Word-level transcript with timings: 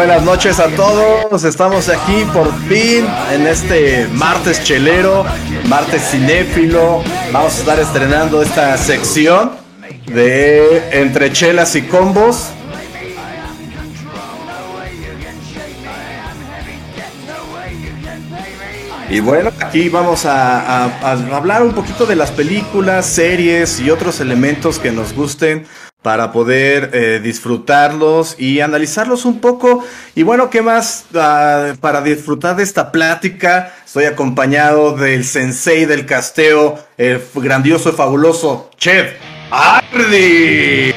buenas 0.00 0.22
noches 0.22 0.58
a 0.58 0.68
todos. 0.68 1.44
Estamos 1.44 1.90
aquí 1.90 2.24
por 2.32 2.50
fin 2.68 3.06
en 3.34 3.46
este 3.46 4.08
martes 4.14 4.64
chelero, 4.64 5.26
martes 5.68 6.02
cinéfilo. 6.10 7.02
Vamos 7.30 7.56
a 7.56 7.58
estar 7.60 7.78
estrenando 7.78 8.40
esta 8.40 8.78
sección 8.78 9.52
de 10.06 10.82
entre 10.92 11.30
chelas 11.34 11.76
y 11.76 11.82
combos. 11.82 12.48
Y 19.10 19.18
bueno, 19.20 19.50
aquí 19.60 19.88
vamos 19.88 20.24
a, 20.24 20.84
a- 20.84 20.90
a 21.02 21.36
hablar 21.36 21.62
un 21.62 21.72
poquito 21.72 22.06
de 22.06 22.14
las 22.14 22.30
películas, 22.30 23.06
series 23.06 23.80
y 23.80 23.90
otros 23.90 24.20
elementos 24.20 24.78
que 24.78 24.92
nos 24.92 25.12
gusten 25.14 25.66
para 26.02 26.32
poder 26.32 26.90
eh, 26.92 27.20
disfrutarlos 27.22 28.36
y 28.38 28.60
analizarlos 28.60 29.24
un 29.24 29.40
poco. 29.40 29.84
Y 30.14 30.22
bueno, 30.22 30.48
¿qué 30.48 30.62
más 30.62 31.04
ah, 31.14 31.74
para 31.80 32.00
disfrutar 32.00 32.56
de 32.56 32.62
esta 32.62 32.90
plática? 32.90 33.74
Estoy 33.84 34.04
acompañado 34.04 34.96
del 34.96 35.24
sensei 35.24 35.84
del 35.84 36.06
casteo, 36.06 36.78
el 36.96 37.20
grandioso 37.34 37.90
y 37.90 37.92
fabuloso 37.92 38.70
Chef 38.78 39.12
Ardi. 39.50 40.94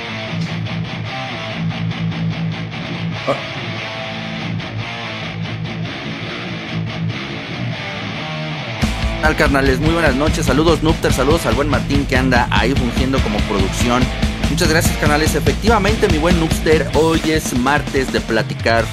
carnales? 9.37 9.79
Muy 9.79 9.93
buenas 9.93 10.15
noches, 10.15 10.45
saludos 10.45 10.83
Nupter, 10.83 11.11
saludos 11.11 11.45
al 11.45 11.55
buen 11.55 11.69
Martín 11.69 12.05
que 12.05 12.17
anda 12.17 12.47
ahí 12.51 12.73
fungiendo 12.75 13.17
como 13.19 13.39
producción. 13.39 14.03
Muchas 14.49 14.69
gracias 14.69 14.97
canales, 14.97 15.35
efectivamente 15.35 16.07
mi 16.09 16.17
buen 16.17 16.39
Nupster, 16.39 16.89
hoy 16.95 17.19
es 17.25 17.57
martes 17.57 18.13
de 18.13 18.21
platicar 18.21 18.85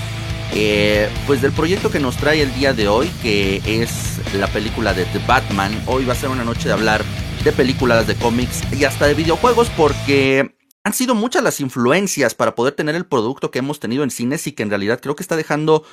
eh, 0.54 1.08
pues 1.26 1.42
del 1.42 1.52
proyecto 1.52 1.90
que 1.90 2.00
nos 2.00 2.16
trae 2.16 2.42
el 2.42 2.52
día 2.54 2.72
de 2.72 2.88
hoy, 2.88 3.08
que 3.22 3.62
es 3.66 4.20
la 4.34 4.48
película 4.48 4.94
de 4.94 5.04
The 5.04 5.20
Batman. 5.26 5.82
Hoy 5.86 6.04
va 6.04 6.14
a 6.14 6.16
ser 6.16 6.30
una 6.30 6.44
noche 6.44 6.68
de 6.68 6.72
hablar 6.72 7.04
de 7.44 7.52
películas, 7.52 8.06
de 8.06 8.16
cómics 8.16 8.62
y 8.72 8.84
hasta 8.84 9.06
de 9.06 9.14
videojuegos 9.14 9.70
porque 9.76 10.56
han 10.82 10.92
sido 10.94 11.14
muchas 11.14 11.42
las 11.42 11.60
influencias 11.60 12.34
para 12.34 12.54
poder 12.54 12.74
tener 12.74 12.94
el 12.94 13.06
producto 13.06 13.50
que 13.50 13.60
hemos 13.60 13.80
tenido 13.80 14.02
en 14.02 14.10
cines 14.10 14.46
y 14.46 14.52
que 14.52 14.62
en 14.62 14.70
realidad 14.70 15.00
creo 15.00 15.14
que 15.14 15.22
está 15.22 15.36
dejando 15.36 15.84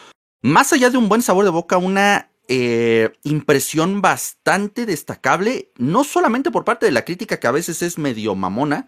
más 0.42 0.72
allá 0.74 0.90
de 0.90 0.98
un 0.98 1.10
buen 1.10 1.22
sabor 1.22 1.46
de 1.46 1.52
boca, 1.52 1.78
una 1.78 2.32
eh, 2.48 3.12
impresión 3.24 4.02
bastante 4.02 4.86
destacable, 4.86 5.72
no 5.78 6.04
solamente 6.04 6.52
por 6.52 6.64
parte 6.64 6.86
de 6.86 6.92
la 6.94 7.04
crítica 7.06 7.40
que 7.40 7.48
a 7.48 7.52
veces 7.52 7.82
es 7.82 7.98
medio 7.98 8.34
mamona, 8.36 8.88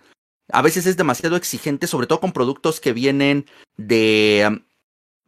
a 0.51 0.61
veces 0.61 0.85
es 0.85 0.97
demasiado 0.97 1.35
exigente, 1.35 1.87
sobre 1.87 2.07
todo 2.07 2.19
con 2.19 2.31
productos 2.31 2.79
que 2.79 2.93
vienen 2.93 3.45
de... 3.77 4.61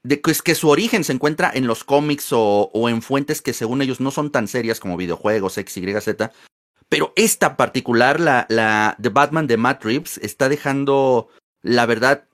de 0.04 0.22
que, 0.22 0.32
es 0.32 0.42
que 0.42 0.56
su 0.56 0.70
origen 0.70 1.04
se 1.04 1.14
encuentra 1.14 1.52
en 1.54 1.68
los 1.68 1.84
cómics 1.84 2.34
o, 2.34 2.72
o 2.74 2.90
en 2.90 3.02
fuentes 3.02 3.42
que 3.42 3.54
según 3.54 3.82
ellos 3.82 4.00
no 4.00 4.12
son 4.12 4.32
tan 4.32 4.48
serias 4.48 4.80
como 4.80 4.98
videojuegos, 4.98 5.58
X, 5.58 5.78
Y, 5.78 6.02
Z. 6.02 6.32
Pero 6.90 7.14
esta 7.16 7.56
particular, 7.56 8.20
la, 8.20 8.46
la 8.50 8.98
The 9.02 9.10
Batman 9.10 9.48
de 9.48 9.58
Matt 9.58 9.84
Reeves, 9.86 10.18
está 10.18 10.50
dejando, 10.50 11.30
la 11.62 11.86
verdad, 11.86 12.28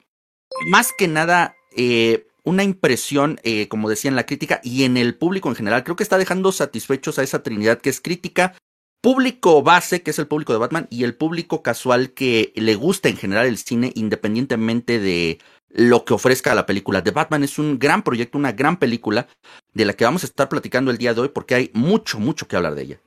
más 0.67 0.91
que 0.97 1.07
nada, 1.07 1.55
eh, 1.75 2.25
una 2.43 2.63
impresión, 2.63 3.39
eh, 3.43 3.67
como 3.67 3.89
decía 3.89 4.09
en 4.09 4.15
la 4.15 4.25
crítica, 4.25 4.59
y 4.63 4.83
en 4.83 4.97
el 4.97 5.15
público 5.15 5.49
en 5.49 5.55
general. 5.55 5.83
Creo 5.83 5.95
que 5.95 6.03
está 6.03 6.17
dejando 6.17 6.51
satisfechos 6.51 7.19
a 7.19 7.23
esa 7.23 7.43
trinidad 7.43 7.79
que 7.79 7.89
es 7.89 8.01
crítica, 8.01 8.57
público 9.01 9.63
base, 9.63 10.01
que 10.01 10.11
es 10.11 10.19
el 10.19 10.27
público 10.27 10.53
de 10.53 10.59
Batman, 10.59 10.87
y 10.89 11.03
el 11.03 11.15
público 11.15 11.61
casual 11.61 12.11
que 12.11 12.51
le 12.55 12.75
gusta 12.75 13.09
en 13.09 13.17
general 13.17 13.45
el 13.45 13.57
cine, 13.57 13.91
independientemente 13.95 14.99
de 14.99 15.39
lo 15.69 16.05
que 16.05 16.13
ofrezca 16.13 16.55
la 16.55 16.65
película. 16.65 17.03
The 17.03 17.11
Batman 17.11 17.43
es 17.43 17.59
un 17.59 17.77
gran 17.77 18.03
proyecto, 18.03 18.37
una 18.37 18.51
gran 18.51 18.77
película, 18.77 19.27
de 19.73 19.85
la 19.85 19.93
que 19.93 20.05
vamos 20.05 20.23
a 20.23 20.27
estar 20.27 20.49
platicando 20.49 20.91
el 20.91 20.97
día 20.97 21.13
de 21.13 21.21
hoy, 21.21 21.29
porque 21.29 21.55
hay 21.55 21.71
mucho, 21.73 22.19
mucho 22.19 22.47
que 22.47 22.55
hablar 22.55 22.75
de 22.75 22.83
ella. 22.83 22.99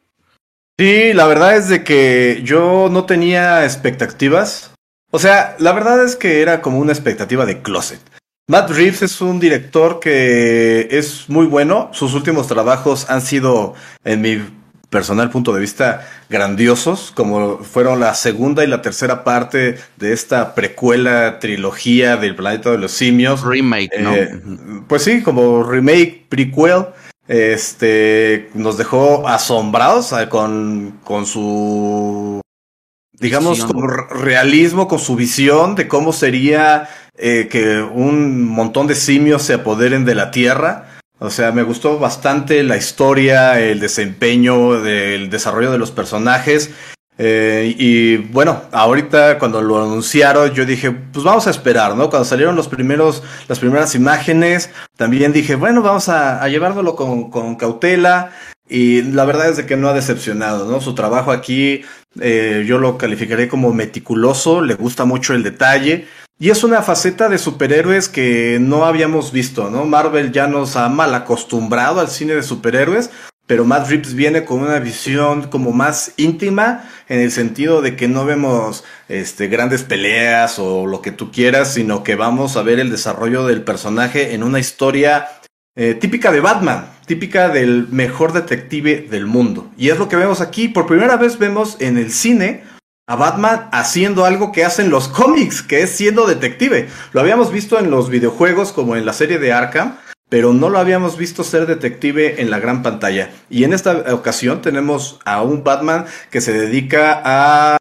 Sí, 0.79 1.13
la 1.13 1.27
verdad 1.27 1.57
es 1.57 1.69
de 1.69 1.85
que 1.85 2.41
yo 2.45 2.89
no 2.91 3.05
tenía 3.05 3.65
expectativas. 3.65 4.73
O 5.11 5.19
sea, 5.19 5.57
la 5.59 5.73
verdad 5.73 6.05
es 6.05 6.17
que 6.17 6.41
era 6.41 6.63
como 6.63 6.79
una 6.79 6.93
expectativa 6.93 7.45
de 7.45 7.61
closet. 7.61 8.01
Matt 8.49 8.71
Reeves 8.71 9.03
es 9.03 9.21
un 9.21 9.39
director 9.39 10.01
que 10.01 10.89
es 10.91 11.29
muy 11.29 11.47
bueno. 11.47 11.91
Sus 11.93 12.15
últimos 12.15 12.49
trabajos 12.49 13.09
han 13.11 13.21
sido, 13.21 13.75
en 14.05 14.23
mi 14.23 14.41
personal 14.91 15.31
punto 15.31 15.55
de 15.55 15.61
vista, 15.61 16.07
grandiosos, 16.29 17.13
como 17.13 17.59
fueron 17.59 18.01
la 18.01 18.13
segunda 18.15 18.65
y 18.65 18.67
la 18.67 18.83
tercera 18.83 19.23
parte 19.23 19.79
de 19.97 20.13
esta 20.13 20.55
precuela 20.55 21.39
trilogía 21.39 22.17
del 22.17 22.35
planeta 22.35 22.73
de 22.73 22.79
los 22.79 22.91
simios. 22.91 23.43
Remake, 23.43 24.01
¿no? 24.01 24.15
Eh. 24.15 24.41
Pues 24.89 25.05
sí, 25.05 25.23
como 25.23 25.63
remake, 25.63 26.27
prequel, 26.29 26.87
este, 27.29 28.51
nos 28.55 28.77
dejó 28.77 29.29
asombrados 29.29 30.13
eh, 30.13 30.29
con, 30.29 30.99
con 31.05 31.25
su, 31.25 32.41
digamos, 33.13 33.65
con 33.65 33.89
realismo, 34.11 34.89
con 34.89 34.99
su 34.99 35.15
visión 35.15 35.77
de 35.77 35.87
cómo 35.87 36.13
sería 36.13 36.89
eh, 37.17 37.47
que 37.49 37.81
un 37.83 38.45
montón 38.45 38.89
de 38.89 38.97
simios 38.97 39.43
se 39.43 39.55
apoderen 39.55 40.05
de 40.05 40.17
la 40.17 40.33
Tierra. 40.33 40.90
O 41.21 41.29
sea, 41.29 41.53
me 41.53 41.63
gustó 41.63 41.99
bastante 41.99 42.63
la 42.63 42.79
historia, 42.79 43.61
el 43.61 43.79
desempeño, 43.79 44.85
el 44.85 45.29
desarrollo 45.29 45.71
de 45.71 45.79
los 45.79 45.91
personajes. 45.91 46.71
Eh, 47.19 47.75
y 47.79 48.17
bueno, 48.17 48.63
ahorita 48.73 49.39
cuando 49.39 49.61
lo 49.61 49.83
anunciaron, 49.83 50.51
yo 50.53 50.65
dije, 50.65 50.91
pues 50.91 51.23
vamos 51.23 51.47
a 51.47 51.51
esperar, 51.51 51.95
¿no? 51.95 52.09
Cuando 52.09 52.25
salieron 52.25 52.57
los 52.57 52.69
primeros, 52.69 53.23
las 53.47 53.59
primeras 53.59 53.95
imágenes, 53.95 54.71
también 54.97 55.35
dije, 55.35 55.57
bueno, 55.57 55.83
vamos 55.83 56.09
a, 56.09 56.43
a 56.43 56.49
llevárnoslo 56.49 56.97
con, 56.97 57.31
con 57.31 57.57
cautela. 57.57 58.33
Y 58.67 59.03
la 59.03 59.25
verdad 59.27 59.51
es 59.51 59.59
de 59.59 59.67
que 59.67 59.77
no 59.77 59.89
ha 59.89 59.93
decepcionado, 59.93 60.71
¿no? 60.71 60.81
Su 60.81 60.95
trabajo 60.95 61.33
aquí, 61.33 61.83
eh, 62.21 62.65
yo 62.67 62.79
lo 62.79 62.97
calificaré 62.97 63.49
como 63.49 63.75
meticuloso, 63.75 64.63
le 64.63 64.75
gusta 64.75 65.05
mucho 65.05 65.35
el 65.35 65.43
detalle. 65.43 66.07
Y 66.43 66.49
es 66.49 66.65
una 66.65 66.81
faceta 66.81 67.29
de 67.29 67.37
superhéroes 67.37 68.09
que 68.09 68.57
no 68.63 68.87
habíamos 68.87 69.31
visto, 69.31 69.69
¿no? 69.69 69.85
Marvel 69.85 70.33
ya 70.33 70.47
nos 70.47 70.75
ha 70.75 70.89
mal 70.89 71.15
acostumbrado 71.15 72.01
al 72.01 72.09
cine 72.09 72.35
de 72.35 72.43
superhéroes, 72.43 73.11
pero 73.47 73.67
Matt 73.67 73.91
Reeves 73.91 74.15
viene 74.15 74.47
con 74.47 74.61
una 74.61 74.79
visión 74.79 75.49
como 75.51 75.73
más 75.73 76.15
íntima 76.17 76.89
en 77.11 77.21
el 77.21 77.31
sentido 77.31 77.83
de 77.83 77.95
que 77.95 78.09
no 78.09 78.25
vemos 78.25 78.85
este 79.11 79.49
grandes 79.49 79.83
peleas 79.83 80.59
o 80.59 80.87
lo 80.87 81.03
que 81.03 81.13
tú 81.13 81.31
quieras, 81.31 81.75
sino 81.75 82.03
que 82.03 82.15
vamos 82.15 82.57
a 82.57 82.63
ver 82.63 82.81
el 82.81 82.91
desarrollo 82.91 83.47
del 83.47 83.63
personaje 83.63 84.33
en 84.33 84.43
una 84.43 84.61
historia 84.61 85.29
eh, 85.77 85.93
típica 85.93 86.33
de 86.33 86.41
Batman, 86.41 86.87
típica 87.05 87.51
del 87.51 87.87
mejor 87.91 88.33
detective 88.33 89.07
del 89.11 89.27
mundo. 89.27 89.71
Y 89.77 89.91
es 89.91 89.99
lo 89.99 90.09
que 90.09 90.17
vemos 90.17 90.41
aquí. 90.41 90.69
Por 90.69 90.87
primera 90.87 91.19
vez 91.19 91.39
vemos 91.39 91.77
en 91.81 91.99
el 91.99 92.11
cine 92.11 92.63
a 93.11 93.17
Batman 93.17 93.69
haciendo 93.73 94.25
algo 94.25 94.53
que 94.53 94.65
hacen 94.65 94.89
los 94.89 95.09
cómics, 95.09 95.63
que 95.63 95.83
es 95.83 95.91
siendo 95.91 96.27
detective. 96.29 96.89
Lo 97.13 97.21
habíamos 97.21 97.51
visto 97.51 97.81
en 97.81 97.91
los 97.91 98.09
videojuegos 98.09 98.71
como 98.71 98.95
en 98.95 99.05
la 99.05 99.13
serie 99.13 99.41
de 99.41 99.53
Arkham, 99.53 99.97
pero 100.29 100.53
no 100.53 100.69
lo 100.69 100.79
habíamos 100.79 101.17
visto 101.17 101.43
ser 101.43 101.67
detective 101.67 102.41
en 102.41 102.51
la 102.53 102.61
gran 102.61 102.85
pantalla. 102.85 103.33
Y 103.51 103.65
en 103.65 103.73
esta 103.73 104.15
ocasión 104.15 104.63
tenemos 104.63 105.19
a 105.25 105.43
un 105.43 105.65
Batman 105.65 106.05
que 106.31 106.41
se 106.41 106.53
dedica 106.53 107.21
a 107.25 107.79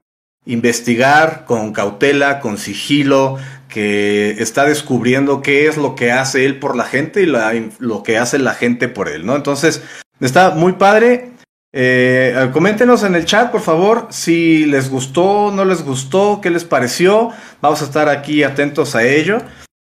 investigar 0.47 1.45
con 1.45 1.73
cautela, 1.73 2.39
con 2.39 2.57
sigilo, 2.57 3.37
que 3.67 4.31
está 4.39 4.65
descubriendo 4.65 5.43
qué 5.43 5.67
es 5.67 5.77
lo 5.77 5.93
que 5.93 6.11
hace 6.11 6.43
él 6.47 6.57
por 6.57 6.75
la 6.75 6.85
gente 6.85 7.21
y 7.21 7.27
la- 7.27 7.53
lo 7.77 8.01
que 8.01 8.17
hace 8.17 8.39
la 8.39 8.55
gente 8.55 8.87
por 8.87 9.07
él, 9.07 9.27
¿no? 9.27 9.35
Entonces, 9.35 9.83
está 10.19 10.49
muy 10.49 10.73
padre. 10.73 11.33
Eh, 11.71 12.49
coméntenos 12.51 13.03
en 13.03 13.15
el 13.15 13.25
chat, 13.25 13.51
por 13.51 13.61
favor, 13.61 14.07
si 14.09 14.65
les 14.65 14.89
gustó, 14.89 15.51
no 15.51 15.65
les 15.65 15.83
gustó, 15.83 16.39
qué 16.41 16.49
les 16.49 16.63
pareció. 16.63 17.31
Vamos 17.61 17.81
a 17.81 17.85
estar 17.85 18.09
aquí 18.09 18.43
atentos 18.43 18.95
a 18.95 19.03
ello. 19.03 19.41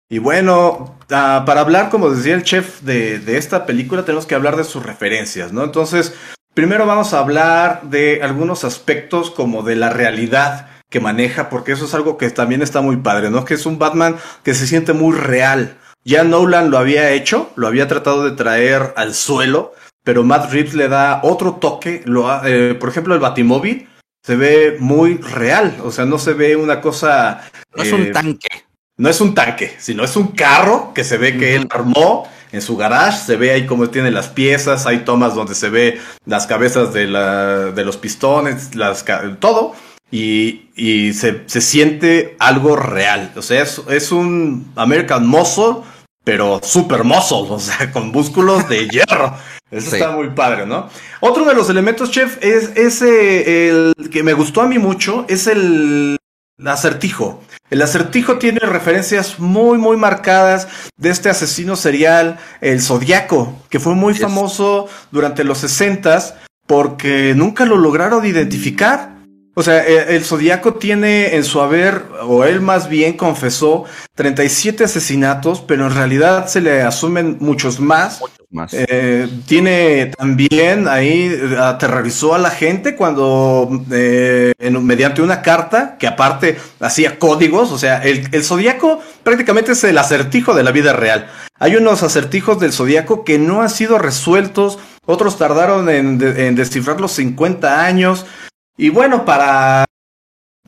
Y 0.08 0.18
bueno, 0.18 0.98
ah, 1.10 1.42
para 1.46 1.60
hablar, 1.60 1.90
como 1.90 2.10
decía 2.10 2.34
el 2.34 2.42
chef 2.42 2.80
de, 2.82 3.18
de 3.18 3.36
esta 3.36 3.66
película, 3.66 4.04
tenemos 4.04 4.26
que 4.26 4.34
hablar 4.34 4.56
de 4.56 4.64
sus 4.64 4.84
referencias, 4.84 5.52
¿no? 5.52 5.64
Entonces, 5.64 6.14
primero 6.54 6.86
vamos 6.86 7.12
a 7.12 7.18
hablar 7.18 7.82
de 7.82 8.20
algunos 8.22 8.64
aspectos 8.64 9.30
como 9.30 9.62
de 9.62 9.76
la 9.76 9.90
realidad 9.90 10.68
que 10.90 11.00
maneja, 11.00 11.48
porque 11.48 11.72
eso 11.72 11.86
es 11.86 11.94
algo 11.94 12.16
que 12.16 12.30
también 12.30 12.62
está 12.62 12.80
muy 12.80 12.98
padre, 12.98 13.30
¿no? 13.30 13.44
Que 13.44 13.54
es 13.54 13.66
un 13.66 13.78
Batman 13.78 14.16
que 14.42 14.54
se 14.54 14.66
siente 14.66 14.92
muy 14.92 15.16
real. 15.16 15.76
Ya 16.04 16.22
Nolan 16.22 16.70
lo 16.70 16.78
había 16.78 17.10
hecho, 17.10 17.50
lo 17.56 17.66
había 17.66 17.88
tratado 17.88 18.24
de 18.24 18.36
traer 18.36 18.92
al 18.96 19.14
suelo, 19.14 19.72
pero 20.04 20.22
Matt 20.22 20.52
Reeves 20.52 20.74
le 20.74 20.88
da 20.88 21.20
otro 21.24 21.54
toque. 21.54 22.02
Lo 22.04 22.44
eh, 22.44 22.74
por 22.74 22.90
ejemplo, 22.90 23.14
el 23.14 23.20
Batimóvil 23.20 23.88
se 24.22 24.36
ve 24.36 24.76
muy 24.78 25.16
real, 25.16 25.76
o 25.82 25.90
sea, 25.90 26.04
no 26.04 26.18
se 26.18 26.32
ve 26.32 26.56
una 26.56 26.80
cosa... 26.80 27.42
No 27.74 27.82
es 27.82 27.90
eh, 27.90 27.94
un 27.94 28.12
tanque. 28.12 28.48
no 28.96 29.08
es 29.10 29.20
un 29.20 29.34
tanque, 29.34 29.74
sino 29.78 30.04
es 30.04 30.16
un 30.16 30.28
carro 30.28 30.92
que 30.94 31.04
se 31.04 31.18
ve 31.18 31.36
que 31.36 31.56
él 31.56 31.66
armó 31.70 32.26
en 32.52 32.62
su 32.62 32.76
garage, 32.76 33.18
se 33.18 33.36
ve 33.36 33.50
ahí 33.50 33.66
cómo 33.66 33.90
tiene 33.90 34.10
las 34.10 34.28
piezas, 34.28 34.86
hay 34.86 35.00
tomas 35.00 35.34
donde 35.34 35.54
se 35.54 35.68
ve 35.68 36.00
las 36.24 36.46
cabezas 36.46 36.94
de, 36.94 37.06
la, 37.06 37.72
de 37.72 37.84
los 37.84 37.96
pistones, 37.96 38.74
las, 38.76 39.04
todo, 39.40 39.74
y, 40.10 40.70
y 40.76 41.12
se, 41.14 41.42
se, 41.46 41.60
siente 41.60 42.36
algo 42.38 42.76
real. 42.76 43.32
O 43.36 43.42
sea, 43.42 43.62
es, 43.62 43.82
es 43.90 44.12
un 44.12 44.72
American 44.76 45.26
Muscle, 45.26 45.82
pero 46.24 46.60
super 46.62 47.04
muscle, 47.04 47.46
o 47.50 47.58
sea, 47.58 47.92
con 47.92 48.10
músculos 48.10 48.68
de 48.68 48.88
hierro. 48.90 49.36
Eso 49.70 49.94
está 49.94 50.10
muy 50.12 50.30
padre, 50.30 50.66
¿no? 50.66 50.88
Otro 51.20 51.44
de 51.44 51.54
los 51.54 51.68
elementos, 51.68 52.10
chef, 52.10 52.38
es 52.42 52.70
ese, 52.76 53.68
el 53.68 53.94
que 54.10 54.22
me 54.22 54.32
gustó 54.32 54.62
a 54.62 54.66
mí 54.66 54.78
mucho, 54.78 55.26
es 55.28 55.46
el 55.46 56.16
acertijo. 56.64 57.42
El 57.70 57.82
acertijo 57.82 58.38
tiene 58.38 58.60
referencias 58.60 59.40
muy, 59.40 59.78
muy 59.78 59.96
marcadas 59.96 60.68
de 60.96 61.10
este 61.10 61.28
asesino 61.28 61.76
serial, 61.76 62.38
el 62.60 62.80
Zodiaco, 62.80 63.54
que 63.68 63.80
fue 63.80 63.94
muy 63.94 64.14
famoso 64.14 64.88
durante 65.10 65.44
los 65.44 65.58
sesentas 65.58 66.34
porque 66.66 67.34
nunca 67.34 67.64
lo 67.64 67.76
lograron 67.76 68.24
identificar. 68.24 69.13
O 69.54 69.62
sea, 69.62 69.86
e, 69.86 70.16
el, 70.16 70.24
Zodíaco 70.24 70.74
tiene 70.74 71.36
en 71.36 71.44
su 71.44 71.60
haber, 71.60 72.02
o 72.22 72.44
él 72.44 72.60
más 72.60 72.88
bien 72.88 73.16
confesó, 73.16 73.84
37 74.16 74.84
asesinatos, 74.84 75.60
pero 75.60 75.86
en 75.86 75.94
realidad 75.94 76.48
se 76.48 76.60
le 76.60 76.82
asumen 76.82 77.36
muchos 77.40 77.78
más. 77.78 78.20
más. 78.50 78.74
Eh, 78.74 79.28
tiene 79.46 80.12
también 80.18 80.88
ahí, 80.88 81.32
aterrorizó 81.58 82.34
a 82.34 82.38
la 82.38 82.50
gente 82.50 82.96
cuando, 82.96 83.84
eh, 83.92 84.52
mediante 84.58 85.22
una 85.22 85.40
carta, 85.40 85.96
que 85.98 86.08
aparte 86.08 86.58
hacía 86.80 87.20
códigos, 87.20 87.70
o 87.70 87.78
sea, 87.78 88.02
el, 88.02 88.28
el 88.32 88.42
Zodíaco 88.42 89.00
prácticamente 89.22 89.72
es 89.72 89.84
el 89.84 89.98
acertijo 89.98 90.54
de 90.54 90.64
la 90.64 90.72
vida 90.72 90.92
real. 90.92 91.30
Hay 91.60 91.76
unos 91.76 92.02
acertijos 92.02 92.58
del 92.58 92.72
Zodíaco 92.72 93.24
que 93.24 93.38
no 93.38 93.62
han 93.62 93.70
sido 93.70 93.98
resueltos, 93.98 94.80
otros 95.06 95.38
tardaron 95.38 95.88
en, 95.88 96.20
en 96.20 96.56
descifrar 96.56 97.00
los 97.00 97.12
50 97.12 97.84
años. 97.84 98.26
Y 98.76 98.88
bueno, 98.88 99.24
para 99.24 99.84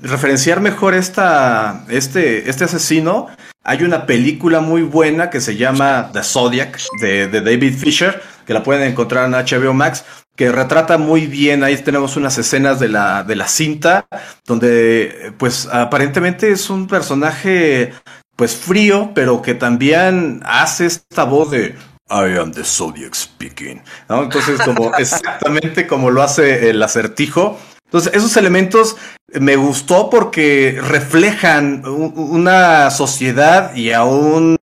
referenciar 0.00 0.60
mejor 0.60 0.94
esta, 0.94 1.84
este, 1.88 2.48
este 2.48 2.64
asesino, 2.64 3.28
hay 3.64 3.82
una 3.82 4.06
película 4.06 4.60
muy 4.60 4.82
buena 4.82 5.30
que 5.30 5.40
se 5.40 5.56
llama 5.56 6.10
The 6.12 6.22
Zodiac 6.22 6.78
de, 7.00 7.28
David 7.28 7.76
Fisher, 7.76 8.22
que 8.46 8.54
la 8.54 8.62
pueden 8.62 8.88
encontrar 8.88 9.26
en 9.26 9.32
HBO 9.32 9.74
Max, 9.74 10.04
que 10.36 10.52
retrata 10.52 10.98
muy 10.98 11.26
bien, 11.26 11.64
ahí 11.64 11.76
tenemos 11.78 12.16
unas 12.16 12.38
escenas 12.38 12.78
de 12.78 12.88
la, 12.88 13.24
de 13.24 13.34
la 13.34 13.48
cinta, 13.48 14.06
donde 14.44 15.32
pues 15.38 15.66
aparentemente 15.66 16.52
es 16.52 16.70
un 16.70 16.86
personaje 16.86 17.92
pues 18.36 18.54
frío, 18.54 19.12
pero 19.14 19.42
que 19.42 19.54
también 19.54 20.42
hace 20.44 20.86
esta 20.86 21.24
voz 21.24 21.50
de 21.50 21.74
I 22.08 22.38
am 22.38 22.52
the 22.52 22.64
Zodiac 22.64 23.14
speaking. 23.14 23.82
¿no? 24.08 24.24
Entonces, 24.24 24.60
como 24.62 24.94
exactamente 24.98 25.86
como 25.86 26.10
lo 26.10 26.22
hace 26.22 26.70
el 26.70 26.82
acertijo, 26.82 27.58
entonces, 27.86 28.14
esos 28.14 28.36
elementos 28.36 28.96
me 29.32 29.56
gustó 29.56 30.10
porque 30.10 30.78
reflejan 30.82 31.84
una 31.86 32.90
sociedad 32.90 33.74
y 33.76 33.92
a 33.92 34.04
un 34.04 34.56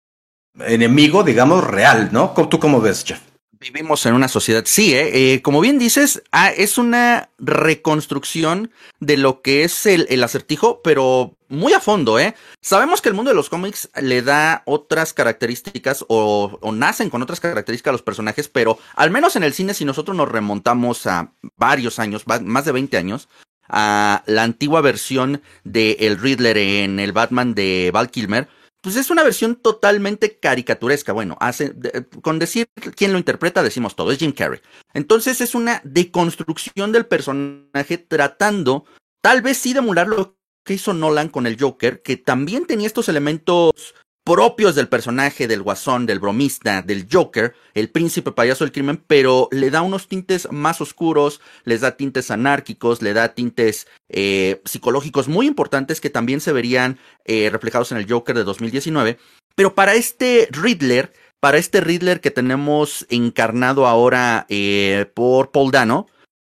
enemigo, 0.59 1.23
digamos, 1.23 1.63
real, 1.63 2.09
¿no? 2.11 2.33
¿Tú 2.49 2.59
cómo 2.59 2.81
ves, 2.81 3.03
Jeff? 3.05 3.19
Vivimos 3.59 4.07
en 4.07 4.15
una 4.15 4.27
sociedad, 4.27 4.63
sí, 4.65 4.95
¿eh? 4.95 5.33
eh 5.33 5.41
como 5.43 5.61
bien 5.61 5.77
dices, 5.77 6.23
ah, 6.31 6.49
es 6.49 6.79
una 6.79 7.29
reconstrucción 7.37 8.71
de 8.99 9.17
lo 9.17 9.43
que 9.43 9.63
es 9.63 9.85
el, 9.85 10.07
el, 10.09 10.23
acertijo, 10.23 10.81
pero 10.83 11.37
muy 11.51 11.73
a 11.73 11.79
fondo, 11.79 12.17
¿eh? 12.17 12.33
Sabemos 12.61 13.01
que 13.01 13.09
el 13.09 13.15
mundo 13.15 13.29
de 13.29 13.35
los 13.35 13.49
cómics 13.49 13.89
le 14.01 14.21
da 14.21 14.63
otras 14.65 15.13
características 15.13 16.05
o, 16.07 16.57
o, 16.61 16.71
nacen 16.71 17.09
con 17.09 17.21
otras 17.21 17.39
características 17.39 17.91
a 17.91 17.93
los 17.93 18.01
personajes, 18.01 18.47
pero 18.47 18.79
al 18.95 19.11
menos 19.11 19.35
en 19.35 19.43
el 19.43 19.53
cine, 19.53 19.73
si 19.73 19.85
nosotros 19.85 20.15
nos 20.17 20.29
remontamos 20.29 21.05
a 21.07 21.33
varios 21.57 21.99
años, 21.99 22.23
más 22.25 22.65
de 22.65 22.71
20 22.71 22.97
años, 22.97 23.27
a 23.67 24.23
la 24.25 24.43
antigua 24.43 24.81
versión 24.81 25.41
de 25.63 25.97
el 25.99 26.17
Riddler 26.19 26.57
en 26.57 26.99
el 26.99 27.13
Batman 27.13 27.53
de 27.53 27.91
Val 27.93 28.09
Kilmer, 28.09 28.47
pues 28.81 28.95
es 28.95 29.09
una 29.11 29.23
versión 29.23 29.55
totalmente 29.55 30.39
caricaturesca. 30.39 31.13
Bueno, 31.13 31.37
hace, 31.39 31.73
con 32.21 32.39
decir 32.39 32.67
quién 32.95 33.13
lo 33.13 33.19
interpreta 33.19 33.63
decimos 33.63 33.95
todo, 33.95 34.11
es 34.11 34.17
Jim 34.17 34.31
Carrey. 34.31 34.59
Entonces 34.93 35.39
es 35.39 35.55
una 35.55 35.81
deconstrucción 35.83 36.91
del 36.91 37.05
personaje 37.05 37.97
tratando, 37.97 38.85
tal 39.21 39.41
vez 39.41 39.57
sí 39.57 39.73
de 39.73 39.79
emular 39.79 40.07
lo 40.07 40.35
que 40.63 40.73
hizo 40.73 40.93
Nolan 40.93 41.29
con 41.29 41.47
el 41.47 41.59
Joker, 41.59 42.01
que 42.01 42.17
también 42.17 42.65
tenía 42.65 42.87
estos 42.87 43.09
elementos 43.09 43.93
propios 44.23 44.75
del 44.75 44.87
personaje, 44.87 45.47
del 45.47 45.63
guasón, 45.63 46.05
del 46.05 46.19
bromista, 46.19 46.81
del 46.81 47.07
Joker, 47.11 47.55
el 47.73 47.89
príncipe 47.89 48.31
payaso 48.31 48.63
del 48.63 48.71
crimen, 48.71 49.03
pero 49.07 49.47
le 49.51 49.71
da 49.71 49.81
unos 49.81 50.07
tintes 50.07 50.47
más 50.51 50.79
oscuros, 50.79 51.41
les 51.63 51.81
da 51.81 51.97
tintes 51.97 52.29
anárquicos, 52.29 53.01
le 53.01 53.13
da 53.13 53.33
tintes 53.33 53.87
eh, 54.09 54.61
psicológicos 54.65 55.27
muy 55.27 55.47
importantes 55.47 55.99
que 56.01 56.09
también 56.09 56.39
se 56.39 56.53
verían 56.53 56.99
eh, 57.25 57.49
reflejados 57.49 57.91
en 57.91 57.97
el 57.97 58.09
Joker 58.09 58.35
de 58.35 58.43
2019. 58.43 59.17
Pero 59.55 59.73
para 59.73 59.95
este 59.95 60.47
Riddler, 60.51 61.11
para 61.39 61.57
este 61.57 61.81
Riddler 61.81 62.21
que 62.21 62.31
tenemos 62.31 63.07
encarnado 63.09 63.87
ahora 63.87 64.45
eh, 64.49 65.07
por 65.15 65.51
Paul 65.51 65.71
Dano, 65.71 66.07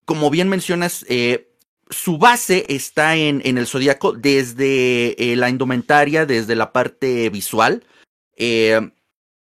como 0.05 0.29
bien 0.31 0.49
mencionas, 0.49 1.05
su 1.91 2.17
base 2.17 2.65
está 2.69 3.15
en, 3.15 3.41
en 3.45 3.57
el 3.57 3.67
zodiaco 3.67 4.13
desde 4.13 5.31
eh, 5.31 5.35
la 5.35 5.49
indumentaria, 5.49 6.25
desde 6.25 6.55
la 6.55 6.71
parte 6.71 7.29
visual. 7.29 7.85
Eh, 8.37 8.91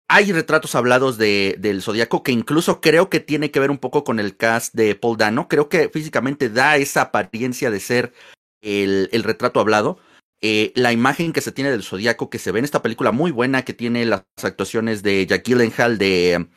hay 0.08 0.32
retratos 0.32 0.74
hablados 0.74 1.16
de, 1.18 1.56
del 1.58 1.82
zodiaco 1.82 2.22
que 2.22 2.32
incluso 2.32 2.80
creo 2.80 3.08
que 3.08 3.20
tiene 3.20 3.50
que 3.50 3.60
ver 3.60 3.70
un 3.70 3.78
poco 3.78 4.02
con 4.04 4.18
el 4.18 4.36
cast 4.36 4.74
de 4.74 4.94
Paul 4.94 5.16
Dano. 5.16 5.46
Creo 5.48 5.68
que 5.68 5.88
físicamente 5.88 6.48
da 6.48 6.76
esa 6.76 7.02
apariencia 7.02 7.70
de 7.70 7.80
ser 7.80 8.12
el, 8.60 9.08
el 9.12 9.22
retrato 9.22 9.60
hablado. 9.60 9.98
Eh, 10.40 10.72
la 10.74 10.92
imagen 10.92 11.32
que 11.32 11.40
se 11.40 11.52
tiene 11.52 11.70
del 11.70 11.84
zodiaco 11.84 12.28
que 12.28 12.40
se 12.40 12.50
ve 12.50 12.58
en 12.58 12.64
esta 12.64 12.82
película 12.82 13.12
muy 13.12 13.30
buena 13.30 13.62
que 13.62 13.74
tiene 13.74 14.04
las 14.04 14.24
actuaciones 14.42 15.04
de 15.04 15.24
Jack 15.24 15.44
Gyllenhaal 15.44 15.98
de 15.98 16.48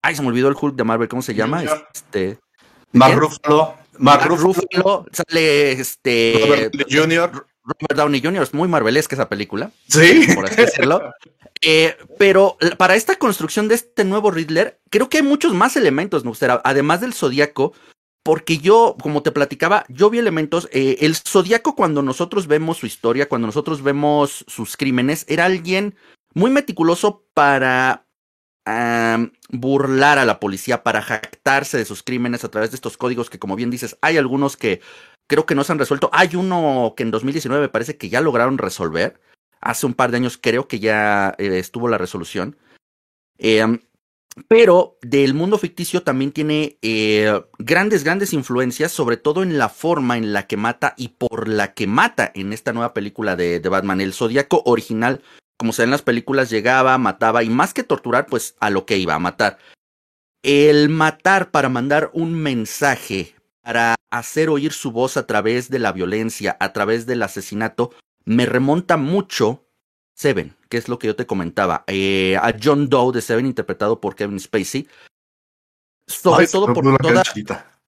ay 0.00 0.14
se 0.14 0.22
me 0.22 0.28
olvidó 0.28 0.46
el 0.46 0.54
Hulk 0.54 0.76
de 0.76 0.84
Marvel 0.84 1.08
cómo 1.08 1.22
se 1.22 1.34
llama 1.34 1.64
este 1.92 2.38
Mark 2.92 3.16
Ruffalo 3.16 3.81
Mark, 3.98 4.26
Ruffalo, 4.26 5.06
sale 5.12 5.72
este 5.72 6.40
Robert 6.40 6.74
Jr. 6.90 7.46
Robert 7.64 7.96
Downey 7.96 8.20
Jr. 8.22 8.42
es 8.42 8.54
muy 8.54 8.68
marvelesca 8.68 9.14
esa 9.14 9.28
película. 9.28 9.70
Sí. 9.88 10.26
Por 10.34 10.46
así 10.46 10.56
decirlo. 10.56 11.00
Eh, 11.64 11.96
pero 12.18 12.56
para 12.76 12.96
esta 12.96 13.14
construcción 13.14 13.68
de 13.68 13.76
este 13.76 14.02
nuevo 14.02 14.32
Riddler, 14.32 14.80
creo 14.90 15.08
que 15.08 15.18
hay 15.18 15.22
muchos 15.22 15.54
más 15.54 15.76
elementos, 15.76 16.24
¿no? 16.24 16.32
además 16.64 17.00
del 17.00 17.14
Zodíaco, 17.14 17.72
porque 18.24 18.58
yo, 18.58 18.96
como 19.00 19.22
te 19.22 19.30
platicaba, 19.30 19.84
yo 19.88 20.10
vi 20.10 20.18
elementos. 20.18 20.68
Eh, 20.72 20.96
el 21.02 21.14
Zodíaco, 21.14 21.76
cuando 21.76 22.02
nosotros 22.02 22.48
vemos 22.48 22.78
su 22.78 22.86
historia, 22.86 23.28
cuando 23.28 23.46
nosotros 23.46 23.80
vemos 23.80 24.44
sus 24.48 24.76
crímenes, 24.76 25.24
era 25.28 25.44
alguien 25.44 25.94
muy 26.34 26.50
meticuloso 26.50 27.24
para 27.32 28.06
burlar 29.50 30.18
a 30.18 30.24
la 30.24 30.40
policía, 30.40 30.82
para 30.82 31.02
jactarse 31.02 31.78
de 31.78 31.84
sus 31.84 32.02
crímenes 32.02 32.44
a 32.44 32.50
través 32.50 32.70
de 32.70 32.76
estos 32.76 32.96
códigos 32.96 33.30
que, 33.30 33.38
como 33.38 33.56
bien 33.56 33.70
dices, 33.70 33.96
hay 34.00 34.16
algunos 34.16 34.56
que 34.56 34.80
creo 35.26 35.46
que 35.46 35.54
no 35.54 35.64
se 35.64 35.72
han 35.72 35.78
resuelto. 35.78 36.10
Hay 36.12 36.36
uno 36.36 36.94
que 36.96 37.02
en 37.02 37.10
2019 37.10 37.62
me 37.62 37.68
parece 37.68 37.96
que 37.96 38.08
ya 38.08 38.20
lograron 38.20 38.58
resolver. 38.58 39.20
Hace 39.60 39.86
un 39.86 39.94
par 39.94 40.10
de 40.10 40.18
años 40.18 40.38
creo 40.40 40.68
que 40.68 40.78
ya 40.78 41.34
eh, 41.38 41.58
estuvo 41.58 41.88
la 41.88 41.98
resolución. 41.98 42.56
Em, 43.38 43.80
pero 44.48 44.98
del 45.02 45.34
mundo 45.34 45.58
ficticio 45.58 46.02
también 46.02 46.32
tiene 46.32 46.78
eh, 46.82 47.42
grandes, 47.58 48.02
grandes 48.02 48.32
influencias, 48.32 48.92
sobre 48.92 49.16
todo 49.16 49.42
en 49.42 49.58
la 49.58 49.68
forma 49.68 50.16
en 50.16 50.32
la 50.32 50.46
que 50.46 50.56
mata 50.56 50.94
y 50.96 51.08
por 51.08 51.48
la 51.48 51.74
que 51.74 51.86
mata 51.86 52.30
en 52.34 52.52
esta 52.52 52.72
nueva 52.72 52.94
película 52.94 53.36
de, 53.36 53.60
de 53.60 53.68
Batman. 53.68 54.00
El 54.00 54.14
Zodíaco 54.14 54.62
original 54.64 55.22
como 55.62 55.72
se 55.72 55.84
en 55.84 55.92
las 55.92 56.02
películas, 56.02 56.50
llegaba, 56.50 56.98
mataba 56.98 57.44
y 57.44 57.48
más 57.48 57.72
que 57.72 57.84
torturar, 57.84 58.26
pues 58.26 58.56
a 58.58 58.68
lo 58.68 58.84
que 58.84 58.98
iba 58.98 59.14
a 59.14 59.20
matar. 59.20 59.58
El 60.42 60.88
matar 60.88 61.52
para 61.52 61.68
mandar 61.68 62.10
un 62.14 62.34
mensaje, 62.34 63.36
para 63.60 63.94
hacer 64.10 64.48
oír 64.48 64.72
su 64.72 64.90
voz 64.90 65.16
a 65.16 65.24
través 65.24 65.70
de 65.70 65.78
la 65.78 65.92
violencia, 65.92 66.56
a 66.58 66.72
través 66.72 67.06
del 67.06 67.22
asesinato, 67.22 67.92
me 68.24 68.44
remonta 68.44 68.96
mucho 68.96 69.68
Seven, 70.16 70.56
que 70.68 70.78
es 70.78 70.88
lo 70.88 70.98
que 70.98 71.06
yo 71.06 71.14
te 71.14 71.26
comentaba, 71.26 71.84
eh, 71.86 72.36
a 72.42 72.52
John 72.60 72.88
Doe 72.88 73.12
de 73.12 73.22
Seven 73.22 73.46
interpretado 73.46 74.00
por 74.00 74.16
Kevin 74.16 74.40
Spacey. 74.40 74.88
Sobre 76.08 76.48
todo 76.48 76.74
por 76.74 76.98
toda, 76.98 77.22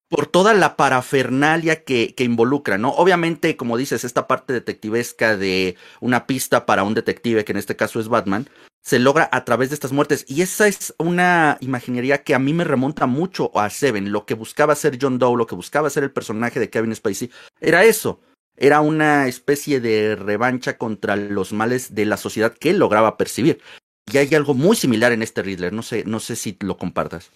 por 0.08 0.26
toda 0.26 0.54
la 0.54 0.76
parafernalia 0.76 1.82
que, 1.84 2.14
que, 2.14 2.24
involucra, 2.24 2.78
¿no? 2.78 2.90
Obviamente, 2.90 3.56
como 3.56 3.76
dices, 3.76 4.04
esta 4.04 4.26
parte 4.26 4.52
detectivesca 4.52 5.36
de 5.36 5.76
una 6.00 6.26
pista 6.26 6.66
para 6.66 6.84
un 6.84 6.94
detective, 6.94 7.44
que 7.44 7.52
en 7.52 7.58
este 7.58 7.76
caso 7.76 8.00
es 8.00 8.08
Batman, 8.08 8.48
se 8.84 8.98
logra 8.98 9.28
a 9.32 9.44
través 9.44 9.70
de 9.70 9.74
estas 9.74 9.92
muertes. 9.92 10.24
Y 10.28 10.42
esa 10.42 10.68
es 10.68 10.94
una 10.98 11.56
imaginería 11.60 12.22
que 12.22 12.34
a 12.34 12.38
mí 12.38 12.52
me 12.52 12.64
remonta 12.64 13.06
mucho 13.06 13.50
a 13.58 13.70
Seven. 13.70 14.12
Lo 14.12 14.26
que 14.26 14.34
buscaba 14.34 14.74
hacer 14.74 14.98
John 15.00 15.18
Doe, 15.18 15.36
lo 15.36 15.46
que 15.46 15.54
buscaba 15.54 15.88
hacer 15.88 16.04
el 16.04 16.12
personaje 16.12 16.60
de 16.60 16.70
Kevin 16.70 16.94
Spacey, 16.94 17.30
era 17.60 17.84
eso. 17.84 18.20
era 18.56 18.80
una 18.80 19.26
especie 19.26 19.80
de 19.80 20.14
revancha 20.14 20.78
contra 20.78 21.16
los 21.16 21.52
males 21.52 21.94
de 21.94 22.04
la 22.04 22.16
sociedad 22.16 22.54
que 22.54 22.70
él 22.70 22.78
lograba 22.78 23.16
percibir. 23.16 23.60
Y 24.12 24.18
hay 24.18 24.32
algo 24.34 24.54
muy 24.54 24.76
similar 24.76 25.12
en 25.12 25.22
este 25.22 25.42
Riddler, 25.42 25.72
no 25.72 25.82
sé, 25.82 26.04
no 26.04 26.20
sé 26.20 26.36
si 26.36 26.56
lo 26.60 26.76
compartas. 26.76 27.30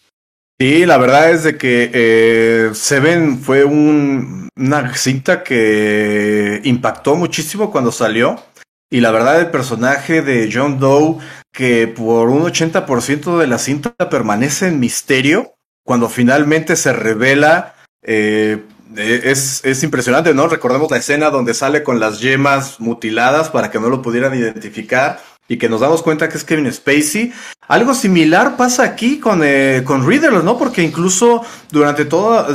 Sí, 0.61 0.87
la 0.87 0.99
verdad 0.99 1.31
es 1.31 1.45
de 1.45 1.57
que 1.57 1.89
eh, 1.95 2.71
Seven 2.75 3.39
fue 3.39 3.63
un, 3.63 4.49
una 4.57 4.93
cinta 4.97 5.45
que 5.45 6.61
impactó 6.65 7.15
muchísimo 7.15 7.71
cuando 7.71 7.93
salió. 7.93 8.43
Y 8.91 9.01
la 9.01 9.13
verdad, 9.13 9.39
el 9.39 9.51
personaje 9.53 10.21
de 10.21 10.51
John 10.53 10.81
Doe, 10.81 11.19
que 11.53 11.87
por 11.87 12.29
un 12.29 12.43
80% 12.43 13.39
de 13.39 13.47
la 13.47 13.59
cinta 13.59 13.95
permanece 14.11 14.67
en 14.67 14.81
misterio, 14.81 15.55
cuando 15.85 16.09
finalmente 16.09 16.75
se 16.75 16.93
revela, 16.93 17.77
eh, 18.03 18.65
es, 18.97 19.65
es 19.65 19.83
impresionante, 19.85 20.35
¿no? 20.35 20.49
Recordemos 20.49 20.91
la 20.91 20.97
escena 20.97 21.31
donde 21.31 21.55
sale 21.55 21.85
con 21.85 22.01
las 22.01 22.21
yemas 22.21 22.81
mutiladas 22.81 23.51
para 23.51 23.71
que 23.71 23.79
no 23.79 23.91
lo 23.91 24.03
pudieran 24.03 24.35
identificar 24.35 25.21
y 25.49 25.57
que 25.57 25.69
nos 25.69 25.81
damos 25.81 26.03
cuenta 26.03 26.29
que 26.29 26.37
es 26.37 26.45
Kevin 26.45 26.71
Spacey. 26.73 27.33
Algo 27.67 27.95
similar 27.95 28.57
pasa 28.57 28.85
aquí 28.85 29.19
con, 29.19 29.41
eh, 29.43 29.83
con 29.85 30.07
Riddler, 30.07 30.45
¿no? 30.45 30.59
Porque 30.59 30.83
incluso 30.83 31.43
durante 31.71 32.05
toda... 32.05 32.49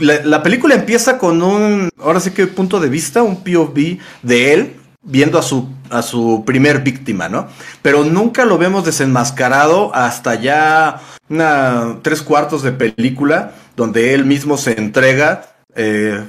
La, 0.00 0.24
la, 0.24 0.42
película 0.42 0.74
empieza 0.74 1.18
con 1.18 1.42
un, 1.42 1.88
ahora 1.98 2.20
sí 2.20 2.30
que 2.30 2.46
punto 2.46 2.78
de 2.78 2.88
vista, 2.88 3.22
un 3.22 3.42
POV 3.42 3.98
de 4.22 4.54
él 4.54 4.76
viendo 5.02 5.38
a 5.38 5.42
su, 5.42 5.68
a 5.90 6.02
su 6.02 6.42
primer 6.44 6.80
víctima, 6.80 7.28
¿no? 7.28 7.48
Pero 7.82 8.04
nunca 8.04 8.44
lo 8.44 8.58
vemos 8.58 8.84
desenmascarado 8.84 9.94
hasta 9.94 10.34
ya 10.34 11.00
una 11.28 11.98
tres 12.02 12.22
cuartos 12.22 12.62
de 12.62 12.72
película 12.72 13.52
donde 13.76 14.14
él 14.14 14.24
mismo 14.24 14.56
se 14.56 14.78
entrega 14.78 15.48
eh, 15.74 16.22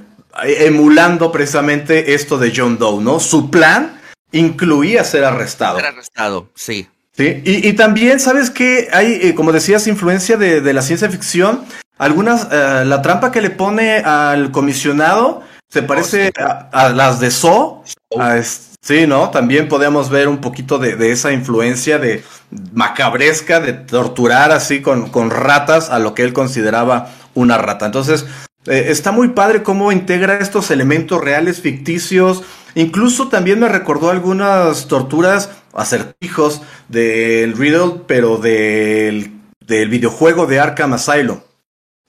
emulando 0.43 1.31
precisamente 1.31 2.13
esto 2.13 2.38
de 2.38 2.53
John 2.55 2.77
Doe, 2.77 3.03
¿no? 3.03 3.19
Su 3.19 3.50
plan 3.50 3.97
incluía 4.31 5.03
ser 5.03 5.24
arrestado. 5.24 5.77
Ser 5.77 5.88
arrestado, 5.88 6.50
sí. 6.55 6.88
Sí, 7.15 7.41
y, 7.46 7.67
y 7.67 7.74
también, 7.74 8.19
¿sabes 8.19 8.51
que 8.51 8.89
Hay, 8.93 9.19
eh, 9.22 9.36
como 9.36 9.51
decías, 9.51 9.88
influencia 9.88 10.38
de, 10.38 10.62
de, 10.62 10.74
la 10.74 10.84
ciencia 10.84 11.10
ficción. 11.10 11.65
Algunas, 11.98 12.48
eh, 12.51 12.84
la 12.86 13.01
trampa 13.01 13.31
que 13.31 13.41
le 13.41 13.50
pone 13.50 13.98
al 13.98 14.51
comisionado 14.51 15.41
se 15.67 15.81
parece 15.81 16.31
a, 16.38 16.69
a 16.72 16.89
las 16.89 17.19
de 17.19 17.31
So. 17.31 17.84
A, 18.19 18.39
sí, 18.43 19.07
¿no? 19.07 19.31
También 19.31 19.67
podemos 19.67 20.12
ver 20.12 20.27
un 20.27 20.38
poquito 20.38 20.77
de, 20.77 20.96
de, 20.96 21.12
esa 21.12 21.31
influencia 21.34 21.98
de 21.98 22.24
macabresca, 22.72 23.60
de 23.60 23.74
torturar 23.74 24.51
así 24.51 24.81
con, 24.81 25.10
con 25.10 25.31
ratas 25.31 25.89
a 25.89 25.98
lo 25.98 26.13
que 26.13 26.22
él 26.22 26.34
consideraba 26.34 27.10
una 27.34 27.57
rata. 27.57 27.88
Entonces, 27.88 28.25
eh, 28.66 28.86
está 28.88 29.12
muy 29.12 29.30
padre 29.30 29.64
cómo 29.64 29.92
integra 29.92 30.38
estos 30.40 30.72
elementos 30.72 31.22
reales, 31.22 31.62
ficticios. 31.62 32.44
Incluso 32.76 33.30
también 33.30 33.60
me 33.60 33.70
recordó 33.70 34.10
algunas 34.10 34.88
torturas, 34.88 35.50
acertijos 35.74 36.62
del 36.90 37.58
Riddle, 37.58 38.02
pero 38.08 38.38
del, 38.38 39.40
del 39.66 39.90
videojuego 39.90 40.46
de 40.46 40.60
Arkham 40.60 40.94
Asylum. 40.94 41.40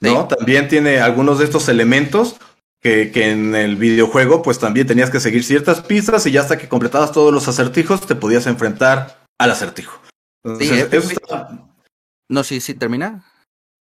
¿No? 0.01 0.29
Sí. 0.29 0.37
También 0.37 0.69
tiene 0.69 1.01
algunos 1.01 1.39
de 1.39 1.45
estos 1.45 1.69
elementos 1.69 2.37
que, 2.81 3.11
que, 3.11 3.31
en 3.31 3.55
el 3.55 3.77
videojuego, 3.77 4.43
pues 4.43 4.59
también 4.59 4.87
tenías 4.87 5.11
que 5.11 5.21
seguir 5.21 5.43
ciertas 5.43 5.81
pistas 5.81 6.27
y 6.27 6.33
ya 6.33 6.43
hasta 6.43 6.59
que 6.59 6.69
completabas 6.69 7.13
todos 7.13 7.33
los 7.33 7.49
acertijos, 7.49 8.07
te 8.07 8.15
podías 8.15 8.47
enfrentar 8.47 9.25
al 9.39 9.51
acertijo. 9.51 10.01
Entonces, 10.45 10.89
sí, 10.91 10.97
eso 10.97 11.11
está... 11.11 11.69
No, 12.29 12.45
sí, 12.45 12.61
sí, 12.61 12.75
termina. 12.75 13.25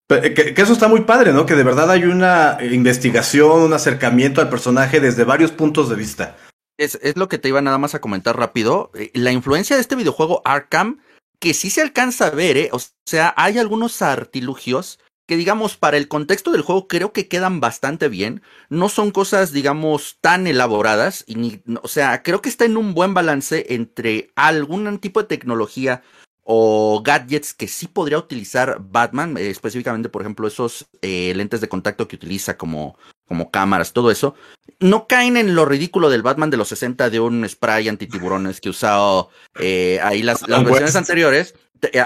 Que, 0.10 0.54
que, 0.54 0.62
eso 0.62 0.72
está 0.72 0.88
muy 0.88 1.02
padre, 1.02 1.34
¿no? 1.34 1.46
Que 1.46 1.56
de 1.56 1.64
verdad 1.64 1.92
hay 1.92 2.06
una 2.06 2.58
investigación, 2.62 3.62
un 3.62 3.74
acercamiento 3.74 4.40
al 4.40 4.50
personaje 4.50 5.02
desde 5.02 5.26
varios 5.26 5.52
puntos 5.52 5.90
de 5.90 5.96
vista. 5.96 6.38
Es, 6.78 7.00
lo 7.18 7.28
que 7.28 7.40
te 7.40 7.50
iba 7.50 7.62
nada 7.62 7.78
más 7.78 7.96
a 7.96 8.02
comentar 8.02 8.38
rápido. 8.38 8.92
La 9.14 9.32
influencia 9.32 9.76
de 9.76 9.82
este 9.82 9.96
videojuego 9.96 10.42
Arkham, 10.46 11.00
que 11.40 11.54
sí 11.54 11.70
se 11.70 11.82
alcanza 11.82 12.28
a 12.28 12.32
ver, 12.32 12.58
¿eh? 12.58 12.70
O 12.72 12.80
sea, 13.06 13.34
hay 13.36 13.58
algunos 13.58 14.02
artilugios 14.02 15.00
que, 15.28 15.36
digamos, 15.36 15.76
para 15.76 15.98
el 15.98 16.08
contexto 16.08 16.52
del 16.52 16.62
juego 16.62 16.88
creo 16.88 17.12
que 17.12 17.28
quedan 17.28 17.60
bastante 17.60 18.08
bien. 18.08 18.44
No 18.70 18.90
son 18.90 19.12
cosas, 19.12 19.52
digamos, 19.52 20.20
tan 20.22 20.48
elaboradas. 20.48 21.26
Y 21.28 21.36
ni, 21.36 21.62
o 21.82 21.88
sea, 21.88 22.24
creo 22.24 22.42
que 22.42 22.50
está 22.50 22.64
en 22.64 22.78
un 22.78 22.94
buen 22.94 23.14
balance 23.14 23.74
entre 23.74 24.32
algún 24.36 25.00
tipo 25.00 25.22
de 25.22 25.28
tecnología 25.28 26.04
o 26.50 27.02
gadgets 27.04 27.54
que 27.54 27.68
sí 27.68 27.90
podría 27.90 28.18
utilizar 28.18 28.78
Batman, 28.80 29.36
eh, 29.36 29.50
específicamente, 29.50 30.08
por 30.08 30.22
ejemplo, 30.22 30.48
esos 30.48 30.86
eh, 31.02 31.34
lentes 31.36 31.60
de 31.60 31.68
contacto 31.68 32.08
que 32.08 32.16
utiliza 32.16 32.56
como, 32.56 32.98
como 33.28 33.52
cámaras, 33.52 33.92
todo 33.92 34.12
eso, 34.12 34.34
no 34.80 35.08
caen 35.08 35.36
en 35.36 35.56
lo 35.56 35.66
ridículo 35.66 36.10
del 36.10 36.22
Batman 36.22 36.50
de 36.50 36.56
los 36.56 36.70
60 36.70 37.10
de 37.10 37.20
un 37.20 37.48
spray 37.50 37.90
antitiburones 37.90 38.62
que 38.62 38.70
usado 38.70 39.30
eh, 39.60 40.00
ahí 40.02 40.24
las, 40.24 40.48
las 40.48 40.64
versiones 40.64 40.96
anteriores, 40.96 41.54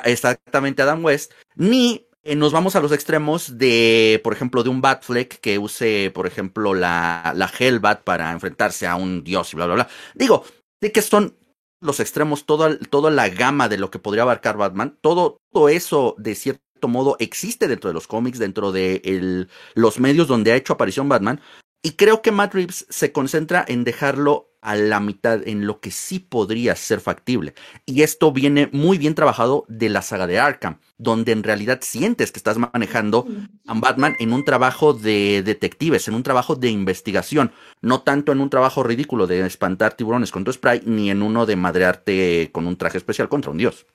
exactamente 0.06 0.82
Adam 0.82 1.06
West, 1.06 1.34
ni 1.54 2.08
nos 2.24 2.52
vamos 2.52 2.76
a 2.76 2.80
los 2.80 2.94
extremos 2.94 3.60
de, 3.60 4.22
por 4.24 4.34
ejemplo, 4.34 4.64
de 4.64 4.70
un 4.70 4.82
Batfleck 4.82 5.40
que 5.40 5.60
use, 5.60 6.10
por 6.16 6.26
ejemplo, 6.26 6.74
la, 6.74 7.34
la 7.36 7.52
Hellbat 7.60 8.04
para 8.04 8.32
enfrentarse 8.32 8.88
a 8.88 8.96
un 8.96 9.24
dios 9.24 9.54
y 9.54 9.56
bla, 9.56 9.68
bla, 9.68 9.76
bla. 9.76 9.90
Digo, 10.16 10.44
de 10.82 10.92
que 10.92 11.04
son 11.04 11.36
los 11.82 12.00
extremos, 12.00 12.46
toda, 12.46 12.78
toda 12.78 13.12
la 13.12 13.30
gama 13.30 13.68
de 13.68 13.78
lo 13.78 13.92
que 13.92 14.00
podría 14.00 14.24
abarcar 14.24 14.58
Batman, 14.58 14.98
todo, 15.02 15.38
todo 15.52 15.70
eso 15.70 16.16
de 16.18 16.36
cierto 16.36 16.88
modo 16.88 17.18
existe 17.20 17.68
dentro 17.68 17.90
de 17.90 17.94
los 17.94 18.08
cómics, 18.08 18.40
dentro 18.40 18.72
de 18.72 19.48
los 19.74 20.00
medios 20.00 20.28
donde 20.28 20.52
ha 20.52 20.56
hecho 20.56 20.74
aparición 20.74 21.10
Batman. 21.10 21.42
Y 21.84 21.94
creo 21.94 22.22
que 22.22 22.32
Matt 22.32 22.54
Reeves 22.54 22.86
se 22.90 23.12
concentra 23.12 23.66
en 23.68 23.84
dejarlo 23.84 24.51
a 24.62 24.76
la 24.76 25.00
mitad, 25.00 25.48
en 25.48 25.66
lo 25.66 25.80
que 25.80 25.92
sí 25.92 26.20
podría 26.20 26.76
ser 26.76 27.00
factible. 27.00 27.54
Y 27.86 28.04
esto 28.04 28.32
viene 28.32 28.70
muy 28.72 28.98
bien 28.98 29.16
trabajado 29.16 29.66
de 29.68 29.90
la 29.90 30.02
saga 30.02 30.28
de 30.28 30.40
Arkham, 30.40 30.78
donde 30.98 31.32
en 31.32 31.44
realidad 31.44 31.80
sientes 31.82 32.32
que 32.32 32.40
estás 32.40 32.58
manejando 32.58 33.28
a 33.68 33.74
Batman 33.74 34.16
en 34.20 34.34
un 34.34 34.46
trabajo 34.46 34.94
de 34.94 35.42
detectives, 35.44 36.08
en 36.08 36.14
un 36.14 36.24
trabajo 36.24 36.56
de 36.56 36.70
investigación, 36.70 37.52
no 37.82 38.02
tanto 38.02 38.32
en 38.32 38.40
un 38.40 38.50
trabajo 38.50 38.84
ridículo 38.84 39.28
de 39.28 39.46
espantar 39.46 39.94
tiburones 39.94 40.32
con 40.32 40.44
tu 40.44 40.54
spray, 40.54 40.84
ni 40.86 41.10
en 41.10 41.22
uno 41.22 41.46
de 41.46 41.56
madrearte 41.56 42.50
con 42.52 42.68
un 42.68 42.78
traje 42.78 42.98
especial 42.98 43.30
contra 43.30 43.52
un 43.52 43.58
dios. 43.58 43.88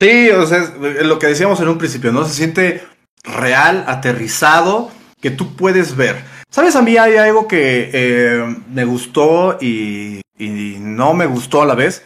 Sí, 0.00 0.30
o 0.30 0.46
sea, 0.46 0.74
lo 1.02 1.18
que 1.18 1.26
decíamos 1.26 1.60
en 1.60 1.68
un 1.68 1.78
principio, 1.78 2.12
¿no? 2.12 2.24
Se 2.24 2.34
siente 2.34 2.86
real, 3.24 3.84
aterrizado, 3.86 4.90
que 5.20 5.30
tú 5.30 5.56
puedes 5.56 5.96
ver. 5.96 6.37
¿Sabes? 6.50 6.76
A 6.76 6.82
mí 6.82 6.96
hay 6.96 7.16
algo 7.16 7.46
que 7.46 7.90
eh, 7.92 8.56
me 8.70 8.84
gustó 8.84 9.58
y, 9.60 10.20
no 10.38 11.14
me 11.14 11.26
gustó 11.26 11.62
a 11.62 11.66
la 11.66 11.74
vez. 11.74 12.04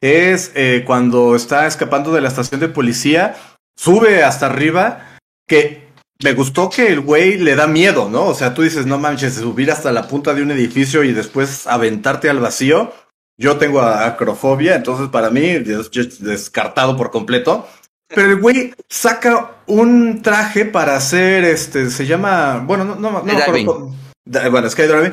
Es 0.00 0.52
eh, 0.54 0.82
cuando 0.86 1.36
está 1.36 1.66
escapando 1.66 2.12
de 2.12 2.20
la 2.20 2.28
estación 2.28 2.60
de 2.60 2.68
policía, 2.68 3.36
sube 3.76 4.24
hasta 4.24 4.46
arriba, 4.46 5.18
que 5.46 5.84
me 6.22 6.32
gustó 6.32 6.70
que 6.70 6.88
el 6.88 7.00
güey 7.00 7.38
le 7.38 7.54
da 7.54 7.66
miedo, 7.66 8.08
¿no? 8.08 8.24
O 8.26 8.34
sea, 8.34 8.54
tú 8.54 8.62
dices, 8.62 8.86
no 8.86 8.98
manches, 8.98 9.34
subir 9.34 9.70
hasta 9.70 9.92
la 9.92 10.08
punta 10.08 10.34
de 10.34 10.42
un 10.42 10.50
edificio 10.50 11.04
y 11.04 11.12
después 11.12 11.66
aventarte 11.66 12.28
al 12.30 12.40
vacío. 12.40 12.92
Yo 13.36 13.56
tengo 13.56 13.82
acrofobia, 13.82 14.76
entonces 14.76 15.08
para 15.08 15.30
mí, 15.30 15.58
descartado 15.58 16.96
por 16.96 17.10
completo. 17.10 17.68
Pero 18.08 18.30
el 18.30 18.40
güey 18.40 18.74
saca 18.88 19.56
un 19.66 20.22
traje 20.22 20.64
para 20.64 20.96
hacer 20.96 21.44
este, 21.44 21.90
se 21.90 22.06
llama, 22.06 22.62
bueno, 22.64 22.84
no, 22.84 22.96
no, 22.96 23.10
no, 23.10 23.22
no 23.22 24.50
bueno, 24.50 24.70
skydiving. 24.70 25.12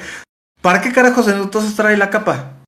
¿Para 0.62 0.82
qué 0.82 0.92
carajos 0.92 1.28
entonces 1.28 1.76
trae 1.76 1.98
la 1.98 2.10
capa? 2.10 2.62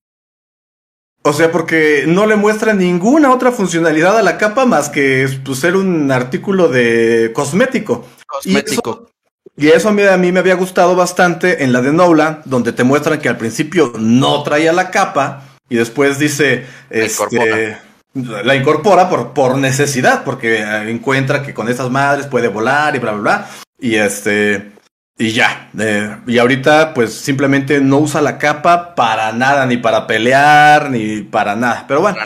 O 1.25 1.31
sea, 1.31 1.51
porque 1.51 2.03
no 2.05 2.25
le 2.25 2.35
muestra 2.35 2.73
ninguna 2.73 3.31
otra 3.31 3.51
funcionalidad 3.51 4.17
a 4.17 4.23
la 4.23 4.37
capa 4.37 4.65
más 4.65 4.89
que 4.89 5.27
pues, 5.45 5.59
ser 5.59 5.77
un 5.77 6.11
artículo 6.11 6.67
de 6.67 7.31
cosmético. 7.33 8.05
Cosmético. 8.27 9.07
Y 9.55 9.67
eso, 9.67 9.73
y 9.73 9.77
eso 9.77 9.89
a, 9.89 9.91
mí, 9.93 10.03
a 10.03 10.17
mí 10.17 10.31
me 10.31 10.39
había 10.39 10.55
gustado 10.55 10.95
bastante 10.95 11.63
en 11.63 11.71
la 11.71 11.81
de 11.81 11.93
Nolan, 11.93 12.41
donde 12.45 12.73
te 12.73 12.83
muestran 12.83 13.21
que 13.21 13.29
al 13.29 13.37
principio 13.37 13.93
no 13.97 14.43
traía 14.43 14.73
la 14.73 14.91
capa 14.91 15.45
y 15.69 15.77
después 15.77 16.19
dice, 16.19 16.65
este, 16.89 17.77
la 18.13 18.55
incorpora 18.55 19.09
por, 19.09 19.33
por 19.33 19.57
necesidad, 19.57 20.23
porque 20.23 20.61
encuentra 20.89 21.41
que 21.41 21.53
con 21.53 21.67
estas 21.67 21.89
madres 21.89 22.27
puede 22.27 22.47
volar 22.47 22.95
y 22.95 22.99
bla, 22.99 23.11
bla, 23.13 23.21
bla. 23.21 23.49
Y 23.79 23.95
este, 23.95 24.71
y 25.17 25.31
ya. 25.31 25.69
Eh, 25.77 26.17
y 26.27 26.37
ahorita, 26.37 26.93
pues 26.93 27.13
simplemente 27.13 27.81
no 27.81 27.97
usa 27.99 28.21
la 28.21 28.37
capa 28.37 28.95
para 28.95 29.31
nada, 29.31 29.65
ni 29.65 29.77
para 29.77 30.07
pelear, 30.07 30.89
ni 30.89 31.21
para 31.21 31.55
nada. 31.55 31.85
Pero 31.87 32.01
bueno, 32.01 32.19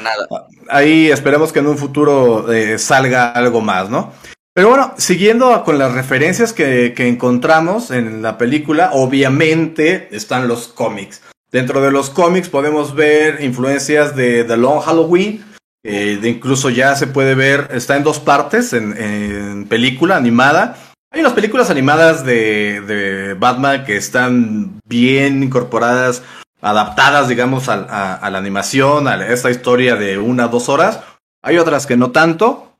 ahí 0.69 1.09
esperemos 1.09 1.51
que 1.51 1.59
en 1.59 1.67
un 1.67 1.77
futuro 1.77 2.51
eh, 2.51 2.77
salga 2.77 3.31
algo 3.31 3.61
más, 3.61 3.89
¿no? 3.89 4.13
Pero 4.53 4.69
bueno, 4.69 4.93
siguiendo 4.97 5.63
con 5.63 5.77
las 5.77 5.93
referencias 5.93 6.51
que, 6.51 6.93
que 6.95 7.07
encontramos 7.07 7.91
en 7.91 8.23
la 8.23 8.37
película, 8.39 8.89
obviamente 8.93 10.07
están 10.11 10.47
los 10.47 10.67
cómics. 10.67 11.21
Dentro 11.51 11.79
de 11.79 11.91
los 11.91 12.09
cómics 12.09 12.49
podemos 12.49 12.95
ver 12.95 13.41
influencias 13.41 14.15
de 14.15 14.43
The 14.43 14.57
Long 14.57 14.81
Halloween, 14.81 15.45
eh, 15.89 16.19
incluso 16.21 16.69
ya 16.69 16.97
se 16.97 17.07
puede 17.07 17.33
ver, 17.33 17.69
está 17.71 17.95
en 17.95 18.03
dos 18.03 18.19
partes, 18.19 18.73
en, 18.73 19.65
película 19.69 20.17
animada, 20.17 20.77
Hay 21.11 21.21
unas 21.21 21.31
películas 21.31 21.69
animadas 21.69 22.25
de, 22.25 23.37
Batman 23.39 23.85
que 23.85 23.95
están 23.95 24.81
bien 24.85 25.43
incorporadas, 25.43 26.23
adaptadas, 26.59 27.29
digamos, 27.29 27.69
a, 27.69 28.15
a, 28.15 28.29
la 28.29 28.37
animación, 28.37 29.07
a 29.07 29.25
esta 29.27 29.49
historia 29.49 29.95
de 29.95 30.17
una 30.17 30.47
o 30.47 30.49
dos 30.49 30.67
horas. 30.67 30.99
Hay 31.41 31.57
otras 31.57 31.85
que 31.85 31.95
no 31.95 32.11
tanto. 32.11 32.73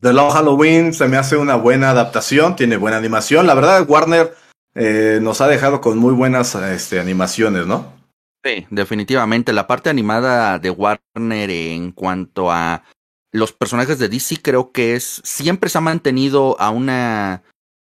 The 0.00 0.14
Long 0.14 0.30
Halloween 0.30 0.94
se 0.94 1.08
me 1.08 1.18
hace 1.18 1.36
una 1.36 1.56
buena 1.56 1.90
adaptación, 1.90 2.56
tiene 2.56 2.78
buena 2.78 2.96
animación. 2.96 3.46
La 3.46 3.54
verdad, 3.54 3.84
Warner 3.86 4.34
eh, 4.74 5.18
nos 5.20 5.42
ha 5.42 5.46
dejado 5.46 5.82
con 5.82 5.98
muy 5.98 6.14
buenas 6.14 6.54
este, 6.54 7.00
animaciones, 7.00 7.66
¿no? 7.66 7.99
Sí, 8.42 8.66
definitivamente. 8.70 9.52
La 9.52 9.66
parte 9.66 9.90
animada 9.90 10.58
de 10.58 10.70
Warner 10.70 11.50
en 11.50 11.92
cuanto 11.92 12.50
a 12.50 12.84
los 13.32 13.52
personajes 13.52 13.98
de 13.98 14.08
DC 14.08 14.40
creo 14.42 14.72
que 14.72 14.94
es 14.96 15.20
siempre 15.24 15.70
se 15.70 15.78
ha 15.78 15.82
mantenido 15.82 16.58
a 16.60 16.70
una 16.70 17.42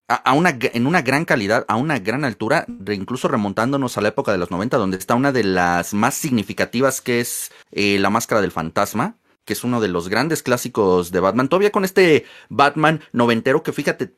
a, 0.07 0.33
una 0.33 0.57
en 0.61 0.85
una 0.85 1.01
gran 1.01 1.25
calidad, 1.25 1.65
a 1.67 1.75
una 1.75 1.97
gran 1.99 2.25
altura, 2.25 2.65
incluso 2.87 3.27
remontándonos 3.27 3.97
a 3.97 4.01
la 4.01 4.09
época 4.09 4.31
de 4.31 4.37
los 4.37 4.51
90 4.51 4.77
donde 4.77 4.97
está 4.97 5.15
una 5.15 5.31
de 5.31 5.43
las 5.43 5.93
más 5.93 6.13
significativas 6.13 7.01
que 7.01 7.19
es 7.19 7.51
eh, 7.71 7.97
La 7.99 8.11
máscara 8.11 8.41
del 8.41 8.51
fantasma, 8.51 9.17
que 9.45 9.53
es 9.53 9.63
uno 9.63 9.81
de 9.81 9.87
los 9.87 10.09
grandes 10.09 10.43
clásicos 10.43 11.11
de 11.11 11.19
Batman. 11.19 11.49
Todavía 11.49 11.71
con 11.71 11.85
este 11.85 12.25
Batman 12.49 13.01
noventero 13.13 13.63
que 13.63 13.73
fíjate, 13.73 14.15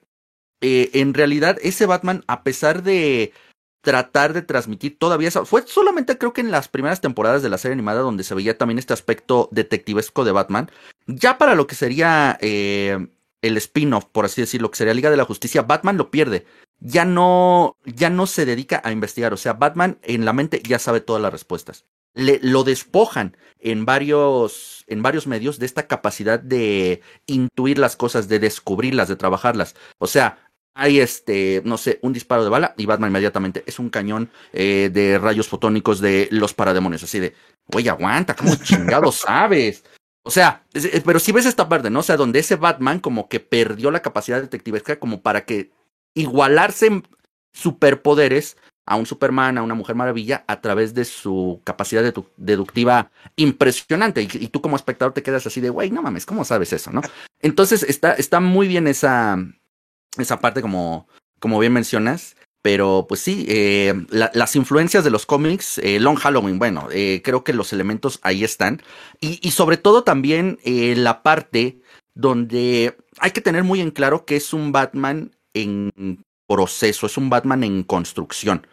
eh, 0.61 0.89
en 0.93 1.13
realidad 1.13 1.57
ese 1.61 1.85
Batman 1.85 2.23
a 2.27 2.43
pesar 2.43 2.83
de 2.83 3.31
tratar 3.87 4.33
de 4.33 4.41
transmitir 4.41 4.99
todavía 4.99 5.29
eso. 5.29 5.45
Fue 5.45 5.63
solamente 5.65 6.17
creo 6.17 6.33
que 6.33 6.41
en 6.41 6.51
las 6.51 6.67
primeras 6.67 6.99
temporadas 6.99 7.41
de 7.41 7.47
la 7.47 7.57
serie 7.57 7.71
animada 7.71 8.01
donde 8.01 8.25
se 8.25 8.35
veía 8.35 8.57
también 8.57 8.79
este 8.79 8.91
aspecto 8.91 9.47
detectivesco 9.53 10.25
de 10.25 10.33
Batman. 10.33 10.69
Ya 11.05 11.37
para 11.37 11.55
lo 11.55 11.67
que 11.67 11.75
sería 11.75 12.37
eh, 12.41 13.07
el 13.41 13.55
spin-off, 13.55 14.03
por 14.11 14.25
así 14.25 14.41
decirlo, 14.41 14.69
que 14.71 14.75
sería 14.75 14.93
Liga 14.93 15.09
de 15.09 15.15
la 15.15 15.23
Justicia, 15.23 15.61
Batman 15.61 15.95
lo 15.95 16.11
pierde. 16.11 16.45
Ya 16.81 17.05
no, 17.05 17.77
ya 17.85 18.09
no 18.09 18.27
se 18.27 18.45
dedica 18.45 18.81
a 18.83 18.91
investigar. 18.91 19.31
O 19.31 19.37
sea, 19.37 19.53
Batman 19.53 19.99
en 20.01 20.25
la 20.25 20.33
mente 20.33 20.61
ya 20.67 20.79
sabe 20.79 20.99
todas 20.99 21.21
las 21.21 21.31
respuestas. 21.31 21.85
Le, 22.13 22.41
lo 22.41 22.65
despojan 22.65 23.37
en 23.61 23.85
varios, 23.85 24.83
en 24.87 25.01
varios 25.01 25.27
medios 25.27 25.59
de 25.59 25.65
esta 25.65 25.87
capacidad 25.87 26.41
de 26.41 27.01
intuir 27.25 27.77
las 27.77 27.95
cosas, 27.95 28.27
de 28.27 28.39
descubrirlas, 28.39 29.07
de 29.07 29.15
trabajarlas. 29.15 29.75
O 29.97 30.07
sea, 30.07 30.46
hay 30.77 30.99
este, 30.99 31.61
no 31.65 31.77
sé, 31.77 31.99
un 32.01 32.13
disparo 32.13 32.43
de 32.43 32.49
bala 32.49 32.73
y 32.77 32.85
Batman 32.85 33.09
inmediatamente 33.09 33.63
es 33.65 33.79
un 33.79 33.89
cañón 33.89 34.29
eh, 34.53 34.89
de 34.93 35.17
rayos 35.17 35.47
fotónicos 35.47 35.99
de 35.99 36.27
los 36.31 36.53
parademonios, 36.53 37.03
así 37.03 37.19
de, 37.19 37.33
güey, 37.67 37.89
aguanta, 37.89 38.35
¿cómo 38.35 38.55
chingado 38.55 39.11
sabes? 39.11 39.83
O 40.23 40.29
sea, 40.29 40.63
pero 41.05 41.19
si 41.19 41.31
ves 41.31 41.45
esta 41.45 41.67
parte, 41.69 41.89
¿no? 41.89 41.99
O 41.99 42.03
sea, 42.03 42.17
donde 42.17 42.39
ese 42.39 42.57
Batman 42.57 42.99
como 42.99 43.29
que 43.29 43.39
perdió 43.39 43.91
la 43.91 44.01
capacidad 44.01 44.41
detectivesca 44.41 44.99
como 44.99 45.21
para 45.21 45.45
que 45.45 45.71
igualarse 46.13 47.01
superpoderes 47.53 48.57
a 48.85 48.95
un 48.95 49.05
Superman, 49.05 49.57
a 49.57 49.63
una 49.63 49.73
Mujer 49.73 49.95
Maravilla, 49.95 50.45
a 50.47 50.61
través 50.61 50.93
de 50.93 51.05
su 51.05 51.61
capacidad 51.63 52.13
deductiva 52.37 53.11
impresionante. 53.35 54.21
Y, 54.21 54.29
y, 54.31 54.47
tú 54.47 54.61
como 54.61 54.75
espectador 54.75 55.13
te 55.13 55.23
quedas 55.23 55.45
así 55.47 55.59
de, 55.59 55.69
güey, 55.69 55.91
no 55.91 56.01
mames, 56.01 56.25
¿cómo 56.25 56.45
sabes 56.45 56.71
eso, 56.71 56.91
no? 56.91 57.01
Entonces 57.41 57.83
está, 57.83 58.13
está 58.13 58.39
muy 58.39 58.67
bien 58.67 58.87
esa, 58.87 59.37
esa 60.23 60.39
parte 60.39 60.61
como, 60.61 61.07
como 61.39 61.59
bien 61.59 61.73
mencionas. 61.73 62.35
Pero 62.61 63.05
pues 63.07 63.21
sí, 63.21 63.45
eh, 63.47 63.93
las 64.09 64.55
influencias 64.57 65.03
de 65.03 65.09
los 65.09 65.25
cómics, 65.25 65.77
eh, 65.77 66.01
Long 66.01 66.17
Halloween, 66.17 66.59
bueno, 66.59 66.89
eh, 66.91 67.21
creo 67.23 67.43
que 67.43 67.53
los 67.53 67.71
elementos 67.71 68.19
ahí 68.23 68.43
están. 68.43 68.81
Y, 69.21 69.39
y 69.41 69.51
sobre 69.51 69.77
todo 69.77 70.03
también 70.03 70.59
la 70.65 71.23
parte 71.23 71.79
donde 72.13 72.97
hay 73.19 73.31
que 73.31 73.41
tener 73.41 73.63
muy 73.63 73.79
en 73.79 73.91
claro 73.91 74.25
que 74.25 74.35
es 74.35 74.51
un 74.51 74.71
Batman 74.73 75.31
en 75.53 75.91
proceso, 76.47 77.05
es 77.05 77.15
un 77.17 77.29
Batman 77.29 77.63
en 77.63 77.83
construcción. 77.83 78.67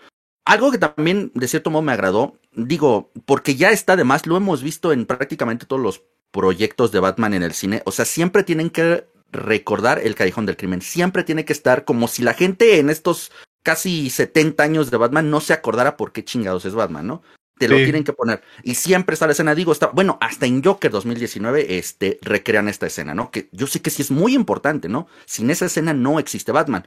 Algo 0.45 0.71
que 0.71 0.79
también 0.79 1.31
de 1.35 1.49
cierto 1.49 1.71
modo 1.71 1.83
me 1.83 1.93
agradó, 1.93 2.39
digo, 2.53 3.13
porque 3.27 3.57
ya 3.57 3.71
está 3.71 3.97
de 3.97 4.05
más, 4.05 4.27
lo 4.27 4.37
hemos 4.37 4.63
visto 4.63 4.93
en 4.93 5.07
prácticamente 5.07 5.67
todos 5.67 5.81
los 5.81 6.03
proyectos 6.31 6.91
de 6.91 7.01
Batman 7.01 7.35
en 7.35 7.43
el 7.43 7.53
cine, 7.53 7.83
o 7.85 7.93
sea, 7.93 8.05
siempre 8.05 8.43
tienen 8.43 8.71
que 8.71 9.07
recordar 9.35 10.01
el 10.03 10.15
callejón 10.15 10.47
del 10.47 10.57
crimen. 10.57 10.81
Siempre 10.81 11.25
tiene 11.25 11.45
que 11.45 11.53
estar 11.53 11.85
como 11.85 12.09
si 12.09 12.23
la 12.23 12.35
gente 12.35 12.79
en 12.79 12.89
estos 12.89 13.31
casi 13.63 14.11
70 14.11 14.63
años 14.63 14.91
de 14.91 14.97
Batman 14.97 15.31
no 15.31 15.41
se 15.41 15.53
acordara 15.53 15.97
por 15.97 16.13
qué 16.13 16.25
chingados 16.25 16.65
es 16.65 16.75
Batman, 16.75 17.07
¿no? 17.07 17.23
Te 17.59 17.69
lo 17.69 17.77
tienen 17.77 18.03
que 18.03 18.13
poner. 18.13 18.43
Y 18.65 18.75
siempre 18.75 19.15
está 19.15 19.27
la 19.27 19.33
escena, 19.33 19.55
digo, 19.55 19.71
está, 19.71 19.87
bueno, 19.87 20.19
hasta 20.21 20.47
en 20.47 20.63
Joker 20.63 20.91
2019, 20.91 21.79
este, 21.79 22.19
recrean 22.21 22.69
esta 22.69 22.87
escena, 22.87 23.15
¿no? 23.15 23.31
Que 23.31 23.49
yo 23.53 23.69
sé 23.69 23.81
que 23.81 23.91
sí 23.91 24.03
es 24.03 24.11
muy 24.11 24.35
importante, 24.35 24.89
¿no? 24.89 25.07
Sin 25.25 25.51
esa 25.51 25.67
escena 25.67 25.95
no 25.95 26.19
existe 26.19 26.51
Batman. 26.51 26.87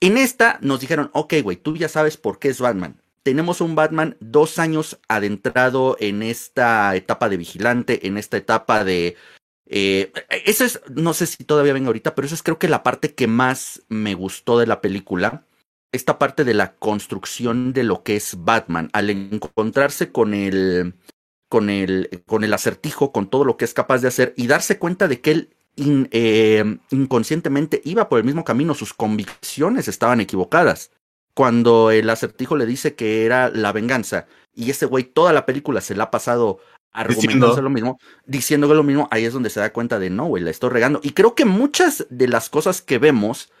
En 0.00 0.16
esta 0.16 0.58
nos 0.60 0.80
dijeron, 0.80 1.10
ok, 1.14 1.34
güey, 1.42 1.56
tú 1.56 1.76
ya 1.76 1.88
sabes 1.88 2.16
por 2.16 2.38
qué 2.38 2.48
es 2.48 2.60
Batman. 2.60 3.00
Tenemos 3.24 3.60
un 3.60 3.74
Batman 3.74 4.16
dos 4.20 4.58
años 4.58 5.00
adentrado 5.08 5.96
en 5.98 6.22
esta 6.22 6.94
etapa 6.94 7.28
de 7.28 7.36
vigilante, 7.36 8.06
en 8.06 8.16
esta 8.16 8.36
etapa 8.36 8.84
de 8.84 9.16
eh, 9.66 10.12
eso 10.44 10.64
es, 10.64 10.80
no 10.94 11.14
sé 11.14 11.26
si 11.26 11.44
todavía 11.44 11.72
venga 11.72 11.88
ahorita, 11.88 12.14
pero 12.14 12.26
eso 12.26 12.34
es 12.34 12.42
creo 12.42 12.58
que 12.58 12.68
la 12.68 12.82
parte 12.82 13.14
que 13.14 13.26
más 13.26 13.82
me 13.88 14.14
gustó 14.14 14.58
de 14.58 14.66
la 14.66 14.80
película. 14.80 15.46
Esta 15.92 16.18
parte 16.18 16.44
de 16.44 16.54
la 16.54 16.74
construcción 16.74 17.72
de 17.72 17.84
lo 17.84 18.02
que 18.02 18.16
es 18.16 18.36
Batman, 18.44 18.90
al 18.92 19.10
encontrarse 19.10 20.10
con 20.10 20.34
el, 20.34 20.94
con 21.48 21.70
el, 21.70 22.24
con 22.26 22.42
el 22.42 22.52
acertijo, 22.52 23.12
con 23.12 23.30
todo 23.30 23.44
lo 23.44 23.56
que 23.56 23.64
es 23.64 23.74
capaz 23.74 24.00
de 24.00 24.08
hacer 24.08 24.34
y 24.36 24.48
darse 24.48 24.78
cuenta 24.78 25.06
de 25.06 25.20
que 25.20 25.30
él 25.30 25.56
eh, 25.76 26.78
inconscientemente 26.90 27.80
iba 27.84 28.08
por 28.08 28.18
el 28.18 28.24
mismo 28.24 28.44
camino, 28.44 28.74
sus 28.74 28.92
convicciones 28.92 29.88
estaban 29.88 30.20
equivocadas. 30.20 30.90
Cuando 31.32 31.90
el 31.90 32.10
acertijo 32.10 32.56
le 32.56 32.66
dice 32.66 32.94
que 32.94 33.24
era 33.24 33.48
la 33.48 33.72
venganza 33.72 34.26
y 34.54 34.70
ese 34.70 34.86
güey 34.86 35.04
toda 35.04 35.32
la 35.32 35.46
película 35.46 35.80
se 35.80 35.96
la 35.96 36.04
ha 36.04 36.10
pasado 36.10 36.60
argumentándose 36.94 37.60
lo 37.60 37.70
mismo, 37.70 37.98
diciendo 38.24 38.68
que 38.68 38.74
lo 38.74 38.82
mismo, 38.82 39.08
ahí 39.10 39.24
es 39.24 39.32
donde 39.32 39.50
se 39.50 39.60
da 39.60 39.72
cuenta 39.72 39.98
de 39.98 40.10
no, 40.10 40.26
güey, 40.26 40.42
la 40.42 40.50
estoy 40.50 40.70
regando. 40.70 41.00
Y 41.02 41.10
creo 41.10 41.34
que 41.34 41.44
muchas 41.44 42.06
de 42.08 42.28
las 42.28 42.48
cosas 42.48 42.80
que 42.80 42.98
vemos 42.98 43.52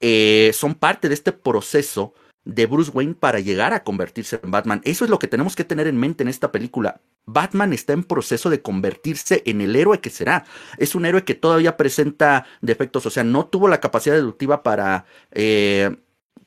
eh, 0.00 0.52
son 0.54 0.74
parte 0.74 1.08
de 1.08 1.14
este 1.14 1.32
proceso 1.32 2.14
de 2.44 2.66
Bruce 2.66 2.90
Wayne 2.92 3.14
para 3.14 3.40
llegar 3.40 3.74
a 3.74 3.84
convertirse 3.84 4.40
en 4.42 4.50
Batman. 4.50 4.80
Eso 4.84 5.04
es 5.04 5.10
lo 5.10 5.18
que 5.18 5.28
tenemos 5.28 5.56
que 5.56 5.64
tener 5.64 5.86
en 5.86 5.98
mente 5.98 6.22
en 6.22 6.28
esta 6.28 6.50
película. 6.52 7.00
Batman 7.26 7.72
está 7.72 7.92
en 7.92 8.04
proceso 8.04 8.48
de 8.48 8.62
convertirse 8.62 9.42
en 9.44 9.60
el 9.60 9.76
héroe 9.76 10.00
que 10.00 10.10
será. 10.10 10.44
Es 10.78 10.94
un 10.94 11.04
héroe 11.04 11.24
que 11.24 11.34
todavía 11.34 11.76
presenta 11.76 12.46
defectos, 12.62 13.04
o 13.04 13.10
sea, 13.10 13.24
no 13.24 13.46
tuvo 13.46 13.68
la 13.68 13.80
capacidad 13.80 14.14
deductiva 14.14 14.62
para, 14.62 15.04
eh, 15.32 15.96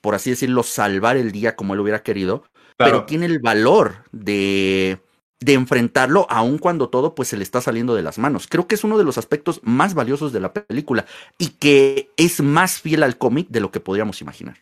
por 0.01 0.15
así 0.15 0.31
decirlo, 0.31 0.63
salvar 0.63 1.17
el 1.17 1.31
día 1.31 1.55
como 1.55 1.73
él 1.73 1.81
hubiera 1.81 2.01
querido, 2.01 2.43
pero 2.75 3.05
tiene 3.05 3.27
el 3.27 3.39
valor 3.39 4.05
de 4.12 4.99
de 5.43 5.53
enfrentarlo 5.53 6.25
aun 6.29 6.58
cuando 6.58 6.89
todo 6.89 7.15
pues 7.15 7.29
se 7.29 7.38
le 7.38 7.43
está 7.43 7.62
saliendo 7.62 7.95
de 7.95 8.01
las 8.01 8.17
manos. 8.17 8.47
Creo 8.49 8.67
que 8.67 8.75
es 8.75 8.84
uno 8.84 8.97
de 8.97 9.03
los 9.03 9.17
aspectos 9.17 9.60
más 9.63 9.93
valiosos 9.93 10.32
de 10.32 10.39
la 10.39 10.53
película 10.53 11.06
y 11.38 11.49
que 11.49 12.10
es 12.17 12.41
más 12.41 12.79
fiel 12.79 13.03
al 13.03 13.17
cómic 13.17 13.47
de 13.49 13.60
lo 13.60 13.71
que 13.71 13.79
podríamos 13.79 14.21
imaginar. 14.21 14.58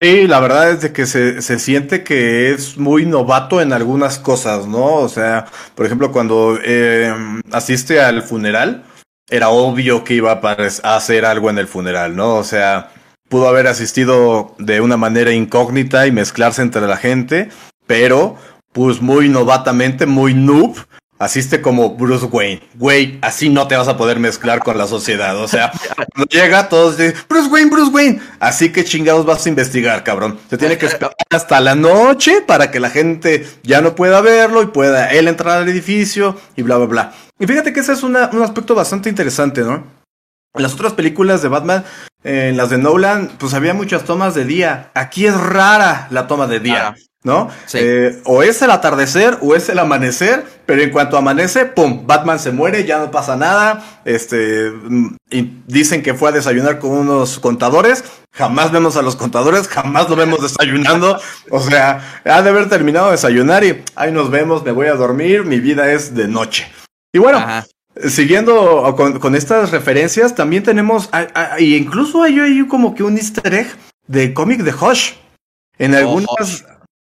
Sí, 0.00 0.28
la 0.28 0.38
verdad 0.38 0.70
es 0.70 0.80
de 0.82 0.92
que 0.92 1.06
se, 1.06 1.42
se, 1.42 1.58
siente 1.58 2.04
que 2.04 2.52
es 2.52 2.78
muy 2.78 3.04
novato 3.04 3.60
en 3.60 3.72
algunas 3.72 4.20
cosas, 4.20 4.68
¿no? 4.68 4.94
O 4.94 5.08
sea, 5.08 5.46
por 5.74 5.86
ejemplo, 5.86 6.12
cuando 6.12 6.56
eh, 6.62 7.12
asiste 7.50 8.00
al 8.00 8.22
funeral, 8.22 8.84
era 9.28 9.48
obvio 9.48 10.04
que 10.04 10.14
iba 10.14 10.40
a 10.40 10.96
hacer 10.96 11.24
algo 11.24 11.50
en 11.50 11.58
el 11.58 11.66
funeral, 11.66 12.14
¿no? 12.14 12.36
O 12.36 12.44
sea, 12.44 12.92
pudo 13.28 13.48
haber 13.48 13.66
asistido 13.66 14.54
de 14.58 14.80
una 14.80 14.96
manera 14.96 15.32
incógnita 15.32 16.06
y 16.06 16.12
mezclarse 16.12 16.62
entre 16.62 16.86
la 16.86 16.96
gente, 16.96 17.48
pero 17.88 18.36
pues 18.78 19.02
muy 19.02 19.28
novatamente, 19.28 20.06
muy 20.06 20.34
noob, 20.34 20.76
asiste 21.18 21.60
como 21.60 21.96
Bruce 21.96 22.26
Wayne. 22.26 22.62
Güey, 22.76 23.18
así 23.22 23.48
no 23.48 23.66
te 23.66 23.76
vas 23.76 23.88
a 23.88 23.96
poder 23.96 24.20
mezclar 24.20 24.62
con 24.62 24.78
la 24.78 24.86
sociedad. 24.86 25.36
O 25.36 25.48
sea, 25.48 25.72
cuando 25.96 26.30
llega 26.30 26.68
todos 26.68 26.96
dicen, 26.96 27.16
Bruce 27.28 27.48
Wayne, 27.48 27.70
Bruce 27.70 27.90
Wayne. 27.90 28.20
Así 28.38 28.70
que 28.70 28.84
chingados 28.84 29.26
vas 29.26 29.44
a 29.44 29.48
investigar, 29.48 30.04
cabrón. 30.04 30.38
Se 30.48 30.56
tiene 30.56 30.78
que 30.78 30.86
esperar 30.86 31.12
hasta 31.28 31.60
la 31.60 31.74
noche 31.74 32.40
para 32.40 32.70
que 32.70 32.78
la 32.78 32.88
gente 32.88 33.48
ya 33.64 33.80
no 33.80 33.96
pueda 33.96 34.20
verlo 34.20 34.62
y 34.62 34.66
pueda 34.66 35.08
él 35.08 35.26
entrar 35.26 35.60
al 35.60 35.68
edificio 35.68 36.36
y 36.54 36.62
bla, 36.62 36.76
bla, 36.76 36.86
bla. 36.86 37.12
Y 37.40 37.48
fíjate 37.48 37.72
que 37.72 37.80
ese 37.80 37.94
es 37.94 38.04
un 38.04 38.14
aspecto 38.16 38.76
bastante 38.76 39.08
interesante, 39.08 39.62
¿no? 39.62 39.82
En 40.54 40.62
las 40.62 40.74
otras 40.74 40.92
películas 40.92 41.42
de 41.42 41.48
Batman, 41.48 41.84
en 42.22 42.56
las 42.56 42.70
de 42.70 42.78
Nolan, 42.78 43.32
pues 43.40 43.54
había 43.54 43.74
muchas 43.74 44.04
tomas 44.04 44.36
de 44.36 44.44
día. 44.44 44.92
Aquí 44.94 45.26
es 45.26 45.34
rara 45.36 46.06
la 46.12 46.28
toma 46.28 46.46
de 46.46 46.60
día. 46.60 46.94
¿No? 47.24 47.50
Eh, 47.74 48.20
o 48.24 48.42
es 48.42 48.62
el 48.62 48.70
atardecer 48.70 49.38
o 49.42 49.54
es 49.54 49.68
el 49.68 49.78
amanecer, 49.78 50.44
pero 50.66 50.82
en 50.82 50.90
cuanto 50.90 51.16
amanece, 51.16 51.66
¡pum! 51.66 52.06
Batman 52.06 52.38
se 52.38 52.52
muere, 52.52 52.84
ya 52.84 52.98
no 52.98 53.10
pasa 53.10 53.36
nada. 53.36 54.00
Este, 54.04 54.70
mm, 54.70 55.16
y 55.30 55.62
dicen 55.66 56.02
que 56.02 56.14
fue 56.14 56.28
a 56.28 56.32
desayunar 56.32 56.78
con 56.78 56.90
unos 56.92 57.38
contadores. 57.38 58.04
Jamás 58.32 58.70
vemos 58.70 58.96
a 58.96 59.02
los 59.02 59.16
contadores, 59.16 59.66
jamás 59.68 60.08
lo 60.08 60.16
vemos 60.16 60.42
desayunando. 60.42 61.18
O 61.50 61.60
sea, 61.60 62.20
ha 62.24 62.42
de 62.42 62.50
haber 62.50 62.68
terminado 62.68 63.06
de 63.06 63.12
desayunar 63.12 63.64
y 63.64 63.82
ahí 63.96 64.12
nos 64.12 64.30
vemos, 64.30 64.64
me 64.64 64.72
voy 64.72 64.86
a 64.86 64.94
dormir, 64.94 65.44
mi 65.44 65.60
vida 65.60 65.90
es 65.92 66.14
de 66.14 66.28
noche. 66.28 66.70
Y 67.12 67.18
bueno, 67.18 67.44
siguiendo 68.06 68.94
con, 68.96 69.34
estas 69.34 69.70
referencias, 69.70 70.34
también 70.34 70.62
tenemos, 70.62 71.08
y 71.58 71.74
incluso 71.74 72.22
hay, 72.22 72.38
hay 72.38 72.66
como 72.66 72.94
que 72.94 73.02
un 73.02 73.16
easter 73.16 73.54
egg 73.54 73.68
de 74.06 74.34
cómic 74.34 74.60
de 74.60 74.74
Hush. 74.74 75.12
En 75.78 75.94
oh, 75.94 75.98
algunas, 75.98 76.64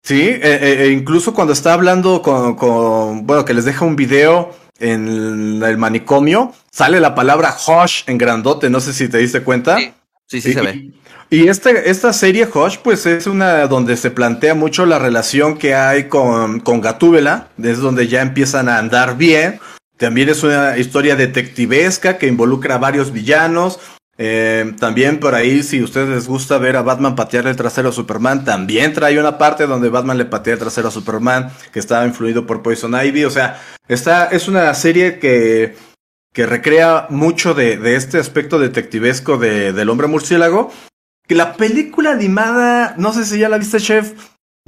sí, 0.07 0.23
e, 0.23 0.41
e, 0.41 0.85
e 0.85 0.91
incluso 0.93 1.35
cuando 1.35 1.53
está 1.53 1.75
hablando 1.75 2.23
con, 2.23 2.55
con, 2.55 3.27
bueno, 3.27 3.45
que 3.45 3.55
les 3.55 3.65
deja 3.65 3.85
un 3.85 3.97
video 3.97 4.55
en 4.79 5.63
el 5.63 5.77
manicomio, 5.77 6.55
sale 6.71 7.01
la 7.01 7.15
palabra 7.15 7.55
Hush 7.67 8.05
en 8.07 8.17
grandote, 8.17 8.71
no 8.71 8.81
sé 8.81 8.93
si 8.93 9.09
te 9.09 9.19
diste 9.19 9.43
cuenta. 9.43 9.77
Sí, 9.77 9.93
sí, 10.27 10.41
sí 10.41 10.53
se 10.53 10.61
ve. 10.61 10.93
Y 11.29 11.49
este, 11.49 11.91
esta 11.91 12.13
serie 12.13 12.49
Hush, 12.53 12.77
pues 12.85 13.05
es 13.05 13.27
una 13.27 13.67
donde 13.67 13.97
se 13.97 14.13
plantea 14.13 14.55
mucho 14.55 14.87
la 14.87 14.99
relación 14.99 15.59
que 15.59 15.75
hay 15.75 16.05
con, 16.05 16.61
con 16.61 16.81
Gatúbela, 16.81 17.49
es 17.61 17.79
donde 17.79 18.07
ya 18.07 18.23
empiezan 18.23 18.69
a 18.69 18.79
andar 18.79 19.17
bien. 19.17 19.59
También 19.97 20.29
es 20.29 20.45
una 20.45 20.79
historia 20.79 21.17
detectivesca 21.17 22.19
que 22.19 22.29
involucra 22.29 22.77
a 22.77 22.79
varios 22.79 23.13
villanos. 23.13 23.81
Eh, 24.19 24.75
también 24.79 25.21
por 25.21 25.35
ahí, 25.35 25.63
si 25.63 25.83
ustedes 25.83 26.09
les 26.09 26.27
gusta 26.27 26.57
ver 26.59 26.77
a 26.77 26.83
Batman 26.83 27.17
patear 27.17 27.47
el 27.47 27.57
trasero 27.57 27.91
a 27.91 27.93
Superman, 27.93 28.45
también 28.45 28.95
trae 28.95 29.21
una 29.21 29.37
parte 29.37 29.67
donde 29.67 29.91
Batman 29.91 30.17
le 30.17 30.25
patea 30.25 30.55
el 30.55 30.59
trasero 30.59 30.89
a 30.89 30.91
Superman, 30.91 31.51
que 31.73 31.79
estaba 31.79 32.07
influido 32.07 32.47
por 32.47 32.63
Poison 32.63 32.95
Ivy. 32.95 33.25
O 33.25 33.31
sea, 33.31 33.61
esta 33.89 34.27
es 34.27 34.49
una 34.49 34.73
serie 34.75 35.19
que, 35.19 35.77
que 36.33 36.47
recrea 36.47 37.07
mucho 37.11 37.53
de, 37.53 37.77
de 37.77 37.97
este 37.97 38.19
aspecto 38.19 38.59
detectivesco 38.59 39.37
de, 39.37 39.73
del 39.73 39.91
hombre 39.91 40.07
murciélago. 40.07 40.73
Que 41.29 41.35
la 41.35 41.55
película 41.55 42.13
animada, 42.13 42.95
no 42.97 43.13
sé 43.13 43.25
si 43.25 43.39
ya 43.39 43.49
la 43.49 43.59
viste, 43.59 43.81
chef. 43.81 44.13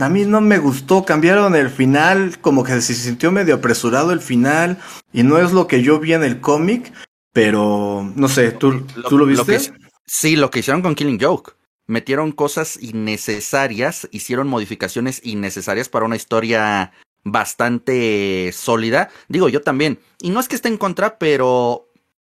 A 0.00 0.08
mí 0.08 0.24
no 0.24 0.40
me 0.40 0.58
gustó, 0.58 1.04
cambiaron 1.04 1.56
el 1.56 1.70
final, 1.70 2.38
como 2.40 2.62
que 2.62 2.80
se 2.80 2.94
sintió 2.94 3.32
medio 3.32 3.56
apresurado 3.56 4.12
el 4.12 4.20
final, 4.20 4.78
y 5.12 5.24
no 5.24 5.38
es 5.38 5.52
lo 5.52 5.66
que 5.66 5.82
yo 5.82 5.98
vi 5.98 6.12
en 6.12 6.22
el 6.22 6.40
cómic. 6.40 6.92
Pero, 7.38 8.12
no 8.16 8.26
sé, 8.26 8.50
¿tú 8.50 8.72
lo, 8.72 9.08
¿tú 9.08 9.16
lo 9.16 9.24
viste? 9.24 9.72
sí, 10.06 10.34
lo 10.34 10.50
que 10.50 10.58
hicieron 10.58 10.82
con 10.82 10.96
Killing 10.96 11.20
Joke. 11.20 11.52
Metieron 11.86 12.32
cosas 12.32 12.82
innecesarias, 12.82 14.08
hicieron 14.10 14.48
modificaciones 14.48 15.20
innecesarias 15.24 15.88
para 15.88 16.04
una 16.04 16.16
historia 16.16 16.90
bastante 17.22 18.50
sólida. 18.52 19.10
Digo, 19.28 19.48
yo 19.48 19.62
también. 19.62 20.00
Y 20.20 20.30
no 20.30 20.40
es 20.40 20.48
que 20.48 20.56
esté 20.56 20.66
en 20.66 20.78
contra, 20.78 21.16
pero 21.18 21.86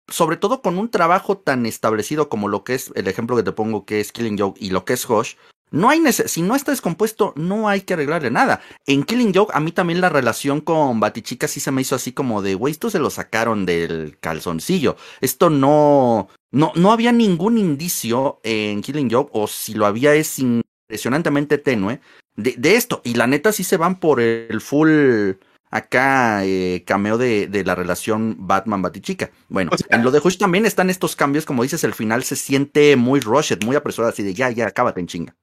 sobre 0.08 0.38
todo 0.38 0.62
con 0.62 0.78
un 0.78 0.88
trabajo 0.90 1.36
tan 1.36 1.66
establecido 1.66 2.30
como 2.30 2.48
lo 2.48 2.64
que 2.64 2.72
es 2.72 2.90
el 2.94 3.06
ejemplo 3.06 3.36
que 3.36 3.42
te 3.42 3.52
pongo 3.52 3.84
que 3.84 4.00
es 4.00 4.10
Killing 4.10 4.38
Joke 4.38 4.58
y 4.58 4.70
lo 4.70 4.86
que 4.86 4.94
es 4.94 5.06
Hush, 5.06 5.34
no 5.74 5.90
hay 5.90 6.00
si 6.12 6.40
no 6.42 6.54
está 6.54 6.70
descompuesto, 6.70 7.32
no 7.36 7.68
hay 7.68 7.80
que 7.80 7.94
arreglarle 7.94 8.30
nada. 8.30 8.60
En 8.86 9.02
Killing 9.02 9.34
Joke, 9.34 9.50
a 9.54 9.58
mí 9.58 9.72
también 9.72 10.00
la 10.00 10.08
relación 10.08 10.60
con 10.60 11.00
Batichica 11.00 11.48
sí 11.48 11.58
se 11.58 11.72
me 11.72 11.82
hizo 11.82 11.96
así 11.96 12.12
como 12.12 12.42
de, 12.42 12.54
güey, 12.54 12.70
esto 12.70 12.90
se 12.90 13.00
lo 13.00 13.10
sacaron 13.10 13.66
del 13.66 14.16
calzoncillo. 14.20 14.96
Esto 15.20 15.50
no, 15.50 16.28
no, 16.52 16.70
no 16.76 16.92
había 16.92 17.10
ningún 17.10 17.58
indicio 17.58 18.38
en 18.44 18.82
Killing 18.82 19.10
Joke, 19.10 19.32
o 19.34 19.48
si 19.48 19.74
lo 19.74 19.86
había 19.86 20.14
es 20.14 20.38
impresionantemente 20.38 21.58
tenue 21.58 22.00
de, 22.36 22.54
de 22.56 22.76
esto. 22.76 23.00
Y 23.02 23.14
la 23.14 23.26
neta 23.26 23.50
sí 23.50 23.64
se 23.64 23.76
van 23.76 23.98
por 23.98 24.20
el 24.20 24.60
full 24.60 25.32
acá 25.72 26.44
eh, 26.44 26.84
cameo 26.86 27.18
de, 27.18 27.48
de, 27.48 27.64
la 27.64 27.74
relación 27.74 28.36
Batman-Batichica. 28.38 29.32
Bueno, 29.48 29.72
en 29.88 30.04
lo 30.04 30.12
de 30.12 30.20
Hush 30.22 30.38
también 30.38 30.66
están 30.66 30.88
estos 30.88 31.16
cambios, 31.16 31.46
como 31.46 31.64
dices, 31.64 31.82
el 31.82 31.94
final 31.94 32.22
se 32.22 32.36
siente 32.36 32.94
muy 32.94 33.18
rushed, 33.18 33.64
muy 33.64 33.74
apresurado, 33.74 34.12
así 34.12 34.22
de 34.22 34.34
ya, 34.34 34.52
ya, 34.52 34.68
acábate 34.68 35.00
en 35.00 35.08
chinga. 35.08 35.34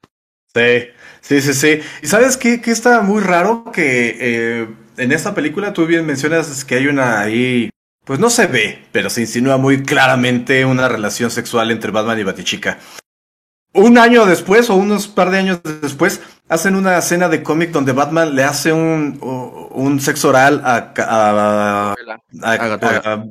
Sí, 0.54 0.90
sí, 1.22 1.42
sí, 1.42 1.54
sí. 1.54 1.80
¿Y 2.02 2.08
sabes 2.08 2.38
qué, 2.38 2.62
qué 2.62 2.72
está 2.72 3.02
muy 3.02 3.22
raro? 3.22 3.72
Que 3.72 4.18
eh, 4.20 4.68
en 4.98 5.12
esta 5.12 5.34
película 5.34 5.74
tú 5.74 5.86
bien 5.86 6.06
mencionas 6.06 6.66
que 6.66 6.76
hay 6.76 6.88
una 6.88 7.22
ahí, 7.22 7.70
pues 8.06 8.20
no 8.20 8.30
se 8.30 8.48
ve, 8.48 8.84
pero 8.92 9.10
se 9.10 9.22
insinúa 9.22 9.58
muy 9.58 9.84
claramente 9.84 10.66
una 10.66 10.90
relación 10.90 11.32
sexual 11.32 11.72
entre 11.72 11.92
Batman 11.92 12.20
y 12.20 12.24
Batichica. 12.24 12.80
Un 13.74 13.98
año 13.98 14.26
después 14.26 14.70
o 14.70 14.76
unos 14.76 15.08
par 15.08 15.32
de 15.32 15.38
años 15.38 15.62
después 15.82 16.20
hacen 16.50 16.76
una 16.76 16.98
escena 16.98 17.30
de 17.30 17.42
cómic 17.42 17.72
donde 17.72 17.94
Batman 17.94 18.36
le 18.36 18.44
hace 18.44 18.74
un, 18.74 19.18
un 19.72 20.02
sexo 20.02 20.30
oral 20.30 20.62
a, 20.66 20.94
a, 20.98 21.96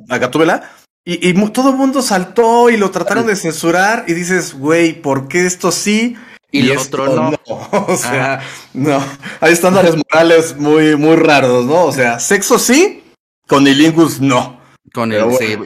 a, 0.09 0.17
Gatúbela. 0.17 0.71
Y, 1.05 1.29
y 1.29 1.33
todo 1.49 1.69
el 1.69 1.75
mundo 1.75 2.01
saltó 2.01 2.71
y 2.71 2.77
lo 2.77 2.89
trataron 2.89 3.25
de 3.27 3.35
censurar 3.35 4.05
y 4.07 4.13
dices, 4.13 4.55
güey, 4.55 4.99
¿por 4.99 5.27
qué 5.27 5.45
esto 5.45 5.71
sí? 5.71 6.17
Y, 6.51 6.69
el 6.69 6.77
otro 6.77 7.07
no. 7.07 7.39
O 7.71 7.95
sea, 7.95 8.41
no. 8.73 9.01
Hay 9.39 9.53
estándares 9.53 9.95
morales 9.95 10.55
muy, 10.57 10.95
muy 10.95 11.15
raros, 11.15 11.65
¿no? 11.65 11.85
O 11.85 11.91
sea, 11.91 12.19
sexo 12.19 12.59
sí, 12.59 13.03
con 13.47 13.65
Ilingus 13.65 14.19
no. 14.19 14.59
Con 14.93 15.13
el, 15.13 15.23
sí. 15.37 15.57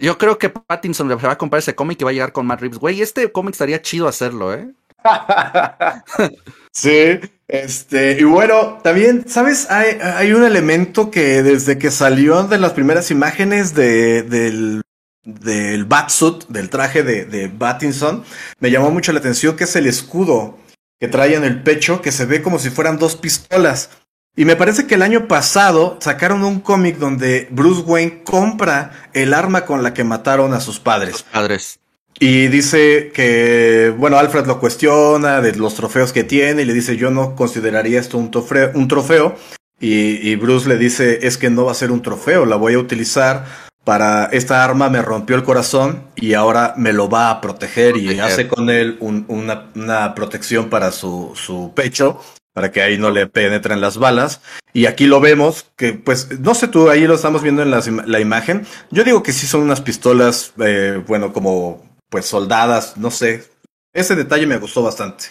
Yo, 0.00 0.16
creo 0.16 0.38
que 0.38 0.48
Pattinson 0.48 1.08
se 1.08 1.14
va 1.14 1.32
a 1.32 1.38
comprar 1.38 1.58
ese 1.58 1.74
cómic 1.74 2.00
y 2.00 2.04
va 2.04 2.10
a 2.10 2.14
llegar 2.14 2.32
con 2.32 2.46
Matt 2.46 2.60
Reeves. 2.60 2.78
Güey, 2.78 3.02
este 3.02 3.30
cómic 3.30 3.52
estaría 3.52 3.82
chido 3.82 4.08
hacerlo, 4.08 4.54
¿eh? 4.54 4.70
sí, 6.72 7.20
este, 7.48 8.18
y 8.20 8.24
bueno, 8.24 8.78
también, 8.82 9.24
¿sabes? 9.28 9.70
Hay, 9.70 9.98
hay 10.00 10.32
un 10.32 10.44
elemento 10.44 11.10
que 11.10 11.42
desde 11.42 11.78
que 11.78 11.90
salió 11.90 12.44
de 12.44 12.58
las 12.58 12.72
primeras 12.72 13.10
imágenes 13.10 13.74
de, 13.74 14.22
del 14.22 14.82
del 15.24 15.84
Batsuit, 15.84 16.46
del 16.48 16.70
traje 16.70 17.02
de, 17.02 17.24
de 17.24 17.48
Battinson, 17.48 18.24
me 18.58 18.70
llamó 18.70 18.90
mucho 18.90 19.12
la 19.12 19.18
atención 19.18 19.56
que 19.56 19.64
es 19.64 19.76
el 19.76 19.86
escudo 19.86 20.58
que 21.00 21.08
trae 21.08 21.34
en 21.34 21.44
el 21.44 21.62
pecho, 21.62 22.02
que 22.02 22.12
se 22.12 22.26
ve 22.26 22.42
como 22.42 22.58
si 22.58 22.70
fueran 22.70 22.98
dos 22.98 23.16
pistolas. 23.16 23.90
Y 24.36 24.44
me 24.44 24.54
parece 24.54 24.86
que 24.86 24.94
el 24.94 25.02
año 25.02 25.26
pasado 25.28 25.98
sacaron 26.00 26.44
un 26.44 26.60
cómic 26.60 26.98
donde 26.98 27.48
Bruce 27.50 27.82
Wayne 27.82 28.22
compra 28.22 29.08
el 29.12 29.34
arma 29.34 29.64
con 29.64 29.82
la 29.82 29.92
que 29.92 30.04
mataron 30.04 30.54
a 30.54 30.60
sus 30.60 30.78
padres. 30.78 31.24
padres. 31.32 31.80
Y 32.18 32.48
dice 32.48 33.12
que, 33.14 33.92
bueno, 33.96 34.18
Alfred 34.18 34.46
lo 34.46 34.60
cuestiona 34.60 35.40
de 35.40 35.54
los 35.56 35.74
trofeos 35.74 36.12
que 36.12 36.22
tiene 36.22 36.62
y 36.62 36.64
le 36.66 36.74
dice, 36.74 36.96
yo 36.96 37.10
no 37.10 37.34
consideraría 37.34 37.98
esto 37.98 38.18
un 38.18 38.30
trofeo. 38.30 38.70
Un 38.74 38.88
trofeo. 38.88 39.36
Y, 39.80 40.28
y 40.30 40.36
Bruce 40.36 40.68
le 40.68 40.76
dice, 40.76 41.26
es 41.26 41.38
que 41.38 41.48
no 41.48 41.64
va 41.64 41.72
a 41.72 41.74
ser 41.74 41.90
un 41.90 42.02
trofeo, 42.02 42.44
la 42.44 42.56
voy 42.56 42.74
a 42.74 42.78
utilizar 42.78 43.46
para 43.84 44.26
esta 44.26 44.62
arma 44.62 44.88
me 44.88 45.02
rompió 45.02 45.36
el 45.36 45.42
corazón 45.42 46.04
y 46.16 46.34
ahora 46.34 46.74
me 46.76 46.92
lo 46.92 47.08
va 47.08 47.30
a 47.30 47.40
proteger, 47.40 47.96
y 47.96 48.18
hace 48.20 48.46
con 48.46 48.70
él 48.70 48.98
una, 49.00 50.14
protección 50.14 50.68
para 50.68 50.92
su, 50.92 51.32
su, 51.34 51.72
pecho 51.74 52.20
para 52.52 52.72
que 52.72 52.82
ahí 52.82 52.98
no 52.98 53.10
le 53.10 53.26
penetren 53.26 53.80
las 53.80 53.96
balas. 53.96 54.40
Y 54.72 54.86
aquí 54.86 55.06
lo 55.06 55.20
vemos, 55.20 55.66
que 55.76 55.92
pues, 55.94 56.40
no 56.40 56.54
sé 56.54 56.68
tú, 56.68 56.90
ahí 56.90 57.06
lo 57.06 57.14
estamos 57.14 57.42
viendo 57.42 57.62
en 57.62 57.70
la, 57.70 58.20
imagen. 58.20 58.66
Yo 58.90 59.04
digo 59.04 59.22
que 59.22 59.32
sí 59.32 59.46
son 59.46 59.62
unas 59.62 59.80
pistolas, 59.80 60.52
eh, 60.58 61.02
bueno, 61.06 61.32
como 61.32 61.82
pues 62.08 62.26
soldadas, 62.26 62.96
no 62.96 63.10
sé. 63.10 63.48
Ese 63.92 64.14
detalle 64.16 64.46
me 64.46 64.58
gustó 64.58 64.82
bastante. 64.82 65.26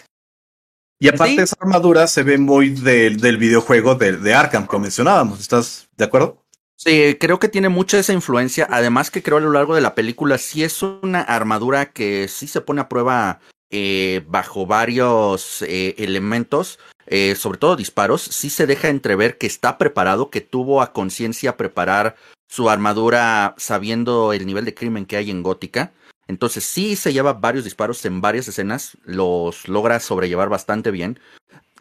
Y 0.99 1.07
aparte 1.07 1.41
esa 1.41 1.55
armadura 1.61 2.07
se 2.07 2.23
ve 2.23 2.37
muy 2.37 2.71
del 2.71 3.37
videojuego 3.37 3.95
de, 3.95 4.17
de 4.17 4.33
Arkham, 4.33 4.65
como 4.65 4.83
mencionábamos. 4.83 5.39
¿Estás 5.39 5.87
de 5.97 6.05
acuerdo? 6.05 6.43
Sí, 6.81 7.17
creo 7.19 7.39
que 7.39 7.49
tiene 7.49 7.67
mucha 7.67 7.99
esa 7.99 8.13
influencia. 8.13 8.65
Además 8.69 9.11
que 9.11 9.21
creo 9.21 9.37
a 9.37 9.41
lo 9.41 9.51
largo 9.51 9.75
de 9.75 9.81
la 9.81 9.95
película 9.95 10.37
sí 10.37 10.63
es 10.63 10.81
una 10.81 11.19
armadura 11.19 11.91
que 11.91 12.29
sí 12.29 12.47
se 12.47 12.61
pone 12.61 12.79
a 12.79 12.87
prueba 12.87 13.41
eh, 13.69 14.23
bajo 14.27 14.65
varios 14.65 15.61
eh, 15.63 15.95
elementos, 15.97 16.79
eh, 17.05 17.35
sobre 17.35 17.57
todo 17.57 17.75
disparos. 17.75 18.21
Sí 18.21 18.49
se 18.49 18.65
deja 18.65 18.87
entrever 18.87 19.37
que 19.37 19.45
está 19.45 19.77
preparado, 19.77 20.29
que 20.29 20.39
tuvo 20.39 20.81
a 20.81 20.93
conciencia 20.93 21.57
preparar 21.57 22.15
su 22.47 22.69
armadura 22.69 23.55
sabiendo 23.57 24.31
el 24.31 24.45
nivel 24.45 24.63
de 24.63 24.73
crimen 24.73 25.05
que 25.05 25.17
hay 25.17 25.31
en 25.31 25.43
Gótica. 25.43 25.91
Entonces 26.29 26.63
sí 26.63 26.95
se 26.95 27.11
lleva 27.11 27.33
varios 27.33 27.65
disparos 27.65 28.05
en 28.05 28.21
varias 28.21 28.47
escenas, 28.47 28.97
los 29.03 29.67
logra 29.67 29.99
sobrellevar 29.99 30.47
bastante 30.47 30.91
bien. 30.91 31.19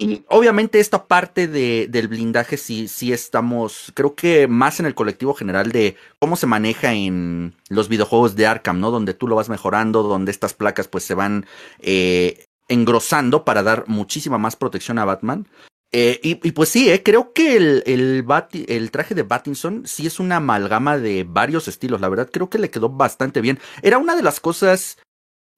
Y 0.01 0.25
obviamente 0.29 0.79
esta 0.79 1.07
parte 1.09 1.49
de, 1.49 1.89
del 1.91 2.07
blindaje 2.07 2.57
sí, 2.57 2.87
sí 2.87 3.13
estamos, 3.13 3.91
creo 3.95 4.15
que 4.15 4.47
más 4.47 4.79
en 4.79 4.87
el 4.87 4.95
colectivo 4.95 5.35
general 5.35 5.73
de 5.73 5.97
cómo 6.21 6.37
se 6.37 6.47
maneja 6.47 6.95
en 6.95 7.57
los 7.69 7.89
videojuegos 7.89 8.37
de 8.37 8.47
Arkham, 8.47 8.79
¿no? 8.79 8.93
Donde 8.93 9.13
tú 9.13 9.27
lo 9.27 9.35
vas 9.35 9.49
mejorando, 9.49 10.05
donde 10.05 10.31
estas 10.31 10.55
placas 10.55 10.87
pues 10.87 11.03
se 11.03 11.15
van 11.15 11.47
eh, 11.81 12.47
engrosando 12.69 13.45
para 13.45 13.65
dar 13.65 13.89
muchísima 13.89 14.39
más 14.39 14.55
protección 14.55 14.99
a 14.99 15.05
Batman. 15.05 15.49
Eh, 15.91 16.21
y, 16.23 16.53
pues 16.53 16.69
sí, 16.69 16.91
eh, 16.91 17.03
creo 17.03 17.33
que 17.33 17.57
el, 17.57 17.83
el, 17.87 18.25
el 18.69 18.91
traje 18.91 19.15
de 19.15 19.23
Battinson 19.23 19.85
sí 19.87 20.07
es 20.07 20.21
una 20.21 20.37
amalgama 20.37 20.99
de 20.99 21.25
varios 21.25 21.67
estilos, 21.67 22.01
la 22.01 22.11
verdad 22.11 22.29
creo 22.31 22.51
que 22.51 22.59
le 22.59 22.71
quedó 22.71 22.91
bastante 22.91 23.41
bien. 23.41 23.59
Era 23.83 23.99
una 23.99 24.15
de 24.15 24.23
las 24.23 24.39
cosas 24.39 24.99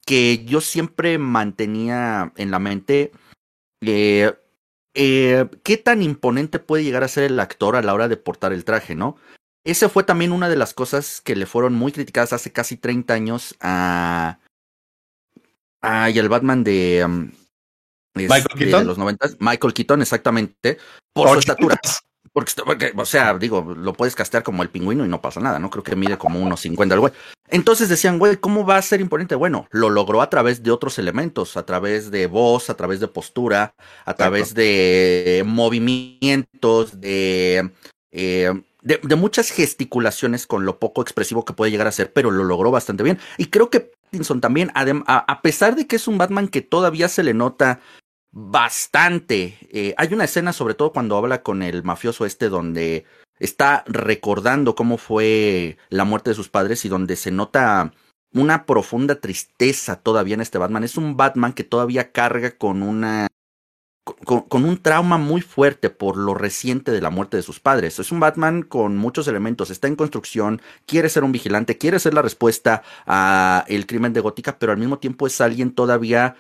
que 0.07 0.45
yo 0.45 0.61
siempre 0.61 1.19
mantenía 1.19 2.33
en 2.37 2.51
la 2.51 2.59
mente 2.59 3.13
eh, 3.83 4.33
eh, 4.95 5.49
¿qué 5.63 5.77
tan 5.77 6.03
imponente 6.03 6.59
puede 6.59 6.85
llegar 6.85 7.05
a 7.05 7.09
ser 7.09 7.25
el 7.25 7.41
actor 7.41 7.77
a 7.77 7.83
la 7.83 7.95
hora 7.95 8.09
de 8.09 8.17
portar 8.17 8.53
el 8.53 8.65
traje, 8.65 8.95
no? 8.95 9.17
Esa 9.65 9.89
fue 9.89 10.05
también 10.05 10.33
una 10.33 10.49
de 10.49 10.57
las 10.57 10.75
cosas 10.75 11.21
que 11.21 11.37
le 11.37 11.47
fueron 11.47 11.75
muy 11.75 11.93
criticadas 11.93 12.33
hace 12.33 12.53
casi 12.53 12.77
30 12.77 13.13
años 13.13 13.57
a. 13.61 14.39
a 15.83 16.11
y 16.11 16.19
al 16.19 16.29
Batman 16.29 16.65
de. 16.65 17.03
Um, 17.05 17.33
Michael 18.15 18.59
Keaton. 18.59 18.81
De 18.81 18.87
los 18.87 18.99
90, 18.99 19.29
Michael 19.39 19.75
Keaton, 19.75 20.03
exactamente. 20.03 20.79
Por 21.13 21.29
su 21.33 21.39
estatura. 21.41 21.79
Porque, 22.33 22.53
porque, 22.65 22.93
o 22.97 23.05
sea, 23.05 23.37
digo, 23.37 23.75
lo 23.77 23.93
puedes 23.93 24.15
castear 24.15 24.43
como 24.43 24.63
el 24.63 24.69
pingüino 24.69 25.05
y 25.05 25.09
no 25.09 25.21
pasa 25.21 25.41
nada, 25.41 25.59
¿no? 25.59 25.69
Creo 25.69 25.83
que 25.83 25.97
mide 25.97 26.17
como 26.17 26.39
unos 26.41 26.61
50 26.61 26.95
el 26.95 27.01
güey. 27.01 27.13
Entonces 27.49 27.89
decían, 27.89 28.19
güey, 28.19 28.37
¿cómo 28.37 28.65
va 28.65 28.77
a 28.77 28.83
ser 28.83 29.01
imponente? 29.01 29.35
Bueno, 29.35 29.67
lo 29.73 29.91
logró 29.91 30.23
a 30.23 30.31
través 30.31 30.63
de 30.63 30.71
otros 30.71 30.99
elementos, 30.99 31.57
a 31.57 31.67
través 31.67 32.13
de 32.13 32.29
voz, 32.29 32.71
a 32.71 32.77
través 32.77 33.01
de 33.01 33.09
postura, 33.09 33.75
a 34.05 34.15
través 34.15 34.55
de 34.55 35.43
movimientos, 35.45 37.01
de, 37.01 37.73
eh, 38.13 38.63
de, 38.83 39.01
de, 39.03 39.17
muchas 39.17 39.51
gesticulaciones 39.51 40.47
con 40.47 40.65
lo 40.65 40.79
poco 40.79 41.03
expresivo 41.03 41.45
que 41.45 41.53
puede 41.53 41.73
llegar 41.73 41.89
a 41.89 41.93
ser, 41.93 42.13
pero 42.13 42.31
lo 42.31 42.45
logró 42.45 42.71
bastante 42.71 43.03
bien. 43.03 43.19
Y 43.39 43.47
creo 43.47 43.71
que 43.71 43.81
Pattinson 43.81 44.41
también, 44.41 44.71
a, 44.75 44.85
a 45.19 45.43
pesar 45.43 45.75
de 45.75 45.89
que 45.89 45.97
es 45.97 46.07
un 46.07 46.19
Batman 46.19 46.47
que 46.47 46.63
todavía 46.63 47.09
se 47.09 47.25
le 47.25 47.35
nota 47.35 47.81
bastante. 48.33 49.59
Eh, 49.71 49.95
hay 49.97 50.13
una 50.13 50.25
escena, 50.25 50.53
sobre 50.53 50.75
todo 50.75 50.93
cuando 50.93 51.17
habla 51.17 51.43
con 51.43 51.63
el 51.63 51.83
mafioso 51.83 52.25
este, 52.27 52.49
donde 52.49 53.05
está 53.39 53.85
recordando 53.87 54.75
cómo 54.75 54.99
fue 54.99 55.79
la 55.89 56.05
muerte 56.05 56.31
de 56.31 56.37
sus 56.37 56.49
padres 56.49 56.85
y 56.85 56.89
donde 56.89 57.17
se 57.17 57.31
nota 57.31 57.93
una 58.33 58.67
profunda 58.67 59.17
tristeza 59.17 59.97
todavía 59.97 60.35
en 60.35 60.41
este 60.41 60.59
Batman. 60.59 60.85
Es 60.85 60.97
un 60.97 61.17
Batman 61.17 61.53
que 61.53 61.65
todavía 61.65 62.13
carga 62.13 62.53
con 62.53 62.83
una. 62.83 63.27
Con, 64.25 64.41
con, 64.43 64.65
un 64.65 64.79
trauma 64.79 65.19
muy 65.19 65.41
fuerte 65.41 65.89
por 65.89 66.17
lo 66.17 66.35
reciente 66.35 66.91
de 66.91 67.01
la 67.01 67.11
muerte 67.11 67.37
de 67.37 67.45
sus 67.45 67.61
padres. 67.61 67.99
Es 67.99 68.11
un 68.11 68.19
Batman 68.19 68.63
con 68.63 68.97
muchos 68.97 69.29
elementos, 69.29 69.71
está 69.71 69.87
en 69.87 69.95
construcción, 69.95 70.63
quiere 70.87 71.09
ser 71.09 71.23
un 71.23 71.31
vigilante, 71.31 71.79
quiere 71.79 72.01
ser 72.01 72.15
la 72.15 72.23
respuesta 72.23 72.83
a 73.07 73.65
el 73.69 73.87
crimen 73.87 74.13
de 74.13 74.21
Gótica, 74.21 74.59
pero 74.59 74.73
al 74.73 74.79
mismo 74.79 74.99
tiempo 74.99 75.29
es 75.29 75.41
alguien 75.41 75.73
todavía 75.73 76.35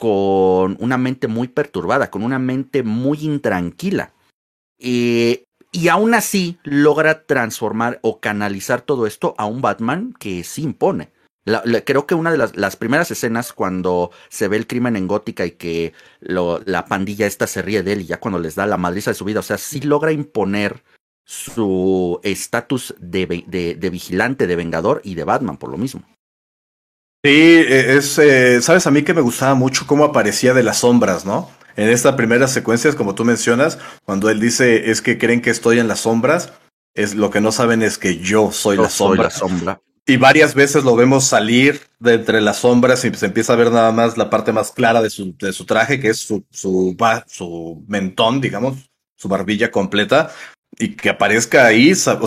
con 0.00 0.78
una 0.80 0.96
mente 0.96 1.28
muy 1.28 1.48
perturbada, 1.48 2.10
con 2.10 2.22
una 2.22 2.38
mente 2.38 2.82
muy 2.82 3.18
intranquila. 3.20 4.14
Eh, 4.78 5.44
y 5.72 5.88
aún 5.88 6.14
así 6.14 6.58
logra 6.64 7.26
transformar 7.26 8.00
o 8.00 8.18
canalizar 8.18 8.80
todo 8.80 9.06
esto 9.06 9.34
a 9.36 9.44
un 9.44 9.60
Batman 9.60 10.14
que 10.18 10.42
sí 10.42 10.62
impone. 10.62 11.12
Creo 11.84 12.06
que 12.06 12.14
una 12.14 12.32
de 12.32 12.38
las, 12.38 12.56
las, 12.56 12.76
primeras 12.76 13.10
escenas 13.10 13.52
cuando 13.52 14.10
se 14.30 14.48
ve 14.48 14.56
el 14.56 14.66
crimen 14.66 14.96
en 14.96 15.06
Gótica 15.06 15.44
y 15.44 15.50
que 15.50 15.92
la 16.20 16.86
pandilla 16.86 17.26
esta 17.26 17.46
se 17.46 17.60
ríe 17.60 17.82
de 17.82 17.92
él 17.92 18.00
y 18.00 18.06
ya 18.06 18.20
cuando 18.20 18.38
les 18.38 18.54
da 18.54 18.66
la 18.66 18.78
madriza 18.78 19.10
de 19.10 19.16
su 19.16 19.26
vida, 19.26 19.40
o 19.40 19.42
sea, 19.42 19.58
sí 19.58 19.82
logra 19.82 20.12
imponer 20.12 20.82
su 21.26 22.20
estatus 22.22 22.94
de, 22.98 23.26
de 23.26 23.90
vigilante, 23.90 24.46
de 24.46 24.56
vengador 24.56 25.02
y 25.04 25.14
de 25.14 25.24
Batman 25.24 25.58
por 25.58 25.70
lo 25.70 25.76
mismo. 25.76 26.04
Sí, 27.22 27.30
e, 27.30 27.96
es, 27.96 28.18
eh, 28.18 28.62
sabes, 28.62 28.86
a 28.86 28.90
mí 28.90 29.02
que 29.02 29.12
me 29.12 29.20
gustaba 29.20 29.54
mucho 29.54 29.86
cómo 29.86 30.04
aparecía 30.04 30.54
de 30.54 30.62
las 30.62 30.78
sombras, 30.78 31.26
¿no? 31.26 31.50
En 31.76 31.88
esta 31.90 32.16
primera 32.16 32.48
secuencia, 32.48 32.92
como 32.94 33.14
tú 33.14 33.24
mencionas, 33.24 33.78
cuando 34.04 34.30
él 34.30 34.40
dice 34.40 34.90
es 34.90 35.02
que 35.02 35.18
creen 35.18 35.42
que 35.42 35.50
estoy 35.50 35.78
en 35.78 35.88
las 35.88 36.00
sombras, 36.00 36.52
es 36.94 37.14
lo 37.14 37.30
que 37.30 37.40
no 37.40 37.52
saben 37.52 37.82
es 37.82 37.98
que 37.98 38.18
yo 38.18 38.52
soy, 38.52 38.76
yo 38.76 38.82
la, 38.82 38.88
soy 38.88 39.08
sombra. 39.08 39.24
la 39.24 39.30
sombra. 39.30 39.80
Y 40.06 40.16
varias 40.16 40.54
veces 40.54 40.82
lo 40.82 40.96
vemos 40.96 41.24
salir 41.24 41.82
de 42.00 42.14
entre 42.14 42.40
las 42.40 42.58
sombras 42.58 43.04
y 43.04 43.14
se 43.14 43.26
empieza 43.26 43.52
a 43.52 43.56
ver 43.56 43.70
nada 43.70 43.92
más 43.92 44.16
la 44.16 44.30
parte 44.30 44.52
más 44.52 44.72
clara 44.72 45.02
de 45.02 45.10
su, 45.10 45.36
de 45.36 45.52
su 45.52 45.66
traje, 45.66 46.00
que 46.00 46.08
es 46.08 46.18
su, 46.18 46.44
su, 46.50 46.96
su 47.26 47.84
mentón, 47.86 48.40
digamos, 48.40 48.90
su 49.14 49.28
barbilla 49.28 49.70
completa 49.70 50.32
y 50.78 50.96
que 50.96 51.10
aparezca 51.10 51.66
ahí, 51.66 51.92
o 51.92 51.94
sea, 51.96 52.18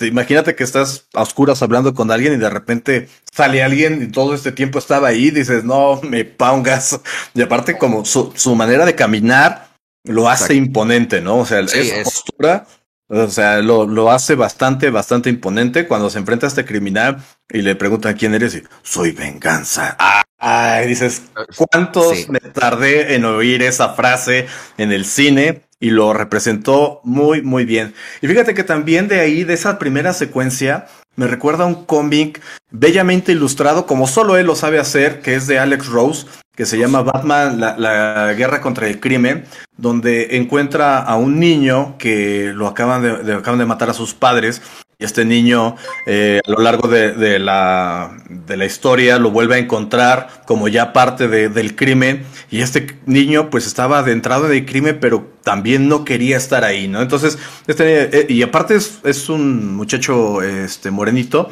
imagínate 0.00 0.54
que 0.54 0.64
estás 0.64 1.06
a 1.14 1.22
oscuras 1.22 1.62
hablando 1.62 1.94
con 1.94 2.10
alguien 2.10 2.34
y 2.34 2.36
de 2.36 2.50
repente 2.50 3.08
sale 3.32 3.62
alguien 3.62 4.02
y 4.02 4.06
todo 4.08 4.34
este 4.34 4.52
tiempo 4.52 4.78
estaba 4.78 5.08
ahí, 5.08 5.30
dices, 5.30 5.64
no 5.64 6.00
me 6.02 6.24
pongas. 6.24 7.00
Y 7.34 7.42
aparte 7.42 7.78
como 7.78 8.04
su, 8.04 8.32
su 8.36 8.54
manera 8.54 8.84
de 8.84 8.94
caminar 8.94 9.68
lo 10.04 10.28
hace 10.28 10.44
Exacto. 10.44 10.54
imponente, 10.54 11.20
¿no? 11.20 11.38
O 11.38 11.46
sea, 11.46 11.66
sí, 11.66 11.78
esa 11.78 11.96
es. 11.96 12.04
postura, 12.04 12.66
o 13.08 13.28
sea, 13.28 13.60
lo, 13.60 13.86
lo 13.86 14.10
hace 14.10 14.34
bastante, 14.34 14.90
bastante 14.90 15.30
imponente 15.30 15.86
cuando 15.86 16.10
se 16.10 16.18
enfrenta 16.18 16.46
a 16.46 16.48
este 16.48 16.64
criminal 16.64 17.22
y 17.48 17.62
le 17.62 17.76
preguntan 17.76 18.16
quién 18.16 18.34
eres 18.34 18.54
y 18.54 18.62
soy 18.82 19.12
venganza. 19.12 19.96
Ay, 20.38 20.88
dices, 20.88 21.22
¿cuántos 21.56 22.18
sí. 22.18 22.26
me 22.28 22.40
tardé 22.40 23.14
en 23.14 23.24
oír 23.24 23.62
esa 23.62 23.90
frase 23.90 24.46
en 24.76 24.92
el 24.92 25.04
cine? 25.04 25.62
Y 25.82 25.90
lo 25.90 26.12
representó 26.12 27.00
muy, 27.02 27.42
muy 27.42 27.64
bien. 27.64 27.92
Y 28.22 28.28
fíjate 28.28 28.54
que 28.54 28.62
también 28.62 29.08
de 29.08 29.18
ahí, 29.18 29.42
de 29.42 29.54
esa 29.54 29.80
primera 29.80 30.12
secuencia, 30.12 30.86
me 31.16 31.26
recuerda 31.26 31.66
un 31.66 31.84
cómic 31.84 32.40
bellamente 32.70 33.32
ilustrado, 33.32 33.84
como 33.84 34.06
solo 34.06 34.36
él 34.36 34.46
lo 34.46 34.54
sabe 34.54 34.78
hacer, 34.78 35.20
que 35.22 35.34
es 35.34 35.48
de 35.48 35.58
Alex 35.58 35.88
Rose, 35.88 36.26
que 36.54 36.66
se 36.66 36.78
llama 36.78 37.02
Batman, 37.02 37.58
la, 37.58 38.32
guerra 38.34 38.60
contra 38.60 38.86
el 38.86 39.00
crimen, 39.00 39.44
donde 39.76 40.36
encuentra 40.36 40.98
a 40.98 41.16
un 41.16 41.40
niño 41.40 41.96
que 41.98 42.52
lo 42.54 42.68
acaban 42.68 43.02
de 43.02 43.34
acaban 43.34 43.58
de 43.58 43.66
matar 43.66 43.90
a 43.90 43.94
sus 43.94 44.14
padres 44.14 44.62
y 45.02 45.04
este 45.04 45.24
niño 45.24 45.74
eh, 46.06 46.40
a 46.46 46.50
lo 46.50 46.58
largo 46.58 46.86
de, 46.88 47.38
la, 47.40 48.16
de, 48.28 48.56
la, 48.56 48.64
historia 48.64 49.18
lo 49.18 49.32
vuelve 49.32 49.56
a 49.56 49.58
encontrar 49.58 50.28
como 50.46 50.68
ya 50.68 50.92
parte 50.92 51.26
de, 51.26 51.48
del 51.48 51.74
crimen 51.74 52.24
y 52.50 52.60
este 52.60 52.98
niño 53.06 53.50
pues 53.50 53.66
estaba 53.66 53.98
adentrado 53.98 54.46
en 54.46 54.52
el 54.52 54.64
crimen 54.64 54.98
pero 55.00 55.32
también 55.42 55.88
no 55.88 56.04
quería 56.04 56.36
estar 56.36 56.62
ahí, 56.62 56.86
¿no? 56.86 57.02
Entonces, 57.02 57.36
este, 57.66 58.16
eh, 58.16 58.26
y 58.28 58.42
aparte 58.42 58.76
es, 58.76 59.00
es, 59.02 59.28
un 59.28 59.74
muchacho 59.74 60.40
este, 60.40 60.92
morenito 60.92 61.50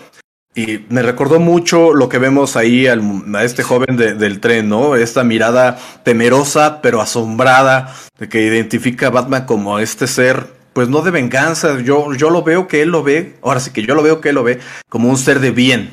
y 0.54 0.84
me 0.88 1.02
recordó 1.02 1.40
mucho 1.40 1.92
lo 1.92 2.08
que 2.08 2.18
vemos 2.18 2.56
ahí 2.56 2.86
al, 2.86 3.02
a 3.34 3.42
este 3.42 3.64
joven 3.64 3.96
de, 3.96 4.14
del 4.14 4.38
tren, 4.38 4.68
¿no? 4.68 4.94
Esta 4.94 5.24
mirada 5.24 5.76
temerosa 6.04 6.80
pero 6.82 7.00
asombrada 7.00 7.96
de 8.18 8.28
que 8.28 8.42
identifica 8.42 9.08
a 9.08 9.10
Batman 9.10 9.44
como 9.44 9.80
este 9.80 10.06
ser 10.06 10.59
pues 10.72 10.88
no 10.88 11.02
de 11.02 11.10
venganza, 11.10 11.80
yo, 11.80 12.14
yo 12.14 12.30
lo 12.30 12.42
veo 12.42 12.68
que 12.68 12.82
él 12.82 12.90
lo 12.90 13.02
ve, 13.02 13.36
ahora 13.42 13.60
sí 13.60 13.72
que 13.72 13.82
yo 13.82 13.94
lo 13.94 14.02
veo 14.02 14.20
que 14.20 14.30
él 14.30 14.36
lo 14.36 14.44
ve 14.44 14.60
como 14.88 15.08
un 15.08 15.18
ser 15.18 15.40
de 15.40 15.50
bien, 15.50 15.90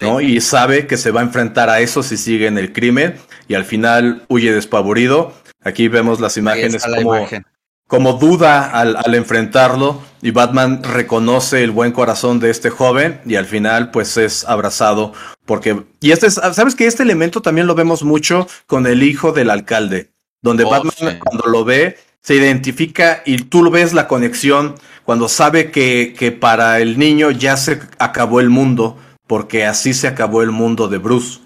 ¿no? 0.00 0.18
Sí. 0.18 0.36
Y 0.36 0.40
sabe 0.40 0.86
que 0.86 0.96
se 0.96 1.10
va 1.10 1.20
a 1.20 1.24
enfrentar 1.24 1.70
a 1.70 1.80
eso 1.80 2.02
si 2.02 2.16
sigue 2.16 2.46
en 2.46 2.58
el 2.58 2.72
crimen 2.72 3.16
y 3.48 3.54
al 3.54 3.64
final 3.64 4.24
huye 4.28 4.52
despavorido. 4.52 5.32
Aquí 5.62 5.88
vemos 5.88 6.20
las 6.20 6.36
imágenes 6.36 6.84
como, 6.84 7.16
imagen. 7.16 7.44
como 7.86 8.14
duda 8.14 8.70
al, 8.70 8.96
al, 8.96 9.14
enfrentarlo 9.14 10.02
y 10.22 10.30
Batman 10.30 10.82
reconoce 10.82 11.62
el 11.64 11.70
buen 11.70 11.92
corazón 11.92 12.40
de 12.40 12.50
este 12.50 12.70
joven 12.70 13.20
y 13.26 13.36
al 13.36 13.46
final 13.46 13.90
pues 13.90 14.16
es 14.16 14.44
abrazado 14.44 15.12
porque... 15.44 15.82
Y 16.00 16.12
este 16.12 16.28
es, 16.28 16.34
¿sabes 16.34 16.74
que 16.74 16.86
Este 16.86 17.02
elemento 17.02 17.42
también 17.42 17.66
lo 17.66 17.74
vemos 17.74 18.02
mucho 18.02 18.46
con 18.66 18.86
el 18.86 19.02
hijo 19.02 19.32
del 19.32 19.50
alcalde, 19.50 20.12
donde 20.40 20.64
oh, 20.64 20.70
Batman 20.70 20.94
sí. 20.96 21.18
cuando 21.18 21.48
lo 21.48 21.64
ve 21.64 21.98
se 22.22 22.34
identifica 22.34 23.22
y 23.24 23.38
tú 23.38 23.70
ves 23.70 23.92
la 23.92 24.08
conexión 24.08 24.74
cuando 25.04 25.28
sabe 25.28 25.70
que, 25.70 26.14
que 26.16 26.32
para 26.32 26.80
el 26.80 26.98
niño 26.98 27.30
ya 27.30 27.56
se 27.56 27.80
acabó 27.98 28.40
el 28.40 28.50
mundo, 28.50 28.98
porque 29.26 29.64
así 29.64 29.94
se 29.94 30.08
acabó 30.08 30.42
el 30.42 30.50
mundo 30.50 30.88
de 30.88 30.98
Bruce. 30.98 31.40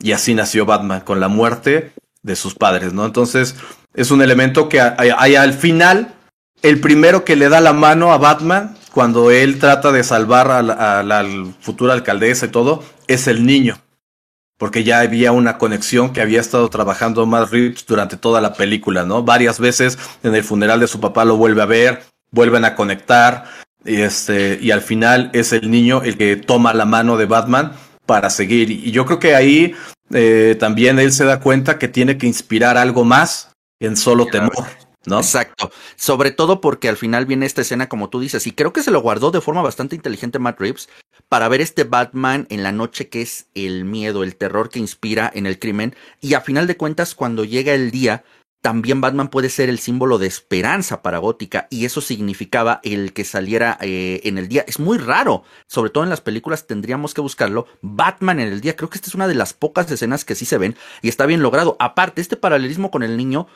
Y 0.00 0.12
así 0.12 0.34
nació 0.34 0.66
Batman, 0.66 1.00
con 1.00 1.20
la 1.20 1.28
muerte 1.28 1.92
de 2.22 2.36
sus 2.36 2.54
padres, 2.54 2.92
¿no? 2.92 3.06
Entonces, 3.06 3.56
es 3.94 4.10
un 4.10 4.22
elemento 4.22 4.68
que 4.68 4.80
hay, 4.80 5.34
al 5.34 5.54
final, 5.54 6.14
el 6.62 6.80
primero 6.80 7.24
que 7.24 7.36
le 7.36 7.48
da 7.48 7.60
la 7.60 7.72
mano 7.72 8.12
a 8.12 8.18
Batman, 8.18 8.76
cuando 8.92 9.30
él 9.30 9.58
trata 9.58 9.92
de 9.92 10.04
salvar 10.04 10.50
a 10.50 10.62
la, 10.62 11.00
a 11.00 11.02
la 11.02 11.24
futura 11.60 11.94
alcaldesa 11.94 12.46
y 12.46 12.50
todo, 12.50 12.84
es 13.06 13.26
el 13.26 13.46
niño 13.46 13.78
porque 14.58 14.84
ya 14.84 15.00
había 15.00 15.32
una 15.32 15.56
conexión 15.56 16.12
que 16.12 16.20
había 16.20 16.40
estado 16.40 16.68
trabajando 16.68 17.24
Matt 17.24 17.50
Reeves 17.50 17.86
durante 17.86 18.16
toda 18.16 18.40
la 18.40 18.52
película, 18.52 19.04
¿no? 19.04 19.22
Varias 19.22 19.58
veces 19.58 19.98
en 20.22 20.34
el 20.34 20.44
funeral 20.44 20.80
de 20.80 20.88
su 20.88 21.00
papá 21.00 21.24
lo 21.24 21.36
vuelve 21.36 21.62
a 21.62 21.66
ver, 21.66 22.02
vuelven 22.30 22.64
a 22.64 22.74
conectar, 22.74 23.44
y 23.84 24.02
este, 24.02 24.58
y 24.60 24.70
al 24.70 24.82
final 24.82 25.30
es 25.32 25.52
el 25.52 25.70
niño 25.70 26.02
el 26.02 26.18
que 26.18 26.36
toma 26.36 26.74
la 26.74 26.84
mano 26.84 27.16
de 27.16 27.26
Batman 27.26 27.72
para 28.04 28.30
seguir. 28.30 28.70
Y 28.70 28.90
yo 28.90 29.06
creo 29.06 29.18
que 29.18 29.34
ahí 29.34 29.74
eh, 30.12 30.56
también 30.58 30.98
él 30.98 31.12
se 31.12 31.24
da 31.24 31.40
cuenta 31.40 31.78
que 31.78 31.88
tiene 31.88 32.18
que 32.18 32.26
inspirar 32.26 32.76
algo 32.76 33.04
más 33.04 33.50
en 33.80 33.96
solo 33.96 34.26
temor. 34.26 34.66
¿No? 35.06 35.18
Exacto. 35.20 35.70
Sobre 35.96 36.32
todo 36.32 36.60
porque 36.60 36.88
al 36.88 36.98
final 36.98 37.24
viene 37.24 37.46
esta 37.46 37.62
escena, 37.62 37.88
como 37.88 38.10
tú 38.10 38.20
dices, 38.20 38.46
y 38.46 38.52
creo 38.52 38.74
que 38.74 38.82
se 38.82 38.90
lo 38.90 39.00
guardó 39.00 39.30
de 39.30 39.40
forma 39.40 39.62
bastante 39.62 39.96
inteligente 39.96 40.38
Matt 40.38 40.60
Reeves 40.60 40.90
para 41.28 41.48
ver 41.48 41.60
este 41.60 41.84
Batman 41.84 42.46
en 42.50 42.62
la 42.62 42.72
noche 42.72 43.08
que 43.08 43.22
es 43.22 43.46
el 43.54 43.84
miedo, 43.84 44.22
el 44.22 44.36
terror 44.36 44.70
que 44.70 44.78
inspira 44.78 45.30
en 45.34 45.46
el 45.46 45.58
crimen. 45.58 45.94
Y 46.20 46.34
a 46.34 46.40
final 46.40 46.66
de 46.66 46.76
cuentas, 46.76 47.14
cuando 47.14 47.44
llega 47.44 47.74
el 47.74 47.90
día, 47.90 48.24
también 48.60 49.00
Batman 49.00 49.28
puede 49.28 49.50
ser 49.50 49.68
el 49.68 49.78
símbolo 49.78 50.18
de 50.18 50.26
esperanza 50.26 51.00
para 51.00 51.18
Gótica 51.18 51.68
y 51.70 51.84
eso 51.84 52.00
significaba 52.00 52.80
el 52.82 53.12
que 53.12 53.24
saliera 53.24 53.78
eh, 53.80 54.20
en 54.24 54.36
el 54.36 54.48
día. 54.48 54.64
Es 54.66 54.80
muy 54.80 54.98
raro, 54.98 55.44
sobre 55.68 55.90
todo 55.90 56.02
en 56.02 56.10
las 56.10 56.20
películas 56.20 56.66
tendríamos 56.66 57.14
que 57.14 57.20
buscarlo. 57.20 57.66
Batman 57.82 58.40
en 58.40 58.48
el 58.48 58.60
día, 58.60 58.74
creo 58.74 58.90
que 58.90 58.96
esta 58.96 59.08
es 59.08 59.14
una 59.14 59.28
de 59.28 59.36
las 59.36 59.52
pocas 59.52 59.90
escenas 59.90 60.24
que 60.24 60.34
sí 60.34 60.44
se 60.44 60.58
ven 60.58 60.76
y 61.02 61.08
está 61.08 61.26
bien 61.26 61.40
logrado. 61.40 61.76
Aparte, 61.78 62.20
este 62.20 62.36
paralelismo 62.36 62.90
con 62.90 63.04
el 63.04 63.16
niño 63.16 63.46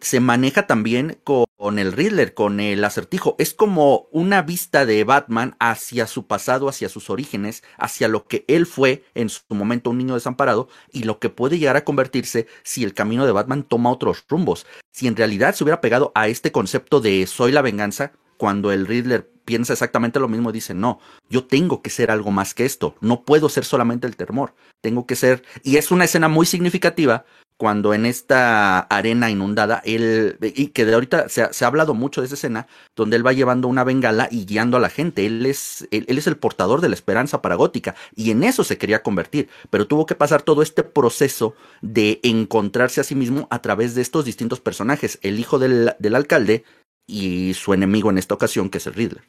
se 0.00 0.20
maneja 0.20 0.66
también 0.66 1.18
con 1.24 1.78
el 1.78 1.92
Riddler, 1.92 2.34
con 2.34 2.60
el 2.60 2.82
acertijo. 2.84 3.36
Es 3.38 3.52
como 3.52 4.08
una 4.10 4.42
vista 4.42 4.86
de 4.86 5.04
Batman 5.04 5.56
hacia 5.60 6.06
su 6.06 6.26
pasado, 6.26 6.68
hacia 6.68 6.88
sus 6.88 7.10
orígenes, 7.10 7.62
hacia 7.76 8.08
lo 8.08 8.26
que 8.26 8.44
él 8.48 8.66
fue 8.66 9.04
en 9.14 9.28
su 9.28 9.42
momento 9.50 9.90
un 9.90 9.98
niño 9.98 10.14
desamparado 10.14 10.68
y 10.92 11.02
lo 11.02 11.18
que 11.18 11.28
puede 11.28 11.58
llegar 11.58 11.76
a 11.76 11.84
convertirse 11.84 12.46
si 12.62 12.84
el 12.84 12.94
camino 12.94 13.26
de 13.26 13.32
Batman 13.32 13.62
toma 13.62 13.90
otros 13.90 14.24
rumbos. 14.28 14.66
Si 14.90 15.06
en 15.06 15.16
realidad 15.16 15.54
se 15.54 15.64
hubiera 15.64 15.80
pegado 15.80 16.12
a 16.14 16.28
este 16.28 16.52
concepto 16.52 17.00
de 17.00 17.26
soy 17.26 17.52
la 17.52 17.62
venganza, 17.62 18.12
cuando 18.38 18.72
el 18.72 18.86
Riddler 18.86 19.30
piensa 19.44 19.72
exactamente 19.72 20.20
lo 20.20 20.28
mismo, 20.28 20.52
dice, 20.52 20.74
no, 20.74 21.00
yo 21.28 21.46
tengo 21.46 21.82
que 21.82 21.90
ser 21.90 22.10
algo 22.10 22.30
más 22.30 22.54
que 22.54 22.64
esto, 22.64 22.94
no 23.00 23.24
puedo 23.24 23.48
ser 23.48 23.64
solamente 23.64 24.06
el 24.06 24.16
temor, 24.16 24.54
tengo 24.80 25.06
que 25.06 25.16
ser, 25.16 25.42
y 25.62 25.76
es 25.76 25.90
una 25.90 26.04
escena 26.04 26.28
muy 26.28 26.46
significativa 26.46 27.24
cuando 27.58 27.92
en 27.92 28.06
esta 28.06 28.78
arena 28.78 29.30
inundada, 29.30 29.82
él, 29.84 30.38
y 30.40 30.68
que 30.68 30.84
de 30.84 30.94
ahorita 30.94 31.28
se 31.28 31.42
ha, 31.42 31.66
hablado 31.66 31.92
mucho 31.92 32.20
de 32.20 32.26
esa 32.26 32.36
escena, 32.36 32.68
donde 32.94 33.16
él 33.16 33.26
va 33.26 33.32
llevando 33.32 33.66
una 33.66 33.82
bengala 33.82 34.28
y 34.30 34.46
guiando 34.46 34.76
a 34.76 34.80
la 34.80 34.88
gente, 34.88 35.26
él 35.26 35.44
es, 35.44 35.88
él, 35.90 36.06
es 36.06 36.28
el 36.28 36.36
portador 36.36 36.80
de 36.80 36.88
la 36.88 36.94
esperanza 36.94 37.42
para 37.42 37.56
Gótica, 37.56 37.96
y 38.14 38.30
en 38.30 38.44
eso 38.44 38.62
se 38.62 38.78
quería 38.78 39.02
convertir, 39.02 39.48
pero 39.70 39.88
tuvo 39.88 40.06
que 40.06 40.14
pasar 40.14 40.42
todo 40.42 40.62
este 40.62 40.84
proceso 40.84 41.54
de 41.82 42.20
encontrarse 42.22 43.00
a 43.00 43.04
sí 43.04 43.16
mismo 43.16 43.48
a 43.50 43.60
través 43.60 43.96
de 43.96 44.02
estos 44.02 44.24
distintos 44.24 44.60
personajes, 44.60 45.18
el 45.22 45.40
hijo 45.40 45.58
del, 45.58 45.96
del 45.98 46.14
alcalde 46.14 46.64
y 47.08 47.54
su 47.54 47.74
enemigo 47.74 48.08
en 48.10 48.18
esta 48.18 48.34
ocasión, 48.34 48.70
que 48.70 48.78
es 48.78 48.86
el 48.86 48.94
Riddler. 48.94 49.24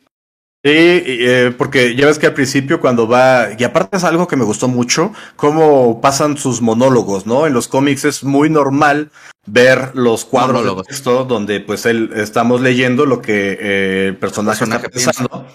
Sí, 0.62 0.72
eh, 0.74 1.56
porque 1.58 1.96
ya 1.96 2.06
ves 2.06 2.20
que 2.20 2.28
al 2.28 2.34
principio 2.34 2.82
cuando 2.82 3.08
va, 3.08 3.48
y 3.58 3.64
aparte 3.64 3.96
es 3.96 4.04
algo 4.04 4.28
que 4.28 4.36
me 4.36 4.44
gustó 4.44 4.68
mucho, 4.68 5.14
cómo 5.38 6.02
pasan 6.02 6.38
sus 6.38 6.62
monólogos, 6.62 7.26
¿no? 7.26 7.48
En 7.48 7.54
los 7.54 7.70
cómics 7.70 8.04
es 8.04 8.26
muy 8.26 8.50
normal 8.50 9.10
ver 9.48 9.92
los 9.94 10.26
cuadros 10.26 10.66
de 10.66 10.84
texto 10.84 11.24
donde 11.24 11.62
pues 11.62 11.86
él 11.86 12.12
estamos 12.14 12.60
leyendo 12.60 13.06
lo 13.06 13.22
que 13.22 13.58
eh, 13.58 14.08
el 14.08 14.18
personaje, 14.18 14.66
está 14.66 14.82
pensando, 14.82 15.48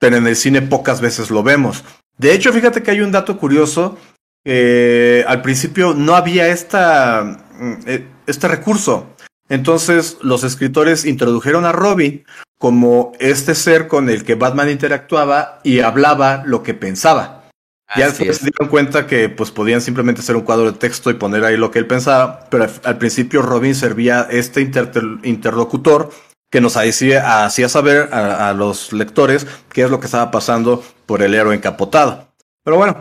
pero 0.00 0.16
en 0.16 0.26
el 0.26 0.34
cine 0.34 0.60
pocas 0.60 1.00
veces 1.00 1.30
lo 1.30 1.44
vemos. 1.44 1.84
De 2.16 2.34
hecho, 2.34 2.52
fíjate 2.52 2.82
que 2.82 2.90
hay 2.90 3.00
un 3.00 3.12
dato 3.12 3.38
curioso, 3.38 3.96
al 4.44 5.42
principio 5.42 5.94
no 5.94 6.16
había 6.16 6.48
esta, 6.48 7.22
mm, 7.60 7.74
eh, 7.86 8.08
este 8.26 8.48
recurso. 8.48 9.06
Entonces 9.48 10.18
los 10.20 10.42
escritores 10.42 11.04
introdujeron 11.04 11.64
a 11.64 11.70
Robin 11.70 12.24
como 12.58 13.12
este 13.20 13.54
ser 13.54 13.86
con 13.86 14.10
el 14.10 14.24
que 14.24 14.34
Batman 14.34 14.68
interactuaba 14.68 15.60
y 15.62 15.80
hablaba 15.80 16.42
lo 16.44 16.62
que 16.62 16.74
pensaba. 16.74 17.48
ya 17.96 18.10
se 18.10 18.24
dieron 18.24 18.68
cuenta 18.68 19.06
que 19.06 19.28
pues 19.28 19.50
podían 19.50 19.80
simplemente 19.80 20.20
hacer 20.20 20.36
un 20.36 20.42
cuadro 20.42 20.70
de 20.70 20.78
texto 20.78 21.10
y 21.10 21.14
poner 21.14 21.44
ahí 21.44 21.56
lo 21.56 21.70
que 21.70 21.78
él 21.78 21.86
pensaba, 21.86 22.40
pero 22.50 22.66
al, 22.84 22.98
principio 22.98 23.42
Robin 23.42 23.74
servía 23.74 24.26
este 24.30 24.60
interlocutor 24.60 26.10
que 26.50 26.60
nos 26.60 26.76
hacía, 26.76 27.44
hacía 27.44 27.68
saber 27.68 28.12
a, 28.12 28.52
los 28.52 28.92
lectores 28.92 29.46
qué 29.72 29.84
es 29.84 29.90
lo 29.90 30.00
que 30.00 30.06
estaba 30.06 30.30
pasando 30.30 30.82
por 31.06 31.22
el 31.22 31.34
héroe 31.34 31.54
encapotado. 31.54 32.28
Pero 32.64 32.76
bueno, 32.76 32.98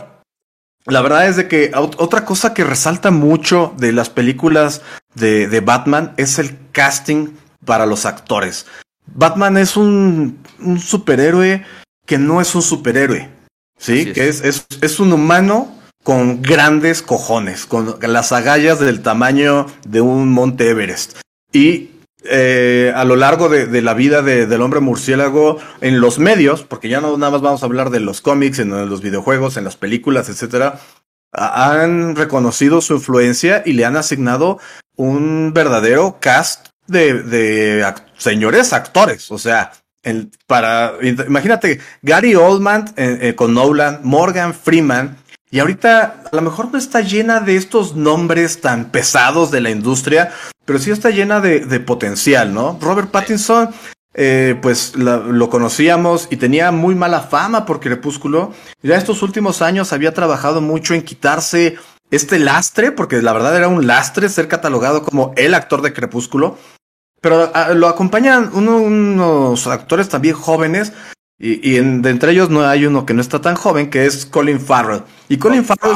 la 0.85 1.01
verdad 1.01 1.27
es 1.27 1.35
de 1.35 1.47
que 1.47 1.71
otra 1.75 2.25
cosa 2.25 2.53
que 2.53 2.63
resalta 2.63 3.09
mucho 3.11 3.73
de 3.77 3.91
las 3.91 4.09
películas 4.09 4.81
de, 5.15 5.47
de 5.47 5.59
Batman 5.61 6.13
es 6.17 6.39
el 6.39 6.57
casting 6.71 7.29
para 7.65 7.85
los 7.85 8.05
actores. 8.05 8.67
Batman 9.13 9.57
es 9.57 9.77
un, 9.77 10.39
un 10.59 10.79
superhéroe 10.79 11.63
que 12.05 12.17
no 12.17 12.41
es 12.41 12.55
un 12.55 12.61
superhéroe, 12.61 13.29
¿sí? 13.77 14.11
que 14.11 14.29
es. 14.29 14.41
Es, 14.41 14.65
es, 14.81 14.99
un 14.99 15.13
humano 15.13 15.73
con 16.03 16.41
grandes 16.41 17.01
cojones, 17.01 17.65
con 17.65 17.97
las 18.01 18.31
agallas 18.31 18.79
del 18.79 19.01
tamaño 19.01 19.65
de 19.85 20.01
un 20.01 20.31
Monte 20.31 20.69
Everest. 20.69 21.17
Y 21.51 21.91
eh, 22.23 22.91
a 22.95 23.03
lo 23.03 23.15
largo 23.15 23.49
de, 23.49 23.67
de 23.67 23.81
la 23.81 23.93
vida 23.93 24.21
de, 24.21 24.47
del 24.47 24.61
hombre 24.61 24.79
murciélago 24.79 25.59
en 25.81 26.01
los 26.01 26.19
medios, 26.19 26.63
porque 26.63 26.89
ya 26.89 27.01
no 27.01 27.17
nada 27.17 27.31
más 27.31 27.41
vamos 27.41 27.63
a 27.63 27.65
hablar 27.65 27.89
de 27.89 27.99
los 27.99 28.21
cómics, 28.21 28.59
en 28.59 28.69
los 28.89 29.01
videojuegos, 29.01 29.57
en 29.57 29.63
las 29.63 29.75
películas, 29.75 30.29
etcétera, 30.29 30.79
han 31.31 32.15
reconocido 32.15 32.81
su 32.81 32.95
influencia 32.95 33.61
y 33.65 33.73
le 33.73 33.85
han 33.85 33.97
asignado 33.97 34.59
un 34.95 35.53
verdadero 35.53 36.17
cast 36.19 36.67
de, 36.87 37.23
de 37.23 37.93
señores 38.17 38.73
actores. 38.73 39.31
O 39.31 39.37
sea, 39.37 39.71
el, 40.03 40.31
para, 40.47 40.93
imagínate, 41.01 41.79
Gary 42.01 42.35
Oldman 42.35 42.93
eh, 42.95 43.17
eh, 43.21 43.35
con 43.35 43.53
Nolan, 43.53 43.99
Morgan 44.03 44.53
Freeman, 44.53 45.17
y 45.49 45.59
ahorita 45.59 46.23
a 46.31 46.35
lo 46.35 46.41
mejor 46.41 46.71
no 46.71 46.77
está 46.77 47.01
llena 47.01 47.39
de 47.39 47.55
estos 47.55 47.95
nombres 47.95 48.59
tan 48.59 48.91
pesados 48.91 49.49
de 49.49 49.61
la 49.61 49.69
industria, 49.69 50.33
pero 50.65 50.77
sí 50.77 50.91
está 50.91 51.09
llena 51.09 51.39
de, 51.39 51.61
de 51.61 51.79
potencial, 51.79 52.53
¿no? 52.53 52.77
Robert 52.81 53.11
Pattinson, 53.11 53.69
eh, 54.13 54.57
pues 54.61 54.95
lo 54.95 55.49
conocíamos 55.49 56.27
y 56.29 56.37
tenía 56.37 56.71
muy 56.71 56.95
mala 56.95 57.21
fama 57.21 57.65
por 57.65 57.79
Crepúsculo. 57.79 58.51
Ya 58.81 58.97
estos 58.97 59.21
últimos 59.21 59.61
años 59.61 59.93
había 59.93 60.13
trabajado 60.13 60.59
mucho 60.59 60.93
en 60.93 61.03
quitarse 61.03 61.77
este 62.11 62.39
lastre, 62.39 62.91
porque 62.91 63.21
la 63.21 63.31
verdad 63.31 63.55
era 63.55 63.67
un 63.67 63.87
lastre 63.87 64.27
ser 64.27 64.47
catalogado 64.47 65.03
como 65.03 65.33
el 65.37 65.53
actor 65.53 65.81
de 65.81 65.93
Crepúsculo. 65.93 66.57
Pero 67.21 67.51
ah, 67.53 67.73
lo 67.73 67.87
acompañan 67.87 68.51
unos 68.53 69.67
actores 69.67 70.09
también 70.09 70.35
jóvenes. 70.35 70.93
Y, 71.39 71.73
de 71.73 72.09
entre 72.09 72.31
ellos 72.31 72.49
no 72.49 72.67
hay 72.67 72.85
uno 72.85 73.05
que 73.05 73.13
no 73.13 73.21
está 73.21 73.39
tan 73.41 73.55
joven, 73.55 73.89
que 73.89 74.05
es 74.05 74.25
Colin 74.25 74.59
Farrell. 74.59 75.03
Y 75.29 75.37
Colin 75.37 75.63
Farrell, 75.63 75.95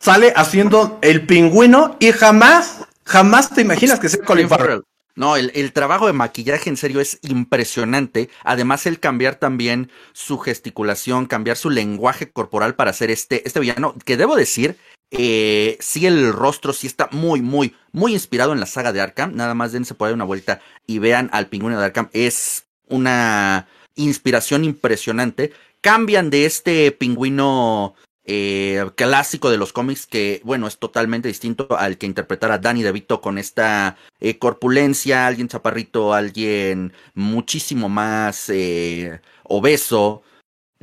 Sale, 0.00 0.32
haciendo 0.36 0.98
el 1.02 1.24
pingüino 1.24 1.96
y 2.00 2.10
jamás, 2.12 2.84
jamás 3.04 3.50
te 3.50 3.62
imaginas 3.62 4.00
que 4.00 4.08
sea 4.08 4.24
Colin 4.24 4.48
Farrell. 4.48 4.82
No, 5.16 5.36
el, 5.36 5.52
el, 5.54 5.72
trabajo 5.72 6.08
de 6.08 6.12
maquillaje 6.12 6.68
en 6.68 6.76
serio 6.76 7.00
es 7.00 7.20
impresionante. 7.22 8.28
Además, 8.42 8.84
el 8.86 8.98
cambiar 8.98 9.36
también 9.36 9.90
su 10.12 10.38
gesticulación, 10.38 11.26
cambiar 11.26 11.56
su 11.56 11.70
lenguaje 11.70 12.32
corporal 12.32 12.74
para 12.74 12.90
hacer 12.90 13.12
este, 13.12 13.46
este 13.46 13.60
villano, 13.60 13.94
que 14.04 14.16
debo 14.16 14.34
decir, 14.34 14.76
eh, 15.16 15.76
sí, 15.80 16.06
el 16.06 16.32
rostro 16.32 16.72
sí 16.72 16.86
está 16.86 17.08
muy, 17.12 17.40
muy, 17.40 17.74
muy 17.92 18.12
inspirado 18.12 18.52
en 18.52 18.60
la 18.60 18.66
saga 18.66 18.92
de 18.92 19.00
Arkham. 19.00 19.34
Nada 19.34 19.54
más 19.54 19.72
dense 19.72 19.94
por 19.94 20.08
ahí 20.08 20.14
una 20.14 20.24
vuelta 20.24 20.60
y 20.86 20.98
vean 20.98 21.30
al 21.32 21.46
pingüino 21.46 21.78
de 21.78 21.84
Arkham. 21.84 22.08
Es 22.12 22.66
una 22.88 23.68
inspiración 23.94 24.64
impresionante. 24.64 25.52
Cambian 25.80 26.30
de 26.30 26.46
este 26.46 26.90
pingüino 26.92 27.94
eh, 28.26 28.82
clásico 28.96 29.50
de 29.50 29.58
los 29.58 29.72
cómics 29.72 30.06
que, 30.06 30.40
bueno, 30.44 30.66
es 30.66 30.78
totalmente 30.78 31.28
distinto 31.28 31.68
al 31.78 31.98
que 31.98 32.06
interpretara 32.06 32.58
Danny 32.58 32.82
DeVito 32.82 33.20
con 33.20 33.36
esta 33.36 33.96
eh, 34.18 34.38
corpulencia, 34.38 35.26
alguien 35.26 35.48
chaparrito, 35.48 36.14
alguien 36.14 36.94
muchísimo 37.14 37.90
más 37.90 38.48
eh, 38.48 39.20
obeso, 39.42 40.22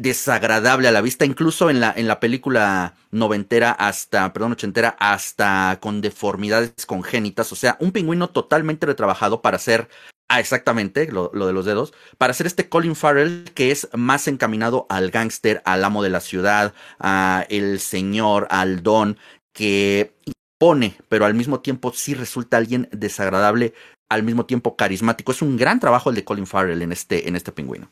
desagradable 0.02 0.88
a 0.88 0.92
la 0.92 1.02
vista, 1.02 1.26
incluso 1.26 1.70
en 1.70 1.80
la, 1.80 1.94
en 1.96 2.08
la 2.08 2.20
película 2.20 2.96
noventera 3.12 3.72
hasta, 3.72 4.34
perdón, 4.34 4.54
ochentera, 4.54 4.96
hasta 5.00 5.78
con 5.80 6.02
deformidades 6.02 6.86
congénitas, 6.88 7.52
o 7.52 7.56
sea, 7.56 7.78
un 7.80 7.92
pingüino 7.92 8.30
totalmente 8.30 8.88
retrabajado 8.88 9.44
para 9.44 9.58
hacer, 9.58 9.90
ah, 10.28 10.40
exactamente, 10.40 11.12
lo, 11.12 11.30
lo, 11.34 11.46
de 11.46 11.54
los 11.54 11.66
dedos, 11.66 11.94
para 12.18 12.32
hacer 12.32 12.48
este 12.48 12.68
Colin 12.68 12.96
Farrell 12.96 13.52
que 13.54 13.70
es 13.70 13.90
más 13.94 14.28
encaminado 14.28 14.88
al 14.90 15.12
gángster, 15.12 15.62
al 15.66 15.84
amo 15.84 16.02
de 16.02 16.10
la 16.10 16.20
ciudad, 16.20 16.74
a 17.00 17.46
el 17.50 17.80
señor, 17.80 18.48
al 18.50 18.82
don, 18.82 19.18
que 19.54 20.16
pone, 20.58 20.98
pero 21.10 21.26
al 21.26 21.36
mismo 21.36 21.60
tiempo 21.60 21.94
sí 21.94 22.16
resulta 22.16 22.58
alguien 22.58 22.90
desagradable, 22.92 23.76
al 24.10 24.24
mismo 24.24 24.46
tiempo 24.46 24.76
carismático. 24.76 25.32
Es 25.32 25.42
un 25.42 25.58
gran 25.58 25.80
trabajo 25.80 26.10
el 26.10 26.16
de 26.16 26.24
Colin 26.24 26.48
Farrell 26.48 26.82
en 26.82 26.92
este, 26.92 27.28
en 27.28 27.36
este 27.36 27.52
pingüino 27.52 27.92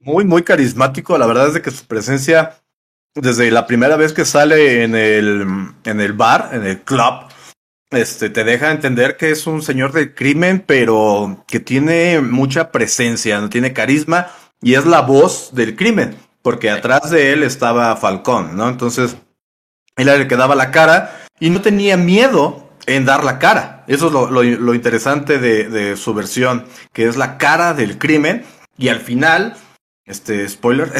muy, 0.00 0.24
muy 0.24 0.42
carismático. 0.42 1.16
La 1.18 1.26
verdad 1.26 1.48
es 1.48 1.54
de 1.54 1.62
que 1.62 1.70
su 1.70 1.86
presencia, 1.86 2.56
desde 3.14 3.50
la 3.50 3.66
primera 3.66 3.96
vez 3.96 4.12
que 4.12 4.24
sale 4.24 4.82
en 4.82 4.94
el, 4.94 5.46
en 5.84 6.00
el 6.00 6.12
bar, 6.14 6.50
en 6.52 6.64
el 6.66 6.80
club, 6.80 7.26
este, 7.90 8.30
te 8.30 8.44
deja 8.44 8.70
entender 8.70 9.16
que 9.16 9.30
es 9.30 9.46
un 9.46 9.62
señor 9.62 9.92
del 9.92 10.14
crimen, 10.14 10.62
pero 10.66 11.44
que 11.46 11.60
tiene 11.60 12.20
mucha 12.20 12.70
presencia, 12.70 13.40
no 13.40 13.50
tiene 13.50 13.72
carisma 13.72 14.28
y 14.62 14.74
es 14.74 14.86
la 14.86 15.00
voz 15.00 15.50
del 15.54 15.76
crimen, 15.76 16.16
porque 16.42 16.70
atrás 16.70 17.10
de 17.10 17.32
él 17.32 17.42
estaba 17.42 17.96
Falcón, 17.96 18.56
¿no? 18.56 18.68
Entonces, 18.68 19.16
él 19.96 20.08
era 20.08 20.16
el 20.16 20.28
que 20.28 20.36
daba 20.36 20.54
la 20.54 20.70
cara 20.70 21.26
y 21.40 21.50
no 21.50 21.62
tenía 21.62 21.96
miedo 21.96 22.70
en 22.86 23.04
dar 23.04 23.24
la 23.24 23.38
cara. 23.38 23.84
Eso 23.88 24.06
es 24.06 24.12
lo, 24.12 24.30
lo 24.30 24.74
interesante 24.74 25.38
de, 25.38 25.68
de 25.68 25.96
su 25.96 26.14
versión, 26.14 26.64
que 26.92 27.06
es 27.06 27.16
la 27.16 27.38
cara 27.38 27.74
del 27.74 27.98
crimen 27.98 28.44
y 28.78 28.88
al 28.88 29.00
final 29.00 29.56
este, 30.10 30.48
spoiler. 30.48 30.92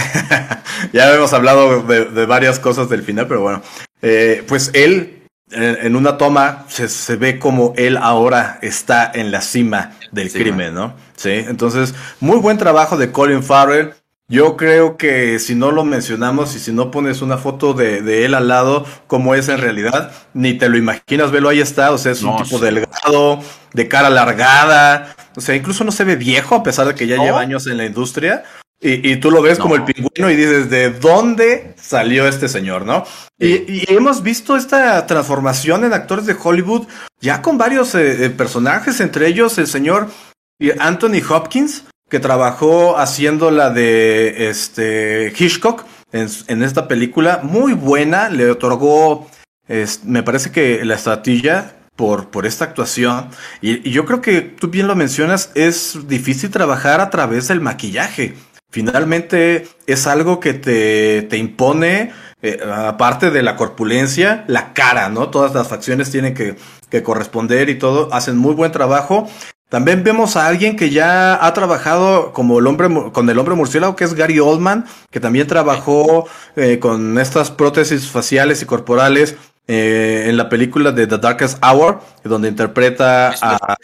ya 0.92 1.12
hemos 1.14 1.32
hablado 1.32 1.82
de, 1.82 2.26
varias 2.26 2.58
cosas 2.58 2.88
del 2.88 3.02
final, 3.02 3.26
pero 3.26 3.40
bueno. 3.40 3.62
Eh, 4.02 4.44
pues 4.46 4.70
él, 4.72 5.22
en, 5.50 5.96
una 5.96 6.16
toma, 6.16 6.64
se, 6.68 7.16
ve 7.16 7.38
como 7.38 7.74
él 7.76 7.96
ahora 7.96 8.58
está 8.62 9.10
en 9.12 9.30
la 9.30 9.40
cima 9.40 9.92
del 10.12 10.32
crimen, 10.32 10.74
¿no? 10.74 10.94
Sí, 11.16 11.30
entonces, 11.30 11.94
muy 12.20 12.38
buen 12.38 12.58
trabajo 12.58 12.96
de 12.96 13.12
Colin 13.12 13.42
Farrell. 13.42 13.92
Yo 14.28 14.56
creo 14.56 14.96
que 14.96 15.40
si 15.40 15.56
no 15.56 15.72
lo 15.72 15.84
mencionamos 15.84 16.54
y 16.54 16.60
si 16.60 16.72
no 16.72 16.92
pones 16.92 17.20
una 17.20 17.36
foto 17.36 17.74
de, 17.74 18.24
él 18.24 18.34
al 18.34 18.46
lado, 18.46 18.86
como 19.08 19.34
es 19.34 19.48
en 19.48 19.58
realidad, 19.58 20.12
ni 20.34 20.54
te 20.54 20.68
lo 20.68 20.78
imaginas, 20.78 21.32
velo, 21.32 21.48
ahí 21.48 21.60
está, 21.60 21.90
o 21.90 21.98
sea, 21.98 22.12
es 22.12 22.22
un 22.22 22.40
tipo 22.40 22.60
delgado, 22.60 23.40
de 23.72 23.88
cara 23.88 24.06
alargada, 24.06 25.16
o 25.36 25.40
sea, 25.40 25.56
incluso 25.56 25.82
no 25.82 25.90
se 25.90 26.04
ve 26.04 26.14
viejo 26.14 26.54
a 26.54 26.62
pesar 26.62 26.86
de 26.86 26.94
que 26.94 27.08
ya 27.08 27.16
lleva 27.16 27.40
años 27.40 27.66
en 27.66 27.76
la 27.76 27.84
industria. 27.84 28.44
Y, 28.82 29.16
tú 29.16 29.30
lo 29.30 29.42
ves 29.42 29.58
como 29.58 29.76
el 29.76 29.84
pingüino 29.84 30.30
y 30.30 30.36
dices, 30.36 30.70
¿de 30.70 30.88
dónde 30.88 31.74
salió 31.76 32.26
este 32.26 32.48
señor, 32.48 32.86
no? 32.86 33.04
Y, 33.38 33.84
hemos 33.92 34.22
visto 34.22 34.56
esta 34.56 35.06
transformación 35.06 35.84
en 35.84 35.92
actores 35.92 36.24
de 36.24 36.34
Hollywood 36.42 36.86
ya 37.20 37.42
con 37.42 37.58
varios 37.58 37.94
eh, 37.94 38.24
eh, 38.24 38.30
personajes, 38.30 39.00
entre 39.00 39.26
ellos 39.26 39.58
el 39.58 39.66
señor 39.66 40.08
Anthony 40.78 41.20
Hopkins, 41.28 41.84
que 42.08 42.20
trabajó 42.20 42.96
haciendo 42.96 43.50
la 43.50 43.68
de 43.68 44.48
este 44.48 45.30
Hitchcock 45.38 45.84
en, 46.12 46.62
esta 46.62 46.88
película, 46.88 47.40
muy 47.42 47.74
buena, 47.74 48.30
le 48.30 48.50
otorgó, 48.50 49.28
me 50.04 50.22
parece 50.22 50.50
que 50.52 50.84
la 50.86 50.94
estrategia 50.94 51.76
por, 51.96 52.30
por 52.30 52.46
esta 52.46 52.64
actuación. 52.64 53.28
Y, 53.60 53.86
y, 53.86 53.92
yo 53.92 54.06
creo 54.06 54.22
que 54.22 54.40
tú 54.40 54.68
bien 54.68 54.86
lo 54.86 54.96
mencionas, 54.96 55.50
es 55.54 56.08
difícil 56.08 56.50
trabajar 56.50 57.00
a 57.02 57.10
través 57.10 57.48
del 57.48 57.60
maquillaje. 57.60 58.34
Finalmente 58.70 59.68
es 59.86 60.06
algo 60.06 60.38
que 60.38 60.54
te, 60.54 61.22
te 61.22 61.36
impone, 61.36 62.12
eh, 62.40 62.60
aparte 62.72 63.30
de 63.30 63.42
la 63.42 63.56
corpulencia, 63.56 64.44
la 64.46 64.72
cara, 64.72 65.08
¿no? 65.08 65.28
Todas 65.28 65.52
las 65.54 65.68
facciones 65.68 66.10
tienen 66.10 66.34
que, 66.34 66.56
que 66.88 67.02
corresponder 67.02 67.68
y 67.68 67.78
todo, 67.78 68.12
hacen 68.12 68.38
muy 68.38 68.54
buen 68.54 68.72
trabajo. 68.72 69.28
También 69.68 70.02
vemos 70.02 70.36
a 70.36 70.48
alguien 70.48 70.76
que 70.76 70.90
ya 70.90 71.44
ha 71.46 71.54
trabajado 71.54 72.32
como 72.32 72.58
el 72.58 72.66
hombre 72.66 72.88
con 73.12 73.30
el 73.30 73.38
hombre 73.38 73.54
murciélago, 73.54 73.94
que 73.94 74.04
es 74.04 74.14
Gary 74.14 74.40
Oldman, 74.40 74.84
que 75.10 75.20
también 75.20 75.46
trabajó 75.46 76.26
eh, 76.56 76.80
con 76.80 77.18
estas 77.18 77.52
prótesis 77.52 78.08
faciales 78.08 78.62
y 78.62 78.66
corporales 78.66 79.36
eh, 79.68 80.26
en 80.26 80.36
la 80.36 80.48
película 80.48 80.90
de 80.90 81.06
The 81.06 81.18
Darkest 81.18 81.64
Hour, 81.64 82.00
donde 82.24 82.48
interpreta 82.48 83.30
a, 83.30 83.56
a, 83.56 83.76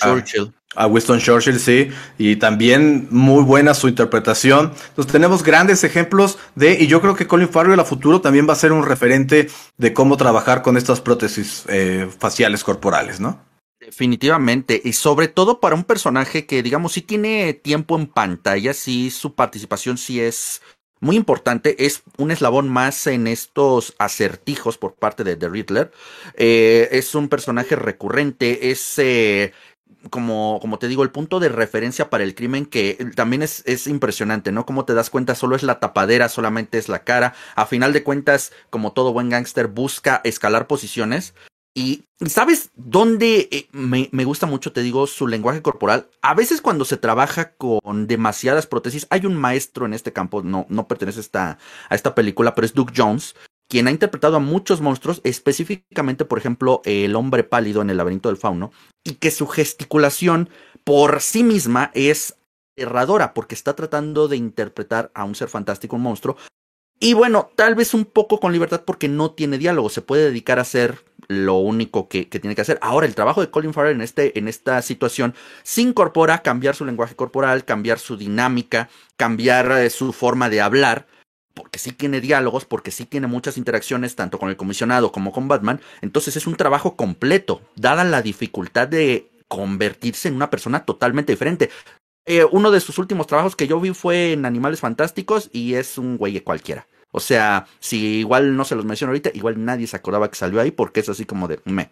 Winston 0.84 1.18
Churchill, 1.18 1.58
sí, 1.58 1.88
y 2.18 2.36
también 2.36 3.08
muy 3.10 3.42
buena 3.42 3.72
su 3.72 3.88
interpretación. 3.88 4.72
Entonces 4.88 5.10
tenemos 5.10 5.42
grandes 5.42 5.82
ejemplos 5.84 6.38
de, 6.54 6.74
y 6.74 6.86
yo 6.86 7.00
creo 7.00 7.16
que 7.16 7.26
Colin 7.26 7.48
Farrell 7.48 7.80
a 7.80 7.84
futuro 7.84 8.20
también 8.20 8.46
va 8.46 8.52
a 8.52 8.56
ser 8.56 8.72
un 8.72 8.84
referente 8.84 9.48
de 9.78 9.92
cómo 9.94 10.18
trabajar 10.18 10.60
con 10.60 10.76
estas 10.76 11.00
prótesis 11.00 11.64
eh, 11.68 12.08
faciales 12.18 12.62
corporales, 12.62 13.20
¿no? 13.20 13.40
Definitivamente, 13.80 14.80
y 14.84 14.94
sobre 14.94 15.28
todo 15.28 15.60
para 15.60 15.76
un 15.76 15.84
personaje 15.84 16.44
que, 16.44 16.62
digamos, 16.62 16.92
sí 16.92 17.02
tiene 17.02 17.54
tiempo 17.54 17.96
en 17.96 18.08
pantalla, 18.08 18.74
sí 18.74 19.10
su 19.10 19.34
participación 19.34 19.96
sí 19.96 20.20
es 20.20 20.60
muy 20.98 21.16
importante, 21.16 21.84
es 21.84 22.02
un 22.16 22.30
eslabón 22.30 22.68
más 22.68 23.06
en 23.06 23.26
estos 23.26 23.94
acertijos 23.98 24.78
por 24.78 24.94
parte 24.94 25.24
de 25.24 25.36
The 25.36 25.48
Riddler. 25.48 25.92
Eh, 26.34 26.88
es 26.90 27.14
un 27.14 27.28
personaje 27.28 27.76
recurrente, 27.76 28.70
es 28.70 28.98
eh, 28.98 29.52
como, 30.10 30.58
como 30.60 30.78
te 30.78 30.88
digo, 30.88 31.02
el 31.02 31.10
punto 31.10 31.40
de 31.40 31.48
referencia 31.48 32.10
para 32.10 32.24
el 32.24 32.34
crimen 32.34 32.66
que 32.66 33.12
también 33.14 33.42
es, 33.42 33.62
es 33.66 33.86
impresionante, 33.86 34.52
¿no? 34.52 34.66
Como 34.66 34.84
te 34.84 34.94
das 34.94 35.10
cuenta, 35.10 35.34
solo 35.34 35.56
es 35.56 35.62
la 35.62 35.80
tapadera, 35.80 36.28
solamente 36.28 36.78
es 36.78 36.88
la 36.88 37.04
cara. 37.04 37.34
A 37.54 37.66
final 37.66 37.92
de 37.92 38.02
cuentas, 38.02 38.52
como 38.70 38.92
todo 38.92 39.12
buen 39.12 39.28
gángster, 39.28 39.68
busca 39.68 40.20
escalar 40.24 40.66
posiciones 40.66 41.34
y 41.76 42.04
sabes 42.24 42.70
dónde 42.74 43.50
eh, 43.52 43.68
me, 43.70 44.24
gusta 44.24 44.46
mucho, 44.46 44.72
te 44.72 44.80
digo, 44.80 45.06
su 45.06 45.26
lenguaje 45.26 45.60
corporal. 45.60 46.08
A 46.22 46.32
veces 46.32 46.62
cuando 46.62 46.86
se 46.86 46.96
trabaja 46.96 47.52
con 47.52 48.06
demasiadas 48.06 48.66
prótesis, 48.66 49.06
hay 49.10 49.26
un 49.26 49.36
maestro 49.36 49.84
en 49.84 49.92
este 49.92 50.14
campo, 50.14 50.42
no, 50.42 50.64
no 50.70 50.88
pertenece 50.88 51.18
a 51.18 51.20
esta, 51.20 51.58
a 51.90 51.94
esta 51.94 52.14
película, 52.14 52.54
pero 52.54 52.64
es 52.64 52.72
Duke 52.72 52.94
Jones, 52.96 53.36
quien 53.68 53.88
ha 53.88 53.90
interpretado 53.90 54.36
a 54.36 54.40
muchos 54.40 54.80
monstruos, 54.80 55.20
específicamente, 55.24 56.24
por 56.24 56.38
ejemplo, 56.38 56.82
el 56.84 57.16
hombre 57.16 57.44
pálido 57.44 57.82
en 57.82 57.90
el 57.90 57.96
laberinto 57.96 58.28
del 58.28 58.38
fauno, 58.38 58.72
y 59.04 59.14
que 59.14 59.30
su 59.30 59.46
gesticulación 59.46 60.50
por 60.84 61.20
sí 61.20 61.42
misma 61.42 61.90
es 61.94 62.36
aterradora, 62.74 63.34
porque 63.34 63.54
está 63.54 63.74
tratando 63.74 64.28
de 64.28 64.36
interpretar 64.36 65.10
a 65.14 65.24
un 65.24 65.34
ser 65.34 65.48
fantástico, 65.48 65.96
un 65.96 66.02
monstruo. 66.02 66.36
Y 66.98 67.12
bueno, 67.12 67.50
tal 67.56 67.74
vez 67.74 67.92
un 67.92 68.04
poco 68.04 68.40
con 68.40 68.52
libertad 68.52 68.82
porque 68.86 69.08
no 69.08 69.32
tiene 69.32 69.58
diálogo, 69.58 69.90
se 69.90 70.00
puede 70.00 70.24
dedicar 70.24 70.58
a 70.58 70.64
ser 70.64 71.04
lo 71.28 71.56
único 71.56 72.08
que, 72.08 72.24
tiene 72.24 72.54
que 72.54 72.62
hacer. 72.62 72.78
Ahora, 72.80 73.06
el 73.06 73.14
trabajo 73.14 73.40
de 73.40 73.50
Colin 73.50 73.74
Farrell 73.74 73.96
en, 73.96 74.02
este, 74.02 74.38
en 74.38 74.48
esta 74.48 74.80
situación 74.80 75.34
se 75.62 75.82
incorpora 75.82 76.42
cambiar 76.42 76.74
su 76.74 76.84
lenguaje 76.84 77.16
corporal, 77.16 77.64
cambiar 77.64 77.98
su 77.98 78.16
dinámica, 78.16 78.88
cambiar 79.16 79.72
eh, 79.72 79.90
su 79.90 80.12
forma 80.12 80.48
de 80.48 80.60
hablar, 80.60 81.06
porque 81.56 81.78
sí 81.78 81.92
tiene 81.92 82.20
diálogos, 82.20 82.66
porque 82.66 82.90
sí 82.90 83.06
tiene 83.06 83.26
muchas 83.26 83.56
interacciones, 83.56 84.14
tanto 84.14 84.38
con 84.38 84.50
el 84.50 84.58
comisionado 84.58 85.10
como 85.10 85.32
con 85.32 85.48
Batman. 85.48 85.80
Entonces 86.02 86.36
es 86.36 86.46
un 86.46 86.54
trabajo 86.54 86.96
completo, 86.96 87.62
dada 87.76 88.04
la 88.04 88.20
dificultad 88.20 88.86
de 88.86 89.30
convertirse 89.48 90.28
en 90.28 90.34
una 90.36 90.50
persona 90.50 90.84
totalmente 90.84 91.32
diferente. 91.32 91.70
Eh, 92.26 92.44
uno 92.44 92.70
de 92.70 92.80
sus 92.80 92.98
últimos 92.98 93.26
trabajos 93.26 93.56
que 93.56 93.66
yo 93.66 93.80
vi 93.80 93.94
fue 93.94 94.32
en 94.32 94.44
Animales 94.44 94.80
Fantásticos 94.80 95.48
y 95.50 95.74
es 95.74 95.96
un 95.96 96.18
güey 96.18 96.38
cualquiera. 96.40 96.86
O 97.10 97.20
sea, 97.20 97.66
si 97.80 98.18
igual 98.18 98.54
no 98.54 98.66
se 98.66 98.74
los 98.74 98.84
menciono 98.84 99.12
ahorita, 99.12 99.30
igual 99.32 99.64
nadie 99.64 99.86
se 99.86 99.96
acordaba 99.96 100.28
que 100.28 100.36
salió 100.36 100.60
ahí 100.60 100.70
porque 100.70 101.00
es 101.00 101.08
así 101.08 101.24
como 101.24 101.48
de 101.48 101.60
me. 101.64 101.88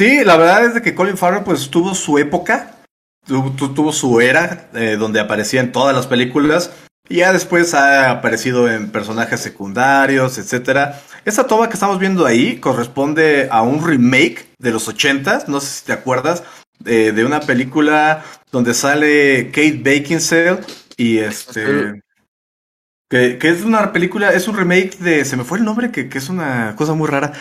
Sí, 0.00 0.24
la 0.24 0.36
verdad 0.36 0.64
es 0.64 0.74
de 0.74 0.82
que 0.82 0.96
Colin 0.96 1.16
Farrell 1.16 1.44
pues 1.44 1.70
tuvo 1.70 1.94
su 1.94 2.18
época, 2.18 2.80
tuvo, 3.24 3.92
su 3.92 4.20
era 4.20 4.68
eh, 4.74 4.96
donde 4.98 5.20
aparecía 5.20 5.60
en 5.60 5.70
todas 5.70 5.94
las 5.94 6.08
películas 6.08 6.72
ya 7.08 7.32
después 7.32 7.74
ha 7.74 8.10
aparecido 8.10 8.70
en 8.70 8.90
personajes 8.90 9.40
secundarios, 9.40 10.38
etcétera. 10.38 11.00
Esa 11.24 11.46
toma 11.46 11.68
que 11.68 11.74
estamos 11.74 11.98
viendo 11.98 12.26
ahí 12.26 12.58
corresponde 12.58 13.48
a 13.50 13.62
un 13.62 13.86
remake 13.86 14.46
de 14.58 14.72
los 14.72 14.88
ochentas, 14.88 15.48
no 15.48 15.60
sé 15.60 15.80
si 15.80 15.84
te 15.84 15.92
acuerdas, 15.92 16.42
eh, 16.84 17.12
de 17.12 17.24
una 17.24 17.40
película 17.40 18.24
donde 18.50 18.74
sale 18.74 19.50
Kate 19.52 19.80
Beckinsale 19.82 20.60
y 20.96 21.18
este 21.18 22.02
que, 23.08 23.38
es 23.42 23.62
una 23.62 23.92
película, 23.92 24.32
es 24.32 24.48
un 24.48 24.56
remake 24.56 24.98
de, 24.98 25.24
se 25.24 25.36
me 25.36 25.44
fue 25.44 25.58
el 25.58 25.64
nombre, 25.64 25.92
que, 25.92 26.08
que 26.08 26.18
es 26.18 26.28
una 26.28 26.74
cosa 26.76 26.94
muy 26.94 27.08
rara, 27.08 27.32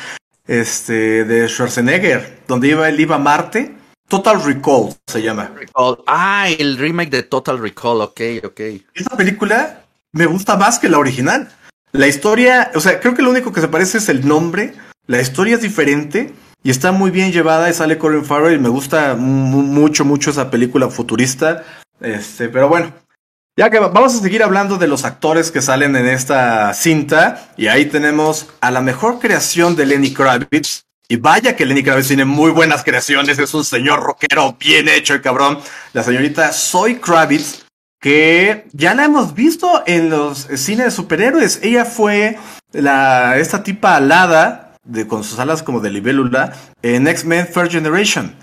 este, 0.45 1.25
de 1.25 1.47
Schwarzenegger, 1.47 2.41
donde 2.47 2.67
iba, 2.69 2.87
él 2.87 2.99
iba 2.99 3.15
a 3.15 3.19
Marte. 3.19 3.73
Total 4.07 4.43
Recall 4.43 4.93
se 5.07 5.21
llama. 5.21 5.51
Ah, 6.05 6.47
el 6.49 6.77
remake 6.77 7.09
de 7.09 7.23
Total 7.23 7.57
Recall, 7.57 8.01
ok, 8.01 8.21
ok. 8.43 8.59
Esa 8.93 9.17
película 9.17 9.85
me 10.11 10.25
gusta 10.25 10.57
más 10.57 10.79
que 10.79 10.89
la 10.89 10.99
original. 10.99 11.51
La 11.91 12.07
historia, 12.07 12.71
o 12.75 12.79
sea, 12.79 12.99
creo 12.99 13.13
que 13.13 13.21
lo 13.21 13.29
único 13.29 13.51
que 13.51 13.61
se 13.61 13.67
parece 13.67 13.99
es 13.99 14.09
el 14.09 14.27
nombre. 14.27 14.73
La 15.07 15.21
historia 15.21 15.55
es 15.55 15.61
diferente 15.61 16.33
y 16.63 16.69
está 16.69 16.91
muy 16.91 17.11
bien 17.11 17.31
llevada 17.31 17.69
y 17.69 17.73
sale 17.73 17.97
Colin 17.97 18.25
Farrell 18.25 18.55
y 18.55 18.59
me 18.59 18.69
gusta 18.69 19.15
mucho, 19.15 20.05
mucho 20.05 20.31
esa 20.31 20.49
película 20.49 20.89
futurista. 20.89 21.63
Este, 21.99 22.49
pero 22.49 22.67
bueno, 22.67 22.93
ya 23.55 23.69
que 23.69 23.77
vamos 23.79 24.15
a 24.15 24.19
seguir 24.19 24.41
hablando 24.41 24.77
de 24.77 24.87
los 24.87 25.05
actores 25.05 25.51
que 25.51 25.61
salen 25.61 25.95
en 25.95 26.07
esta 26.07 26.73
cinta, 26.73 27.51
y 27.55 27.67
ahí 27.67 27.85
tenemos 27.85 28.47
a 28.61 28.71
la 28.71 28.81
mejor 28.81 29.19
creación 29.19 29.75
de 29.75 29.85
Lenny 29.85 30.11
Kravitz. 30.11 30.85
Y 31.13 31.17
vaya 31.17 31.55
que 31.55 31.63
Lenny 31.63 31.83
Kravitz 31.83 32.07
tiene 32.07 32.25
muy 32.25 32.49
buenas 32.49 32.83
creaciones, 32.83 33.37
es 33.37 33.53
un 33.53 33.63
señor 33.63 34.01
rockero 34.01 34.57
bien 34.59 34.89
hecho 34.89 35.13
el 35.13 35.21
cabrón. 35.21 35.59
La 35.93 36.01
señorita 36.01 36.51
Zoe 36.51 36.99
Kravitz, 36.99 37.65
que 38.01 38.65
ya 38.73 38.95
la 38.95 39.05
hemos 39.05 39.35
visto 39.35 39.83
en 39.85 40.09
los 40.09 40.47
cines 40.55 40.85
de 40.85 40.89
superhéroes. 40.89 41.59
Ella 41.61 41.85
fue 41.85 42.39
la, 42.71 43.37
esta 43.37 43.61
tipa 43.61 43.95
alada, 43.95 44.75
de, 44.83 45.05
con 45.05 45.23
sus 45.23 45.37
alas 45.37 45.61
como 45.61 45.81
de 45.81 45.91
libélula, 45.91 46.53
en 46.81 47.07
X-Men 47.07 47.45
First 47.45 47.73
Generation. 47.73 48.35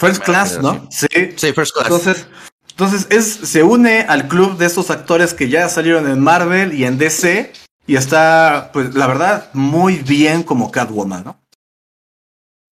first 0.00 0.22
Class, 0.22 0.58
¿no? 0.62 0.88
Sí. 0.90 1.08
Sí, 1.36 1.52
First 1.52 1.74
Class. 1.74 1.84
Entonces, 1.84 2.26
entonces 2.70 3.06
es, 3.10 3.26
se 3.26 3.62
une 3.62 4.06
al 4.08 4.26
club 4.26 4.56
de 4.56 4.64
estos 4.64 4.88
actores 4.88 5.34
que 5.34 5.50
ya 5.50 5.68
salieron 5.68 6.08
en 6.08 6.20
Marvel 6.20 6.72
y 6.72 6.86
en 6.86 6.96
DC 6.96 7.52
y 7.86 7.96
está, 7.96 8.70
pues 8.72 8.94
la 8.94 9.06
verdad, 9.06 9.50
muy 9.52 9.96
bien 9.96 10.42
como 10.44 10.70
Catwoman, 10.70 11.22
¿no? 11.22 11.45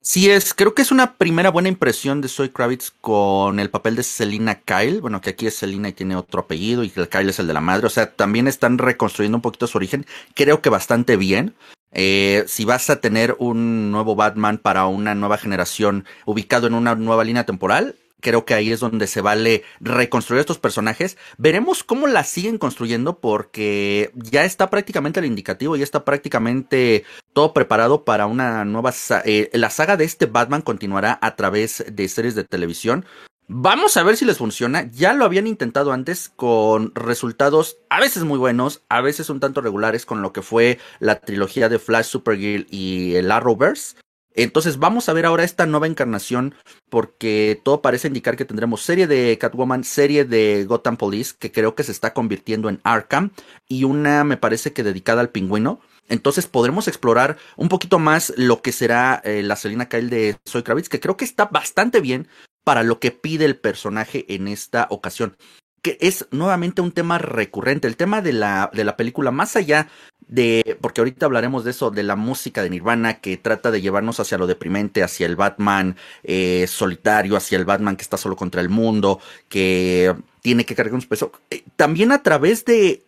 Sí 0.07 0.29
es, 0.29 0.53
creo 0.53 0.75
que 0.75 0.83
es 0.83 0.93
una 0.93 1.15
primera 1.15 1.51
buena 1.51 1.71
impresión 1.71 2.21
de 2.21 2.29
Zoe 2.29 2.53
Kravitz 2.53 2.93
con 3.01 3.59
el 3.59 3.71
papel 3.71 3.97
de 3.97 4.03
Selina 4.03 4.57
Kyle, 4.57 5.01
bueno 5.01 5.23
que 5.23 5.31
aquí 5.31 5.47
es 5.47 5.55
Selina 5.55 5.89
y 5.89 5.95
tiene 5.95 6.15
otro 6.15 6.43
apellido 6.43 6.85
y 6.85 6.93
el 6.95 7.09
Kyle 7.09 7.31
es 7.31 7.39
el 7.39 7.47
de 7.47 7.55
la 7.55 7.63
madre, 7.63 7.87
o 7.87 7.91
sea, 7.91 8.13
también 8.13 8.47
están 8.47 8.77
reconstruyendo 8.77 9.39
un 9.39 9.41
poquito 9.41 9.67
su 9.67 9.79
origen, 9.79 10.05
creo 10.35 10.61
que 10.61 10.69
bastante 10.69 11.17
bien. 11.17 11.55
Eh, 11.91 12.45
si 12.49 12.67
vas 12.67 12.91
a 12.91 13.01
tener 13.01 13.35
un 13.39 13.93
nuevo 13.93 14.15
Batman 14.15 14.59
para 14.59 14.85
una 14.87 15.15
nueva 15.15 15.39
generación 15.39 16.05
ubicado 16.27 16.67
en 16.67 16.75
una 16.75 16.95
nueva 16.97 17.25
línea 17.25 17.47
temporal, 17.47 17.97
creo 18.25 18.45
que 18.45 18.55
ahí 18.55 18.73
es 18.73 18.81
donde 18.81 19.07
se 19.07 19.21
vale 19.21 19.63
reconstruir 19.81 20.41
estos 20.41 20.59
personajes. 20.59 21.19
Veremos 21.37 21.85
cómo 21.85 22.07
la 22.09 22.25
siguen 22.25 22.59
construyendo 22.59 23.21
porque 23.21 24.11
ya 24.15 24.45
está 24.45 24.71
prácticamente 24.71 25.21
el 25.21 25.27
indicativo, 25.27 25.77
ya 25.77 25.85
está 25.85 26.05
prácticamente 26.05 27.05
todo 27.33 27.53
preparado 27.53 28.05
para 28.05 28.27
una 28.27 28.65
nueva... 28.65 28.93
Eh, 29.27 29.51
la 29.53 29.71
saga 29.71 29.97
de 29.97 30.05
este 30.05 30.27
Batman 30.27 30.63
continuará 30.63 31.19
a 31.21 31.37
través 31.37 31.85
de 31.93 32.09
series 32.09 32.35
de 32.35 32.45
televisión. 32.45 33.05
Vamos 33.47 33.99
a 33.99 34.03
ver 34.03 34.17
si 34.17 34.25
les 34.25 34.39
funciona. 34.39 34.91
Ya 34.91 35.13
lo 35.13 35.27
habían 35.27 35.47
intentado 35.47 35.93
antes 35.93 36.33
con 36.35 36.95
resultados 36.95 37.77
a 37.91 38.01
veces 38.01 38.25
muy 38.25 38.39
buenos, 38.39 38.83
a 38.89 39.03
veces 39.03 39.29
un 39.29 39.39
tanto 39.39 39.61
regulares 39.61 40.07
con 40.07 40.23
lo 40.23 40.33
que 40.33 40.41
fue 40.41 40.79
la 40.99 41.21
trilogía 41.21 41.69
de 41.69 41.79
Flash, 41.79 42.07
Supergirl 42.07 42.67
y 42.71 43.17
el 43.17 43.31
Arrowverse. 43.31 43.97
Entonces 44.35 44.79
vamos 44.79 45.09
a 45.09 45.13
ver 45.13 45.27
ahora 45.27 45.45
esta 45.45 45.65
nueva 45.65 45.87
encarnación 45.87 46.55
porque 46.91 47.61
todo 47.65 47.83
parece 47.83 48.09
indicar 48.09 48.37
que 48.37 48.45
tendremos 48.45 48.83
serie 48.83 49.07
de 49.07 49.39
Catwoman, 49.39 49.85
serie 49.85 50.25
de 50.25 50.65
Gotham 50.65 50.97
Police 50.97 51.35
que 51.39 51.53
creo 51.53 51.75
que 51.75 51.85
se 51.85 51.93
está 51.93 52.13
convirtiendo 52.13 52.69
en 52.69 52.81
Arkham 52.83 53.31
y 53.69 53.85
una 53.85 54.25
me 54.25 54.37
parece 54.37 54.73
que 54.73 54.83
dedicada 54.83 55.21
al 55.21 55.31
pingüino. 55.31 55.81
Entonces 56.09 56.47
podremos 56.47 56.89
explorar 56.89 57.39
un 57.57 57.69
poquito 57.69 57.99
más 57.99 58.35
lo 58.37 58.61
que 58.61 58.73
será 58.73 59.23
eh, 59.25 59.43
la 59.43 59.57
Selina 59.57 59.89
Kyle 59.89 60.11
de 60.11 60.37
Soy 60.45 60.63
Kravitz 60.63 60.89
que 60.89 61.01
creo 61.01 61.17
que 61.17 61.25
está 61.25 61.47
bastante 61.47 62.01
bien 62.01 62.29
para 62.65 62.83
lo 62.83 62.99
que 62.99 63.13
pide 63.13 63.45
el 63.45 63.57
personaje 63.57 64.25
en 64.35 64.49
esta 64.49 64.87
ocasión 64.91 65.37
que 65.85 65.99
es 66.01 66.27
nuevamente 66.31 66.81
un 66.81 66.93
tema 66.93 67.19
recurrente, 67.19 67.87
el 67.87 67.99
tema 67.99 68.23
de 68.23 68.33
la, 68.33 68.71
de 68.73 68.85
la 68.85 68.97
película, 68.97 69.31
más 69.31 69.55
allá 69.55 69.89
de, 70.27 70.79
porque 70.81 71.03
ahorita 71.03 71.27
hablaremos 71.27 71.63
de 71.63 71.73
eso, 71.73 71.91
de 71.91 72.03
la 72.03 72.17
música 72.17 72.63
de 72.63 72.71
Nirvana 72.71 73.21
que 73.21 73.37
trata 73.37 73.71
de 73.71 73.83
llevarnos 73.83 74.19
hacia 74.19 74.39
lo 74.39 74.47
deprimente, 74.47 75.03
hacia 75.03 75.27
el 75.27 75.37
Batman 75.37 75.97
eh, 76.23 76.65
solitario, 76.69 77.37
hacia 77.37 77.59
el 77.59 77.67
Batman 77.67 77.97
que 77.97 78.03
está 78.03 78.17
solo 78.17 78.35
contra 78.35 78.63
el 78.63 78.71
mundo, 78.71 79.21
que 79.51 80.15
tiene 80.41 80.65
que 80.65 80.75
cargar 80.75 80.95
un 80.95 81.03
peso. 81.03 81.33
Eh, 81.51 81.63
también 81.77 82.13
a 82.13 82.23
través 82.23 82.65
de 82.65 83.03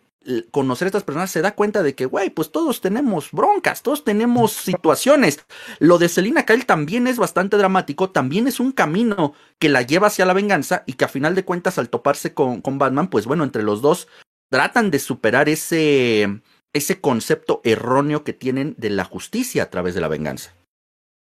conocer 0.50 0.86
a 0.86 0.88
estas 0.88 1.04
personas 1.04 1.30
se 1.30 1.42
da 1.42 1.54
cuenta 1.54 1.82
de 1.82 1.94
que, 1.94 2.06
güey, 2.06 2.30
pues 2.30 2.50
todos 2.50 2.80
tenemos 2.80 3.30
broncas, 3.32 3.82
todos 3.82 4.04
tenemos 4.04 4.52
situaciones. 4.52 5.44
Lo 5.78 5.98
de 5.98 6.08
Selina 6.08 6.44
Kyle 6.44 6.66
también 6.66 7.06
es 7.06 7.18
bastante 7.18 7.56
dramático, 7.56 8.10
también 8.10 8.46
es 8.46 8.60
un 8.60 8.72
camino 8.72 9.34
que 9.58 9.68
la 9.68 9.82
lleva 9.82 10.08
hacia 10.08 10.26
la 10.26 10.32
venganza 10.32 10.82
y 10.86 10.94
que 10.94 11.04
a 11.04 11.08
final 11.08 11.34
de 11.34 11.44
cuentas 11.44 11.78
al 11.78 11.88
toparse 11.88 12.34
con, 12.34 12.60
con 12.60 12.78
Batman, 12.78 13.08
pues 13.08 13.26
bueno, 13.26 13.44
entre 13.44 13.62
los 13.62 13.82
dos 13.82 14.08
tratan 14.50 14.90
de 14.90 14.98
superar 14.98 15.48
ese, 15.48 16.40
ese 16.72 17.00
concepto 17.00 17.60
erróneo 17.64 18.24
que 18.24 18.32
tienen 18.32 18.74
de 18.78 18.90
la 18.90 19.04
justicia 19.04 19.64
a 19.64 19.70
través 19.70 19.94
de 19.94 20.00
la 20.00 20.08
venganza. 20.08 20.54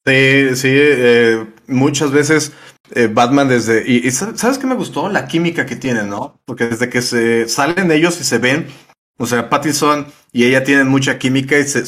Sí, 0.07 0.55
sí, 0.55 0.69
eh, 0.71 1.45
muchas 1.67 2.11
veces 2.11 2.53
eh, 2.91 3.09
Batman 3.11 3.49
desde... 3.49 3.83
Y, 3.85 4.09
¿sabes 4.11 4.57
qué 4.57 4.65
me 4.65 4.75
gustó? 4.75 5.09
La 5.09 5.27
química 5.27 5.65
que 5.65 5.75
tienen, 5.75 6.09
¿no? 6.09 6.39
Porque 6.45 6.67
desde 6.67 6.89
que 6.89 7.01
se 7.01 7.49
salen 7.49 7.91
ellos 7.91 8.17
y 8.21 8.23
se 8.23 8.37
ven, 8.37 8.67
o 9.17 9.25
sea, 9.25 9.49
Pattinson 9.49 10.07
y 10.31 10.45
ella 10.45 10.63
tienen 10.63 10.87
mucha 10.87 11.19
química 11.19 11.59
y 11.59 11.65
se, 11.65 11.83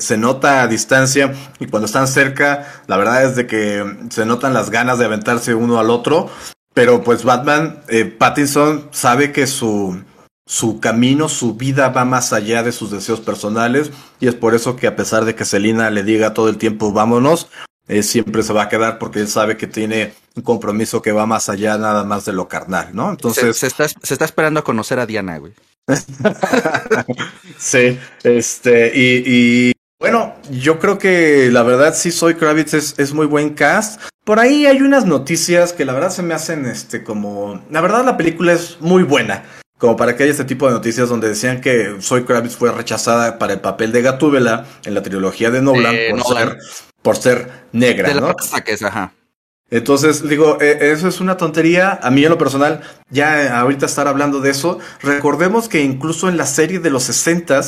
se, 0.00 0.16
nota 0.16 0.62
a 0.62 0.68
distancia 0.68 1.34
y 1.58 1.66
cuando 1.66 1.86
están 1.86 2.06
cerca, 2.06 2.84
la 2.86 2.96
verdad 2.96 3.24
es 3.24 3.34
de 3.34 3.48
que 3.48 3.84
se 4.10 4.24
notan 4.24 4.54
las 4.54 4.70
ganas 4.70 5.00
de 5.00 5.06
aventarse 5.06 5.56
uno 5.56 5.80
al 5.80 5.90
otro, 5.90 6.30
pero 6.74 7.02
pues 7.02 7.24
Batman, 7.24 7.82
eh, 7.88 8.04
Pattinson 8.04 8.88
sabe 8.92 9.32
que 9.32 9.48
su 9.48 10.00
su 10.46 10.78
camino, 10.80 11.28
su 11.28 11.54
vida 11.54 11.88
va 11.88 12.04
más 12.04 12.32
allá 12.32 12.62
de 12.62 12.72
sus 12.72 12.90
deseos 12.90 13.20
personales 13.20 13.90
y 14.20 14.28
es 14.28 14.34
por 14.34 14.54
eso 14.54 14.76
que 14.76 14.86
a 14.86 14.96
pesar 14.96 15.24
de 15.24 15.34
que 15.34 15.44
Selina 15.44 15.90
le 15.90 16.02
diga 16.02 16.34
todo 16.34 16.48
el 16.48 16.58
tiempo 16.58 16.92
vámonos, 16.92 17.48
eh, 17.88 18.02
siempre 18.02 18.42
se 18.42 18.52
va 18.52 18.64
a 18.64 18.68
quedar 18.68 18.98
porque 18.98 19.20
él 19.20 19.28
sabe 19.28 19.56
que 19.56 19.66
tiene 19.66 20.14
un 20.34 20.42
compromiso 20.42 21.00
que 21.02 21.12
va 21.12 21.26
más 21.26 21.48
allá 21.48 21.78
nada 21.78 22.04
más 22.04 22.24
de 22.24 22.32
lo 22.32 22.48
carnal, 22.48 22.90
¿no? 22.92 23.10
Entonces... 23.10 23.56
Se, 23.56 23.66
está, 23.66 23.88
se 23.88 24.14
está, 24.14 24.24
esperando 24.24 24.60
a 24.60 24.64
conocer 24.64 24.98
a 24.98 25.06
Diana, 25.06 25.38
güey. 25.38 25.52
sí, 27.58 27.98
este, 28.22 28.92
y, 28.94 29.22
y, 29.26 29.72
bueno, 30.00 30.34
yo 30.50 30.78
creo 30.78 30.98
que 30.98 31.50
la 31.52 31.62
verdad 31.62 31.94
sí 31.94 32.10
soy 32.10 32.34
Kravitz 32.34 32.74
es, 32.74 32.94
es 32.98 33.12
muy 33.12 33.26
buen 33.26 33.50
cast. 33.50 34.00
Por 34.24 34.40
ahí 34.40 34.64
hay 34.64 34.80
unas 34.80 35.04
noticias 35.04 35.74
que 35.74 35.84
la 35.84 35.92
verdad 35.92 36.10
se 36.10 36.22
me 36.22 36.34
hacen 36.34 36.64
este 36.64 37.04
como... 37.04 37.62
La 37.70 37.82
verdad 37.82 38.04
la 38.04 38.16
película 38.16 38.54
es 38.54 38.78
muy 38.80 39.02
buena 39.02 39.44
como 39.84 39.98
para 39.98 40.16
que 40.16 40.22
haya 40.22 40.32
este 40.32 40.46
tipo 40.46 40.66
de 40.66 40.72
noticias 40.72 41.10
donde 41.10 41.28
decían 41.28 41.60
que 41.60 41.96
Soy 42.00 42.24
Kravitz 42.24 42.56
fue 42.56 42.72
rechazada 42.72 43.38
para 43.38 43.52
el 43.52 43.60
papel 43.60 43.92
de 43.92 44.00
Gatúbela 44.00 44.64
en 44.86 44.94
la 44.94 45.02
trilogía 45.02 45.50
de 45.50 45.60
Nolan, 45.60 45.94
por, 46.08 46.38
Ser, 46.38 46.58
por 47.02 47.16
ser 47.18 47.52
negra, 47.72 48.08
de 48.08 48.18
¿no? 48.18 48.34
ajá. 48.86 49.12
Entonces, 49.70 50.26
digo, 50.26 50.56
e, 50.58 50.90
eso 50.90 51.06
es 51.06 51.20
una 51.20 51.36
tontería. 51.36 51.98
A 52.02 52.10
mí 52.10 52.24
en 52.24 52.30
lo 52.30 52.38
personal, 52.38 52.80
ya 53.10 53.60
ahorita 53.60 53.84
estar 53.84 54.08
hablando 54.08 54.40
de 54.40 54.52
eso, 54.52 54.78
recordemos 55.02 55.68
que 55.68 55.82
incluso 55.82 56.30
en 56.30 56.38
la 56.38 56.46
serie 56.46 56.78
de 56.78 56.88
los 56.88 57.02
60 57.02 57.60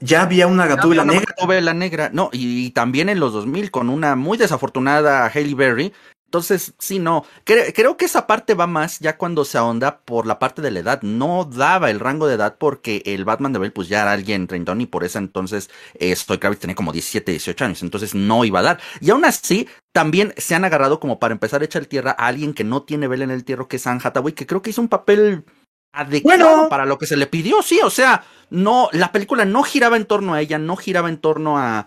ya 0.00 0.22
había 0.22 0.48
una 0.48 0.66
Gatúbela 0.66 1.04
negra. 1.04 1.34
Gatúbela 1.36 1.72
negra, 1.72 2.10
no, 2.12 2.30
y, 2.32 2.66
y, 2.66 2.70
también 2.72 3.08
en 3.08 3.20
los 3.20 3.32
2000 3.32 3.70
con 3.70 3.90
una 3.90 4.16
muy 4.16 4.38
desafortunada 4.38 5.30
Hailey 5.32 5.54
Berry, 5.54 5.92
entonces, 6.34 6.74
sí, 6.80 6.98
no. 6.98 7.24
Creo, 7.44 7.96
que 7.96 8.06
esa 8.06 8.26
parte 8.26 8.54
va 8.54 8.66
más 8.66 8.98
ya 8.98 9.16
cuando 9.16 9.44
se 9.44 9.56
ahonda 9.56 10.00
por 10.00 10.26
la 10.26 10.40
parte 10.40 10.62
de 10.62 10.72
la 10.72 10.80
edad. 10.80 11.02
No 11.02 11.44
daba 11.44 11.90
el 11.90 12.00
rango 12.00 12.26
de 12.26 12.34
edad 12.34 12.56
porque 12.58 13.04
el 13.06 13.24
Batman 13.24 13.52
de 13.52 13.60
Bell, 13.60 13.72
pues 13.72 13.86
ya 13.86 14.02
era 14.02 14.10
alguien 14.10 14.48
treintón 14.48 14.80
y 14.80 14.86
por 14.86 15.04
eso 15.04 15.18
entonces 15.18 15.70
eh, 15.94 16.10
Stoy 16.10 16.38
Kravitz 16.38 16.58
tenía 16.58 16.74
como 16.74 16.90
17, 16.90 17.30
18 17.30 17.64
años. 17.64 17.82
Entonces 17.84 18.16
no 18.16 18.44
iba 18.44 18.58
a 18.58 18.62
dar. 18.62 18.80
Y 19.00 19.10
aún 19.10 19.24
así, 19.24 19.68
también 19.92 20.34
se 20.36 20.56
han 20.56 20.64
agarrado 20.64 20.98
como 20.98 21.20
para 21.20 21.34
empezar 21.34 21.62
a 21.62 21.66
echar 21.66 21.86
tierra 21.86 22.16
a 22.18 22.26
alguien 22.26 22.52
que 22.52 22.64
no 22.64 22.82
tiene 22.82 23.06
Bell 23.06 23.22
en 23.22 23.30
el 23.30 23.44
tierro, 23.44 23.68
que 23.68 23.76
es 23.76 23.86
Anne 23.86 24.00
Hathaway, 24.02 24.34
que 24.34 24.48
creo 24.48 24.60
que 24.60 24.70
hizo 24.70 24.82
un 24.82 24.88
papel 24.88 25.44
adecuado 25.92 26.68
para 26.68 26.84
lo 26.84 26.98
que 26.98 27.06
se 27.06 27.16
le 27.16 27.28
pidió. 27.28 27.62
Sí, 27.62 27.78
o 27.84 27.90
sea, 27.90 28.24
no, 28.50 28.88
la 28.90 29.12
película 29.12 29.44
no 29.44 29.62
giraba 29.62 29.96
en 29.96 30.06
torno 30.06 30.34
a 30.34 30.40
ella, 30.40 30.58
no 30.58 30.74
giraba 30.74 31.08
en 31.10 31.18
torno 31.18 31.58
a, 31.60 31.86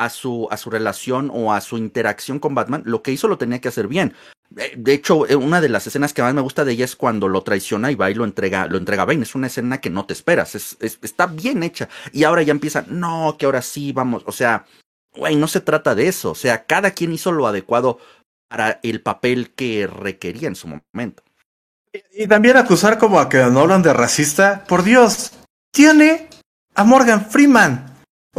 a 0.00 0.08
su, 0.08 0.48
a 0.50 0.56
su 0.56 0.70
relación 0.70 1.30
o 1.30 1.52
a 1.52 1.60
su 1.60 1.76
interacción 1.76 2.38
con 2.38 2.54
Batman, 2.54 2.82
lo 2.86 3.02
que 3.02 3.12
hizo 3.12 3.28
lo 3.28 3.36
tenía 3.36 3.60
que 3.60 3.68
hacer 3.68 3.86
bien. 3.86 4.14
Eh, 4.56 4.72
de 4.74 4.94
hecho, 4.94 5.28
eh, 5.28 5.36
una 5.36 5.60
de 5.60 5.68
las 5.68 5.86
escenas 5.86 6.14
que 6.14 6.22
más 6.22 6.32
me 6.32 6.40
gusta 6.40 6.64
de 6.64 6.72
ella 6.72 6.86
es 6.86 6.96
cuando 6.96 7.28
lo 7.28 7.42
traiciona 7.42 7.90
y 7.92 7.96
va 7.96 8.10
y 8.10 8.14
lo 8.14 8.24
entrega, 8.24 8.66
lo 8.66 8.78
entrega 8.78 9.02
a 9.02 9.04
Bane. 9.04 9.24
Es 9.24 9.34
una 9.34 9.48
escena 9.48 9.78
que 9.78 9.90
no 9.90 10.06
te 10.06 10.14
esperas, 10.14 10.54
es, 10.54 10.78
está 10.80 11.26
bien 11.26 11.62
hecha. 11.62 11.90
Y 12.14 12.24
ahora 12.24 12.42
ya 12.42 12.52
empieza, 12.52 12.86
no, 12.88 13.36
que 13.38 13.44
ahora 13.44 13.60
sí, 13.60 13.92
vamos, 13.92 14.22
o 14.24 14.32
sea, 14.32 14.64
güey, 15.14 15.36
no 15.36 15.46
se 15.46 15.60
trata 15.60 15.94
de 15.94 16.08
eso. 16.08 16.30
O 16.30 16.34
sea, 16.34 16.64
cada 16.64 16.92
quien 16.92 17.12
hizo 17.12 17.30
lo 17.30 17.46
adecuado 17.46 17.98
para 18.48 18.80
el 18.82 19.02
papel 19.02 19.50
que 19.50 19.86
requería 19.86 20.48
en 20.48 20.56
su 20.56 20.66
momento. 20.66 21.22
Y, 21.92 22.24
y 22.24 22.26
también 22.26 22.56
acusar 22.56 22.96
como 22.96 23.20
a 23.20 23.28
que 23.28 23.36
no 23.36 23.60
hablan 23.60 23.82
de 23.82 23.92
racista, 23.92 24.64
por 24.66 24.82
Dios, 24.82 25.32
tiene 25.70 26.30
a 26.74 26.84
Morgan 26.84 27.26
Freeman. 27.26 27.89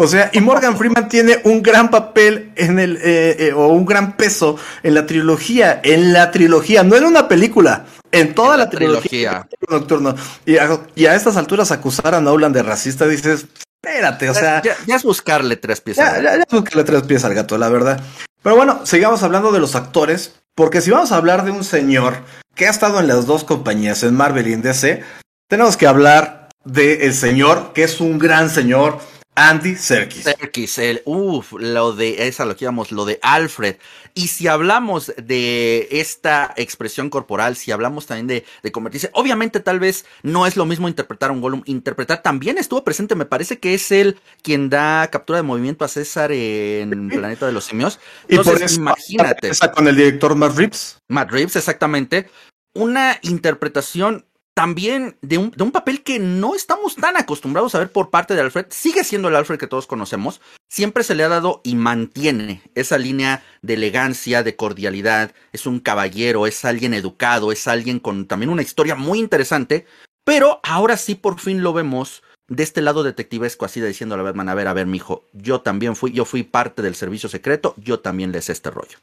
O 0.01 0.07
sea, 0.07 0.31
y 0.33 0.41
Morgan 0.41 0.75
Freeman 0.75 1.07
tiene 1.07 1.41
un 1.43 1.61
gran 1.61 1.91
papel 1.91 2.53
en 2.55 2.79
el, 2.79 2.97
eh, 2.97 3.35
eh, 3.37 3.53
o 3.53 3.67
un 3.67 3.85
gran 3.85 4.17
peso 4.17 4.57
en 4.81 4.95
la 4.95 5.05
trilogía, 5.05 5.79
en 5.83 6.11
la 6.11 6.31
trilogía, 6.31 6.83
no 6.83 6.95
en 6.95 7.03
una 7.03 7.27
película, 7.27 7.85
en 8.11 8.33
toda 8.33 8.57
la, 8.57 8.67
trilogía. 8.67 9.47
Nocturno. 9.69 10.15
Y 10.43 10.57
a, 10.57 11.15
estas 11.15 11.37
alturas 11.37 11.69
acusar 11.69 12.15
a 12.15 12.19
Nolan 12.19 12.51
de 12.51 12.63
racista, 12.63 13.05
dices, 13.05 13.45
espérate, 13.79 14.27
o 14.31 14.33
sea. 14.33 14.63
Ya, 14.63 14.95
es 14.95 15.03
buscarle 15.03 15.55
tres 15.57 15.81
pies 15.81 15.99
al 15.99 16.23
gato. 16.23 16.23
Ya, 16.23 16.33
es 16.41 16.51
buscarle 16.51 16.83
tres 16.83 17.03
pies 17.03 17.23
al 17.23 17.35
gato, 17.35 17.59
la 17.59 17.69
verdad. 17.69 18.01
Pero 18.41 18.55
bueno, 18.55 18.81
sigamos 18.87 19.21
hablando 19.21 19.51
de 19.51 19.59
los 19.59 19.75
actores, 19.75 20.33
porque 20.55 20.81
si 20.81 20.89
vamos 20.89 21.11
a 21.11 21.17
hablar 21.17 21.45
de 21.45 21.51
un 21.51 21.63
señor 21.63 22.23
que 22.55 22.65
ha 22.65 22.71
estado 22.71 22.99
en 22.99 23.07
las 23.07 23.27
dos 23.27 23.43
compañías, 23.43 24.01
en 24.01 24.15
Marvel 24.15 24.47
y 24.47 24.53
en 24.53 24.63
DC, 24.63 25.03
tenemos 25.47 25.77
que 25.77 25.85
hablar 25.85 26.49
de 26.65 27.05
el 27.05 27.13
señor, 27.13 27.73
que 27.73 27.83
es 27.83 28.01
un 28.01 28.17
gran 28.17 28.49
señor, 28.49 28.97
Andy 29.41 29.75
Serkis. 29.75 30.23
Serkis, 30.23 30.77
el, 30.77 31.01
uff, 31.05 31.53
lo 31.53 31.93
de, 31.93 32.27
esa 32.27 32.45
lo 32.45 32.55
que 32.55 32.65
llamamos, 32.65 32.91
lo 32.91 33.05
de 33.05 33.19
Alfred. 33.23 33.77
Y 34.13 34.27
si 34.27 34.47
hablamos 34.47 35.13
de 35.17 35.87
esta 35.89 36.53
expresión 36.57 37.09
corporal, 37.09 37.55
si 37.55 37.71
hablamos 37.71 38.05
también 38.05 38.27
de, 38.27 38.45
de 38.61 38.71
convertirse, 38.71 39.09
obviamente 39.13 39.59
tal 39.59 39.79
vez 39.79 40.05
no 40.21 40.45
es 40.45 40.57
lo 40.57 40.65
mismo 40.65 40.87
interpretar 40.87 41.31
un 41.31 41.41
Gollum, 41.41 41.63
interpretar 41.65 42.21
también 42.21 42.59
estuvo 42.59 42.83
presente, 42.83 43.15
me 43.15 43.25
parece 43.25 43.57
que 43.57 43.73
es 43.73 43.91
él 43.91 44.19
quien 44.43 44.69
da 44.69 45.09
captura 45.09 45.37
de 45.37 45.43
movimiento 45.43 45.85
a 45.85 45.87
César 45.87 46.31
en 46.31 47.09
Planeta 47.09 47.47
de 47.47 47.51
los 47.51 47.65
Simios. 47.65 47.99
Entonces, 48.27 48.77
imagínate. 48.77 49.49
Esa 49.49 49.71
con 49.71 49.87
el 49.87 49.95
director 49.95 50.35
Matt 50.35 50.55
Reeves. 50.55 50.97
Matt 51.07 51.31
Reeves, 51.31 51.55
exactamente. 51.55 52.29
Una 52.73 53.17
interpretación 53.23 54.25
también 54.53 55.17
de 55.21 55.37
un, 55.37 55.51
de 55.51 55.63
un, 55.63 55.71
papel 55.71 56.03
que 56.03 56.19
no 56.19 56.55
estamos 56.55 56.95
tan 56.95 57.15
acostumbrados 57.17 57.73
a 57.73 57.79
ver 57.79 57.91
por 57.91 58.09
parte 58.09 58.35
de 58.35 58.41
Alfred. 58.41 58.65
Sigue 58.69 59.03
siendo 59.03 59.29
el 59.29 59.35
Alfred 59.35 59.57
que 59.57 59.67
todos 59.67 59.87
conocemos. 59.87 60.41
Siempre 60.69 61.03
se 61.03 61.15
le 61.15 61.23
ha 61.23 61.29
dado 61.29 61.61
y 61.63 61.75
mantiene 61.75 62.61
esa 62.75 62.97
línea 62.97 63.43
de 63.61 63.75
elegancia, 63.75 64.43
de 64.43 64.55
cordialidad. 64.55 65.33
Es 65.53 65.65
un 65.65 65.79
caballero, 65.79 66.47
es 66.47 66.65
alguien 66.65 66.93
educado, 66.93 67.51
es 67.51 67.67
alguien 67.67 67.99
con 67.99 68.27
también 68.27 68.49
una 68.49 68.61
historia 68.61 68.95
muy 68.95 69.19
interesante. 69.19 69.85
Pero 70.25 70.59
ahora 70.63 70.97
sí 70.97 71.15
por 71.15 71.39
fin 71.39 71.63
lo 71.63 71.73
vemos 71.73 72.21
de 72.47 72.63
este 72.63 72.81
lado 72.81 73.03
detectivesco, 73.03 73.63
así 73.63 73.79
de 73.79 73.87
diciendo 73.87 74.15
a 74.15 74.21
Batman, 74.21 74.49
a 74.49 74.53
ver, 74.53 74.67
a 74.67 74.73
ver, 74.73 74.85
mijo, 74.85 75.23
yo 75.31 75.61
también 75.61 75.95
fui, 75.95 76.11
yo 76.11 76.25
fui 76.25 76.43
parte 76.43 76.81
del 76.81 76.95
servicio 76.95 77.29
secreto, 77.29 77.73
yo 77.77 78.01
también 78.01 78.33
les 78.33 78.49
este 78.49 78.69
rollo. 78.69 78.97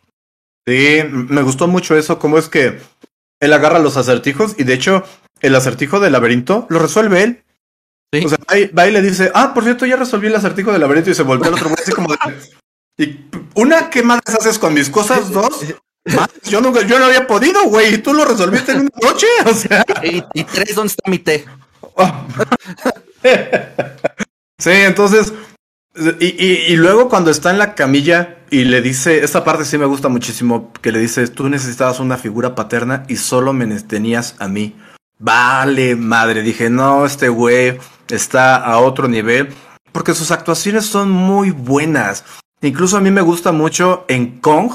Sí, 0.67 1.01
me 1.11 1.41
gustó 1.41 1.67
mucho 1.67 1.97
eso, 1.97 2.19
cómo 2.19 2.37
es 2.37 2.51
que 2.51 2.79
él 3.41 3.53
agarra 3.53 3.79
los 3.79 3.97
acertijos 3.97 4.55
y 4.59 4.65
de 4.65 4.75
hecho 4.75 5.03
el 5.41 5.55
acertijo 5.55 6.01
del 6.01 6.13
laberinto 6.13 6.67
lo 6.71 6.79
resuelve 6.79 7.23
él. 7.23 7.45
O 8.25 8.29
sea, 8.29 8.39
va 8.77 8.89
y, 8.89 8.93
le 8.93 9.03
dice, 9.03 9.31
ah, 9.35 9.53
por 9.53 9.65
cierto, 9.65 9.85
ya 9.85 9.97
resolví 9.97 10.29
el 10.29 10.35
acertijo 10.35 10.73
del 10.73 10.81
laberinto 10.81 11.11
y 11.11 11.15
se 11.15 11.23
voltea 11.23 11.49
al 11.49 11.55
otro 11.55 11.69
güey 11.69 11.83
así 11.83 11.93
como 11.93 12.09
de, 12.09 12.19
y 12.99 13.21
una, 13.55 13.91
¿qué 13.91 14.03
más 14.03 14.21
haces 14.27 14.59
con 14.59 14.75
mis 14.75 14.89
cosas? 14.89 15.31
Dos, 15.31 15.65
yo, 16.45 16.61
no, 16.61 16.81
yo 16.83 16.99
no 16.99 17.05
había 17.05 17.27
podido, 17.27 17.65
güey, 17.65 17.95
y 17.95 17.99
tú 17.99 18.15
lo 18.15 18.25
resolviste 18.25 18.73
en 18.73 18.81
una 18.81 18.91
noche, 19.03 19.27
o 19.45 19.53
sea. 19.53 19.85
Y, 20.03 20.25
y 20.33 20.45
tres, 20.45 20.75
¿dónde 20.75 20.89
está 20.89 21.11
mi 21.11 21.19
té? 21.19 21.45
sí, 24.59 24.71
entonces, 24.71 25.35
y, 26.19 26.27
y, 26.27 26.65
y, 26.69 26.77
luego 26.77 27.11
cuando 27.11 27.31
está 27.31 27.51
en 27.51 27.59
la 27.59 27.75
camilla 27.75 28.39
y 28.51 28.65
le 28.65 28.81
dice, 28.81 29.23
esta 29.23 29.45
parte 29.45 29.65
sí 29.65 29.77
me 29.77 29.85
gusta 29.85 30.09
muchísimo, 30.09 30.73
que 30.81 30.93
le 30.93 30.99
dice, 30.99 31.27
tú 31.29 31.49
necesitabas 31.49 32.01
una 32.01 32.17
figura 32.17 32.55
paterna 32.55 33.05
y 33.09 33.17
solo 33.17 33.53
me 33.53 33.67
tenías 33.83 34.35
a 34.39 34.49
mí. 34.49 34.75
Vale, 35.19 35.97
madre, 35.97 36.43
dije, 36.43 36.71
no, 36.71 37.05
este 37.05 37.29
güey 37.29 37.79
está 38.09 38.57
a 38.57 38.79
otro 38.79 39.09
nivel, 39.09 39.49
porque 39.93 40.15
sus 40.15 40.31
actuaciones 40.31 40.87
son 40.87 41.11
muy 41.11 41.51
buenas. 41.51 42.25
Incluso 42.61 42.97
a 42.97 43.01
mí 43.01 43.11
me 43.11 43.21
gusta 43.21 43.53
mucho 43.53 44.05
en 44.09 44.39
Kong, 44.41 44.73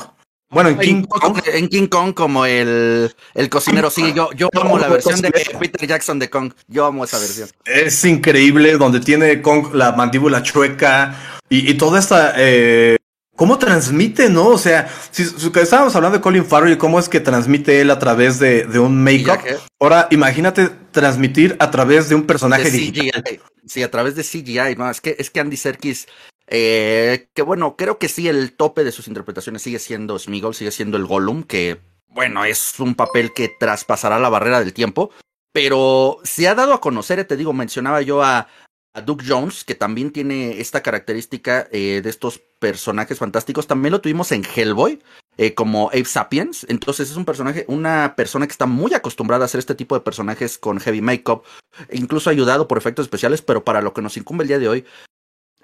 bueno, 0.53 0.69
en 0.69 0.77
King 0.77 1.03
Kong. 1.03 1.39
En 1.45 1.67
King 1.67 1.87
Kong 1.87 2.13
como 2.13 2.45
el, 2.45 3.11
el 3.33 3.49
cocinero. 3.49 3.89
Sí, 3.89 4.13
yo, 4.13 4.29
yo 4.33 4.49
amo 4.53 4.77
la 4.77 4.87
versión 4.87 5.19
de 5.19 5.31
Peter 5.31 5.87
Jackson 5.87 6.19
de 6.19 6.29
Kong. 6.29 6.53
Yo 6.67 6.85
amo 6.85 7.05
esa 7.05 7.17
versión. 7.17 7.49
Es 7.65 8.05
increíble, 8.05 8.77
donde 8.77 8.99
tiene 8.99 9.41
Kong 9.41 9.73
la 9.73 9.93
mandíbula 9.93 10.43
chueca 10.43 11.15
y, 11.49 11.71
y 11.71 11.73
toda 11.73 11.99
esta... 11.99 12.33
Eh, 12.37 12.97
¿Cómo 13.35 13.57
transmite, 13.57 14.29
no? 14.29 14.47
O 14.47 14.57
sea, 14.57 14.87
si, 15.11 15.25
si, 15.25 15.51
estábamos 15.55 15.95
hablando 15.95 16.17
de 16.17 16.21
Colin 16.21 16.45
Farrell 16.45 16.73
y 16.73 16.77
cómo 16.77 16.99
es 16.99 17.09
que 17.09 17.19
transmite 17.19 17.81
él 17.81 17.89
a 17.89 17.97
través 17.97 18.39
de, 18.39 18.65
de 18.65 18.79
un 18.79 19.03
make-up. 19.03 19.39
Ahora, 19.79 20.07
imagínate 20.11 20.69
transmitir 20.91 21.55
a 21.59 21.71
través 21.71 22.09
de 22.09 22.15
un 22.15 22.27
personaje 22.27 22.69
de 22.69 22.77
digital. 22.77 23.23
CGI. 23.23 23.39
Sí, 23.65 23.81
a 23.81 23.89
través 23.89 24.15
de 24.15 24.23
CGI, 24.23 24.75
no, 24.77 24.89
es 24.89 25.01
que, 25.01 25.15
es 25.17 25.29
que 25.31 25.39
Andy 25.39 25.57
Serkis 25.57 26.07
eh, 26.47 27.29
que 27.33 27.41
bueno, 27.41 27.75
creo 27.75 27.97
que 27.97 28.09
sí, 28.09 28.27
el 28.27 28.53
tope 28.53 28.83
de 28.83 28.91
sus 28.91 29.07
interpretaciones 29.07 29.61
sigue 29.61 29.79
siendo 29.79 30.19
Smigol, 30.19 30.55
sigue 30.55 30.71
siendo 30.71 30.97
el 30.97 31.05
Gollum, 31.05 31.43
que 31.43 31.79
bueno, 32.09 32.45
es 32.45 32.79
un 32.79 32.95
papel 32.95 33.33
que 33.33 33.49
traspasará 33.59 34.19
la 34.19 34.29
barrera 34.29 34.59
del 34.59 34.73
tiempo, 34.73 35.11
pero 35.51 36.19
se 36.23 36.47
ha 36.47 36.55
dado 36.55 36.73
a 36.73 36.81
conocer, 36.81 37.19
eh, 37.19 37.25
te 37.25 37.37
digo, 37.37 37.53
mencionaba 37.53 38.01
yo 38.01 38.21
a, 38.23 38.47
a 38.93 39.01
Duke 39.01 39.25
Jones, 39.27 39.63
que 39.63 39.75
también 39.75 40.11
tiene 40.11 40.59
esta 40.59 40.81
característica 40.81 41.67
eh, 41.71 42.01
de 42.03 42.09
estos 42.09 42.39
personajes 42.59 43.17
fantásticos, 43.17 43.67
también 43.67 43.91
lo 43.91 44.01
tuvimos 44.01 44.31
en 44.31 44.43
Hellboy. 44.43 45.01
Eh, 45.35 45.55
como 45.55 45.87
Ape 45.87 46.05
Sapiens, 46.05 46.63
entonces 46.69 47.09
es 47.09 47.17
un 47.17 47.25
personaje, 47.25 47.65
una 47.67 48.15
persona 48.15 48.45
que 48.45 48.51
está 48.51 48.67
muy 48.67 48.93
acostumbrada 48.93 49.43
a 49.43 49.45
hacer 49.45 49.57
este 49.57 49.73
tipo 49.73 49.95
de 49.95 50.01
personajes 50.01 50.59
con 50.59 50.79
heavy 50.79 51.01
makeup, 51.01 51.43
incluso 51.91 52.29
ayudado 52.29 52.67
por 52.67 52.77
efectos 52.77 53.05
especiales, 53.05 53.41
pero 53.41 53.63
para 53.63 53.81
lo 53.81 53.95
que 53.95 54.03
nos 54.03 54.15
incumbe 54.15 54.43
el 54.43 54.49
día 54.49 54.59
de 54.59 54.67
hoy, 54.67 54.85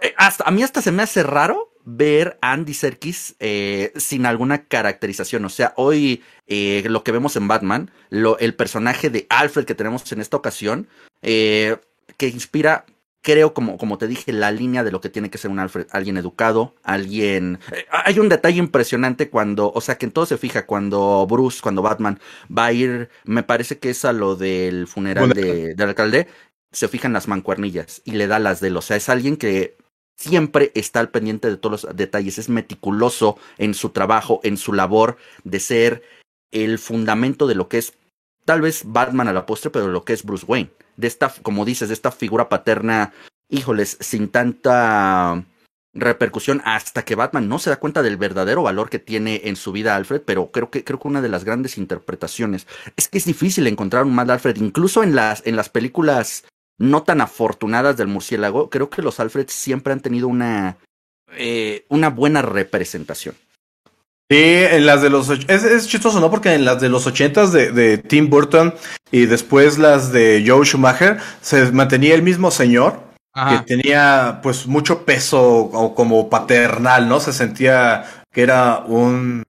eh, 0.02 0.16
hasta, 0.18 0.46
a 0.46 0.50
mí 0.50 0.64
hasta 0.64 0.82
se 0.82 0.92
me 0.92 1.04
hace 1.04 1.22
raro 1.22 1.72
ver 1.86 2.40
a 2.42 2.54
Andy 2.54 2.74
Serkis 2.74 3.36
sin 3.96 4.26
alguna 4.26 4.66
caracterización. 4.66 5.46
O 5.46 5.50
sea, 5.50 5.74
hoy 5.78 6.24
lo 6.48 7.04
que 7.04 7.12
vemos 7.12 7.36
en 7.36 7.48
Batman, 7.48 7.92
el 8.10 8.56
personaje 8.56 9.12
de 9.12 9.28
Alfred 9.30 9.66
que 9.66 9.76
tenemos 9.76 10.12
en 10.12 10.20
esta 10.20 10.38
ocasión, 10.38 10.88
eh, 11.22 11.78
que 12.18 12.28
inspira, 12.28 12.86
creo, 13.22 13.53
como, 13.53 13.78
como 13.78 13.97
te 13.97 14.07
dije, 14.07 14.32
la 14.32 14.51
línea 14.51 14.84
de 14.84 14.91
lo 14.91 15.01
que 15.01 15.09
tiene 15.09 15.30
que 15.30 15.38
ser 15.38 15.51
un 15.51 15.59
Alfred, 15.59 15.88
alguien 15.91 16.17
educado, 16.17 16.76
alguien... 16.84 17.59
Eh, 17.72 17.86
hay 17.91 18.20
un 18.20 18.30
detalle 18.30 18.59
impresionante 18.59 19.30
cuando, 19.30 19.72
o 19.74 19.82
sea, 19.82 19.97
que 19.97 20.05
en 20.05 20.11
todo 20.11 20.26
se 20.26 20.38
fija, 20.38 20.65
cuando 20.65 21.26
Bruce, 21.28 21.59
cuando 21.61 21.82
Batman 21.82 22.20
va 22.55 22.65
a 22.65 22.74
ir, 22.74 23.09
me 23.26 23.43
parece 23.43 23.80
que 23.80 23.89
es 23.89 24.05
a 24.05 24.13
lo 24.13 24.36
del 24.36 24.88
funeral 24.88 25.30
de, 25.30 25.76
del 25.76 25.89
alcalde, 25.89 26.28
se 26.72 26.88
fijan 26.88 27.13
las 27.13 27.28
mancuernillas 27.28 28.01
y 28.05 28.11
le 28.11 28.28
da 28.28 28.39
las 28.39 28.61
de 28.61 28.70
él. 28.70 28.78
O 28.78 28.82
sea, 28.82 28.97
es 28.97 29.09
alguien 29.09 29.38
que 29.38 29.78
siempre 30.15 30.72
está 30.76 30.99
al 30.99 31.09
pendiente 31.09 31.49
de 31.49 31.57
todos 31.57 31.84
los 31.84 31.95
detalles, 31.95 32.38
es 32.38 32.49
meticuloso 32.49 33.38
en 33.57 33.74
su 33.74 33.89
trabajo, 33.89 34.39
en 34.43 34.57
su 34.57 34.74
labor 34.74 35.17
de 35.43 35.59
ser 35.59 36.03
el 36.51 36.80
fundamento 36.80 37.47
de 37.47 37.55
lo 37.55 37.70
que 37.70 37.78
es 37.78 37.93
tal 38.45 38.61
vez 38.61 38.84
Batman 38.86 39.28
a 39.28 39.34
la 39.34 39.45
postre, 39.45 39.70
pero 39.70 39.88
lo 39.88 40.03
que 40.03 40.13
es 40.13 40.24
Bruce 40.24 40.45
Wayne. 40.47 40.72
De 41.00 41.08
esta, 41.08 41.34
como 41.41 41.64
dices, 41.64 41.88
de 41.88 41.93
esta 41.93 42.12
figura 42.12 42.50
paterna, 42.50 43.14
híjoles, 43.47 43.97
sin 44.02 44.28
tanta 44.28 45.45
repercusión 45.93 46.62
hasta 46.66 47.04
que 47.04 47.16
Batman 47.16 47.47
no 47.47 47.58
se 47.58 47.70
da 47.70 47.80
cuenta 47.80 48.04
del 48.04 48.18
verdadero 48.18 48.62
valor 48.62 48.89
que 48.89 49.00
tiene 49.00 49.41
en 49.45 49.56
su 49.56 49.72
vida 49.72 49.95
Alfred, 49.95 50.22
pero 50.22 50.52
creo 50.52 50.70
que 50.70 50.84
creo 50.84 51.00
que 51.00 51.08
una 51.08 51.22
de 51.22 51.30
las 51.30 51.45
grandes 51.45 51.78
interpretaciones 51.78 52.68
es 52.95 53.08
que 53.08 53.18
es 53.18 53.26
difícil 53.26 53.66
encontrar 53.66 54.04
un 54.04 54.14
mal 54.14 54.30
Alfred, 54.30 54.58
incluso 54.58 55.02
en 55.02 55.16
las 55.16 55.41
en 55.47 55.56
las 55.56 55.70
películas 55.70 56.43
no 56.78 57.04
tan 57.04 57.22
afortunadas 57.22 57.97
del 57.97 58.08
murciélago, 58.08 58.70
creo 58.70 58.89
que 58.89 59.02
los 59.02 59.20
Alfreds 59.20 59.54
siempre 59.54 59.93
han 59.93 60.00
tenido 60.00 60.28
una, 60.28 60.78
eh, 61.34 61.86
una 61.89 62.10
buena 62.10 62.41
representación. 62.41 63.36
Sí, 64.32 64.38
en 64.38 64.86
las 64.86 65.02
de 65.02 65.10
los 65.10 65.30
es, 65.30 65.64
es 65.64 65.88
chistoso, 65.88 66.20
¿no? 66.20 66.30
Porque 66.30 66.54
en 66.54 66.64
las 66.64 66.80
de 66.80 66.90
los 66.90 67.08
ochentas 67.08 67.52
de, 67.52 67.72
de 67.72 67.98
Tim 67.98 68.30
Burton 68.30 68.76
y 69.12 69.26
después 69.26 69.80
las 69.80 70.12
de 70.12 70.44
Joe 70.46 70.66
Schumacher 70.66 71.18
se 71.42 71.72
mantenía 71.72 72.14
el 72.14 72.22
mismo 72.22 72.52
señor 72.52 73.00
Ajá. 73.34 73.66
que 73.66 73.76
tenía 73.76 74.40
pues 74.44 74.68
mucho 74.68 75.04
peso 75.04 75.42
o 75.42 75.96
como 75.96 76.30
paternal, 76.30 77.10
¿no? 77.10 77.20
Se 77.20 77.34
sentía 77.34 78.24
que 78.32 78.44
era 78.44 78.84
un 78.86 79.44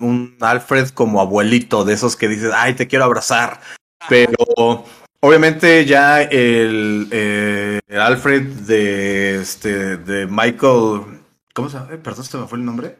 un 0.00 0.36
Alfred 0.40 0.88
como 0.88 1.20
abuelito 1.20 1.84
de 1.84 1.94
esos 1.94 2.16
que 2.16 2.28
dices, 2.28 2.50
ay, 2.52 2.74
te 2.74 2.88
quiero 2.88 3.04
abrazar, 3.04 3.60
pero 4.08 4.84
Obviamente 5.20 5.84
ya 5.86 6.22
el, 6.22 7.08
eh, 7.10 7.80
Alfred 7.90 8.42
de 8.42 9.40
este 9.40 9.96
de 9.96 10.26
Michael 10.26 11.20
¿Cómo 11.52 11.68
se 11.70 11.78
llama? 11.78 11.94
Eh, 11.94 11.96
perdón, 11.96 12.24
¿se 12.24 12.36
me 12.36 12.46
fue 12.46 12.58
el 12.58 12.64
nombre? 12.64 12.98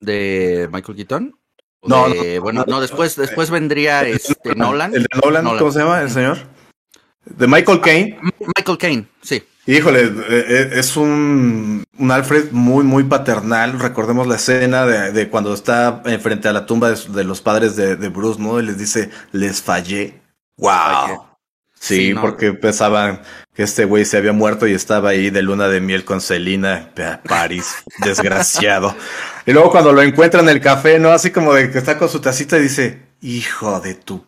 ¿De 0.00 0.68
Michael 0.72 0.96
Keaton? 0.96 1.34
No, 1.82 2.08
de, 2.08 2.36
no, 2.36 2.42
bueno, 2.42 2.64
no, 2.66 2.80
después, 2.80 3.16
después 3.16 3.50
vendría 3.50 4.02
este 4.02 4.54
Nolan. 4.54 4.94
¿El 4.94 5.02
de 5.02 5.08
Nolan, 5.22 5.44
Nolan, 5.44 5.58
¿cómo 5.58 5.70
se 5.70 5.78
llama 5.78 6.02
el 6.02 6.10
señor? 6.10 6.38
De 7.24 7.46
Michael 7.46 7.80
Caine. 7.80 8.18
Michael 8.56 8.78
Caine, 8.78 9.06
sí. 9.22 9.42
Híjole, 9.66 10.10
es 10.78 10.96
un, 10.96 11.84
un 11.98 12.10
Alfred 12.10 12.52
muy, 12.52 12.84
muy 12.84 13.04
paternal. 13.04 13.78
Recordemos 13.78 14.26
la 14.26 14.36
escena 14.36 14.86
de, 14.86 15.12
de 15.12 15.28
cuando 15.28 15.52
está 15.52 16.02
frente 16.20 16.48
a 16.48 16.54
la 16.54 16.64
tumba 16.64 16.90
de, 16.90 16.96
de 17.12 17.24
los 17.24 17.42
padres 17.42 17.76
de, 17.76 17.96
de, 17.96 18.08
Bruce, 18.08 18.40
¿no? 18.40 18.58
Y 18.58 18.64
les 18.64 18.78
dice, 18.78 19.10
les 19.32 19.60
fallé. 19.60 20.22
¡Wow! 20.56 21.27
Sí, 21.80 21.96
sí 21.96 22.14
no. 22.14 22.20
porque 22.20 22.52
pensaban 22.52 23.22
que 23.54 23.62
este 23.62 23.84
güey 23.84 24.04
se 24.04 24.16
había 24.16 24.32
muerto 24.32 24.66
y 24.66 24.72
estaba 24.72 25.10
ahí 25.10 25.30
de 25.30 25.42
luna 25.42 25.68
de 25.68 25.80
miel 25.80 26.04
con 26.04 26.20
Celina, 26.20 26.90
París, 27.28 27.74
desgraciado. 28.04 28.94
Y 29.46 29.52
luego 29.52 29.70
cuando 29.70 29.92
lo 29.92 30.02
encuentra 30.02 30.40
en 30.40 30.48
el 30.48 30.60
café, 30.60 30.98
¿no? 30.98 31.10
Así 31.10 31.30
como 31.30 31.54
de 31.54 31.70
que 31.70 31.78
está 31.78 31.98
con 31.98 32.08
su 32.08 32.20
tacita 32.20 32.58
y 32.58 32.62
dice, 32.62 33.02
hijo 33.20 33.80
de 33.80 33.94
tu... 33.94 34.26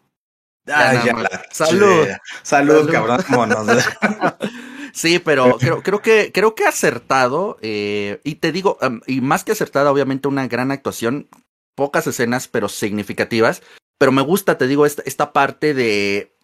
Ay, 0.66 0.98
ya, 0.98 1.04
ya 1.06 1.12
la... 1.14 1.42
Salud. 1.50 2.06
Salud, 2.42 2.88
Salud, 2.88 2.90
cabrón. 2.90 3.66
Sí, 4.92 5.18
pero 5.18 5.56
creo, 5.58 5.82
creo 5.82 6.02
que 6.02 6.32
creo 6.32 6.54
que 6.54 6.64
acertado 6.64 7.58
eh, 7.62 8.20
y 8.24 8.36
te 8.36 8.52
digo 8.52 8.78
um, 8.82 9.00
y 9.06 9.20
más 9.20 9.44
que 9.44 9.52
acertada, 9.52 9.92
obviamente 9.92 10.28
una 10.28 10.46
gran 10.48 10.70
actuación, 10.70 11.28
pocas 11.74 12.06
escenas 12.06 12.48
pero 12.48 12.68
significativas. 12.68 13.62
Pero 13.98 14.12
me 14.12 14.22
gusta, 14.22 14.56
te 14.56 14.66
digo, 14.66 14.86
esta, 14.86 15.02
esta 15.04 15.32
parte 15.32 15.74
de 15.74 16.34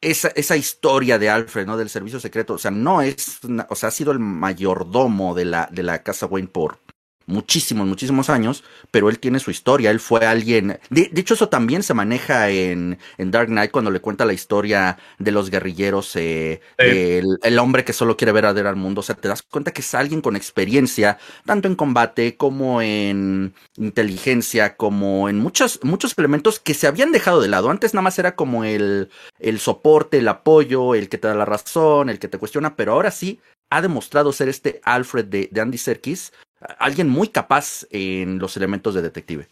esa, 0.00 0.28
esa 0.28 0.56
historia 0.56 1.18
de 1.18 1.30
Alfred, 1.30 1.66
¿no? 1.66 1.76
Del 1.76 1.88
servicio 1.88 2.20
secreto. 2.20 2.54
O 2.54 2.58
sea, 2.58 2.70
no 2.70 3.02
es, 3.02 3.40
o 3.68 3.74
sea, 3.74 3.88
ha 3.88 3.92
sido 3.92 4.12
el 4.12 4.18
mayordomo 4.18 5.34
de 5.34 5.44
la, 5.46 5.68
de 5.72 5.82
la 5.82 6.02
casa 6.02 6.26
Wayne 6.26 6.48
por 6.48 6.80
muchísimos, 7.26 7.86
muchísimos 7.86 8.30
años, 8.30 8.64
pero 8.90 9.08
él 9.08 9.18
tiene 9.18 9.40
su 9.40 9.50
historia, 9.50 9.90
él 9.90 10.00
fue 10.00 10.24
alguien, 10.24 10.78
de, 10.90 11.10
de 11.12 11.20
hecho 11.20 11.34
eso 11.34 11.48
también 11.48 11.82
se 11.82 11.94
maneja 11.94 12.50
en, 12.50 12.98
en, 13.18 13.30
Dark 13.30 13.48
Knight 13.48 13.72
cuando 13.72 13.90
le 13.90 14.00
cuenta 14.00 14.24
la 14.24 14.32
historia 14.32 14.98
de 15.18 15.32
los 15.32 15.50
guerrilleros, 15.50 16.14
eh, 16.16 16.60
el, 16.78 17.58
hombre 17.58 17.84
que 17.84 17.92
solo 17.92 18.16
quiere 18.16 18.32
ver 18.32 18.46
arder 18.46 18.66
al 18.66 18.76
mundo, 18.76 19.00
o 19.00 19.02
sea, 19.02 19.16
te 19.16 19.28
das 19.28 19.42
cuenta 19.42 19.72
que 19.72 19.80
es 19.80 19.94
alguien 19.94 20.20
con 20.20 20.36
experiencia, 20.36 21.18
tanto 21.44 21.68
en 21.68 21.74
combate 21.74 22.36
como 22.36 22.80
en 22.80 23.54
inteligencia, 23.76 24.76
como 24.76 25.28
en 25.28 25.38
muchos, 25.38 25.80
muchos 25.82 26.14
elementos 26.16 26.60
que 26.60 26.74
se 26.74 26.86
habían 26.86 27.12
dejado 27.12 27.40
de 27.40 27.48
lado, 27.48 27.70
antes 27.70 27.92
nada 27.92 28.02
más 28.02 28.18
era 28.18 28.36
como 28.36 28.64
el, 28.64 29.10
el 29.40 29.58
soporte, 29.58 30.18
el 30.18 30.28
apoyo, 30.28 30.94
el 30.94 31.08
que 31.08 31.18
te 31.18 31.28
da 31.28 31.34
la 31.34 31.44
razón, 31.44 32.08
el 32.08 32.18
que 32.18 32.28
te 32.28 32.38
cuestiona, 32.38 32.76
pero 32.76 32.92
ahora 32.92 33.10
sí 33.10 33.40
ha 33.70 33.82
demostrado 33.82 34.32
ser 34.32 34.48
este 34.48 34.80
Alfred 34.84 35.24
de, 35.24 35.48
de 35.50 35.60
Andy 35.60 35.78
Serkis, 35.78 36.32
alguien 36.78 37.08
muy 37.08 37.28
capaz 37.28 37.86
en 37.90 38.38
los 38.38 38.56
elementos 38.56 38.94
de 38.94 39.02
detective. 39.02 39.48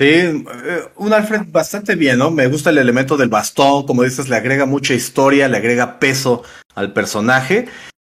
Sí, 0.00 0.44
un 0.96 1.12
Alfred 1.12 1.42
bastante 1.46 1.94
bien, 1.94 2.18
¿no? 2.18 2.30
Me 2.30 2.48
gusta 2.48 2.70
el 2.70 2.78
elemento 2.78 3.16
del 3.16 3.28
bastón, 3.28 3.86
como 3.86 4.02
dices, 4.02 4.28
le 4.28 4.36
agrega 4.36 4.66
mucha 4.66 4.92
historia, 4.92 5.48
le 5.48 5.56
agrega 5.56 6.00
peso 6.00 6.42
al 6.74 6.92
personaje. 6.92 7.66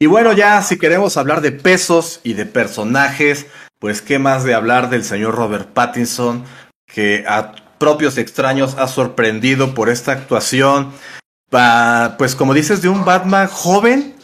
Y 0.01 0.07
bueno, 0.07 0.32
ya 0.32 0.61
si 0.62 0.76
queremos 0.76 1.16
hablar 1.16 1.40
de 1.40 1.53
pesos 1.53 2.20
y 2.24 2.32
de 2.34 2.46
personajes, 2.46 3.46
pues 3.78 4.03
qué 4.03 4.18
más 4.18 4.42
de 4.42 4.55
hablar 4.55 4.90
del 4.90 5.05
señor 5.05 5.36
Robert 5.36 5.68
Pattinson, 5.72 6.44
que 6.92 7.24
a 7.28 7.55
propios 7.78 8.18
extraños 8.18 8.74
ha 8.76 8.88
sorprendido 8.88 9.74
por 9.74 9.88
esta 9.88 10.12
actuación. 10.12 10.92
Pues 12.18 12.34
como 12.34 12.55
dices, 12.55 12.82
de 12.82 12.88
un 12.88 13.05
Batman 13.05 13.46
joven, 13.46 14.16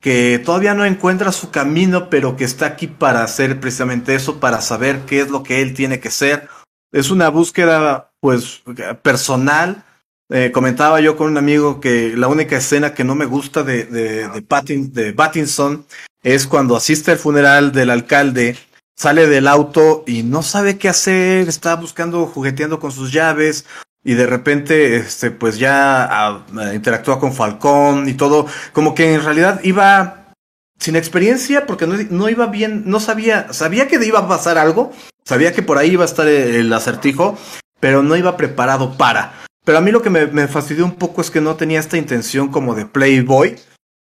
que 0.00 0.40
todavía 0.44 0.74
no 0.74 0.84
encuentra 0.84 1.32
su 1.32 1.50
camino, 1.50 2.10
pero 2.10 2.36
que 2.36 2.44
está 2.44 2.66
aquí 2.66 2.86
para 2.86 3.24
hacer 3.24 3.60
precisamente 3.60 4.14
eso, 4.14 4.40
para 4.40 4.60
saber 4.60 5.00
qué 5.06 5.20
es 5.20 5.30
lo 5.30 5.42
que 5.42 5.62
él 5.62 5.74
tiene 5.74 6.00
que 6.00 6.10
ser, 6.10 6.48
es 6.92 7.10
una 7.10 7.28
búsqueda, 7.28 8.12
pues, 8.20 8.62
personal. 9.02 9.84
Eh, 10.28 10.50
comentaba 10.52 11.00
yo 11.00 11.16
con 11.16 11.28
un 11.28 11.38
amigo 11.38 11.80
que 11.80 12.16
la 12.16 12.26
única 12.26 12.56
escena 12.56 12.94
que 12.94 13.04
no 13.04 13.14
me 13.14 13.26
gusta 13.26 13.62
de, 13.62 13.84
de, 13.84 14.28
de, 14.28 14.88
de 14.88 15.12
Pattinson 15.12 15.86
es 16.22 16.46
cuando 16.46 16.74
asiste 16.74 17.12
al 17.12 17.18
funeral 17.18 17.70
del 17.70 17.90
alcalde, 17.90 18.56
sale 18.96 19.28
del 19.28 19.46
auto 19.46 20.02
y 20.06 20.24
no 20.24 20.42
sabe 20.42 20.78
qué 20.78 20.88
hacer, 20.88 21.48
está 21.48 21.76
buscando, 21.76 22.26
jugueteando 22.26 22.80
con 22.80 22.90
sus 22.90 23.12
llaves, 23.12 23.66
y 24.06 24.14
de 24.14 24.24
repente, 24.24 24.94
este, 24.94 25.32
pues 25.32 25.58
ya 25.58 26.04
a, 26.04 26.44
interactúa 26.72 27.18
con 27.18 27.34
Falcón 27.34 28.08
y 28.08 28.14
todo, 28.14 28.46
como 28.72 28.94
que 28.94 29.14
en 29.14 29.24
realidad 29.24 29.58
iba 29.64 30.32
sin 30.78 30.94
experiencia 30.94 31.66
porque 31.66 31.88
no, 31.88 31.96
no, 32.10 32.28
iba 32.28 32.46
bien, 32.46 32.84
no 32.86 33.00
sabía, 33.00 33.52
sabía 33.52 33.88
que 33.88 33.96
iba 34.06 34.20
a 34.20 34.28
pasar 34.28 34.58
algo, 34.58 34.92
sabía 35.24 35.52
que 35.52 35.62
por 35.62 35.76
ahí 35.76 35.90
iba 35.90 36.04
a 36.04 36.06
estar 36.06 36.28
el, 36.28 36.72
acertijo, 36.72 37.36
pero 37.80 38.04
no 38.04 38.14
iba 38.14 38.36
preparado 38.36 38.96
para. 38.96 39.32
Pero 39.64 39.78
a 39.78 39.80
mí 39.80 39.90
lo 39.90 40.02
que 40.02 40.10
me, 40.10 40.28
me, 40.28 40.46
fastidió 40.46 40.84
un 40.84 40.94
poco 40.94 41.20
es 41.20 41.32
que 41.32 41.40
no 41.40 41.56
tenía 41.56 41.80
esta 41.80 41.96
intención 41.96 42.46
como 42.46 42.76
de 42.76 42.86
Playboy 42.86 43.56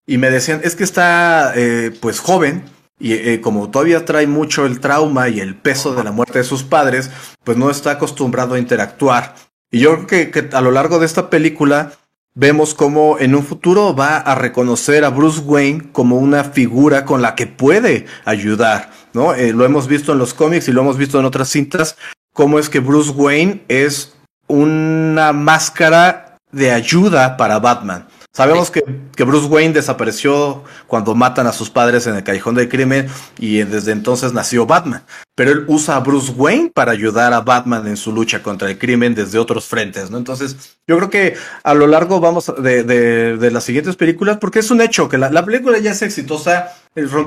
y 0.08 0.18
me 0.18 0.32
decían, 0.32 0.62
es 0.64 0.76
que 0.76 0.86
está 0.86 1.54
eh, 1.56 1.96
pues 2.02 2.20
joven, 2.20 2.64
y 3.00 3.14
eh, 3.14 3.42
como 3.42 3.70
todavía 3.70 4.06
trae 4.06 4.26
mucho 4.26 4.66
el 4.66 4.80
trauma 4.80 5.30
y 5.30 5.40
el 5.40 5.54
peso 5.54 5.94
de 5.94 6.04
la 6.04 6.12
muerte 6.12 6.40
de 6.40 6.46
sus 6.46 6.64
padres, 6.64 7.12
pues 7.44 7.60
no 7.60 7.70
está 7.70 7.92
acostumbrado 7.92 8.56
a 8.56 8.60
interactuar. 8.60 9.36
Y 9.74 9.80
yo 9.80 10.06
creo 10.06 10.30
que, 10.30 10.50
a 10.54 10.62
lo 10.62 10.70
largo 10.70 11.00
de 11.00 11.08
esta 11.08 11.32
película 11.32 11.94
vemos 12.36 12.76
cómo 12.76 13.18
en 13.18 13.34
un 13.34 13.44
futuro 13.44 13.96
va 13.96 14.18
a 14.18 14.36
reconocer 14.36 15.04
a 15.04 15.10
Bruce 15.10 15.40
Wayne 15.40 15.90
como 15.92 16.18
una 16.18 16.44
figura 16.44 17.06
con 17.06 17.24
la 17.24 17.34
que 17.34 17.48
puede 17.48 18.06
ayudar, 18.24 18.92
¿no? 19.14 19.34
Eh, 19.34 19.52
lo 19.52 19.66
hemos 19.66 19.88
visto 19.88 20.12
en 20.12 20.20
los 20.20 20.36
cómics 20.36 20.68
y 20.68 20.74
lo 20.74 20.82
hemos 20.82 20.98
visto 20.98 21.20
en 21.20 21.26
otras 21.26 21.50
cintas, 21.50 21.98
cómo 22.34 22.60
es 22.60 22.70
que 22.70 22.82
Bruce 22.82 23.10
Wayne 23.10 23.64
es 23.68 24.16
una 24.48 25.34
máscara 25.34 26.38
de 26.52 26.72
ayuda 26.72 27.36
para 27.36 27.58
Batman. 27.58 28.08
Sabemos 28.36 28.72
que, 28.72 28.84
que, 29.16 29.24
Bruce 29.26 29.46
Wayne 29.46 29.76
desapareció 29.76 30.64
cuando 30.88 31.14
matan 31.14 31.46
a 31.46 31.54
sus 31.54 31.70
padres 31.70 32.08
en 32.08 32.16
el 32.16 32.24
callejón 32.24 32.56
del 32.56 32.68
crimen 32.68 33.08
y 33.38 33.60
desde 33.60 33.92
entonces 33.92 34.34
nació 34.34 34.66
Batman. 34.66 35.04
Pero 35.36 35.52
él 35.52 35.66
usa 35.68 35.98
a 35.98 36.00
Bruce 36.00 36.32
Wayne 36.36 36.72
para 36.74 36.94
ayudar 36.94 37.32
a 37.32 37.42
Batman 37.42 37.86
en 37.88 37.96
su 37.96 38.12
lucha 38.12 38.42
contra 38.42 38.72
el 38.72 38.80
crimen 38.80 39.14
desde 39.14 39.38
otros 39.38 39.66
frentes, 39.66 40.10
¿no? 40.10 40.18
Entonces, 40.18 40.78
yo 40.88 40.98
creo 40.98 41.12
que 41.12 41.36
a 41.64 41.76
lo 41.76 41.86
largo 41.86 42.20
vamos 42.20 42.52
de, 42.58 42.84
de, 42.84 43.38
de 43.38 43.52
las 43.52 43.66
siguientes 43.66 43.96
películas, 43.96 44.40
porque 44.42 44.60
es 44.60 44.72
un 44.72 44.82
hecho 44.82 45.08
que 45.08 45.20
la, 45.20 45.30
la 45.30 45.46
película 45.46 45.78
ya 45.78 45.92
es 45.92 46.02
exitosa, 46.02 46.74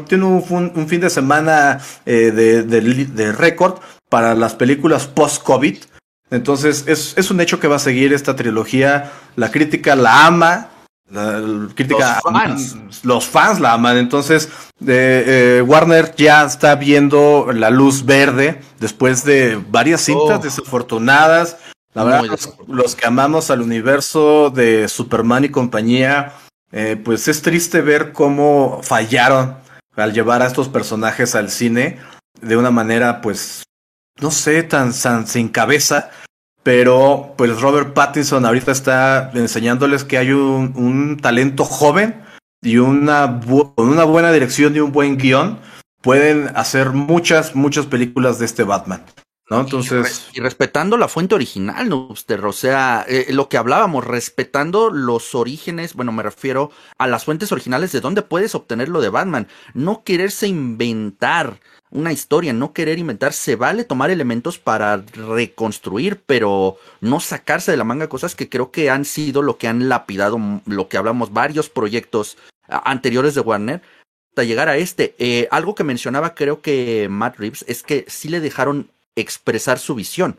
tiene 0.08 0.24
un, 0.24 0.72
un, 0.74 0.88
fin 0.88 1.00
de 1.00 1.10
semana 1.10 1.78
eh, 2.04 2.32
de, 2.32 2.64
de, 2.64 2.80
de 2.80 3.30
récord 3.30 3.78
para 4.08 4.34
las 4.34 4.56
películas 4.56 5.06
post-COVID. 5.06 5.78
Entonces, 6.32 6.82
es, 6.88 7.14
es 7.16 7.30
un 7.30 7.40
hecho 7.40 7.60
que 7.60 7.68
va 7.68 7.76
a 7.76 7.80
seguir 7.80 8.12
esta 8.12 8.34
trilogía. 8.34 9.12
La 9.36 9.52
crítica 9.52 9.94
la 9.94 10.26
ama, 10.26 10.70
la, 11.08 11.38
la 11.38 11.74
crítica, 11.74 12.20
los 12.24 12.32
fans. 12.32 13.04
los 13.04 13.26
fans 13.26 13.60
la 13.60 13.72
aman. 13.72 13.96
Entonces, 13.96 14.48
eh, 14.86 15.58
eh, 15.58 15.62
Warner 15.62 16.14
ya 16.16 16.44
está 16.44 16.74
viendo 16.74 17.48
la 17.52 17.70
luz 17.70 18.04
verde 18.04 18.60
después 18.80 19.24
de 19.24 19.60
varias 19.68 20.00
cintas 20.02 20.40
oh. 20.40 20.42
desafortunadas. 20.42 21.58
La 21.94 22.04
verdad, 22.04 22.24
los, 22.24 22.54
los, 22.68 22.94
que 22.94 23.06
amamos 23.06 23.50
al 23.50 23.62
universo 23.62 24.50
de 24.50 24.86
Superman 24.88 25.44
y 25.44 25.48
compañía, 25.48 26.34
eh, 26.70 27.00
pues 27.02 27.26
es 27.28 27.40
triste 27.40 27.80
ver 27.80 28.12
cómo 28.12 28.80
fallaron 28.82 29.56
al 29.94 30.12
llevar 30.12 30.42
a 30.42 30.46
estos 30.46 30.68
personajes 30.68 31.34
al 31.34 31.50
cine 31.50 31.98
de 32.42 32.56
una 32.58 32.70
manera, 32.70 33.22
pues, 33.22 33.62
no 34.20 34.30
sé, 34.30 34.62
tan, 34.62 34.92
tan 34.92 35.26
sin 35.26 35.48
cabeza 35.48 36.10
pero 36.66 37.32
pues 37.38 37.60
Robert 37.60 37.94
Pattinson 37.94 38.44
ahorita 38.44 38.72
está 38.72 39.30
enseñándoles 39.34 40.02
que 40.02 40.18
hay 40.18 40.32
un, 40.32 40.72
un 40.74 41.16
talento 41.16 41.64
joven 41.64 42.20
y 42.60 42.78
una, 42.78 43.40
con 43.40 43.88
una 43.88 44.02
buena 44.02 44.32
dirección 44.32 44.74
y 44.74 44.80
un 44.80 44.90
buen 44.90 45.16
guion 45.16 45.60
pueden 46.02 46.50
hacer 46.56 46.90
muchas, 46.90 47.54
muchas 47.54 47.86
películas 47.86 48.40
de 48.40 48.46
este 48.46 48.64
Batman. 48.64 49.04
¿No? 49.48 49.60
Entonces. 49.60 50.28
Y, 50.32 50.40
respetando 50.40 50.96
la 50.96 51.06
fuente 51.06 51.36
original, 51.36 51.88
¿no? 51.88 52.08
Usted, 52.08 52.42
o 52.42 52.52
sea, 52.52 53.04
eh, 53.06 53.26
lo 53.30 53.48
que 53.48 53.58
hablábamos, 53.58 54.04
respetando 54.04 54.90
los 54.90 55.36
orígenes, 55.36 55.94
bueno, 55.94 56.10
me 56.10 56.24
refiero 56.24 56.72
a 56.98 57.06
las 57.06 57.24
fuentes 57.24 57.52
originales 57.52 57.92
de 57.92 58.00
dónde 58.00 58.22
puedes 58.22 58.56
obtener 58.56 58.88
lo 58.88 59.00
de 59.00 59.10
Batman. 59.10 59.46
No 59.72 60.02
quererse 60.02 60.48
inventar 60.48 61.60
una 61.96 62.12
historia, 62.12 62.52
no 62.52 62.74
querer 62.74 62.98
inventar, 62.98 63.32
se 63.32 63.56
vale 63.56 63.82
tomar 63.82 64.10
elementos 64.10 64.58
para 64.58 64.98
reconstruir, 64.98 66.20
pero 66.26 66.76
no 67.00 67.20
sacarse 67.20 67.70
de 67.70 67.78
la 67.78 67.84
manga 67.84 68.08
cosas 68.08 68.34
que 68.34 68.50
creo 68.50 68.70
que 68.70 68.90
han 68.90 69.06
sido 69.06 69.40
lo 69.40 69.56
que 69.56 69.66
han 69.66 69.88
lapidado, 69.88 70.38
lo 70.66 70.88
que 70.88 70.98
hablamos, 70.98 71.32
varios 71.32 71.70
proyectos 71.70 72.36
anteriores 72.68 73.34
de 73.34 73.40
Warner, 73.40 73.82
hasta 74.30 74.44
llegar 74.44 74.68
a 74.68 74.76
este. 74.76 75.14
Eh, 75.18 75.48
algo 75.50 75.74
que 75.74 75.84
mencionaba 75.84 76.34
creo 76.34 76.60
que 76.60 77.08
Matt 77.10 77.38
Reeves 77.38 77.64
es 77.66 77.82
que 77.82 78.04
sí 78.08 78.28
le 78.28 78.40
dejaron 78.40 78.90
expresar 79.16 79.78
su 79.78 79.94
visión, 79.94 80.38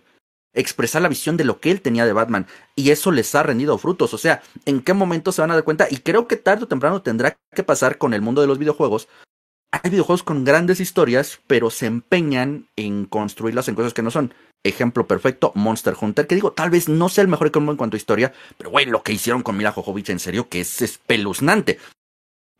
expresar 0.53 1.01
la 1.01 1.09
visión 1.09 1.37
de 1.37 1.43
lo 1.43 1.59
que 1.59 1.71
él 1.71 1.81
tenía 1.81 2.05
de 2.05 2.13
Batman, 2.13 2.45
y 2.75 2.91
eso 2.91 3.11
les 3.11 3.33
ha 3.33 3.41
rendido 3.41 3.79
frutos, 3.79 4.13
o 4.13 4.19
sea, 4.19 4.43
en 4.65 4.81
qué 4.81 4.93
momento 4.93 5.31
se 5.31 5.41
van 5.41 5.49
a 5.49 5.55
dar 5.55 5.63
cuenta, 5.63 5.87
y 5.89 5.97
creo 5.97 6.27
que 6.27 6.37
tarde 6.37 6.65
o 6.65 6.67
temprano 6.67 7.01
tendrá 7.01 7.35
que 7.55 7.63
pasar 7.63 7.97
con 7.97 8.13
el 8.13 8.21
mundo 8.21 8.41
de 8.41 8.47
los 8.47 8.59
videojuegos, 8.59 9.07
hay 9.71 9.89
videojuegos 9.89 10.23
con 10.23 10.43
grandes 10.43 10.79
historias, 10.79 11.39
pero 11.47 11.69
se 11.69 11.85
empeñan 11.85 12.67
en 12.75 13.05
construirlas 13.05 13.67
en 13.67 13.75
cosas 13.75 13.93
que 13.93 14.01
no 14.01 14.11
son. 14.11 14.33
Ejemplo 14.63 15.07
perfecto, 15.07 15.51
Monster 15.55 15.95
Hunter, 15.99 16.27
que 16.27 16.35
digo, 16.35 16.51
tal 16.51 16.69
vez 16.69 16.89
no 16.89 17.09
sea 17.09 17.21
el 17.21 17.27
mejor 17.27 17.51
en 17.53 17.75
cuanto 17.75 17.95
a 17.95 17.97
historia, 17.97 18.33
pero 18.57 18.69
güey, 18.69 18.85
lo 18.85 19.03
que 19.03 19.13
hicieron 19.13 19.43
con 19.43 19.55
Mila 19.55 19.71
Jovovich 19.71 20.09
en 20.09 20.19
serio, 20.19 20.49
que 20.49 20.61
es 20.61 20.81
espeluznante. 20.81 21.79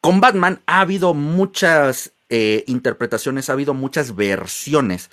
Con 0.01 0.21
Batman 0.21 0.61
ha 0.67 0.81
habido 0.81 1.13
muchas 1.13 2.13
eh, 2.29 2.63
interpretaciones, 2.67 3.49
ha 3.49 3.53
habido 3.53 3.73
muchas 3.73 4.15
versiones. 4.15 5.09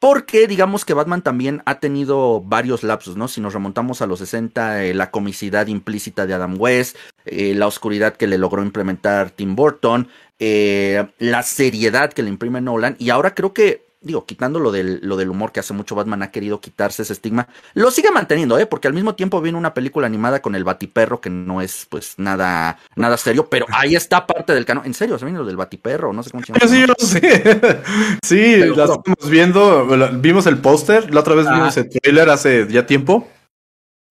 Porque 0.00 0.46
digamos 0.46 0.84
que 0.84 0.92
Batman 0.92 1.22
también 1.22 1.62
ha 1.64 1.80
tenido 1.80 2.42
varios 2.42 2.82
lapsos, 2.82 3.16
¿no? 3.16 3.26
Si 3.26 3.40
nos 3.40 3.54
remontamos 3.54 4.02
a 4.02 4.06
los 4.06 4.18
60, 4.18 4.84
eh, 4.84 4.92
la 4.92 5.10
comicidad 5.10 5.66
implícita 5.66 6.26
de 6.26 6.34
Adam 6.34 6.56
West, 6.58 6.96
eh, 7.24 7.54
la 7.54 7.66
oscuridad 7.66 8.14
que 8.14 8.26
le 8.26 8.36
logró 8.36 8.62
implementar 8.62 9.30
Tim 9.30 9.56
Burton, 9.56 10.08
eh, 10.38 11.06
la 11.18 11.42
seriedad 11.42 12.12
que 12.12 12.22
le 12.22 12.28
imprime 12.28 12.60
Nolan, 12.60 12.96
y 12.98 13.10
ahora 13.10 13.34
creo 13.34 13.52
que, 13.52 13.84
digo, 14.00 14.26
quitando 14.26 14.58
lo 14.58 14.72
del, 14.72 15.00
lo 15.02 15.16
del 15.16 15.30
humor 15.30 15.52
que 15.52 15.60
hace 15.60 15.72
mucho 15.72 15.94
Batman, 15.94 16.22
ha 16.22 16.30
querido 16.30 16.60
quitarse 16.60 17.02
ese 17.02 17.12
estigma, 17.12 17.48
lo 17.74 17.90
sigue 17.90 18.10
manteniendo, 18.10 18.58
¿eh? 18.58 18.66
Porque 18.66 18.88
al 18.88 18.94
mismo 18.94 19.14
tiempo 19.14 19.40
viene 19.40 19.58
una 19.58 19.74
película 19.74 20.06
animada 20.06 20.42
con 20.42 20.54
el 20.54 20.64
Batiperro, 20.64 21.20
que 21.20 21.30
no 21.30 21.60
es, 21.60 21.86
pues, 21.88 22.14
nada, 22.18 22.78
nada 22.96 23.16
serio, 23.16 23.48
pero 23.48 23.66
ahí 23.70 23.94
está 23.94 24.26
parte 24.26 24.54
del 24.54 24.64
canon. 24.64 24.86
En 24.86 24.94
serio, 24.94 25.18
se 25.18 25.24
viene 25.24 25.38
lo 25.38 25.46
del 25.46 25.56
Batiperro, 25.56 26.12
no 26.12 26.22
sé 26.22 26.30
cómo 26.30 26.44
se 26.44 26.52
llama. 26.52 26.66
Sí, 26.66 26.84
yo 26.86 26.94
sé. 26.98 27.82
sí, 28.22 28.56
la 28.56 28.84
estamos 28.84 29.30
viendo, 29.30 29.86
vimos 30.14 30.46
el 30.46 30.58
póster, 30.58 31.14
la 31.14 31.20
otra 31.20 31.34
vez 31.34 31.46
ah. 31.48 31.54
vimos 31.54 31.76
el 31.76 31.88
trailer 31.88 32.28
hace 32.28 32.66
ya 32.68 32.86
tiempo. 32.86 33.28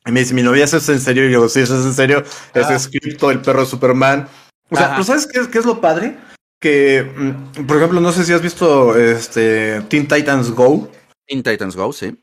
Y 0.06 0.12
me 0.12 0.20
dice, 0.20 0.34
mi 0.34 0.44
novia, 0.44 0.66
¿eso 0.66 0.78
es 0.78 0.90
en 0.90 1.00
serio? 1.00 1.30
Y 1.30 1.32
yo, 1.32 1.48
sí, 1.48 1.62
eso 1.62 1.80
es 1.80 1.86
en 1.86 1.94
serio. 1.94 2.24
Ah. 2.54 2.60
Es 2.60 2.70
escrito 2.70 3.32
el 3.32 3.42
perro 3.42 3.62
de 3.62 3.68
Superman. 3.68 4.28
O 4.74 4.78
sea, 4.78 4.92
¿pero 4.92 5.04
sabes 5.04 5.28
qué 5.28 5.40
es, 5.40 5.48
qué 5.48 5.60
es 5.60 5.66
lo 5.66 5.80
padre? 5.80 6.18
Que, 6.60 7.04
mm, 7.04 7.66
por 7.66 7.78
ejemplo, 7.78 8.02
no 8.02 8.12
sé 8.12 8.26
si 8.26 8.34
has 8.34 8.42
visto 8.42 8.98
este 8.98 9.82
Teen 9.84 10.08
Titans 10.08 10.52
Go. 10.52 10.90
Teen 11.28 11.44
Titans 11.44 11.76
Go, 11.76 11.94
sí. 11.94 12.20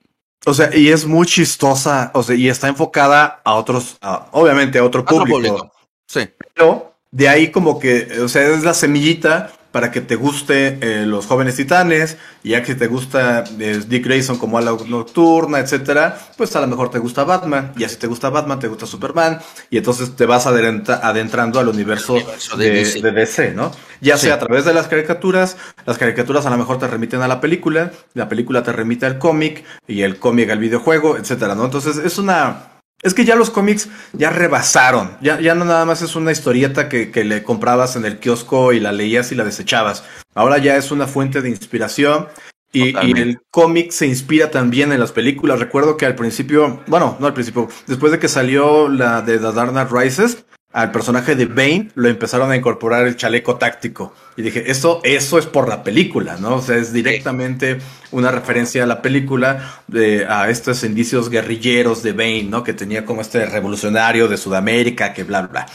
O 0.46 0.54
sea, 0.54 0.74
y 0.74 0.88
es 0.88 1.06
muy 1.06 1.26
chistosa, 1.26 2.10
o 2.14 2.22
sea, 2.22 2.34
y 2.34 2.48
está 2.48 2.68
enfocada 2.68 3.40
a 3.44 3.54
otros, 3.54 3.98
a, 4.00 4.28
obviamente 4.32 4.78
a 4.78 4.84
otro 4.84 5.04
público. 5.04 5.38
otro 5.38 5.50
público. 5.50 5.72
Sí. 6.08 6.28
Pero 6.54 6.94
de 7.10 7.28
ahí 7.28 7.50
como 7.50 7.78
que, 7.78 8.20
o 8.20 8.28
sea, 8.28 8.48
es 8.48 8.64
la 8.64 8.74
semillita 8.74 9.52
para 9.72 9.90
que 9.90 10.00
te 10.00 10.16
guste 10.16 10.78
eh, 10.80 11.06
los 11.06 11.26
jóvenes 11.26 11.56
titanes, 11.56 12.16
y 12.42 12.50
ya 12.50 12.62
que 12.62 12.74
te 12.74 12.86
gusta 12.86 13.44
eh, 13.58 13.80
Dick 13.86 14.04
Grayson 14.04 14.38
como 14.38 14.58
ala 14.58 14.76
nocturna, 14.86 15.58
etcétera, 15.58 16.18
pues 16.36 16.54
a 16.56 16.60
lo 16.60 16.66
mejor 16.66 16.90
te 16.90 16.98
gusta 16.98 17.24
Batman, 17.24 17.72
y 17.76 17.84
así 17.84 17.96
te 17.96 18.06
gusta 18.06 18.30
Batman, 18.30 18.58
te 18.58 18.68
gusta 18.68 18.86
Superman, 18.86 19.38
y 19.70 19.78
entonces 19.78 20.16
te 20.16 20.26
vas 20.26 20.46
adentrando 20.46 21.60
al 21.60 21.68
universo, 21.68 22.14
universo 22.14 22.56
de, 22.56 22.70
de, 22.70 22.70
DC. 22.78 23.02
de, 23.02 23.12
DC. 23.12 23.52
¿no? 23.54 23.70
Ya 24.00 24.16
sí. 24.16 24.26
sea 24.26 24.34
a 24.34 24.38
través 24.38 24.64
de 24.64 24.74
las 24.74 24.88
caricaturas, 24.88 25.56
las 25.86 25.98
caricaturas 25.98 26.46
a 26.46 26.50
lo 26.50 26.58
mejor 26.58 26.78
te 26.78 26.88
remiten 26.88 27.22
a 27.22 27.28
la 27.28 27.40
película, 27.40 27.92
la 28.14 28.28
película 28.28 28.62
te 28.62 28.72
remite 28.72 29.06
al 29.06 29.18
cómic, 29.18 29.64
y 29.86 30.02
el 30.02 30.18
cómic 30.18 30.50
al 30.50 30.58
videojuego, 30.58 31.16
etcétera, 31.16 31.54
¿no? 31.54 31.64
Entonces 31.64 31.96
es 31.96 32.18
una 32.18 32.69
es 33.02 33.14
que 33.14 33.24
ya 33.24 33.34
los 33.34 33.50
cómics 33.50 33.88
ya 34.12 34.30
rebasaron. 34.30 35.16
Ya, 35.20 35.40
ya 35.40 35.54
no 35.54 35.64
nada 35.64 35.84
más 35.84 36.02
es 36.02 36.16
una 36.16 36.32
historieta 36.32 36.88
que, 36.88 37.10
que, 37.10 37.24
le 37.24 37.42
comprabas 37.42 37.96
en 37.96 38.04
el 38.04 38.18
kiosco 38.18 38.72
y 38.72 38.80
la 38.80 38.92
leías 38.92 39.32
y 39.32 39.34
la 39.34 39.44
desechabas. 39.44 40.04
Ahora 40.34 40.58
ya 40.58 40.76
es 40.76 40.90
una 40.90 41.06
fuente 41.06 41.40
de 41.42 41.48
inspiración. 41.48 42.28
Y, 42.72 42.96
y 43.04 43.18
el 43.18 43.40
cómic 43.50 43.90
se 43.90 44.06
inspira 44.06 44.50
también 44.50 44.92
en 44.92 45.00
las 45.00 45.10
películas. 45.10 45.58
Recuerdo 45.58 45.96
que 45.96 46.06
al 46.06 46.14
principio, 46.14 46.84
bueno, 46.86 47.16
no 47.18 47.26
al 47.26 47.34
principio, 47.34 47.68
después 47.88 48.12
de 48.12 48.20
que 48.20 48.28
salió 48.28 48.88
la 48.88 49.22
de 49.22 49.38
The 49.38 49.52
Dark 49.52 49.72
Knight 49.72 49.90
Rises, 49.90 50.44
al 50.72 50.92
personaje 50.92 51.34
de 51.34 51.46
Bane 51.46 51.90
lo 51.94 52.08
empezaron 52.08 52.50
a 52.50 52.56
incorporar 52.56 53.06
el 53.06 53.16
chaleco 53.16 53.56
táctico. 53.56 54.14
Y 54.36 54.42
dije, 54.42 54.70
eso, 54.70 55.00
eso 55.02 55.38
es 55.38 55.46
por 55.46 55.68
la 55.68 55.82
película, 55.82 56.36
¿no? 56.36 56.56
O 56.56 56.62
sea, 56.62 56.76
es 56.76 56.92
directamente 56.92 57.78
una 58.12 58.30
referencia 58.30 58.84
a 58.84 58.86
la 58.86 59.02
película, 59.02 59.82
de, 59.88 60.26
a 60.26 60.48
estos 60.48 60.84
indicios 60.84 61.28
guerrilleros 61.28 62.02
de 62.02 62.12
Bane, 62.12 62.44
¿no? 62.44 62.62
Que 62.62 62.72
tenía 62.72 63.04
como 63.04 63.20
este 63.20 63.44
revolucionario 63.46 64.28
de 64.28 64.36
Sudamérica, 64.36 65.12
que 65.12 65.24
bla, 65.24 65.42
bla. 65.42 65.66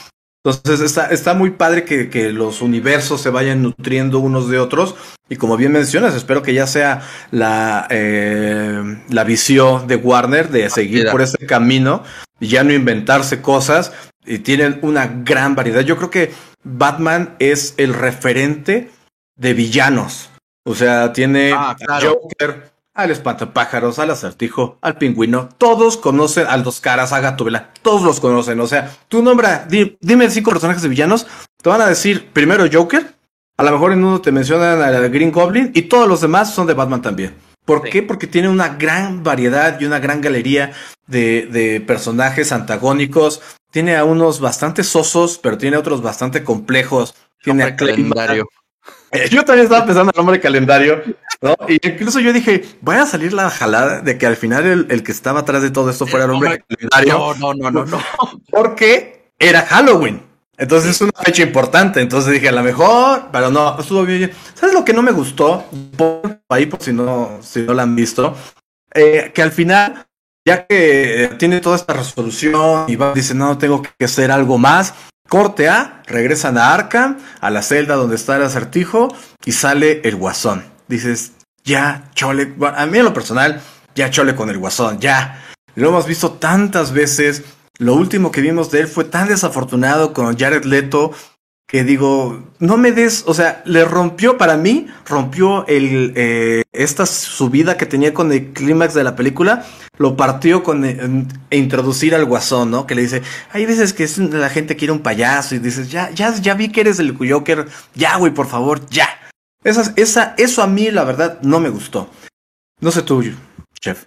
Entonces 0.45 0.79
está, 0.79 1.07
está 1.07 1.33
muy 1.33 1.51
padre 1.51 1.85
que, 1.85 2.09
que, 2.09 2.31
los 2.31 2.61
universos 2.61 3.19
se 3.19 3.31
vayan 3.31 3.63
nutriendo 3.63 4.19
unos 4.19 4.47
de 4.47 4.59
otros. 4.59 4.95
Y 5.27 5.37
como 5.37 5.57
bien 5.57 5.71
mencionas, 5.71 6.13
espero 6.13 6.43
que 6.43 6.53
ya 6.53 6.67
sea 6.67 7.01
la, 7.31 7.87
eh, 7.89 9.01
la 9.09 9.23
visión 9.23 9.87
de 9.87 9.95
Warner 9.95 10.49
de 10.49 10.69
seguir 10.69 11.09
por 11.09 11.23
ese 11.23 11.39
camino 11.47 12.03
y 12.39 12.47
ya 12.47 12.63
no 12.63 12.73
inventarse 12.73 13.41
cosas. 13.41 13.91
Y 14.25 14.39
tienen 14.39 14.79
una 14.81 15.07
gran 15.07 15.55
variedad. 15.55 15.81
Yo 15.81 15.97
creo 15.97 16.09
que 16.09 16.33
Batman 16.63 17.35
es 17.39 17.73
el 17.77 17.93
referente 17.93 18.89
de 19.37 19.53
villanos. 19.53 20.29
O 20.65 20.73
sea, 20.75 21.13
tiene 21.13 21.53
Ah, 21.53 21.75
Joker, 22.01 22.71
al 22.95 23.11
espantapájaros, 23.11 23.99
al 23.99 24.09
acertijo, 24.11 24.77
al 24.81 24.97
pingüino. 24.97 25.49
Todos 25.57 25.97
conocen 25.97 26.47
al 26.47 26.63
dos 26.63 26.79
caras, 26.81 27.13
a 27.13 27.19
Gatubela. 27.19 27.69
Todos 27.81 28.01
los 28.01 28.19
conocen. 28.19 28.59
O 28.61 28.67
sea, 28.67 28.91
tú 29.09 29.21
nombra, 29.21 29.65
di- 29.69 29.97
dime 30.01 30.29
cinco 30.29 30.51
personajes 30.51 30.81
de 30.81 30.89
villanos. 30.89 31.27
Te 31.61 31.69
van 31.69 31.81
a 31.81 31.87
decir 31.87 32.29
primero 32.33 32.65
Joker. 32.71 33.13
A 33.57 33.63
lo 33.63 33.71
mejor 33.71 33.91
en 33.93 34.03
uno 34.03 34.21
te 34.21 34.31
mencionan 34.31 34.81
al 34.81 35.09
Green 35.09 35.31
Goblin 35.31 35.71
y 35.73 35.83
todos 35.83 36.07
los 36.09 36.21
demás 36.21 36.53
son 36.53 36.67
de 36.67 36.73
Batman 36.73 37.01
también. 37.01 37.35
¿Por 37.63 37.83
Sí. 37.83 37.89
qué? 37.89 38.03
Porque 38.03 38.27
tiene 38.27 38.49
una 38.49 38.69
gran 38.69 39.23
variedad 39.23 39.79
y 39.79 39.85
una 39.85 39.99
gran 39.99 40.21
galería 40.21 40.71
de, 41.07 41.47
de 41.51 41.81
personajes 41.81 42.51
antagónicos. 42.51 43.41
Tiene 43.75 43.97
a 43.97 44.05
unos 44.05 44.39
bastante 44.39 44.85
sosos, 44.85 45.37
pero 45.37 45.57
tiene 45.57 45.75
otros 45.75 46.01
bastante 46.01 46.45
complejos. 46.45 47.13
Tiene 47.43 47.63
a 47.65 47.75
calendario. 47.75 48.47
eh, 49.11 49.27
Yo 49.29 49.43
también 49.43 49.65
estaba 49.65 49.85
pensando 49.85 50.11
en 50.11 50.15
el 50.15 50.17
nombre 50.17 50.37
de 50.37 50.41
calendario, 50.41 51.03
¿no? 51.41 51.57
Y 51.67 51.85
incluso 51.85 52.21
yo 52.21 52.31
dije, 52.31 52.63
voy 52.79 52.95
a 52.95 53.05
salir 53.05 53.33
la 53.33 53.49
jalada 53.49 53.99
de 53.99 54.17
que 54.17 54.27
al 54.27 54.37
final 54.37 54.65
el, 54.65 54.87
el 54.89 55.03
que 55.03 55.11
estaba 55.11 55.41
atrás 55.41 55.61
de 55.61 55.71
todo 55.71 55.89
esto 55.89 56.07
fuera 56.07 56.23
el 56.23 56.31
hombre 56.31 56.51
de 56.51 56.63
calendario, 56.89 57.35
No, 57.37 57.53
no, 57.53 57.53
no, 57.53 57.69
no, 57.69 57.85
no. 57.85 57.99
porque 58.49 59.29
era 59.37 59.63
Halloween. 59.63 60.21
Entonces 60.57 60.91
es 60.91 61.01
una 61.01 61.11
fecha 61.21 61.43
importante. 61.43 61.99
Entonces 61.99 62.31
dije, 62.31 62.47
a 62.47 62.53
lo 62.53 62.63
mejor, 62.63 63.23
pero 63.33 63.51
no, 63.51 63.77
estuvo 63.77 64.03
bien. 64.05 64.31
¿Sabes 64.53 64.73
lo 64.73 64.85
que 64.85 64.93
no 64.93 65.01
me 65.01 65.11
gustó? 65.11 65.65
Por 65.97 66.39
ahí, 66.47 66.65
por 66.67 66.81
si 66.81 66.93
no, 66.93 67.39
si 67.41 67.59
no 67.63 67.73
la 67.73 67.83
han 67.83 67.93
visto, 67.93 68.33
Eh, 68.93 69.33
que 69.35 69.41
al 69.41 69.51
final, 69.51 70.05
ya 70.45 70.67
que 70.67 71.31
tiene 71.39 71.59
toda 71.59 71.75
esta 71.75 71.93
resolución 71.93 72.85
y 72.87 72.95
va, 72.95 73.13
dice, 73.13 73.33
no, 73.33 73.57
tengo 73.57 73.81
que 73.81 74.05
hacer 74.05 74.31
algo 74.31 74.57
más. 74.57 74.93
Corte 75.27 75.67
A, 75.67 76.03
regresan 76.05 76.57
a 76.57 76.73
Arkham, 76.73 77.17
a 77.41 77.49
la 77.49 77.63
celda 77.63 77.95
donde 77.95 78.15
está 78.15 78.35
el 78.35 78.43
acertijo 78.43 79.07
y 79.43 79.53
sale 79.53 80.01
el 80.03 80.15
guasón. 80.15 80.63
Dices, 80.87 81.31
ya, 81.63 82.11
chole. 82.13 82.53
A 82.75 82.85
mí 82.85 82.99
en 82.99 83.05
lo 83.05 83.13
personal, 83.13 83.59
ya 83.95 84.11
chole 84.11 84.35
con 84.35 84.49
el 84.49 84.59
guasón, 84.59 84.99
ya. 84.99 85.43
Lo 85.73 85.89
hemos 85.89 86.05
visto 86.05 86.33
tantas 86.33 86.93
veces. 86.93 87.43
Lo 87.79 87.95
último 87.95 88.31
que 88.31 88.41
vimos 88.41 88.69
de 88.71 88.81
él 88.81 88.87
fue 88.87 89.03
tan 89.03 89.27
desafortunado 89.27 90.13
con 90.13 90.37
Jared 90.37 90.63
Leto 90.63 91.11
que 91.67 91.83
digo, 91.83 92.43
no 92.59 92.77
me 92.77 92.91
des, 92.91 93.23
o 93.25 93.33
sea, 93.33 93.63
le 93.65 93.85
rompió 93.85 94.37
para 94.37 94.55
mí, 94.55 94.87
rompió 95.05 95.65
el 95.67 96.13
eh, 96.15 96.63
esta 96.71 97.05
subida 97.05 97.75
que 97.75 97.87
tenía 97.87 98.13
con 98.13 98.31
el 98.31 98.53
clímax 98.53 98.93
de 98.93 99.03
la 99.03 99.15
película, 99.15 99.65
lo 99.97 100.15
partió 100.15 100.61
con 100.61 100.85
eh, 100.85 101.25
e 101.49 101.57
introducir 101.57 102.13
al 102.13 102.25
guasón, 102.25 102.69
¿no? 102.69 102.85
Que 102.85 102.93
le 102.93 103.01
dice, 103.01 103.23
hay 103.51 103.65
veces 103.65 103.93
que 103.93 104.07
la 104.37 104.49
gente 104.49 104.75
quiere 104.75 104.91
un 104.91 105.01
payaso 105.01 105.55
y 105.55 105.59
dices, 105.59 105.89
ya, 105.89 106.11
ya, 106.11 106.35
ya 106.35 106.53
vi 106.53 106.71
que 106.71 106.81
eres 106.81 106.99
el 106.99 107.17
Joker, 107.17 107.67
ya, 107.95 108.17
güey, 108.17 108.33
por 108.33 108.47
favor, 108.47 108.87
ya. 108.89 109.09
Esa, 109.63 109.91
esa, 109.95 110.35
eso 110.37 110.61
a 110.61 110.67
mí, 110.67 110.91
la 110.91 111.03
verdad, 111.03 111.39
no 111.41 111.59
me 111.59 111.69
gustó. 111.69 112.09
No 112.79 112.91
sé 112.91 113.01
tú, 113.01 113.23
chef. 113.79 114.05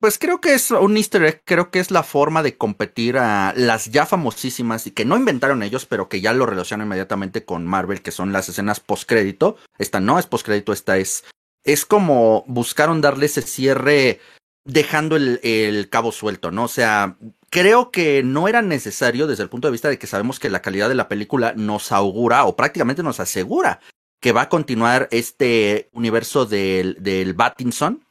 Pues 0.00 0.18
creo 0.18 0.40
que 0.40 0.54
es 0.54 0.70
un 0.70 0.96
easter 0.96 1.22
egg, 1.24 1.42
creo 1.44 1.70
que 1.70 1.78
es 1.78 1.90
la 1.90 2.02
forma 2.02 2.42
de 2.42 2.56
competir 2.56 3.18
a 3.18 3.52
las 3.54 3.90
ya 3.90 4.06
famosísimas 4.06 4.86
y 4.86 4.92
que 4.92 5.04
no 5.04 5.14
inventaron 5.14 5.62
ellos, 5.62 5.84
pero 5.84 6.08
que 6.08 6.22
ya 6.22 6.32
lo 6.32 6.46
relacionan 6.46 6.86
inmediatamente 6.86 7.44
con 7.44 7.66
Marvel, 7.66 8.00
que 8.00 8.10
son 8.10 8.32
las 8.32 8.48
escenas 8.48 8.80
postcrédito. 8.80 9.58
Esta 9.76 10.00
no 10.00 10.18
es 10.18 10.26
postcrédito, 10.26 10.72
esta 10.72 10.96
es... 10.96 11.24
Es 11.64 11.84
como 11.84 12.44
buscaron 12.46 13.02
darle 13.02 13.26
ese 13.26 13.42
cierre 13.42 14.20
dejando 14.64 15.16
el, 15.16 15.38
el 15.42 15.90
cabo 15.90 16.12
suelto, 16.12 16.50
¿no? 16.50 16.64
O 16.64 16.68
sea, 16.68 17.18
creo 17.50 17.90
que 17.90 18.22
no 18.22 18.48
era 18.48 18.62
necesario 18.62 19.26
desde 19.26 19.42
el 19.42 19.50
punto 19.50 19.68
de 19.68 19.72
vista 19.72 19.90
de 19.90 19.98
que 19.98 20.06
sabemos 20.06 20.38
que 20.40 20.48
la 20.48 20.62
calidad 20.62 20.88
de 20.88 20.94
la 20.94 21.08
película 21.08 21.52
nos 21.54 21.92
augura 21.92 22.46
o 22.46 22.56
prácticamente 22.56 23.02
nos 23.02 23.20
asegura 23.20 23.80
que 24.20 24.32
va 24.32 24.42
a 24.42 24.48
continuar 24.48 25.08
este 25.10 25.90
universo 25.92 26.46
del, 26.46 26.96
del 27.00 27.34
Battinson. 27.34 28.02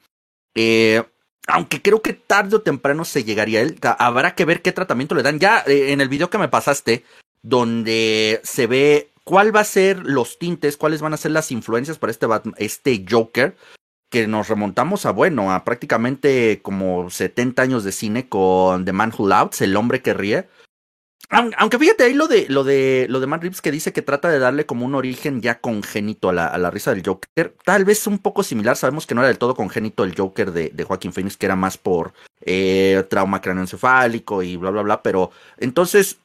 Eh, 0.53 1.03
aunque 1.51 1.81
creo 1.81 2.01
que 2.01 2.13
tarde 2.13 2.55
o 2.57 2.61
temprano 2.61 3.05
se 3.05 3.23
llegaría 3.23 3.59
a 3.59 3.63
él. 3.63 3.79
Habrá 3.99 4.35
que 4.35 4.45
ver 4.45 4.61
qué 4.61 4.71
tratamiento 4.71 5.15
le 5.15 5.23
dan. 5.23 5.39
Ya 5.39 5.63
eh, 5.67 5.91
en 5.91 6.01
el 6.01 6.09
video 6.09 6.29
que 6.29 6.37
me 6.37 6.47
pasaste, 6.49 7.03
donde 7.41 8.39
se 8.43 8.67
ve 8.67 9.09
cuál 9.23 9.55
va 9.55 9.61
a 9.61 9.65
ser 9.65 9.99
los 10.05 10.39
tintes, 10.39 10.77
cuáles 10.77 11.01
van 11.01 11.13
a 11.13 11.17
ser 11.17 11.31
las 11.31 11.51
influencias 11.51 11.97
para 11.97 12.11
este, 12.11 12.25
Batman- 12.25 12.55
este 12.57 13.05
Joker, 13.09 13.55
que 14.09 14.27
nos 14.27 14.47
remontamos 14.47 15.05
a, 15.05 15.11
bueno, 15.11 15.53
a 15.53 15.63
prácticamente 15.63 16.61
como 16.63 17.09
70 17.09 17.61
años 17.61 17.83
de 17.83 17.91
cine 17.91 18.27
con 18.27 18.85
The 18.85 18.93
Man 18.93 19.13
Who 19.17 19.27
Laughs, 19.27 19.61
El 19.61 19.75
Hombre 19.75 20.01
que 20.01 20.13
Ríe. 20.13 20.47
Aun- 21.29 21.53
Aunque 21.57 21.77
fíjate 21.77 22.05
ahí 22.05 22.13
lo 22.13 22.27
de 22.27 22.47
lo 22.49 22.63
de 22.63 23.05
lo 23.09 23.19
de 23.19 23.27
Matt 23.27 23.41
Reeves 23.41 23.61
que 23.61 23.71
dice 23.71 23.93
que 23.93 24.01
trata 24.01 24.29
de 24.29 24.39
darle 24.39 24.65
como 24.65 24.85
un 24.85 24.95
origen 24.95 25.41
ya 25.41 25.59
congénito 25.59 26.29
a 26.29 26.33
la, 26.33 26.71
risa 26.71 26.93
del 26.93 27.05
Joker, 27.05 27.55
tal 27.63 27.85
vez 27.85 28.07
un 28.07 28.19
poco 28.19 28.41
similar, 28.41 28.75
sabemos 28.75 29.05
que 29.05 29.13
no 29.13 29.21
era 29.21 29.27
del 29.27 29.37
todo 29.37 29.53
congénito 29.53 30.03
el 30.03 30.15
Joker 30.15 30.51
de, 30.51 30.83
Joaquín 30.83 31.13
Phoenix, 31.13 31.37
que 31.37 31.45
era 31.45 31.55
más 31.55 31.77
por 31.77 32.13
eh, 32.41 33.03
trauma 33.09 33.41
craneoencefálico 33.41 34.41
y 34.41 34.55
bla 34.57 34.71
bla 34.71 34.81
bla, 34.81 35.03
pero 35.03 35.29
entonces 35.57 36.17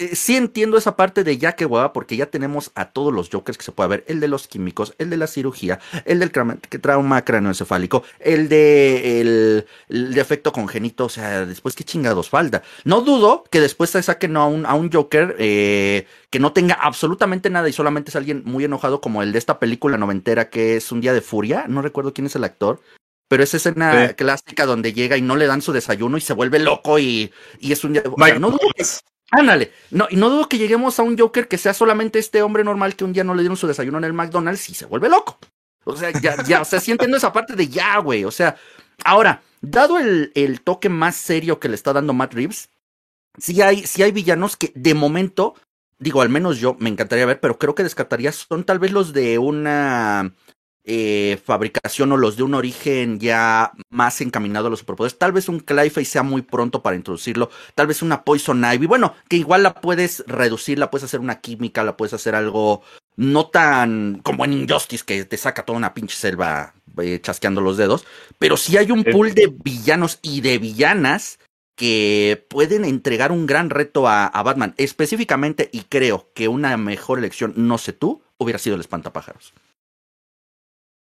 eh, 0.00 0.16
sí 0.16 0.36
entiendo 0.36 0.76
esa 0.76 0.96
parte 0.96 1.22
de 1.24 1.38
ya 1.38 1.52
que 1.52 1.66
hueva, 1.66 1.92
porque 1.92 2.16
ya 2.16 2.26
tenemos 2.26 2.72
a 2.74 2.86
todos 2.90 3.12
los 3.12 3.28
Jokers 3.30 3.56
que 3.58 3.64
se 3.64 3.72
puede 3.72 3.88
ver, 3.90 4.04
el 4.08 4.18
de 4.18 4.28
los 4.28 4.48
químicos, 4.48 4.94
el 4.98 5.10
de 5.10 5.16
la 5.16 5.26
cirugía, 5.26 5.78
el 6.04 6.18
del 6.18 6.32
trauma 6.32 7.24
craneoencefálico, 7.24 8.02
el 8.18 8.48
de 8.48 9.20
el, 9.20 9.66
el 9.88 10.14
defecto 10.14 10.52
congénito, 10.52 11.04
o 11.04 11.08
sea, 11.08 11.46
después 11.46 11.74
qué 11.76 11.84
chingados 11.84 12.28
falta. 12.30 12.62
No 12.84 13.02
dudo 13.02 13.44
que 13.50 13.60
después 13.60 13.90
se 13.90 14.02
saquen 14.02 14.36
a 14.36 14.46
un, 14.46 14.66
a 14.66 14.74
un 14.74 14.90
Joker 14.90 15.36
eh, 15.38 16.06
que 16.30 16.38
no 16.40 16.52
tenga 16.52 16.74
absolutamente 16.74 17.50
nada 17.50 17.68
y 17.68 17.72
solamente 17.72 18.10
es 18.10 18.16
alguien 18.16 18.42
muy 18.44 18.64
enojado 18.64 19.00
como 19.00 19.22
el 19.22 19.32
de 19.32 19.38
esta 19.38 19.58
película 19.58 19.96
noventera 19.98 20.48
que 20.50 20.76
es 20.76 20.90
Un 20.92 21.00
Día 21.00 21.12
de 21.12 21.20
Furia, 21.20 21.66
no 21.68 21.82
recuerdo 21.82 22.12
quién 22.14 22.26
es 22.26 22.36
el 22.36 22.44
actor. 22.44 22.80
Pero 23.28 23.44
esa 23.44 23.58
escena 23.58 24.08
Sí. 24.08 24.14
clásica 24.14 24.66
donde 24.66 24.92
llega 24.92 25.16
y 25.16 25.22
no 25.22 25.36
le 25.36 25.46
dan 25.46 25.62
su 25.62 25.72
desayuno 25.72 26.16
y 26.16 26.20
se 26.20 26.32
vuelve 26.32 26.58
loco 26.58 26.98
y, 26.98 27.30
y 27.60 27.70
es 27.70 27.84
un 27.84 27.92
día 27.92 28.02
de... 28.02 28.08
o 28.08 28.16
sea, 28.16 28.38
no 28.40 28.50
dudo 28.50 28.58
que- 28.74 28.82
Ándale, 29.30 29.72
no, 29.90 30.08
y 30.10 30.16
no 30.16 30.28
dudo 30.28 30.48
que 30.48 30.58
lleguemos 30.58 30.98
a 30.98 31.02
un 31.02 31.16
Joker 31.16 31.46
que 31.46 31.58
sea 31.58 31.72
solamente 31.72 32.18
este 32.18 32.42
hombre 32.42 32.64
normal 32.64 32.96
que 32.96 33.04
un 33.04 33.12
día 33.12 33.24
no 33.24 33.34
le 33.34 33.42
dieron 33.42 33.56
su 33.56 33.66
desayuno 33.66 33.98
en 33.98 34.04
el 34.04 34.12
McDonald's 34.12 34.68
y 34.70 34.74
se 34.74 34.86
vuelve 34.86 35.08
loco. 35.08 35.38
O 35.84 35.96
sea, 35.96 36.10
ya, 36.10 36.42
ya, 36.44 36.60
o 36.60 36.64
sea, 36.64 36.80
sí 36.80 36.90
entiendo 36.90 37.16
esa 37.16 37.32
parte 37.32 37.54
de 37.54 37.68
ya, 37.68 37.98
güey. 37.98 38.24
O 38.24 38.30
sea, 38.30 38.56
ahora, 39.04 39.42
dado 39.60 39.98
el, 39.98 40.32
el 40.34 40.60
toque 40.62 40.88
más 40.88 41.16
serio 41.16 41.60
que 41.60 41.68
le 41.68 41.76
está 41.76 41.92
dando 41.92 42.12
Matt 42.12 42.34
Reeves, 42.34 42.70
sí 43.38 43.60
hay, 43.62 43.86
sí 43.86 44.02
hay 44.02 44.12
villanos 44.12 44.56
que 44.56 44.72
de 44.74 44.94
momento, 44.94 45.54
digo, 45.98 46.22
al 46.22 46.28
menos 46.28 46.58
yo 46.58 46.76
me 46.80 46.90
encantaría 46.90 47.26
ver, 47.26 47.40
pero 47.40 47.58
creo 47.58 47.74
que 47.74 47.82
descartaría 47.82 48.32
son 48.32 48.64
tal 48.64 48.78
vez 48.78 48.90
los 48.90 49.12
de 49.12 49.38
una 49.38 50.34
eh, 50.84 51.38
fabricación 51.44 52.10
o 52.12 52.16
los 52.16 52.36
de 52.36 52.42
un 52.42 52.54
origen 52.54 53.20
ya 53.20 53.72
más 53.90 54.20
encaminado 54.20 54.66
a 54.66 54.70
los 54.70 54.80
superpoderes. 54.80 55.18
Tal 55.18 55.32
vez 55.32 55.48
un 55.48 55.60
Clayface 55.60 56.06
sea 56.06 56.22
muy 56.22 56.42
pronto 56.42 56.82
para 56.82 56.96
introducirlo. 56.96 57.50
Tal 57.74 57.86
vez 57.86 58.02
una 58.02 58.24
Poison 58.24 58.64
Ivy. 58.64 58.86
Bueno, 58.86 59.14
que 59.28 59.36
igual 59.36 59.62
la 59.62 59.74
puedes 59.74 60.24
reducir, 60.26 60.78
la 60.78 60.90
puedes 60.90 61.04
hacer 61.04 61.20
una 61.20 61.40
química, 61.40 61.84
la 61.84 61.96
puedes 61.96 62.14
hacer 62.14 62.34
algo 62.34 62.82
no 63.16 63.48
tan 63.48 64.20
como 64.22 64.44
en 64.44 64.54
Injustice 64.54 65.04
que 65.04 65.24
te 65.26 65.36
saca 65.36 65.66
toda 65.66 65.76
una 65.76 65.92
pinche 65.92 66.16
selva 66.16 66.72
eh, 66.98 67.20
chasqueando 67.20 67.60
los 67.60 67.76
dedos. 67.76 68.06
Pero 68.38 68.56
sí 68.56 68.78
hay 68.78 68.90
un 68.90 69.04
pool 69.04 69.34
de 69.34 69.52
villanos 69.62 70.18
y 70.22 70.40
de 70.40 70.58
villanas 70.58 71.38
que 71.76 72.46
pueden 72.48 72.84
entregar 72.84 73.32
un 73.32 73.46
gran 73.46 73.70
reto 73.70 74.08
a, 74.08 74.26
a 74.26 74.42
Batman. 74.42 74.74
Específicamente, 74.78 75.68
y 75.72 75.82
creo 75.82 76.30
que 76.34 76.48
una 76.48 76.76
mejor 76.76 77.18
elección, 77.18 77.52
no 77.56 77.78
sé 77.78 77.92
tú, 77.92 78.22
hubiera 78.38 78.58
sido 78.58 78.74
el 78.74 78.80
espantapájaros. 78.80 79.52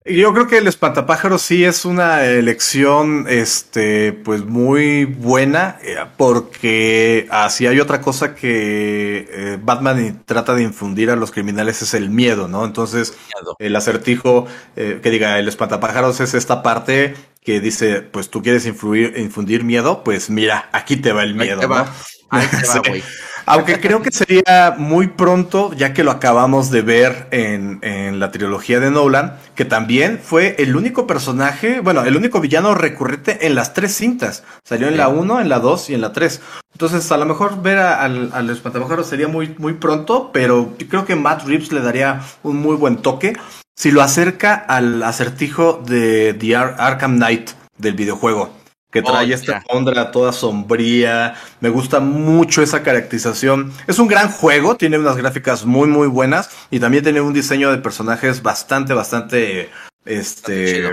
Yo 0.05 0.33
creo 0.35 0.49
que 0.49 0.59
el 0.59 0.67
espantapájaros 0.67 1.43
sí 1.43 1.65
es 1.65 1.85
una 1.85 2.25
elección, 2.25 3.27
este, 3.29 4.13
pues 4.13 4.45
muy 4.45 5.05
buena, 5.05 5.79
eh, 5.85 5.97
porque 6.17 7.29
así 7.31 7.69
hay 7.69 7.79
otra 7.79 8.01
cosa 8.01 8.35
que 8.35 9.29
eh, 9.31 9.59
Batman 9.63 10.23
trata 10.27 10.55
de 10.57 10.65
infundir 10.65 11.09
a 11.11 11.15
los 11.17 11.31
criminales 11.31 11.83
es 11.83 11.95
el 11.95 12.11
miedo, 12.11 12.49
¿no? 12.49 12.65
Entonces, 12.65 13.17
el 13.61 13.77
acertijo, 13.77 14.49
eh, 14.75 14.99
que 15.01 15.11
diga, 15.11 15.39
el 15.39 15.47
espantapájaros 15.47 16.19
es 16.21 16.35
esta 16.35 16.65
parte 16.65 17.15
que 17.45 17.61
dice, 17.61 18.03
pues 18.03 18.29
tú 18.29 18.43
quieres 18.43 18.67
influir, 18.67 19.15
infundir 19.17 19.63
miedo, 19.63 20.03
pues 20.03 20.31
mira, 20.31 20.69
aquí 20.73 20.97
te 20.97 21.13
va 21.13 21.23
el 21.23 21.41
Ahí 21.41 21.47
miedo, 21.49 21.69
va. 21.69 21.85
¿no? 21.85 21.91
Ahí 22.31 22.49
te 22.49 22.57
va, 22.67 22.73
Sí. 22.73 22.79
güey. 22.89 23.05
Aunque 23.47 23.81
creo 23.81 24.03
que 24.03 24.13
sería 24.13 24.75
muy 24.77 25.09
pronto, 25.09 25.73
ya 25.75 25.93
que 25.93 26.05
lo 26.05 26.11
acabamos 26.11 26.71
de 26.71 26.83
ver 26.83 27.29
en, 27.31 27.79
en, 27.83 28.21
la 28.21 28.31
trilogía 28.31 28.81
de 28.81 28.91
Nolan, 28.91 29.37
que 29.55 29.65
también 29.65 30.21
fue 30.23 30.55
el 30.59 30.77
único 30.77 31.07
personaje, 31.07 31.81
bueno, 31.81 32.05
el 32.05 32.17
único 32.17 32.41
villano 32.41 32.75
recurrente 32.75 33.47
en 33.47 33.55
las 33.55 33.75
tres 33.75 33.95
cintas. 33.95 34.45
Salió 34.65 34.89
en 34.89 34.97
la 34.97 35.09
1, 35.09 35.41
en 35.41 35.49
la 35.49 35.59
2 35.59 35.91
y 35.91 35.95
en 35.95 36.01
la 36.01 36.13
3. 36.13 36.41
Entonces, 36.73 37.11
a 37.11 37.17
lo 37.17 37.27
mejor 37.27 37.63
ver 37.63 37.79
al, 37.79 38.31
al 38.33 38.51
espantapájaros 38.51 39.07
sería 39.07 39.29
muy, 39.29 39.55
muy 39.59 39.75
pronto, 39.75 40.31
pero 40.33 40.75
creo 40.89 41.05
que 41.05 41.17
Matt 41.17 41.47
Reeves 41.47 41.73
le 41.73 41.81
daría 41.81 42.21
un 42.43 42.57
muy 42.57 42.77
buen 42.77 42.97
toque 42.99 43.35
si 43.75 43.91
lo 43.91 44.03
acerca 44.03 44.55
al 44.55 45.03
acertijo 45.03 45.83
de 45.85 46.35
The 46.35 46.57
Arkham 46.57 47.17
Knight 47.17 47.51
del 47.79 47.95
videojuego 47.95 48.62
que 48.93 49.01
oh, 49.01 49.05
trae 49.05 49.33
esta 49.33 49.65
onda 49.69 50.13
toda 50.13 50.33
sombría. 50.33 51.35
Me 51.61 51.71
gusta 51.71 51.99
mucho 51.99 52.63
esa 52.63 52.83
caracterización. 52.83 53.73
Es 53.89 53.99
un 53.99 54.07
gran 54.07 54.29
juego, 54.29 54.77
tiene 54.77 54.99
unas 54.99 55.17
gráficas 55.17 55.65
muy 55.65 55.89
muy 55.89 56.07
buenas 56.07 56.51
y 56.71 56.79
también 56.79 57.03
tiene 57.03 57.21
un 57.21 57.33
diseño 57.33 57.73
de 57.73 57.79
personajes 57.79 58.43
bastante 58.43 58.93
bastante 58.95 59.71
este 60.05 60.91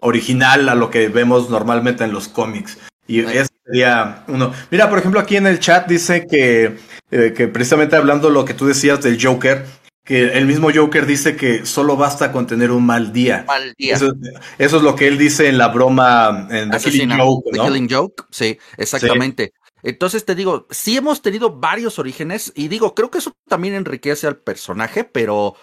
original 0.00 0.68
a 0.68 0.74
lo 0.74 0.90
que 0.90 1.08
vemos 1.08 1.48
normalmente 1.48 2.04
en 2.04 2.12
los 2.12 2.28
cómics. 2.28 2.78
Y 3.06 3.20
ese 3.20 3.48
sería 3.64 4.24
uno. 4.26 4.52
Mira, 4.70 4.88
por 4.90 4.98
ejemplo, 4.98 5.20
aquí 5.20 5.36
en 5.36 5.46
el 5.46 5.60
chat 5.60 5.86
dice 5.86 6.26
que, 6.26 6.76
eh, 7.12 7.32
que 7.36 7.46
precisamente 7.46 7.94
hablando 7.94 8.30
lo 8.30 8.44
que 8.44 8.54
tú 8.54 8.66
decías 8.66 9.00
del 9.00 9.24
Joker, 9.24 9.64
que 10.06 10.22
el 10.38 10.46
mismo 10.46 10.70
Joker 10.72 11.04
dice 11.04 11.36
que 11.36 11.66
solo 11.66 11.96
basta 11.96 12.30
con 12.30 12.46
tener 12.46 12.70
un 12.70 12.86
mal 12.86 13.12
día. 13.12 13.44
Mal 13.46 13.74
día. 13.76 13.96
Eso, 13.96 14.14
es 14.56 14.72
lo 14.72 14.94
que 14.94 15.08
él 15.08 15.18
dice 15.18 15.48
en 15.48 15.58
la 15.58 15.68
broma, 15.68 16.46
en 16.48 16.70
The 16.70 16.78
Killing 16.78 17.10
Joke. 17.10 17.50
¿no? 17.52 17.64
The 17.64 17.68
Killing 17.68 17.88
Joke, 17.90 18.24
sí, 18.30 18.56
exactamente. 18.78 19.52
Entonces 19.82 20.24
te 20.24 20.36
digo, 20.36 20.68
sí 20.70 20.96
hemos 20.96 21.22
tenido 21.22 21.58
varios 21.58 21.98
orígenes 21.98 22.52
y 22.54 22.68
digo, 22.68 22.94
creo 22.94 23.10
que 23.10 23.18
eso 23.18 23.32
también 23.48 23.74
enriquece 23.74 24.28
al 24.28 24.36
personaje, 24.36 25.02
pero 25.02 25.56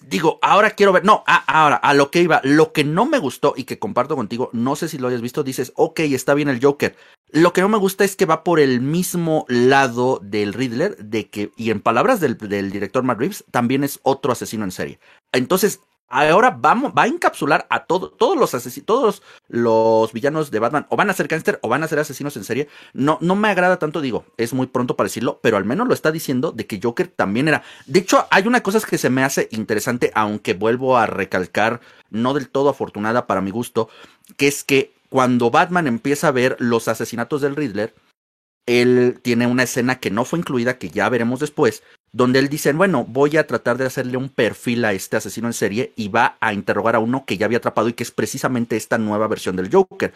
digo, 0.00 0.38
ahora 0.42 0.70
quiero 0.70 0.92
ver, 0.92 1.04
no, 1.04 1.24
ahora, 1.26 1.76
a 1.76 1.92
lo 1.92 2.12
que 2.12 2.22
iba, 2.22 2.40
lo 2.44 2.72
que 2.72 2.84
no 2.84 3.04
me 3.04 3.18
gustó 3.18 3.54
y 3.56 3.64
que 3.64 3.80
comparto 3.80 4.14
contigo, 4.14 4.48
no 4.52 4.76
sé 4.76 4.88
si 4.88 4.98
lo 4.98 5.08
hayas 5.08 5.22
visto, 5.22 5.42
dices, 5.42 5.72
ok, 5.74 6.00
está 6.00 6.34
bien 6.34 6.48
el 6.48 6.62
Joker. 6.62 6.96
Lo 7.30 7.52
que 7.52 7.60
no 7.60 7.68
me 7.68 7.76
gusta 7.76 8.04
es 8.04 8.16
que 8.16 8.24
va 8.24 8.42
por 8.42 8.58
el 8.58 8.80
mismo 8.80 9.44
lado 9.48 10.18
del 10.22 10.54
Riddler, 10.54 10.96
de 10.96 11.28
que, 11.28 11.52
y 11.56 11.70
en 11.70 11.80
palabras 11.80 12.20
del, 12.20 12.38
director 12.38 13.02
Matt 13.02 13.18
Reeves, 13.18 13.44
también 13.50 13.84
es 13.84 14.00
otro 14.02 14.32
asesino 14.32 14.64
en 14.64 14.70
serie. 14.70 14.98
Entonces, 15.32 15.80
ahora 16.08 16.56
vamos, 16.58 16.92
va 16.96 17.02
a 17.02 17.06
encapsular 17.06 17.66
a 17.68 17.84
todo, 17.84 18.10
todos 18.10 18.38
los 18.38 18.54
asesinos, 18.54 18.86
todos 18.86 19.22
los 19.48 20.10
villanos 20.14 20.50
de 20.50 20.58
Batman, 20.58 20.86
o 20.88 20.96
van 20.96 21.10
a 21.10 21.12
ser 21.12 21.28
gangster 21.28 21.58
o 21.62 21.68
van 21.68 21.82
a 21.82 21.88
ser 21.88 21.98
asesinos 21.98 22.34
en 22.38 22.44
serie. 22.44 22.68
No, 22.94 23.18
no 23.20 23.36
me 23.36 23.48
agrada 23.48 23.78
tanto, 23.78 24.00
digo, 24.00 24.24
es 24.38 24.54
muy 24.54 24.66
pronto 24.66 24.96
para 24.96 25.08
decirlo, 25.08 25.38
pero 25.42 25.58
al 25.58 25.66
menos 25.66 25.86
lo 25.86 25.92
está 25.92 26.10
diciendo 26.10 26.52
de 26.52 26.66
que 26.66 26.80
Joker 26.82 27.08
también 27.08 27.48
era. 27.48 27.62
De 27.84 27.98
hecho, 27.98 28.26
hay 28.30 28.46
una 28.46 28.62
cosa 28.62 28.80
que 28.80 28.96
se 28.96 29.10
me 29.10 29.22
hace 29.22 29.48
interesante, 29.52 30.10
aunque 30.14 30.54
vuelvo 30.54 30.96
a 30.96 31.04
recalcar, 31.04 31.80
no 32.08 32.32
del 32.32 32.48
todo 32.48 32.70
afortunada 32.70 33.26
para 33.26 33.42
mi 33.42 33.50
gusto, 33.50 33.90
que 34.38 34.48
es 34.48 34.64
que 34.64 34.97
cuando 35.08 35.50
Batman 35.50 35.86
empieza 35.86 36.28
a 36.28 36.32
ver 36.32 36.56
los 36.58 36.88
asesinatos 36.88 37.40
del 37.40 37.56
Riddler, 37.56 37.94
él 38.66 39.20
tiene 39.22 39.46
una 39.46 39.62
escena 39.62 39.98
que 39.98 40.10
no 40.10 40.24
fue 40.26 40.38
incluida, 40.38 40.78
que 40.78 40.90
ya 40.90 41.08
veremos 41.08 41.40
después, 41.40 41.82
donde 42.12 42.38
él 42.38 42.48
dice, 42.48 42.72
bueno, 42.72 43.04
voy 43.04 43.36
a 43.38 43.46
tratar 43.46 43.78
de 43.78 43.86
hacerle 43.86 44.18
un 44.18 44.28
perfil 44.28 44.84
a 44.84 44.92
este 44.92 45.16
asesino 45.16 45.46
en 45.48 45.54
serie 45.54 45.92
y 45.96 46.08
va 46.08 46.36
a 46.40 46.52
interrogar 46.52 46.94
a 46.94 46.98
uno 46.98 47.24
que 47.26 47.38
ya 47.38 47.46
había 47.46 47.58
atrapado 47.58 47.88
y 47.88 47.94
que 47.94 48.02
es 48.02 48.10
precisamente 48.10 48.76
esta 48.76 48.98
nueva 48.98 49.26
versión 49.26 49.56
del 49.56 49.70
Joker. 49.72 50.12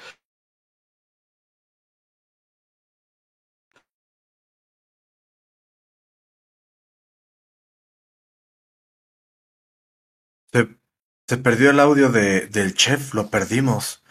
Se, 11.27 11.37
perdió 11.39 11.71
el 11.71 11.81
audio 11.81 12.11
de, 12.11 12.47
del 12.49 12.75
chef, 12.75 13.15
lo 13.15 13.31
perdimos. 13.31 14.02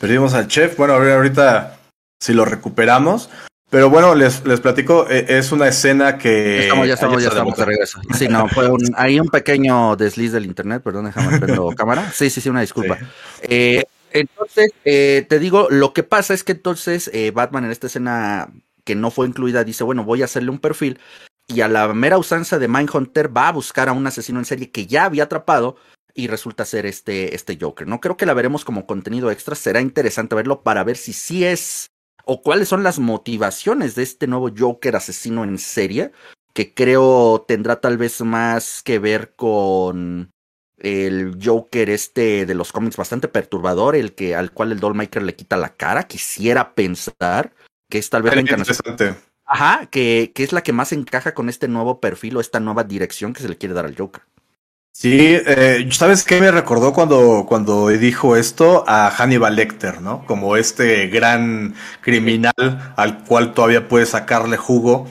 Perdimos 0.00 0.32
al 0.32 0.48
chef. 0.48 0.78
Bueno, 0.78 0.94
a 0.94 0.98
ver 0.98 1.12
ahorita 1.12 1.78
si 2.18 2.32
lo 2.32 2.46
recuperamos. 2.46 3.28
Pero 3.68 3.90
bueno, 3.90 4.14
les, 4.14 4.44
les 4.46 4.58
platico, 4.58 5.06
e, 5.08 5.26
es 5.28 5.52
una 5.52 5.68
escena 5.68 6.18
que... 6.18 6.62
Estamos, 6.62 6.88
ya 6.88 6.94
estamos, 6.94 7.22
ya 7.22 7.28
estamos 7.28 7.56
de 7.56 7.64
regreso. 7.64 8.00
Sí, 8.18 8.26
no, 8.26 8.48
fue 8.48 8.68
un, 8.68 8.80
hay 8.96 9.20
un 9.20 9.28
pequeño 9.28 9.94
desliz 9.94 10.32
del 10.32 10.46
internet, 10.46 10.82
perdón, 10.82 11.04
déjame 11.04 11.38
prendo 11.40 11.68
cámara. 11.76 12.10
Sí, 12.12 12.30
sí, 12.30 12.40
sí, 12.40 12.48
una 12.48 12.62
disculpa. 12.62 12.98
Eh, 13.42 13.84
entonces, 14.10 14.72
eh, 14.84 15.24
te 15.28 15.38
digo, 15.38 15.68
lo 15.70 15.92
que 15.92 16.02
pasa 16.02 16.34
es 16.34 16.42
que 16.42 16.52
entonces 16.52 17.10
eh, 17.12 17.30
Batman 17.30 17.66
en 17.66 17.70
esta 17.70 17.86
escena 17.86 18.50
que 18.84 18.96
no 18.96 19.12
fue 19.12 19.28
incluida 19.28 19.62
dice, 19.62 19.84
bueno, 19.84 20.02
voy 20.02 20.22
a 20.22 20.24
hacerle 20.24 20.50
un 20.50 20.58
perfil 20.58 20.98
y 21.46 21.60
a 21.60 21.68
la 21.68 21.92
mera 21.92 22.18
usanza 22.18 22.58
de 22.58 22.68
Mindhunter 22.68 23.36
va 23.36 23.48
a 23.48 23.52
buscar 23.52 23.88
a 23.88 23.92
un 23.92 24.06
asesino 24.06 24.38
en 24.38 24.46
serie 24.46 24.70
que 24.70 24.86
ya 24.86 25.04
había 25.04 25.24
atrapado 25.24 25.76
y 26.14 26.26
resulta 26.26 26.64
ser 26.64 26.86
este, 26.86 27.34
este 27.34 27.58
Joker. 27.60 27.86
No 27.86 28.00
creo 28.00 28.16
que 28.16 28.26
la 28.26 28.34
veremos 28.34 28.64
como 28.64 28.86
contenido 28.86 29.30
extra, 29.30 29.54
será 29.54 29.80
interesante 29.80 30.34
verlo 30.34 30.62
para 30.62 30.84
ver 30.84 30.96
si 30.96 31.12
sí 31.12 31.44
es 31.44 31.90
o 32.24 32.42
cuáles 32.42 32.68
son 32.68 32.82
las 32.82 32.98
motivaciones 32.98 33.94
de 33.94 34.02
este 34.02 34.26
nuevo 34.26 34.50
Joker 34.56 34.96
asesino 34.96 35.44
en 35.44 35.58
serie, 35.58 36.12
que 36.54 36.74
creo 36.74 37.44
tendrá 37.46 37.80
tal 37.80 37.98
vez 37.98 38.20
más 38.20 38.82
que 38.82 38.98
ver 38.98 39.34
con 39.34 40.30
el 40.78 41.38
Joker 41.42 41.90
este 41.90 42.46
de 42.46 42.54
los 42.54 42.72
cómics 42.72 42.96
bastante 42.96 43.28
perturbador, 43.28 43.96
el 43.96 44.14
que 44.14 44.34
al 44.34 44.52
cual 44.52 44.72
el 44.72 44.80
Dollmaker 44.80 45.22
le 45.22 45.36
quita 45.36 45.56
la 45.56 45.74
cara, 45.74 46.04
quisiera 46.04 46.74
pensar 46.74 47.52
que 47.88 47.98
es 47.98 48.08
tal 48.10 48.22
vez 48.22 48.34
la 48.34 48.40
encarnación. 48.40 49.16
Ajá, 49.44 49.86
que, 49.86 50.30
que 50.32 50.44
es 50.44 50.52
la 50.52 50.62
que 50.62 50.72
más 50.72 50.92
encaja 50.92 51.34
con 51.34 51.48
este 51.48 51.66
nuevo 51.66 52.00
perfil 52.00 52.36
o 52.36 52.40
esta 52.40 52.60
nueva 52.60 52.84
dirección 52.84 53.32
que 53.32 53.42
se 53.42 53.48
le 53.48 53.58
quiere 53.58 53.74
dar 53.74 53.84
al 53.84 53.96
Joker. 53.96 54.22
Sí, 54.92 55.18
eh, 55.22 55.88
¿sabes 55.92 56.24
qué 56.24 56.40
me 56.40 56.50
recordó 56.50 56.92
cuando, 56.92 57.46
cuando 57.48 57.88
dijo 57.88 58.36
esto? 58.36 58.84
A 58.86 59.10
Hannibal 59.10 59.56
Lecter, 59.56 60.02
¿no? 60.02 60.26
Como 60.26 60.56
este 60.56 61.06
gran 61.06 61.74
criminal 62.02 62.52
al 62.96 63.24
cual 63.24 63.54
todavía 63.54 63.88
puede 63.88 64.04
sacarle 64.04 64.56
jugo, 64.56 65.08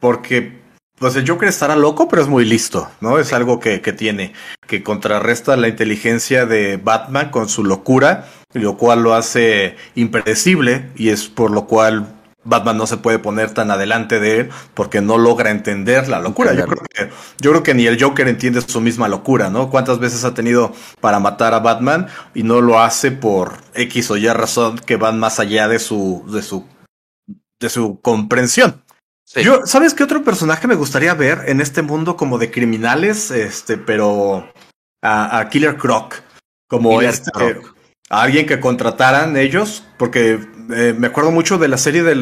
porque 0.00 0.60
pues 0.98 1.16
el 1.16 1.28
Joker 1.28 1.48
estará 1.48 1.76
loco, 1.76 2.08
pero 2.08 2.22
es 2.22 2.28
muy 2.28 2.44
listo, 2.44 2.90
¿no? 3.00 3.18
Es 3.18 3.32
algo 3.32 3.60
que, 3.60 3.80
que 3.80 3.92
tiene, 3.92 4.32
que 4.66 4.82
contrarresta 4.82 5.56
la 5.56 5.68
inteligencia 5.68 6.44
de 6.44 6.76
Batman 6.76 7.30
con 7.30 7.48
su 7.48 7.64
locura, 7.64 8.26
lo 8.52 8.76
cual 8.76 9.02
lo 9.02 9.14
hace 9.14 9.76
impredecible 9.94 10.90
y 10.96 11.10
es 11.10 11.28
por 11.28 11.52
lo 11.52 11.66
cual 11.66 12.19
Batman 12.44 12.78
no 12.78 12.86
se 12.86 12.96
puede 12.96 13.18
poner 13.18 13.52
tan 13.52 13.70
adelante 13.70 14.18
de 14.18 14.40
él 14.40 14.50
porque 14.74 15.00
no 15.00 15.18
logra 15.18 15.50
entender 15.50 16.08
la 16.08 16.20
locura. 16.20 16.54
Yo 16.54 16.66
creo, 16.66 16.82
que, 16.88 17.10
yo 17.40 17.50
creo 17.50 17.62
que 17.62 17.74
ni 17.74 17.86
el 17.86 18.02
Joker 18.02 18.28
entiende 18.28 18.62
su 18.62 18.80
misma 18.80 19.08
locura, 19.08 19.50
¿no? 19.50 19.70
¿Cuántas 19.70 19.98
veces 19.98 20.24
ha 20.24 20.34
tenido 20.34 20.72
para 21.00 21.20
matar 21.20 21.52
a 21.52 21.60
Batman 21.60 22.08
y 22.34 22.42
no 22.42 22.60
lo 22.60 22.80
hace 22.80 23.10
por 23.10 23.58
X 23.74 24.10
o 24.10 24.16
Y 24.16 24.28
razón 24.28 24.78
que 24.78 24.96
van 24.96 25.18
más 25.18 25.38
allá 25.38 25.68
de 25.68 25.78
su, 25.78 26.24
de 26.32 26.42
su, 26.42 26.66
de 27.60 27.68
su 27.68 28.00
comprensión? 28.00 28.82
Yo, 29.36 29.64
¿sabes 29.64 29.94
qué 29.94 30.02
otro 30.02 30.24
personaje 30.24 30.66
me 30.66 30.74
gustaría 30.74 31.14
ver 31.14 31.44
en 31.46 31.60
este 31.60 31.82
mundo 31.82 32.16
como 32.16 32.38
de 32.38 32.50
criminales? 32.50 33.30
Este, 33.30 33.76
pero 33.76 34.50
a, 35.02 35.48
Killer 35.50 35.76
Croc. 35.76 36.22
Como 36.68 37.00
este. 37.02 37.30
A 38.08 38.22
alguien 38.22 38.46
que 38.46 38.58
contrataran 38.58 39.36
ellos, 39.36 39.84
porque 39.98 40.40
eh, 40.74 40.94
me 40.96 41.08
acuerdo 41.08 41.30
mucho 41.30 41.58
de 41.58 41.68
la 41.68 41.78
serie 41.78 42.02
de, 42.02 42.14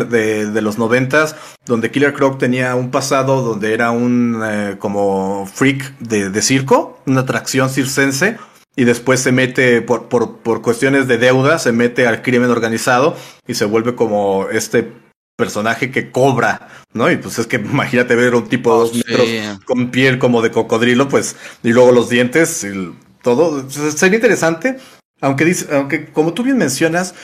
de, 0.46 0.62
los 0.62 0.78
noventas, 0.78 1.36
donde 1.66 1.90
Killer 1.90 2.12
Croc 2.12 2.38
tenía 2.38 2.74
un 2.74 2.90
pasado 2.90 3.42
donde 3.42 3.72
era 3.72 3.90
un 3.90 4.42
eh, 4.44 4.76
como 4.78 5.46
freak 5.46 5.98
de, 5.98 6.30
de, 6.30 6.42
circo, 6.42 7.00
una 7.06 7.22
atracción 7.22 7.70
circense, 7.70 8.38
y 8.76 8.84
después 8.84 9.20
se 9.20 9.32
mete 9.32 9.82
por, 9.82 10.08
por, 10.08 10.38
por 10.38 10.62
cuestiones 10.62 11.08
de 11.08 11.18
deuda, 11.18 11.58
se 11.58 11.72
mete 11.72 12.06
al 12.06 12.22
crimen 12.22 12.50
organizado 12.50 13.16
y 13.46 13.54
se 13.54 13.64
vuelve 13.64 13.94
como 13.94 14.48
este 14.50 14.92
personaje 15.38 15.92
que 15.92 16.10
cobra, 16.10 16.68
¿no? 16.92 17.10
Y 17.10 17.16
pues 17.16 17.38
es 17.38 17.46
que 17.46 17.56
imagínate 17.72 18.14
ver 18.16 18.34
un 18.34 18.48
tipo 18.48 18.70
de 18.70 18.76
oh, 18.76 18.80
dos 18.80 18.96
metros 18.96 19.58
con 19.64 19.90
piel 19.90 20.18
como 20.18 20.42
de 20.42 20.50
cocodrilo, 20.50 21.08
pues, 21.08 21.36
y 21.62 21.72
luego 21.72 21.92
los 21.92 22.08
dientes 22.08 22.64
y 22.64 22.92
todo. 23.22 23.68
Sería 23.70 24.16
interesante, 24.16 24.78
aunque 25.20 25.44
dice, 25.44 25.66
aunque 25.74 26.06
como 26.12 26.34
tú 26.34 26.42
bien 26.42 26.58
mencionas, 26.58 27.14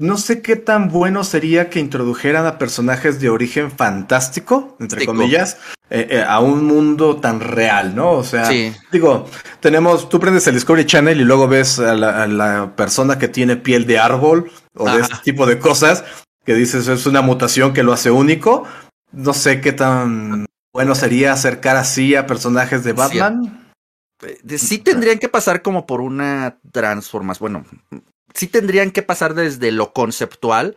no 0.00 0.16
sé 0.16 0.40
qué 0.40 0.56
tan 0.56 0.88
bueno 0.88 1.24
sería 1.24 1.68
que 1.68 1.78
introdujeran 1.78 2.46
a 2.46 2.56
personajes 2.56 3.20
de 3.20 3.28
origen 3.28 3.70
fantástico, 3.70 4.74
entre 4.80 5.04
comillas, 5.04 5.58
eh, 5.90 6.06
eh, 6.08 6.24
a 6.26 6.40
un 6.40 6.64
mundo 6.64 7.16
tan 7.16 7.38
real, 7.38 7.94
¿no? 7.94 8.12
O 8.12 8.24
sea, 8.24 8.48
digo, 8.90 9.26
tenemos, 9.60 10.08
tú 10.08 10.18
prendes 10.18 10.46
el 10.46 10.54
Discovery 10.54 10.86
Channel 10.86 11.20
y 11.20 11.24
luego 11.24 11.48
ves 11.48 11.78
a 11.78 11.94
la, 11.94 12.72
persona 12.76 13.18
que 13.18 13.28
tiene 13.28 13.58
piel 13.58 13.86
de 13.86 13.98
árbol 13.98 14.50
o 14.74 14.90
de 14.90 15.02
este 15.02 15.16
tipo 15.22 15.44
de 15.44 15.58
cosas, 15.58 16.02
que 16.46 16.54
dices 16.54 16.88
es 16.88 17.04
una 17.04 17.20
mutación 17.20 17.74
que 17.74 17.82
lo 17.82 17.92
hace 17.92 18.10
único. 18.10 18.64
No 19.12 19.34
sé 19.34 19.60
qué 19.60 19.72
tan 19.72 20.46
bueno 20.72 20.94
sería 20.94 21.34
acercar 21.34 21.76
así 21.76 22.14
a 22.14 22.26
personajes 22.26 22.84
de 22.84 22.94
Batman. 22.94 23.70
Sí, 24.48 24.58
sí 24.58 24.78
tendrían 24.78 25.18
que 25.18 25.28
pasar 25.28 25.60
como 25.60 25.84
por 25.84 26.00
una 26.00 26.58
transformación, 26.72 27.40
bueno, 27.40 28.04
sí 28.34 28.46
tendrían 28.46 28.90
que 28.90 29.02
pasar 29.02 29.34
desde 29.34 29.72
lo 29.72 29.92
conceptual 29.92 30.76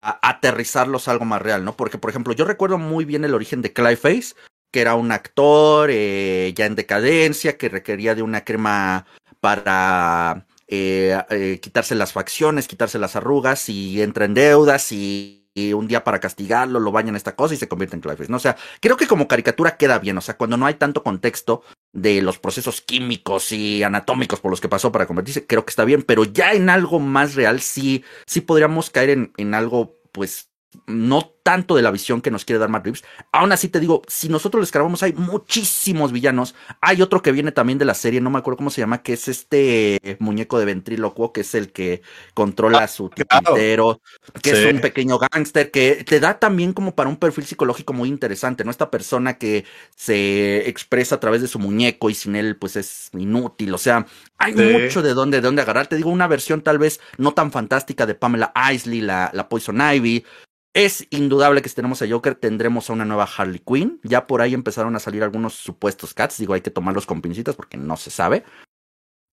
aterrizarlos 0.00 1.08
a 1.08 1.12
algo 1.12 1.24
más 1.24 1.42
real, 1.42 1.64
¿no? 1.64 1.76
Porque, 1.76 1.98
por 1.98 2.10
ejemplo, 2.10 2.32
yo 2.32 2.44
recuerdo 2.44 2.78
muy 2.78 3.04
bien 3.04 3.24
el 3.24 3.34
origen 3.34 3.62
de 3.62 3.72
Clayface, 3.72 4.34
que 4.70 4.80
era 4.80 4.94
un 4.94 5.12
actor 5.12 5.90
eh, 5.92 6.52
ya 6.54 6.66
en 6.66 6.74
decadencia, 6.74 7.56
que 7.56 7.68
requería 7.68 8.14
de 8.14 8.22
una 8.22 8.44
crema 8.44 9.06
para 9.40 10.46
eh, 10.66 11.20
eh, 11.30 11.58
quitarse 11.60 11.94
las 11.94 12.12
facciones, 12.12 12.68
quitarse 12.68 12.98
las 12.98 13.16
arrugas 13.16 13.68
y 13.68 14.02
entra 14.02 14.24
en 14.24 14.34
deudas 14.34 14.92
y, 14.92 15.47
un 15.74 15.88
día 15.88 16.04
para 16.04 16.20
castigarlo 16.20 16.78
lo 16.78 16.92
bañan 16.92 17.16
esta 17.16 17.34
cosa 17.34 17.54
y 17.54 17.56
se 17.56 17.68
convierte 17.68 17.96
en 17.96 18.00
Clayface, 18.00 18.30
¿no? 18.30 18.36
O 18.36 18.40
sea, 18.40 18.56
creo 18.80 18.96
que 18.96 19.06
como 19.06 19.26
caricatura 19.26 19.76
queda 19.76 19.98
bien, 19.98 20.16
o 20.16 20.20
sea, 20.20 20.36
cuando 20.36 20.56
no 20.56 20.66
hay 20.66 20.74
tanto 20.74 21.02
contexto 21.02 21.62
de 21.92 22.22
los 22.22 22.38
procesos 22.38 22.80
químicos 22.80 23.50
y 23.52 23.82
anatómicos 23.82 24.40
por 24.40 24.50
los 24.50 24.60
que 24.60 24.68
pasó 24.68 24.92
para 24.92 25.06
convertirse, 25.06 25.46
creo 25.46 25.64
que 25.64 25.70
está 25.70 25.84
bien, 25.84 26.02
pero 26.02 26.24
ya 26.24 26.52
en 26.52 26.70
algo 26.70 27.00
más 27.00 27.34
real 27.34 27.60
sí, 27.60 28.04
sí 28.26 28.40
podríamos 28.40 28.90
caer 28.90 29.10
en, 29.10 29.32
en 29.36 29.54
algo, 29.54 29.96
pues, 30.12 30.50
no 30.86 31.34
tanto 31.48 31.76
de 31.76 31.82
la 31.82 31.90
visión 31.90 32.20
que 32.20 32.30
nos 32.30 32.44
quiere 32.44 32.58
dar 32.58 32.68
Matt 32.68 32.84
Reeves. 32.84 33.04
Aún 33.32 33.52
así 33.52 33.68
te 33.68 33.80
digo, 33.80 34.02
si 34.06 34.28
nosotros 34.28 34.60
les 34.60 34.68
escarbamos 34.68 35.02
hay 35.02 35.14
muchísimos 35.14 36.12
villanos. 36.12 36.54
Hay 36.82 37.00
otro 37.00 37.22
que 37.22 37.32
viene 37.32 37.52
también 37.52 37.78
de 37.78 37.86
la 37.86 37.94
serie, 37.94 38.20
no 38.20 38.28
me 38.28 38.38
acuerdo 38.38 38.58
cómo 38.58 38.68
se 38.68 38.82
llama, 38.82 39.02
que 39.02 39.14
es 39.14 39.28
este 39.28 40.18
muñeco 40.18 40.58
de 40.58 40.66
ventrílocuo, 40.66 41.32
que 41.32 41.40
es 41.40 41.54
el 41.54 41.72
que 41.72 42.02
controla 42.34 42.80
ah, 42.80 42.88
su 42.88 43.08
tintero, 43.08 44.02
que 44.42 44.50
es 44.50 44.74
un 44.74 44.82
pequeño 44.82 45.18
gángster, 45.18 45.70
que 45.70 46.04
te 46.04 46.20
da 46.20 46.38
también 46.38 46.74
como 46.74 46.94
para 46.94 47.08
un 47.08 47.16
perfil 47.16 47.46
psicológico 47.46 47.94
muy 47.94 48.10
interesante, 48.10 48.62
¿no? 48.62 48.70
Esta 48.70 48.90
persona 48.90 49.38
que 49.38 49.64
se 49.96 50.68
expresa 50.68 51.14
a 51.14 51.20
través 51.20 51.40
de 51.40 51.48
su 51.48 51.58
muñeco 51.58 52.10
y 52.10 52.14
sin 52.14 52.36
él 52.36 52.56
pues 52.56 52.76
es 52.76 53.08
inútil, 53.14 53.72
o 53.72 53.78
sea, 53.78 54.06
hay 54.36 54.54
mucho 54.54 55.00
de 55.00 55.14
dónde, 55.14 55.38
de 55.38 55.46
dónde 55.46 55.62
agarrar. 55.62 55.86
Te 55.86 55.96
digo, 55.96 56.10
una 56.10 56.28
versión 56.28 56.60
tal 56.60 56.78
vez 56.78 57.00
no 57.16 57.32
tan 57.32 57.50
fantástica 57.50 58.04
de 58.04 58.14
Pamela 58.14 58.52
Isley, 58.70 59.00
la, 59.00 59.30
la 59.32 59.48
Poison 59.48 59.80
Ivy, 59.80 60.24
es 60.74 61.06
indudable 61.10 61.62
que 61.62 61.68
si 61.68 61.74
tenemos 61.74 62.02
a 62.02 62.08
Joker, 62.08 62.34
tendremos 62.34 62.88
a 62.88 62.92
una 62.92 63.04
nueva 63.04 63.28
Harley 63.36 63.60
Quinn. 63.60 64.00
Ya 64.04 64.26
por 64.26 64.42
ahí 64.42 64.54
empezaron 64.54 64.94
a 64.96 65.00
salir 65.00 65.22
algunos 65.22 65.54
supuestos 65.54 66.14
cats. 66.14 66.38
Digo, 66.38 66.54
hay 66.54 66.60
que 66.60 66.70
tomarlos 66.70 67.06
con 67.06 67.22
pincitas 67.22 67.56
porque 67.56 67.76
no 67.76 67.96
se 67.96 68.10
sabe. 68.10 68.44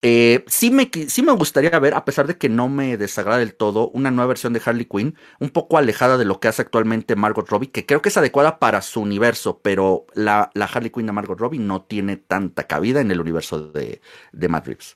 Eh, 0.06 0.44
sí, 0.48 0.70
me, 0.70 0.90
sí 1.08 1.22
me 1.22 1.32
gustaría 1.32 1.78
ver, 1.78 1.94
a 1.94 2.04
pesar 2.04 2.26
de 2.26 2.36
que 2.36 2.50
no 2.50 2.68
me 2.68 2.98
desagrada 2.98 3.38
del 3.38 3.54
todo, 3.54 3.88
una 3.88 4.10
nueva 4.10 4.28
versión 4.28 4.52
de 4.52 4.60
Harley 4.62 4.84
Quinn, 4.84 5.16
un 5.40 5.48
poco 5.48 5.78
alejada 5.78 6.18
de 6.18 6.26
lo 6.26 6.40
que 6.40 6.48
hace 6.48 6.60
actualmente 6.60 7.16
Margot 7.16 7.48
Robbie, 7.48 7.70
que 7.70 7.86
creo 7.86 8.02
que 8.02 8.10
es 8.10 8.16
adecuada 8.18 8.58
para 8.58 8.82
su 8.82 9.00
universo, 9.00 9.60
pero 9.62 10.04
la, 10.12 10.50
Harley 10.54 10.90
Quinn 10.90 11.06
de 11.06 11.12
Margot 11.12 11.38
Robbie 11.40 11.58
no 11.58 11.84
tiene 11.84 12.18
tanta 12.18 12.64
cabida 12.64 13.00
en 13.00 13.10
el 13.10 13.20
universo 13.20 13.70
de, 13.72 14.02
de 14.32 14.48
Matt 14.48 14.66
Reeves. 14.66 14.94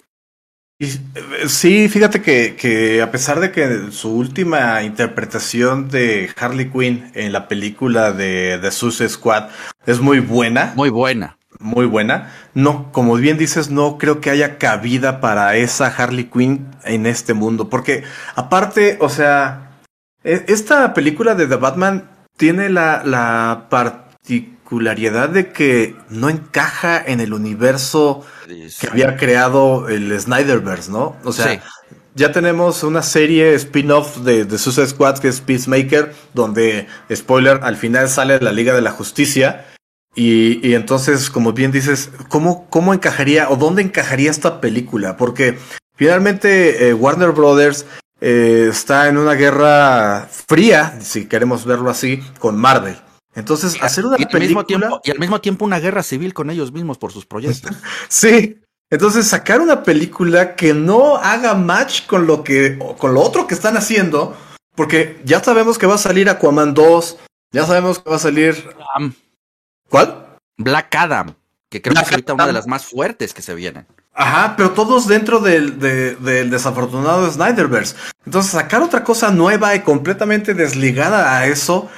Eh, 0.81 1.49
sí, 1.49 1.89
fíjate 1.89 2.23
que, 2.23 2.55
que, 2.55 3.03
a 3.03 3.11
pesar 3.11 3.41
de 3.41 3.51
que 3.51 3.91
su 3.91 4.15
última 4.15 4.83
interpretación 4.85 5.89
de 5.89 6.31
Harley 6.39 6.71
Quinn 6.71 7.11
en 7.15 7.33
la 7.33 7.49
película 7.49 8.13
de 8.13 8.59
The 8.63 8.71
Suicide 8.71 9.09
Squad 9.09 9.49
es 9.87 10.01
muy 10.01 10.21
buena. 10.21 10.73
Muy 10.77 10.91
buena. 10.91 11.37
Muy 11.59 11.87
buena. 11.87 12.33
No, 12.55 12.93
como 12.93 13.17
bien 13.17 13.39
dices, 13.39 13.71
no 13.71 13.99
creo 13.99 14.21
que 14.21 14.31
haya 14.31 14.59
cabida 14.59 15.21
para 15.21 15.57
esa 15.57 15.87
Harley 15.89 16.27
Quinn 16.27 16.69
en 16.85 17.07
este 17.07 17.35
mundo. 17.35 17.69
Porque 17.69 18.05
aparte, 18.37 18.99
o 19.01 19.09
sea, 19.09 19.81
e, 20.23 20.45
esta 20.47 20.95
película 20.95 21.35
de 21.35 21.49
The 21.49 21.57
Batman 21.57 22.09
tiene 22.37 22.71
la, 22.71 23.03
la 23.05 23.67
particularidad 23.69 24.58
de 24.71 25.53
que 25.53 25.97
no 26.11 26.29
encaja 26.29 27.03
en 27.05 27.21
el 27.21 27.33
universo 27.33 28.25
que 28.47 28.89
había 28.89 29.17
creado 29.17 29.89
el 29.89 30.19
Snyderverse, 30.19 30.91
¿no? 30.91 31.17
O 31.25 31.33
sea, 31.33 31.63
ya 32.15 32.33
tenemos 32.33 32.83
una 32.83 33.03
serie 33.03 33.55
spin-off 33.55 34.19
de, 34.19 34.45
de, 34.45 34.59
Suicide 34.59 34.89
Squad 34.89 35.19
que 35.19 35.29
es 35.29 35.41
Peacemaker, 35.41 36.15
donde, 36.35 36.87
spoiler, 37.15 37.61
al 37.63 37.77
final 37.77 38.09
sale 38.09 38.41
la 38.41 38.53
Liga 38.53 38.75
de 38.75 38.83
la 38.83 38.91
Justicia. 38.91 39.67
Y, 40.15 40.67
y 40.67 40.75
entonces, 40.75 41.31
como 41.31 41.53
bien 41.53 41.71
dices, 41.71 42.11
¿cómo, 42.29 42.69
¿cómo 42.71 42.93
encajaría 42.93 43.49
o 43.51 43.57
dónde 43.57 43.83
encajaría 43.83 44.31
esta 44.31 44.61
película? 44.61 45.17
Porque 45.17 45.59
finalmente 45.97 46.89
eh, 46.89 46.95
Warner 46.95 47.31
Brothers 47.31 47.87
eh, 48.21 48.67
está 48.71 49.09
en 49.09 49.17
una 49.17 49.35
guerra 49.35 50.29
fría, 50.31 50.99
si 51.01 51.27
queremos 51.27 51.65
verlo 51.65 51.89
así, 51.89 52.21
con 52.41 52.57
Marvel. 52.57 52.97
Entonces, 53.39 53.81
hacer 53.81 54.05
una 54.05 54.17
película. 54.17 54.41
Mismo 54.41 54.67
tiempo, 54.67 55.01
y 55.05 55.11
al 55.13 55.19
mismo 55.21 55.41
tiempo 55.41 55.65
una 55.65 55.79
guerra 55.79 56.03
civil 56.03 56.35
con 56.35 56.51
ellos 56.51 56.73
mismos 56.73 56.99
por 56.99 57.13
sus 57.13 57.25
proyectos. 57.25 57.71
sí. 58.09 58.61
Entonces, 58.91 59.29
sacar 59.29 59.61
una 59.61 59.85
película 59.85 60.57
que 60.57 60.75
no 60.75 61.17
haga 61.17 61.55
match 61.55 62.07
con 62.07 62.27
lo 62.27 62.43
que. 62.43 62.79
con 62.99 63.15
lo 63.15 63.21
otro 63.21 63.47
que 63.47 63.55
están 63.55 63.77
haciendo. 63.77 64.37
Porque 64.75 65.21
ya 65.25 65.43
sabemos 65.43 65.79
que 65.79 65.87
va 65.87 65.95
a 65.95 65.99
salir 65.99 66.29
Aquaman 66.29 66.75
2. 66.75 67.19
Ya 67.53 67.65
sabemos 67.65 68.01
que 68.01 68.11
va 68.11 68.17
a 68.17 68.21
salir. 68.21 68.75
¿Cuál? 69.89 70.37
Black 70.57 70.95
Adam. 70.97 71.35
Que 71.71 71.81
creo 71.81 71.95
que 71.95 72.01
es 72.01 72.11
ahorita 72.11 72.35
una 72.35 72.47
de 72.47 72.53
las 72.53 72.67
más 72.67 72.87
fuertes 72.87 73.35
que 73.35 73.43
se 73.43 73.55
vienen. 73.55 73.87
Ajá, 74.15 74.55
pero 74.57 74.73
todos 74.73 75.07
dentro 75.07 75.39
del, 75.39 75.79
del 75.79 76.51
desafortunado 76.51 77.31
Snyderverse. 77.31 77.95
Entonces, 78.25 78.51
sacar 78.51 78.83
otra 78.83 79.05
cosa 79.05 79.31
nueva 79.31 79.77
y 79.77 79.81
completamente 79.81 80.55
desligada 80.55 81.39
a 81.39 81.47
eso 81.47 81.89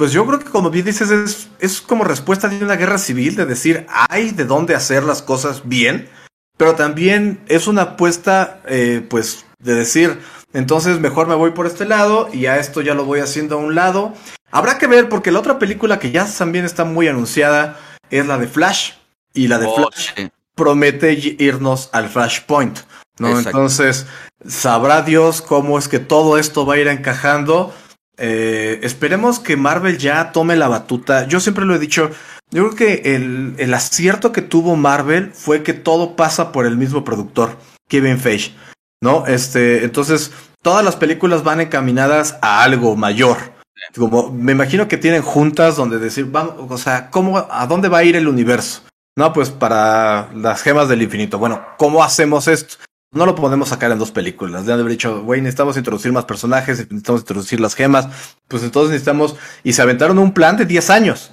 pues 0.00 0.12
yo 0.12 0.24
creo 0.24 0.38
que 0.38 0.48
como 0.48 0.70
bien 0.70 0.86
dices, 0.86 1.10
es, 1.10 1.50
es 1.58 1.82
como 1.82 2.04
respuesta 2.04 2.48
de 2.48 2.64
una 2.64 2.76
guerra 2.76 2.96
civil, 2.96 3.36
de 3.36 3.44
decir, 3.44 3.86
hay 4.08 4.30
de 4.30 4.46
dónde 4.46 4.74
hacer 4.74 5.04
las 5.04 5.20
cosas 5.20 5.68
bien, 5.68 6.08
pero 6.56 6.74
también 6.74 7.44
es 7.48 7.66
una 7.66 7.82
apuesta, 7.82 8.62
eh, 8.66 9.06
pues, 9.10 9.44
de 9.58 9.74
decir, 9.74 10.18
entonces 10.54 11.00
mejor 11.00 11.26
me 11.26 11.34
voy 11.34 11.50
por 11.50 11.66
este 11.66 11.84
lado 11.84 12.30
y 12.32 12.46
a 12.46 12.56
esto 12.56 12.80
ya 12.80 12.94
lo 12.94 13.04
voy 13.04 13.20
haciendo 13.20 13.56
a 13.56 13.58
un 13.58 13.74
lado. 13.74 14.14
Habrá 14.50 14.78
que 14.78 14.86
ver 14.86 15.10
porque 15.10 15.32
la 15.32 15.40
otra 15.40 15.58
película 15.58 15.98
que 15.98 16.10
ya 16.10 16.24
también 16.24 16.64
está 16.64 16.86
muy 16.86 17.06
anunciada 17.06 17.78
es 18.08 18.26
la 18.26 18.38
de 18.38 18.48
Flash. 18.48 18.92
Y 19.34 19.48
la 19.48 19.58
de 19.58 19.66
oh, 19.66 19.76
Flash 19.76 20.28
promete 20.54 21.12
irnos 21.38 21.90
al 21.92 22.08
Flashpoint. 22.08 22.78
¿no? 23.18 23.38
Entonces, 23.38 24.06
sabrá 24.48 25.02
Dios 25.02 25.42
cómo 25.42 25.78
es 25.78 25.88
que 25.88 25.98
todo 25.98 26.38
esto 26.38 26.64
va 26.64 26.76
a 26.76 26.78
ir 26.78 26.88
encajando. 26.88 27.74
Eh, 28.20 28.80
esperemos 28.82 29.40
que 29.40 29.56
Marvel 29.56 29.98
ya 29.98 30.30
tome 30.30 30.54
la 30.54 30.68
batuta. 30.68 31.26
Yo 31.26 31.40
siempre 31.40 31.64
lo 31.64 31.74
he 31.74 31.78
dicho. 31.78 32.10
Yo 32.50 32.68
creo 32.68 32.74
que 32.74 33.14
el, 33.16 33.54
el, 33.58 33.72
acierto 33.74 34.32
que 34.32 34.42
tuvo 34.42 34.76
Marvel 34.76 35.32
fue 35.32 35.62
que 35.62 35.72
todo 35.72 36.16
pasa 36.16 36.52
por 36.52 36.66
el 36.66 36.76
mismo 36.76 37.04
productor, 37.04 37.56
Kevin 37.88 38.18
Feige. 38.18 38.52
¿No? 39.02 39.26
Este, 39.26 39.84
entonces, 39.84 40.32
todas 40.62 40.84
las 40.84 40.96
películas 40.96 41.44
van 41.44 41.60
encaminadas 41.60 42.36
a 42.42 42.62
algo 42.62 42.94
mayor. 42.96 43.38
Como, 43.96 44.30
me 44.30 44.52
imagino 44.52 44.88
que 44.88 44.98
tienen 44.98 45.22
juntas 45.22 45.76
donde 45.76 45.98
decir, 45.98 46.26
vamos, 46.26 46.54
o 46.68 46.76
sea, 46.76 47.08
¿cómo, 47.10 47.38
a 47.50 47.66
dónde 47.66 47.88
va 47.88 47.98
a 47.98 48.04
ir 48.04 48.16
el 48.16 48.28
universo? 48.28 48.82
No, 49.16 49.32
pues 49.32 49.50
para 49.50 50.30
las 50.34 50.62
gemas 50.62 50.88
del 50.88 51.02
infinito. 51.02 51.38
Bueno, 51.38 51.64
¿cómo 51.78 52.04
hacemos 52.04 52.46
esto? 52.48 52.76
No 53.12 53.26
lo 53.26 53.34
podemos 53.34 53.70
sacar 53.70 53.90
en 53.90 53.98
dos 53.98 54.12
películas. 54.12 54.66
De 54.66 54.72
haber 54.72 54.86
dicho, 54.86 55.22
güey, 55.22 55.40
necesitamos 55.40 55.76
introducir 55.76 56.12
más 56.12 56.24
personajes, 56.24 56.78
necesitamos 56.78 57.22
introducir 57.22 57.60
las 57.60 57.74
gemas. 57.74 58.08
Pues 58.48 58.62
entonces 58.62 58.90
necesitamos. 58.90 59.36
Y 59.64 59.72
se 59.72 59.82
aventaron 59.82 60.18
un 60.18 60.32
plan 60.32 60.56
de 60.56 60.66
10 60.66 60.90
años. 60.90 61.32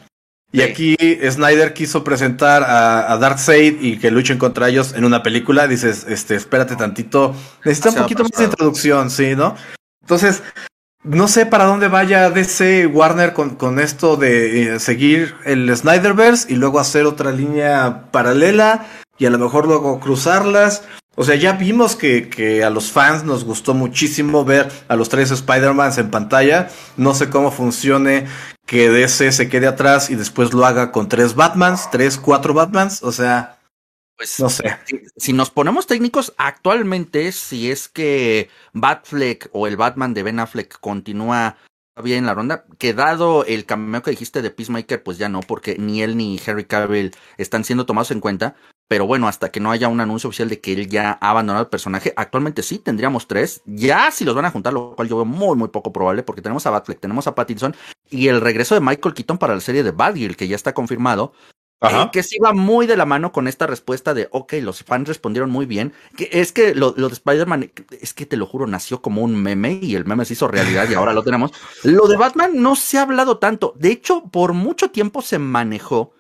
Y 0.51 0.61
aquí 0.61 0.95
Snyder 1.29 1.73
quiso 1.73 2.03
presentar 2.03 2.63
a, 2.63 3.11
a 3.11 3.17
Darkseid 3.17 3.81
y 3.81 3.99
que 3.99 4.11
luchen 4.11 4.37
contra 4.37 4.69
ellos 4.69 4.93
en 4.93 5.03
una 5.03 5.21
película. 5.21 5.67
Dices, 5.67 6.05
este, 6.07 6.35
espérate 6.35 6.75
tantito. 6.75 7.35
Necesita 7.63 7.89
un 7.89 7.95
poquito 7.97 8.23
más 8.23 8.31
de 8.37 8.45
introducción, 8.45 9.09
sí, 9.11 9.35
¿no? 9.35 9.55
Entonces, 10.01 10.41
no 11.03 11.27
sé 11.27 11.45
para 11.45 11.65
dónde 11.65 11.89
vaya 11.89 12.29
DC 12.29 12.87
Warner 12.87 13.33
con, 13.33 13.55
con 13.55 13.79
esto 13.79 14.15
de 14.15 14.75
eh, 14.75 14.79
seguir 14.79 15.35
el 15.45 15.75
Snyderverse 15.75 16.51
y 16.51 16.55
luego 16.55 16.79
hacer 16.79 17.05
otra 17.05 17.31
línea 17.31 18.09
paralela 18.11 18.87
y 19.17 19.25
a 19.25 19.29
lo 19.29 19.37
mejor 19.37 19.67
luego 19.67 19.99
cruzarlas. 19.99 20.83
O 21.19 21.23
sea, 21.23 21.35
ya 21.35 21.53
vimos 21.53 21.95
que, 21.95 22.29
que, 22.29 22.63
a 22.63 22.69
los 22.69 22.91
fans 22.91 23.23
nos 23.23 23.43
gustó 23.43 23.73
muchísimo 23.73 24.45
ver 24.45 24.69
a 24.87 24.95
los 24.95 25.09
tres 25.09 25.31
Spider-Mans 25.31 25.97
en 25.97 26.11
pantalla. 26.11 26.69
No 26.95 27.15
sé 27.15 27.31
cómo 27.31 27.49
funcione 27.49 28.27
que 28.67 28.91
DC 28.91 29.31
se 29.31 29.49
quede 29.49 29.65
atrás 29.65 30.11
y 30.11 30.15
después 30.15 30.53
lo 30.53 30.63
haga 30.63 30.91
con 30.91 31.09
tres 31.09 31.33
Batmans, 31.33 31.89
tres, 31.89 32.17
cuatro 32.19 32.53
Batmans. 32.53 33.01
O 33.01 33.11
sea, 33.11 33.57
pues 34.15 34.39
no 34.39 34.49
sé. 34.51 34.77
Si, 35.15 35.33
nos 35.33 35.49
ponemos 35.49 35.87
técnicos, 35.87 36.35
actualmente, 36.37 37.31
si 37.31 37.71
es 37.71 37.87
que 37.87 38.49
Batfleck 38.73 39.49
o 39.53 39.65
el 39.65 39.75
Batman 39.75 40.13
de 40.13 40.21
Ben 40.21 40.39
Affleck 40.39 40.79
continúa 40.79 41.57
bien 42.03 42.19
en 42.19 42.25
la 42.27 42.35
ronda, 42.35 42.65
que 42.77 42.93
dado 42.93 43.43
el 43.45 43.65
cameo 43.65 44.03
que 44.03 44.11
dijiste 44.11 44.43
de 44.43 44.51
Peacemaker, 44.51 45.01
pues 45.01 45.17
ya 45.17 45.29
no, 45.29 45.39
porque 45.39 45.77
ni 45.79 46.03
él 46.03 46.15
ni 46.15 46.39
Harry 46.45 46.65
Cavill 46.65 47.15
están 47.37 47.63
siendo 47.63 47.87
tomados 47.87 48.11
en 48.11 48.19
cuenta. 48.19 48.55
Pero 48.87 49.05
bueno, 49.05 49.27
hasta 49.27 49.49
que 49.51 49.59
no 49.59 49.71
haya 49.71 49.89
un 49.89 49.99
anuncio 49.99 50.29
oficial 50.29 50.47
de 50.47 50.61
que 50.61 50.73
él 50.73 50.87
ya 50.87 51.17
ha 51.19 51.29
abandonado 51.31 51.65
el 51.65 51.69
personaje, 51.69 52.13
actualmente 52.15 52.63
sí 52.63 52.79
tendríamos 52.79 53.27
tres. 53.27 53.61
Ya 53.65 54.11
si 54.11 54.23
los 54.23 54.35
van 54.35 54.45
a 54.45 54.51
juntar, 54.51 54.73
lo 54.73 54.95
cual 54.95 55.09
yo 55.09 55.17
veo 55.17 55.25
muy, 55.25 55.57
muy 55.57 55.67
poco 55.67 55.91
probable, 55.91 56.23
porque 56.23 56.41
tenemos 56.41 56.65
a 56.65 56.69
Batfleck, 56.69 56.99
tenemos 56.99 57.27
a 57.27 57.35
Pattinson 57.35 57.75
y 58.09 58.29
el 58.29 58.39
regreso 58.39 58.75
de 58.75 58.81
Michael 58.81 59.13
Keaton 59.13 59.37
para 59.37 59.55
la 59.55 59.61
serie 59.61 59.83
de 59.83 59.91
Badgirl, 59.91 60.37
que 60.37 60.47
ya 60.47 60.55
está 60.55 60.73
confirmado. 60.73 61.33
eh, 61.81 62.09
que 62.11 62.23
sí 62.23 62.39
va 62.39 62.53
muy 62.53 62.87
de 62.87 62.97
la 62.97 63.05
mano 63.05 63.31
con 63.31 63.47
esta 63.47 63.67
respuesta 63.67 64.13
de, 64.13 64.29
ok, 64.31 64.53
los 64.61 64.83
fans 64.83 65.07
respondieron 65.07 65.49
muy 65.49 65.65
bien. 65.65 65.93
Que 66.15 66.29
es 66.31 66.51
que 66.51 66.73
lo, 66.73 66.93
lo 66.97 67.09
de 67.09 67.13
Spider-Man, 67.13 67.71
es 68.01 68.13
que 68.13 68.25
te 68.25 68.37
lo 68.37 68.45
juro, 68.45 68.67
nació 68.67 69.01
como 69.01 69.21
un 69.21 69.35
meme 69.35 69.79
y 69.81 69.95
el 69.95 70.05
meme 70.05 70.25
se 70.25 70.33
hizo 70.33 70.47
realidad 70.47 70.89
y 70.89 70.95
ahora 70.95 71.13
lo 71.13 71.23
tenemos. 71.23 71.51
Lo 71.83 72.07
de 72.07 72.17
Batman 72.17 72.51
no 72.55 72.75
se 72.75 72.97
ha 72.97 73.03
hablado 73.03 73.37
tanto. 73.37 73.73
De 73.77 73.91
hecho, 73.91 74.23
por 74.23 74.53
mucho 74.53 74.89
tiempo 74.89 75.21
se 75.21 75.37
manejó 75.39 76.13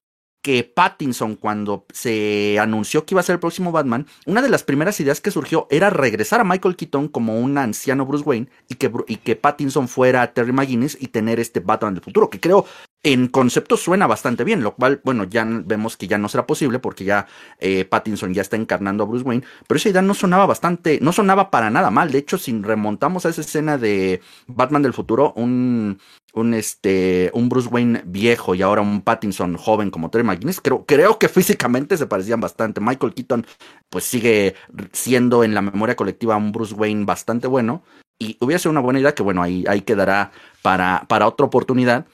que 0.47 0.63
Pattinson, 0.63 1.35
cuando 1.35 1.85
se 1.91 2.57
anunció 2.57 3.05
que 3.05 3.15
iba 3.15 3.19
a 3.19 3.23
ser 3.25 3.33
el 3.33 3.41
próximo 3.41 3.73
Batman, 3.73 4.07
una 4.25 4.41
de 4.41 4.47
las 4.47 4.63
primeras 4.63 4.97
ideas 5.01 5.19
que 5.19 5.29
surgió 5.29 5.67
era 5.69 5.89
regresar 5.89 6.39
a 6.39 6.45
Michael 6.45 6.77
Keaton 6.77 7.09
como 7.09 7.37
un 7.37 7.57
anciano 7.57 8.05
Bruce 8.05 8.23
Wayne 8.23 8.47
y 8.69 8.75
que, 8.75 9.35
Pattinson 9.35 9.89
fuera 9.89 10.31
Terry 10.31 10.53
McGuinness 10.53 10.97
y 11.01 11.09
tener 11.09 11.41
este 11.41 11.59
Batman 11.59 11.95
del 11.95 12.03
futuro, 12.03 12.29
que 12.29 12.39
creo 12.39 12.65
en 13.03 13.27
concepto 13.27 13.77
suena 13.77 14.07
bastante 14.07 14.43
bien, 14.43 14.63
lo 14.63 14.75
cual, 14.75 15.01
bueno, 15.03 15.23
ya 15.23 15.45
vemos 15.45 15.97
que 15.97 16.07
ya 16.07 16.17
no 16.17 16.29
será 16.29 16.45
posible 16.45 16.79
porque 16.79 17.05
ya 17.05 17.27
eh, 17.59 17.85
Pattinson 17.85 18.33
ya 18.33 18.41
está 18.41 18.55
encarnando 18.55 19.03
a 19.03 19.07
Bruce 19.07 19.23
Wayne, 19.23 19.45
pero 19.67 19.77
esa 19.77 19.89
idea 19.89 20.01
no 20.01 20.13
sonaba 20.13 20.45
bastante, 20.45 20.99
no 21.01 21.13
sonaba 21.13 21.51
para 21.51 21.69
nada 21.69 21.91
mal. 21.91 22.11
De 22.11 22.17
hecho, 22.17 22.37
si 22.37 22.59
remontamos 22.61 23.25
a 23.25 23.29
esa 23.29 23.41
escena 23.41 23.77
de 23.77 24.21
Batman 24.47 24.81
del 24.81 24.93
futuro, 24.93 25.33
un 25.35 25.99
un, 26.37 26.53
este, 26.53 27.31
un 27.33 27.49
Bruce 27.49 27.67
Wayne 27.67 28.03
viejo 28.05 28.55
y 28.55 28.61
ahora 28.61 28.81
un 28.81 29.01
Pattinson 29.01 29.57
joven 29.57 29.89
como 29.89 30.09
Terry 30.09 30.23
McGuinness, 30.23 30.61
creo, 30.61 30.85
creo 30.85 31.17
que 31.17 31.29
físicamente 31.29 31.97
se 31.97 32.05
parecían 32.05 32.39
bastante. 32.39 32.79
Michael 32.79 33.13
Keaton 33.13 33.45
pues 33.89 34.03
sigue 34.03 34.55
siendo 34.91 35.43
en 35.43 35.53
la 35.53 35.61
memoria 35.61 35.95
colectiva 35.95 36.37
un 36.37 36.51
Bruce 36.51 36.75
Wayne 36.75 37.05
bastante 37.05 37.47
bueno 37.47 37.83
y 38.19 38.37
hubiese 38.39 38.69
una 38.69 38.81
buena 38.81 38.99
idea 38.99 39.15
que 39.15 39.23
bueno, 39.23 39.41
ahí, 39.41 39.65
ahí 39.67 39.81
quedará 39.81 40.31
para, 40.61 41.05
para 41.07 41.27
otra 41.27 41.45
oportunidad. 41.45 42.05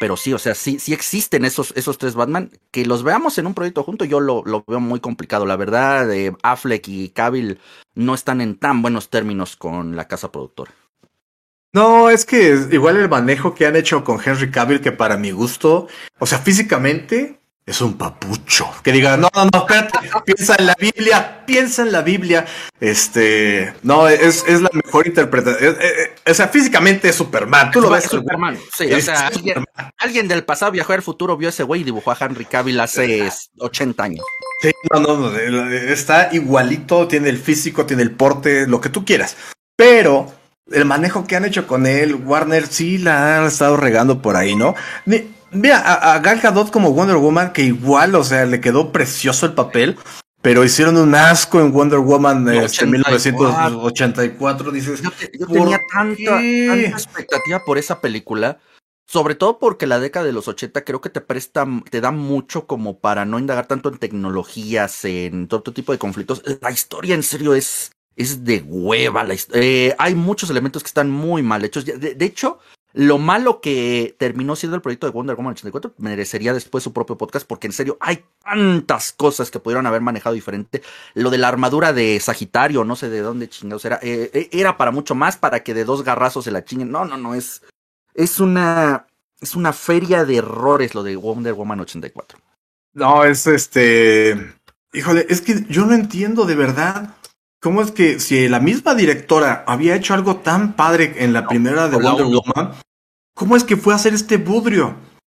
Pero 0.00 0.16
sí, 0.16 0.32
o 0.32 0.38
sea, 0.38 0.54
sí, 0.54 0.78
sí 0.78 0.94
existen 0.94 1.44
esos, 1.44 1.74
esos 1.76 1.98
tres 1.98 2.14
Batman. 2.14 2.50
Que 2.70 2.86
los 2.86 3.02
veamos 3.02 3.36
en 3.36 3.46
un 3.46 3.52
proyecto 3.52 3.82
junto, 3.82 4.06
yo 4.06 4.18
lo, 4.18 4.42
lo 4.46 4.64
veo 4.66 4.80
muy 4.80 4.98
complicado. 4.98 5.44
La 5.44 5.56
verdad, 5.56 6.08
de 6.08 6.34
Affleck 6.42 6.88
y 6.88 7.10
Cavill 7.10 7.60
no 7.94 8.14
están 8.14 8.40
en 8.40 8.56
tan 8.56 8.80
buenos 8.80 9.10
términos 9.10 9.56
con 9.56 9.96
la 9.96 10.08
casa 10.08 10.32
productora. 10.32 10.72
No, 11.74 12.08
es 12.08 12.24
que 12.24 12.66
igual 12.72 12.96
el 12.96 13.10
manejo 13.10 13.54
que 13.54 13.66
han 13.66 13.76
hecho 13.76 14.02
con 14.02 14.18
Henry 14.24 14.50
Cavill, 14.50 14.80
que 14.80 14.90
para 14.90 15.18
mi 15.18 15.32
gusto, 15.32 15.86
o 16.18 16.26
sea, 16.26 16.38
físicamente 16.38 17.39
es 17.66 17.80
un 17.80 17.96
papucho. 17.96 18.68
Que 18.82 18.92
diga, 18.92 19.16
no, 19.16 19.28
no, 19.34 19.44
no, 19.44 19.58
espérate, 19.60 19.98
piensa 20.24 20.56
en 20.58 20.66
la 20.66 20.74
Biblia, 20.78 21.44
piensa 21.46 21.82
en 21.82 21.92
la 21.92 22.02
Biblia. 22.02 22.46
Este, 22.80 23.72
no, 23.82 24.08
es, 24.08 24.44
es 24.46 24.60
la 24.60 24.70
mejor 24.72 25.06
interpretación. 25.06 25.74
Eh, 25.74 25.78
eh, 25.80 26.30
o 26.30 26.34
sea, 26.34 26.48
físicamente 26.48 27.08
es 27.08 27.14
Superman. 27.14 27.70
Tú 27.70 27.80
lo 27.80 27.90
ves. 27.90 28.04
Superman, 28.04 28.58
sí, 28.76 28.92
o 28.92 29.00
sea, 29.00 29.30
alguien, 29.98 30.28
del 30.28 30.44
pasado 30.44 30.72
viajó 30.72 30.92
al 30.94 31.02
futuro, 31.02 31.36
vio 31.36 31.48
ese 31.48 31.62
güey 31.62 31.82
y 31.82 31.84
dibujó 31.84 32.10
a 32.10 32.16
Henry 32.18 32.44
Cavill 32.44 32.80
hace 32.80 33.30
80 33.58 34.02
años. 34.02 34.24
Sí, 34.62 34.72
no, 34.92 35.00
no, 35.00 35.16
no, 35.16 35.70
está 35.70 36.30
igualito, 36.32 37.06
tiene 37.08 37.28
el 37.28 37.38
físico, 37.38 37.86
tiene 37.86 38.02
el 38.02 38.10
porte, 38.10 38.66
lo 38.66 38.80
que 38.80 38.88
tú 38.88 39.04
quieras. 39.04 39.36
Pero 39.76 40.32
el 40.70 40.84
manejo 40.84 41.26
que 41.26 41.36
han 41.36 41.44
hecho 41.44 41.66
con 41.66 41.86
él, 41.86 42.14
Warner 42.14 42.66
sí 42.66 42.98
la 42.98 43.38
han 43.38 43.46
estado 43.46 43.76
regando 43.76 44.20
por 44.22 44.36
ahí, 44.36 44.54
¿no? 44.54 44.74
Mira, 45.52 45.78
a, 45.80 46.18
Gal 46.20 46.40
Gadot 46.40 46.70
como 46.70 46.92
Wonder 46.92 47.16
Woman, 47.16 47.52
que 47.52 47.62
igual, 47.62 48.14
o 48.14 48.24
sea, 48.24 48.46
le 48.46 48.60
quedó 48.60 48.92
precioso 48.92 49.46
el 49.46 49.54
papel, 49.54 49.98
pero 50.42 50.64
hicieron 50.64 50.96
un 50.96 51.14
asco 51.14 51.60
en 51.60 51.72
Wonder 51.72 51.98
Woman 51.98 52.48
este, 52.48 52.84
en 52.84 52.92
1984, 52.92 54.70
dices. 54.70 55.02
Yo, 55.02 55.46
tenía 55.46 55.80
tanta, 55.92 56.42
expectativa 56.76 57.64
por 57.64 57.78
esa 57.78 58.00
película. 58.00 58.58
Sobre 59.06 59.34
todo 59.34 59.58
porque 59.58 59.88
la 59.88 59.98
década 59.98 60.24
de 60.24 60.32
los 60.32 60.46
80 60.46 60.84
creo 60.84 61.00
que 61.00 61.10
te 61.10 61.20
presta, 61.20 61.66
te 61.90 62.00
da 62.00 62.12
mucho 62.12 62.68
como 62.68 63.00
para 63.00 63.24
no 63.24 63.40
indagar 63.40 63.66
tanto 63.66 63.88
en 63.88 63.98
tecnologías, 63.98 65.04
en 65.04 65.48
todo 65.48 65.72
tipo 65.72 65.90
de 65.90 65.98
conflictos. 65.98 66.44
La 66.60 66.70
historia 66.70 67.16
en 67.16 67.24
serio 67.24 67.54
es 67.54 67.90
es 68.20 68.44
de 68.44 68.62
hueva. 68.66 69.24
La 69.24 69.34
eh, 69.54 69.94
hay 69.98 70.14
muchos 70.14 70.50
elementos 70.50 70.82
que 70.82 70.88
están 70.88 71.10
muy 71.10 71.42
mal 71.42 71.64
hechos. 71.64 71.84
De, 71.84 72.24
hecho, 72.24 72.58
lo 72.92 73.18
malo 73.18 73.60
que 73.60 74.16
terminó 74.18 74.56
siendo 74.56 74.74
el 74.74 74.82
proyecto 74.82 75.06
de 75.06 75.12
Wonder 75.12 75.36
Woman 75.36 75.52
84 75.52 75.94
merecería 75.98 76.52
después 76.52 76.82
su 76.82 76.92
propio 76.92 77.16
podcast 77.16 77.46
porque 77.46 77.68
en 77.68 77.72
serio 77.72 77.96
hay 78.00 78.24
tantas 78.42 79.12
cosas 79.12 79.50
que 79.50 79.60
pudieron 79.60 79.86
haber 79.86 80.00
manejado 80.00 80.34
diferente. 80.34 80.82
Lo 81.14 81.30
de 81.30 81.38
la 81.38 81.48
armadura 81.48 81.92
de 81.92 82.18
Sagitario, 82.18 82.84
no 82.84 82.96
sé 82.96 83.08
de 83.08 83.20
dónde 83.20 83.48
chingados 83.48 83.84
era, 83.84 84.00
eh, 84.02 84.30
eh, 84.34 84.48
era 84.52 84.76
para 84.76 84.90
mucho 84.90 85.14
más 85.14 85.36
para 85.36 85.62
que 85.62 85.74
de 85.74 85.84
dos 85.84 86.02
garrazos 86.02 86.44
se 86.44 86.50
la 86.50 86.64
chinguen. 86.64 86.90
No, 86.90 87.04
no, 87.04 87.16
no, 87.16 87.34
es, 87.34 87.62
es 88.14 88.40
una, 88.40 89.06
es 89.40 89.54
una 89.54 89.72
feria 89.72 90.24
de 90.24 90.36
errores 90.36 90.94
lo 90.94 91.04
de 91.04 91.14
Wonder 91.14 91.54
Woman 91.54 91.80
84. 91.80 92.38
No, 92.92 93.24
es 93.24 93.46
este, 93.46 94.52
híjole, 94.92 95.26
es 95.28 95.40
que 95.40 95.64
yo 95.68 95.86
no 95.86 95.94
entiendo 95.94 96.44
de 96.44 96.56
verdad 96.56 97.14
¿Cómo 97.60 97.82
es 97.82 97.90
que 97.90 98.20
si 98.20 98.48
la 98.48 98.58
misma 98.58 98.94
directora 98.94 99.64
había 99.66 99.94
hecho 99.94 100.14
algo 100.14 100.36
tan 100.36 100.72
padre 100.72 101.16
en 101.18 101.34
la 101.34 101.46
primera 101.46 101.88
de 101.88 101.98
Wonder 101.98 102.24
Woman, 102.24 102.72
cómo 103.34 103.54
es 103.54 103.64
que 103.64 103.76
fue 103.76 103.92
a 103.92 103.96
hacer 103.96 104.14
este 104.14 104.38
budrio? 104.38 104.94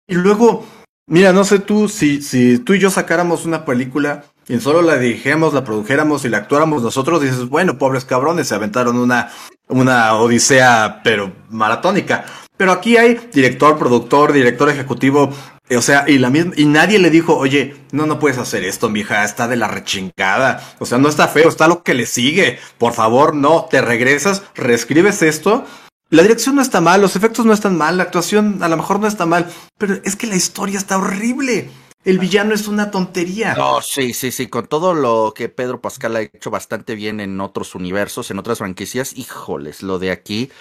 Y 0.08 0.14
luego, 0.16 0.64
mira, 1.08 1.34
no 1.34 1.44
sé 1.44 1.58
tú, 1.58 1.90
si, 1.90 2.22
si 2.22 2.60
tú 2.60 2.76
y 2.76 2.80
yo 2.80 2.92
sacáramos 2.92 3.46
una 3.46 3.66
película 3.66 4.26
y 4.48 4.60
solo 4.60 4.84
la 4.84 4.98
dirigéramos, 4.98 5.56
la 5.56 5.64
produjéramos 5.64 6.24
y 6.24 6.30
la 6.30 6.38
actuáramos 6.38 6.84
nosotros, 6.84 7.24
dices, 7.24 7.50
bueno, 7.50 7.80
pobres 7.80 8.06
cabrones, 8.06 8.50
se 8.50 8.56
aventaron 8.56 8.98
una, 8.98 9.32
una 9.68 10.14
odisea, 10.14 11.02
pero 11.04 11.32
maratónica. 11.50 12.26
Pero 12.56 12.72
aquí 12.72 12.98
hay 12.98 13.20
director, 13.34 13.80
productor, 13.80 14.32
director 14.32 14.70
ejecutivo, 14.70 15.34
o 15.76 15.82
sea, 15.82 16.06
y 16.08 16.18
la 16.18 16.30
misma, 16.30 16.54
y 16.56 16.66
nadie 16.66 17.00
le 17.00 17.10
dijo, 17.10 17.38
oye, 17.38 17.76
no, 17.92 18.06
no 18.06 18.20
puedes 18.20 18.38
hacer 18.38 18.64
esto, 18.64 18.90
mija, 18.90 19.24
está 19.24 19.48
de 19.48 19.56
la 19.56 19.68
rechingada. 19.68 20.76
O 20.80 20.86
sea, 20.86 20.98
no 20.98 21.10
está 21.10 21.28
feo, 21.28 21.50
está 21.50 21.68
lo 21.68 21.84
que 21.84 21.94
le 21.94 22.06
sigue. 22.06 22.60
Por 22.78 22.94
favor, 22.94 23.36
no, 23.36 23.66
te 23.70 23.82
regresas, 23.82 24.44
reescribes 24.56 25.22
esto. 25.22 25.66
La 26.10 26.24
dirección 26.24 26.56
no 26.56 26.62
está 26.62 26.82
mal, 26.82 27.00
los 27.00 27.16
efectos 27.16 27.46
no 27.46 27.54
están 27.54 27.78
mal, 27.78 27.96
la 27.96 28.04
actuación 28.04 28.62
a 28.62 28.68
lo 28.68 28.76
mejor 28.76 29.00
no 29.00 29.08
está 29.08 29.26
mal, 29.26 29.50
pero 29.78 29.96
es 30.04 30.18
que 30.18 30.28
la 30.28 30.36
historia 30.36 30.78
está 30.78 30.98
horrible. 30.98 31.70
El 32.04 32.20
villano 32.20 32.54
es 32.54 32.68
una 32.68 32.92
tontería. 32.92 33.54
No, 33.54 33.80
sí, 33.82 34.14
sí, 34.14 34.32
sí, 34.32 34.48
con 34.48 34.68
todo 34.68 34.94
lo 34.94 35.34
que 35.34 35.48
Pedro 35.48 35.80
Pascal 35.80 36.16
ha 36.16 36.22
hecho 36.22 36.50
bastante 36.50 36.96
bien 36.96 37.20
en 37.20 37.40
otros 37.40 37.76
universos, 37.76 38.30
en 38.30 38.40
otras 38.40 38.58
franquicias, 38.58 39.16
híjoles, 39.16 39.84
lo 39.84 40.00
de 40.00 40.12
aquí. 40.12 40.52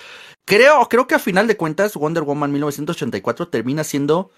Creo, 0.45 0.87
creo 0.89 1.07
que 1.07 1.15
a 1.15 1.19
final 1.19 1.47
de 1.47 1.57
cuentas 1.57 1.95
Wonder 1.95 2.25
Woman 2.25 2.53
1984 2.53 3.49
termina 3.49 3.85
siendo 3.85 4.31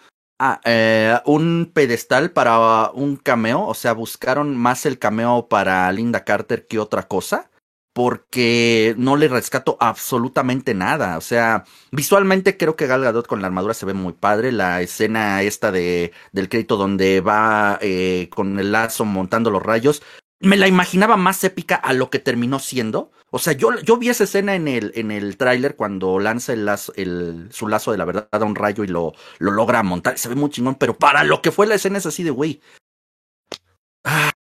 Ah, 0.44 0.60
eh, 0.64 1.20
un 1.24 1.70
pedestal 1.72 2.32
para 2.32 2.90
un 2.94 3.14
cameo, 3.14 3.64
o 3.64 3.74
sea, 3.74 3.92
buscaron 3.92 4.56
más 4.56 4.86
el 4.86 4.98
cameo 4.98 5.46
para 5.48 5.92
Linda 5.92 6.24
Carter 6.24 6.66
que 6.66 6.80
otra 6.80 7.06
cosa, 7.06 7.48
porque 7.92 8.96
no 8.98 9.14
le 9.16 9.28
rescato 9.28 9.76
absolutamente 9.78 10.74
nada, 10.74 11.16
o 11.16 11.20
sea, 11.20 11.62
visualmente 11.92 12.56
creo 12.56 12.74
que 12.74 12.88
Gal 12.88 13.02
Gadot 13.02 13.28
con 13.28 13.40
la 13.40 13.46
armadura 13.46 13.72
se 13.72 13.86
ve 13.86 13.94
muy 13.94 14.14
padre, 14.14 14.50
la 14.50 14.82
escena 14.82 15.42
esta 15.42 15.70
de, 15.70 16.12
del 16.32 16.48
crédito 16.48 16.76
donde 16.76 17.20
va 17.20 17.78
eh, 17.80 18.28
con 18.34 18.58
el 18.58 18.72
lazo 18.72 19.04
montando 19.04 19.48
los 19.48 19.62
rayos, 19.62 20.02
me 20.42 20.56
la 20.56 20.68
imaginaba 20.68 21.16
más 21.16 21.42
épica 21.44 21.76
a 21.76 21.92
lo 21.92 22.10
que 22.10 22.18
terminó 22.18 22.58
siendo, 22.58 23.10
o 23.30 23.38
sea, 23.38 23.54
yo, 23.54 23.74
yo 23.80 23.96
vi 23.96 24.10
esa 24.10 24.24
escena 24.24 24.54
en 24.54 24.68
el, 24.68 24.92
en 24.94 25.10
el 25.10 25.38
tráiler 25.38 25.74
cuando 25.74 26.18
lanza 26.18 26.52
el 26.52 26.66
lazo, 26.66 26.92
el, 26.96 27.48
su 27.50 27.66
lazo 27.66 27.90
de 27.90 27.96
la 27.96 28.04
verdad 28.04 28.28
a 28.30 28.44
un 28.44 28.54
rayo 28.54 28.84
y 28.84 28.88
lo, 28.88 29.14
lo 29.38 29.52
logra 29.52 29.82
montar. 29.82 30.18
Se 30.18 30.28
ve 30.28 30.34
muy 30.34 30.50
chingón, 30.50 30.74
pero 30.74 30.98
para 30.98 31.24
lo 31.24 31.40
que 31.40 31.50
fue 31.50 31.66
la 31.66 31.76
escena 31.76 31.96
es 31.96 32.04
así 32.04 32.24
de, 32.24 32.30
güey. 32.30 32.60
Ah, 34.04 34.32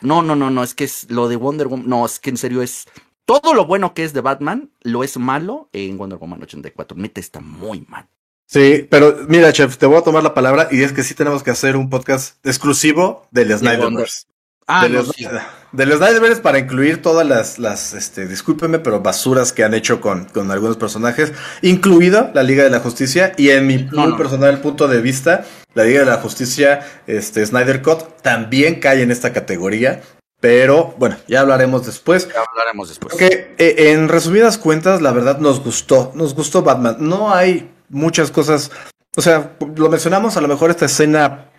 no, 0.00 0.22
no, 0.22 0.36
no, 0.36 0.50
no, 0.50 0.62
es 0.62 0.74
que 0.74 0.84
es 0.84 1.10
lo 1.10 1.28
de 1.28 1.34
Wonder 1.34 1.66
Woman. 1.66 1.88
No, 1.88 2.06
es 2.06 2.20
que 2.20 2.30
en 2.30 2.36
serio 2.36 2.62
es. 2.62 2.84
Todo 3.24 3.52
lo 3.52 3.66
bueno 3.66 3.94
que 3.94 4.04
es 4.04 4.12
de 4.12 4.20
Batman 4.20 4.70
lo 4.82 5.02
es 5.02 5.16
malo 5.16 5.68
en 5.72 5.98
Wonder 5.98 6.18
Woman 6.18 6.40
84. 6.40 6.96
Neta 6.96 7.18
está 7.18 7.40
muy 7.40 7.80
mal. 7.88 8.06
Sí, 8.46 8.86
pero 8.88 9.26
mira, 9.28 9.52
chef, 9.52 9.76
te 9.76 9.86
voy 9.86 9.96
a 9.96 10.02
tomar 10.02 10.22
la 10.22 10.34
palabra 10.34 10.68
y 10.70 10.82
es 10.82 10.92
que 10.92 11.02
sí 11.02 11.14
tenemos 11.14 11.42
que 11.42 11.50
hacer 11.50 11.76
un 11.76 11.90
podcast 11.90 12.46
exclusivo 12.46 13.26
del 13.32 13.58
Snyderverse. 13.58 14.26
Ah, 14.68 14.82
de, 14.82 14.88
los, 14.88 15.12
sí. 15.14 15.24
para 16.42 16.58
incluir 16.58 17.00
todas 17.00 17.24
las, 17.24 17.60
las 17.60 17.94
este, 17.94 18.26
discúlpeme, 18.26 18.80
pero 18.80 19.00
basuras 19.00 19.52
que 19.52 19.62
han 19.62 19.74
hecho 19.74 20.00
con, 20.00 20.24
con 20.24 20.50
algunos 20.50 20.76
personajes, 20.76 21.32
incluida 21.62 22.32
la 22.34 22.42
Liga 22.42 22.64
de 22.64 22.70
la 22.70 22.80
Justicia, 22.80 23.32
y 23.36 23.50
en 23.50 23.64
mi 23.68 23.78
muy 23.78 24.16
personal 24.16 24.60
punto 24.60 24.88
de 24.88 25.00
vista, 25.00 25.44
la 25.74 25.84
Liga 25.84 26.00
de 26.00 26.06
la 26.06 26.16
Justicia, 26.16 26.84
este, 27.06 27.46
Snyder 27.46 27.80
Cut, 27.80 28.22
también 28.22 28.80
cae 28.80 29.02
en 29.02 29.12
esta 29.12 29.32
categoría, 29.32 30.02
pero 30.40 30.96
bueno, 30.98 31.16
ya 31.28 31.42
hablaremos 31.42 31.86
después. 31.86 32.26
Ya 32.28 32.42
hablaremos 32.42 32.88
después. 32.88 33.12
Porque 33.12 33.54
eh, 33.58 33.92
en 33.92 34.08
resumidas 34.08 34.58
cuentas, 34.58 35.00
la 35.00 35.12
verdad 35.12 35.38
nos 35.38 35.62
gustó, 35.62 36.10
nos 36.16 36.34
gustó 36.34 36.62
Batman. 36.62 36.96
No 36.98 37.32
hay 37.32 37.70
muchas 37.88 38.32
cosas, 38.32 38.72
o 39.16 39.22
sea, 39.22 39.56
lo 39.76 39.88
mencionamos 39.88 40.36
a 40.36 40.40
lo 40.40 40.48
mejor 40.48 40.70
esta 40.70 40.86
escena 40.86 41.52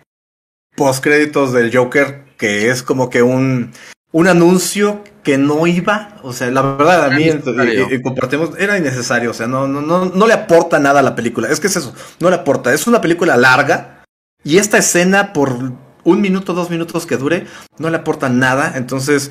post 0.76 1.02
créditos 1.02 1.54
del 1.54 1.74
Joker 1.74 2.27
que 2.38 2.70
es 2.70 2.82
como 2.82 3.10
que 3.10 3.22
un, 3.22 3.72
un 4.12 4.28
anuncio 4.28 5.04
que 5.22 5.36
no 5.36 5.66
iba, 5.66 6.16
o 6.22 6.32
sea, 6.32 6.50
la 6.50 6.62
verdad 6.62 7.04
a 7.04 7.10
mí 7.10 7.24
y, 7.26 8.00
compartimos, 8.00 8.50
era 8.58 8.78
innecesario, 8.78 9.32
o 9.32 9.34
sea, 9.34 9.46
no, 9.46 9.68
no, 9.68 9.82
no, 9.82 10.06
no 10.06 10.26
le 10.26 10.32
aporta 10.32 10.78
nada 10.78 11.00
a 11.00 11.02
la 11.02 11.14
película, 11.14 11.48
es 11.50 11.60
que 11.60 11.66
es 11.66 11.76
eso, 11.76 11.92
no 12.20 12.30
le 12.30 12.36
aporta, 12.36 12.72
es 12.72 12.86
una 12.86 13.02
película 13.02 13.36
larga, 13.36 14.04
Y 14.42 14.56
esta 14.56 14.78
escena, 14.78 15.34
por 15.34 15.50
un 16.04 16.20
minuto, 16.20 16.54
dos 16.54 16.70
minutos 16.70 17.06
que 17.06 17.16
dure, 17.16 17.46
no 17.78 17.90
le 17.90 17.96
aporta 17.98 18.28
nada. 18.28 18.72
Entonces, 18.76 19.30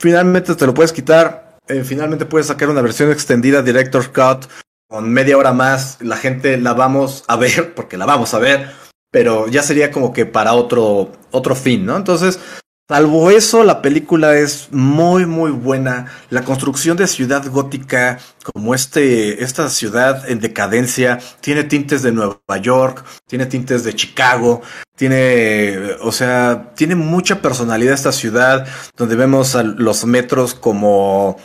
finalmente 0.00 0.54
te 0.54 0.66
lo 0.66 0.74
puedes 0.74 0.92
quitar. 0.92 1.58
Eh, 1.68 1.84
finalmente 1.84 2.26
puedes 2.26 2.48
sacar 2.48 2.68
una 2.68 2.82
versión 2.82 3.10
extendida, 3.10 3.62
Director's 3.62 4.08
Cut, 4.08 4.46
con 4.88 5.10
media 5.10 5.38
hora 5.38 5.52
más. 5.52 5.98
La 6.00 6.16
gente 6.16 6.56
la 6.58 6.74
vamos 6.74 7.24
a 7.28 7.36
ver, 7.36 7.74
porque 7.76 7.96
la 7.96 8.06
vamos 8.06 8.34
a 8.34 8.38
ver. 8.38 8.70
Pero 9.14 9.46
ya 9.46 9.62
sería 9.62 9.92
como 9.92 10.12
que 10.12 10.26
para 10.26 10.54
otro, 10.54 11.12
otro 11.30 11.54
fin, 11.54 11.86
¿no? 11.86 11.96
Entonces, 11.96 12.40
Salvo 12.86 13.30
eso, 13.30 13.64
la 13.64 13.80
película 13.80 14.36
es 14.36 14.68
muy 14.70 15.24
muy 15.24 15.52
buena. 15.52 16.12
La 16.28 16.44
construcción 16.44 16.98
de 16.98 17.06
ciudad 17.06 17.42
gótica, 17.50 18.18
como 18.52 18.74
este, 18.74 19.42
esta 19.42 19.70
ciudad 19.70 20.28
en 20.28 20.38
decadencia, 20.38 21.18
tiene 21.40 21.64
tintes 21.64 22.02
de 22.02 22.12
Nueva 22.12 22.58
York, 22.60 23.02
tiene 23.26 23.46
tintes 23.46 23.84
de 23.84 23.94
Chicago, 23.94 24.60
tiene, 24.96 25.78
o 26.02 26.12
sea, 26.12 26.72
tiene 26.76 26.94
mucha 26.94 27.40
personalidad 27.40 27.94
esta 27.94 28.12
ciudad, 28.12 28.66
donde 28.98 29.16
vemos 29.16 29.56
a 29.56 29.62
los 29.62 30.04
metros 30.04 30.52
como 30.52 31.38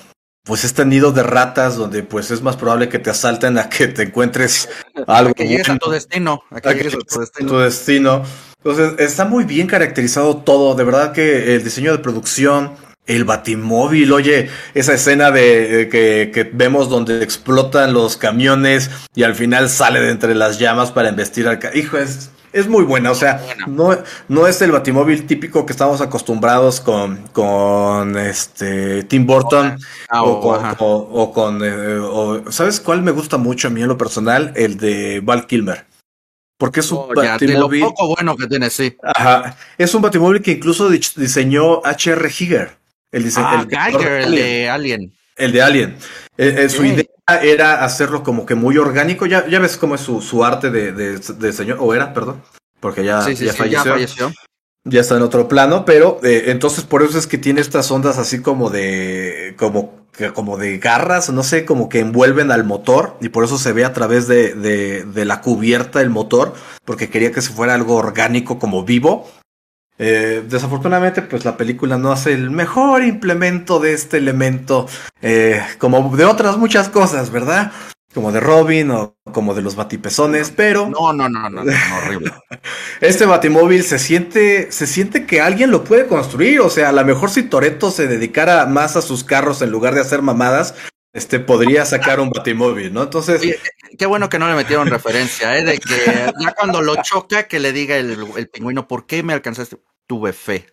pues 0.50 0.64
este 0.64 0.84
nido 0.84 1.12
de 1.12 1.22
ratas 1.22 1.76
donde 1.76 2.02
pues 2.02 2.32
es 2.32 2.42
más 2.42 2.58
probable 2.58 2.90
que 2.90 2.98
te 2.98 3.12
asalten 3.12 3.60
a 3.60 3.70
que 3.70 3.88
te 3.88 4.02
encuentres 4.02 4.68
algo. 5.08 5.36
que 5.36 5.48
llegues 5.48 5.70
a 5.70 5.78
tu 5.78 5.92
destino. 5.92 6.42
A 6.50 6.60
que, 6.60 6.74
llegues 6.74 6.96
a 6.96 6.98
tu 6.98 7.20
destino. 7.20 7.52
Tu 7.52 7.58
destino. 7.60 8.24
Entonces, 8.58 8.94
está 8.98 9.26
muy 9.26 9.44
bien 9.44 9.68
caracterizado 9.68 10.38
todo. 10.38 10.74
De 10.74 10.84
verdad 10.84 11.12
que 11.12 11.54
el 11.54 11.64
diseño 11.64 11.92
de 11.92 12.00
producción, 12.00 12.72
el 13.06 13.26
batimóvil, 13.26 14.12
oye, 14.12 14.50
esa 14.74 14.96
escena 14.96 15.30
de 15.30 15.84
eh, 15.84 15.90
que, 15.90 16.32
que, 16.34 16.50
vemos 16.52 16.90
donde 16.90 17.22
explotan 17.22 17.94
los 17.94 18.18
camiones 18.18 18.90
y 19.14 19.22
al 19.22 19.36
final 19.36 19.70
sale 19.70 20.00
de 20.00 20.10
entre 20.10 20.34
las 20.34 20.58
llamas 20.58 20.92
para 20.92 21.10
embestir 21.10 21.48
al... 21.48 21.60
Hijo, 21.76 22.00
es, 22.00 22.32
es 22.54 22.68
muy 22.68 22.84
buena, 22.84 23.12
o 23.12 23.16
sea, 23.16 23.42
no, 23.68 23.98
no 24.28 24.48
es 24.48 24.62
el 24.62 24.72
batimóvil 24.72 25.26
típico 25.28 25.66
que 25.66 25.74
estamos 25.74 26.02
acostumbrados 26.02 26.82
con, 26.82 27.18
con 27.32 28.18
este 28.18 29.04
Tim 29.04 29.26
Burton 29.26 29.78
ah, 30.10 30.24
o, 30.24 30.42
con, 30.42 30.76
o, 30.80 31.32
con 31.34 31.62
eh, 31.64 32.44
¿sabes 32.50 32.80
cuál 32.80 33.02
me 33.02 33.12
gusta 33.12 33.38
mucho 33.38 33.68
a 33.68 33.72
mí 33.72 33.82
en 33.82 33.88
lo 33.88 33.98
personal? 33.98 34.52
El 34.56 34.78
de 34.78 35.22
Val 35.24 35.48
Kilmer. 35.48 35.86
Porque 36.58 36.82
es 36.82 36.92
un 36.92 36.98
oh, 36.98 37.12
batimóvil. 37.16 37.82
poco 37.82 38.16
bueno 38.16 38.36
que 38.36 38.48
tiene, 38.48 38.70
sí. 38.70 38.98
Ajá. 39.02 39.56
Es 39.78 39.96
un 39.96 40.02
batimóvil 40.02 40.42
que 40.42 40.52
incluso 40.52 40.90
diseñó 40.90 41.86
H.R. 41.86 42.30
Giger. 42.30 42.72
El, 43.12 43.24
dise 43.24 43.40
ah, 43.42 43.66
el, 43.66 43.94
el 43.96 44.32
de 44.36 44.70
Alien. 44.70 45.14
El 45.38 45.54
de 45.54 45.62
Alien. 45.62 45.96
Eh, 46.38 46.56
eh, 46.58 46.70
su 46.70 46.84
idea 46.84 47.06
era 47.38 47.84
hacerlo 47.84 48.24
como 48.24 48.46
que 48.46 48.56
muy 48.56 48.78
orgánico. 48.78 49.26
Ya, 49.26 49.48
ya 49.48 49.60
ves 49.60 49.78
cómo 49.78 49.96
es 49.96 50.02
su, 50.02 50.22
su 50.22 50.44
arte 50.44 50.72
de, 50.72 50.92
de, 50.92 51.18
de, 51.18 51.54
señor. 51.54 51.78
O 51.80 51.94
era, 51.94 52.14
perdón. 52.14 52.42
Porque 52.80 53.04
ya, 53.04 53.22
sí, 53.22 53.36
sí, 53.36 53.46
ya, 53.46 53.54
falleció. 53.54 53.86
ya 53.86 53.92
falleció. 53.92 54.34
Ya 54.86 55.02
está 55.02 55.18
en 55.18 55.24
otro 55.24 55.48
plano, 55.48 55.84
pero 55.86 56.20
eh, 56.24 56.46
entonces 56.48 56.86
por 56.86 57.04
eso 57.04 57.20
es 57.20 57.28
que 57.28 57.38
tiene 57.38 57.62
estas 57.62 57.92
ondas 57.92 58.18
así 58.18 58.42
como 58.42 58.70
de. 58.70 59.56
como 59.58 60.00
como 60.34 60.58
de 60.58 60.80
garras, 60.80 61.30
no 61.30 61.44
sé, 61.44 61.64
como 61.64 61.88
que 61.88 62.00
envuelven 62.00 62.52
al 62.52 62.66
motor 62.66 63.16
y 63.22 63.30
por 63.30 63.46
eso 63.46 63.58
se 63.58 63.72
ve 63.72 63.86
a 63.86 63.94
través 63.94 64.28
de, 64.28 64.54
de, 64.54 65.06
de 65.06 65.24
la 65.24 65.40
cubierta 65.40 66.02
el 66.02 66.10
motor, 66.10 66.54
porque 66.84 67.10
quería 67.10 67.32
que 67.32 67.42
se 67.42 67.54
fuera 67.54 67.74
algo 67.74 67.96
orgánico 67.96 68.60
como 68.60 68.84
vivo. 68.84 69.30
Eh, 70.00 70.44
desafortunadamente, 70.48 71.22
pues 71.22 71.44
la 71.46 71.58
película 71.58 71.98
no 71.98 72.12
hace 72.12 72.34
el 72.34 72.50
mejor 72.50 73.04
implemento 73.04 73.80
de 73.80 73.94
este 73.94 74.18
elemento, 74.18 74.88
eh, 75.22 75.62
como 75.78 76.16
de 76.16 76.24
otras 76.24 76.58
muchas 76.58 76.88
cosas, 76.88 77.30
¿verdad? 77.30 77.72
como 78.14 78.32
de 78.32 78.40
Robin 78.40 78.90
o 78.92 79.16
como 79.32 79.54
de 79.54 79.62
los 79.62 79.76
batipezones, 79.76 80.52
pero 80.56 80.90
no, 80.90 81.14
no, 81.14 81.30
no, 81.30 81.50
no, 81.50 81.64
no, 81.64 81.72
horrible. 82.04 82.32
este 83.02 83.26
batimóvil 83.26 83.84
se 83.84 84.00
siente, 84.00 84.72
se 84.72 84.88
siente 84.88 85.26
que 85.26 85.42
alguien 85.42 85.70
lo 85.70 85.84
puede 85.84 86.08
construir, 86.08 86.62
o 86.62 86.70
sea, 86.70 86.90
a 86.90 86.92
lo 86.92 87.06
mejor 87.06 87.30
si 87.30 87.44
Toreto 87.44 87.92
se 87.92 88.08
dedicara 88.08 88.66
más 88.66 88.96
a 88.96 89.02
sus 89.02 89.24
carros 89.24 89.62
en 89.62 89.70
lugar 89.70 89.94
de 89.94 90.02
hacer 90.02 90.24
mamadas, 90.24 90.74
este 91.14 91.40
podría 91.40 91.86
sacar 91.86 92.20
un 92.20 92.30
batimóvil, 92.30 92.94
¿no? 92.94 93.04
Entonces, 93.04 93.60
qué 93.98 94.06
bueno 94.06 94.30
que 94.30 94.40
no 94.40 94.48
le 94.48 94.56
metieron 94.56 94.88
referencia, 94.88 95.58
¿eh? 95.58 95.64
De 95.64 95.80
que 95.80 96.32
ya 96.40 96.54
cuando 96.54 96.82
lo 96.82 97.02
choca 97.02 97.48
que 97.48 97.60
le 97.60 97.74
diga 97.74 97.98
el, 97.98 98.18
el 98.36 98.50
pingüino, 98.50 98.88
¿por 98.88 99.06
qué 99.06 99.24
me 99.24 99.34
alcanzaste? 99.34 99.78
Tuve 100.06 100.34
fe. 100.34 100.68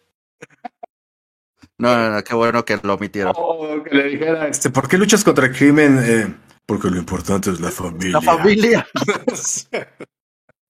No, 1.78 1.94
no, 1.94 2.10
no, 2.10 2.24
qué 2.24 2.34
bueno 2.34 2.64
que 2.64 2.78
lo 2.82 2.94
omitieron. 2.94 3.34
Oh, 3.36 3.82
que 3.82 3.94
le 3.94 4.04
dijera, 4.04 4.48
este, 4.48 4.70
¿por 4.70 4.88
qué 4.88 4.96
luchas 4.96 5.22
contra 5.22 5.46
el 5.46 5.54
crimen? 5.54 5.98
Eh, 6.02 6.34
porque 6.64 6.88
lo 6.88 6.96
importante 6.96 7.50
es 7.50 7.60
la 7.60 7.70
familia. 7.70 8.12
La 8.12 8.20
familia. 8.20 8.86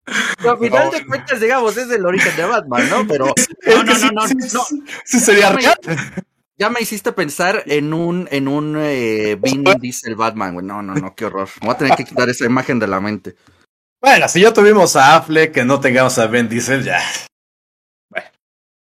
Al 0.06 0.58
final 0.58 0.90
de 0.92 1.04
cuentas, 1.04 1.40
digamos, 1.40 1.76
es 1.76 1.90
el 1.90 2.06
origen 2.06 2.36
de 2.36 2.44
Batman, 2.44 2.88
¿no? 2.90 3.06
Pero 3.08 3.26
no, 3.66 3.82
no, 3.82 3.98
no, 3.98 4.10
no, 4.12 4.26
no. 4.28 4.64
Sí, 5.04 5.18
sería 5.18 5.50
real. 5.50 5.76
Ya 6.58 6.70
me 6.70 6.80
hiciste 6.80 7.12
pensar 7.12 7.64
en 7.66 7.92
un, 7.92 8.28
en 8.30 8.48
un 8.48 8.76
eh, 8.78 9.36
Vin 9.38 9.62
Diesel 9.78 10.16
Batman, 10.16 10.54
güey. 10.54 10.64
No, 10.64 10.82
no, 10.82 10.94
no, 10.94 11.14
qué 11.14 11.26
horror. 11.26 11.48
Me 11.60 11.66
voy 11.66 11.74
a 11.74 11.78
tener 11.78 11.96
que 11.96 12.04
quitar 12.04 12.28
esa 12.30 12.46
imagen 12.46 12.78
de 12.78 12.86
la 12.86 12.98
mente. 12.98 13.36
Bueno, 14.00 14.26
si 14.28 14.40
ya 14.40 14.54
tuvimos 14.54 14.96
a 14.96 15.16
Affleck, 15.16 15.52
que 15.52 15.64
no 15.64 15.80
tengamos 15.80 16.18
a 16.18 16.26
Vin 16.26 16.48
Diesel, 16.48 16.82
ya. 16.82 17.00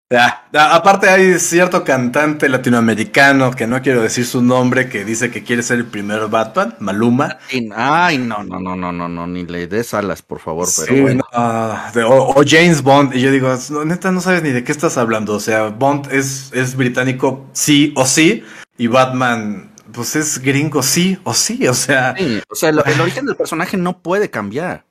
Ya, 0.08 0.46
aparte 0.54 1.10
hay 1.10 1.40
cierto 1.40 1.84
cantante 1.84 2.48
latinoamericano 2.48 3.50
que 3.50 3.66
no 3.66 3.82
quiero 3.82 4.04
decir 4.04 4.24
su 4.28 4.44
nombre 4.44 4.88
que 4.88 5.04
dice 5.04 5.32
que 5.32 5.44
quiere 5.44 5.64
ser 5.64 5.80
el 5.80 5.86
primer 5.86 6.28
Batman, 6.28 6.76
Maluma. 6.80 7.40
Ay, 7.76 8.20
no, 8.20 8.44
no, 8.44 8.60
no, 8.60 8.76
no, 8.76 8.92
no, 8.92 9.10
no, 9.10 9.26
ni 9.26 9.48
le 9.48 9.66
des 9.66 9.96
alas, 9.96 10.22
por 10.22 10.40
favor. 10.40 10.68
Pero 10.86 11.02
bueno. 11.02 11.24
o, 11.34 12.44
James 12.46 12.84
Bond, 12.84 13.16
y 13.16 13.22
yo 13.22 13.32
digo, 13.32 13.52
neta, 13.84 14.12
no 14.12 14.22
sabes 14.22 14.44
ni 14.44 14.52
de 14.52 14.64
qué 14.64 14.72
estás 14.72 14.96
hablando. 14.98 15.34
O 15.34 15.40
sea, 15.40 15.70
Bond 15.70 16.12
es, 16.12 16.52
es 16.54 16.76
británico, 16.76 17.50
sí 17.54 17.92
o 17.96 18.06
sí, 18.06 18.44
y 18.78 18.86
Batman, 18.86 19.74
pues 19.92 20.16
es 20.16 20.38
gringo, 20.38 20.84
sí 20.84 21.18
o 21.24 21.34
sí, 21.34 21.68
o 21.68 21.74
sea. 21.74 22.14
o 22.48 22.56
sea, 22.56 22.70
el, 22.70 23.02
origen 23.02 23.26
del 23.26 23.36
personaje 23.36 23.76
no 23.76 24.04
puede 24.04 24.30
cambiar. 24.30 24.86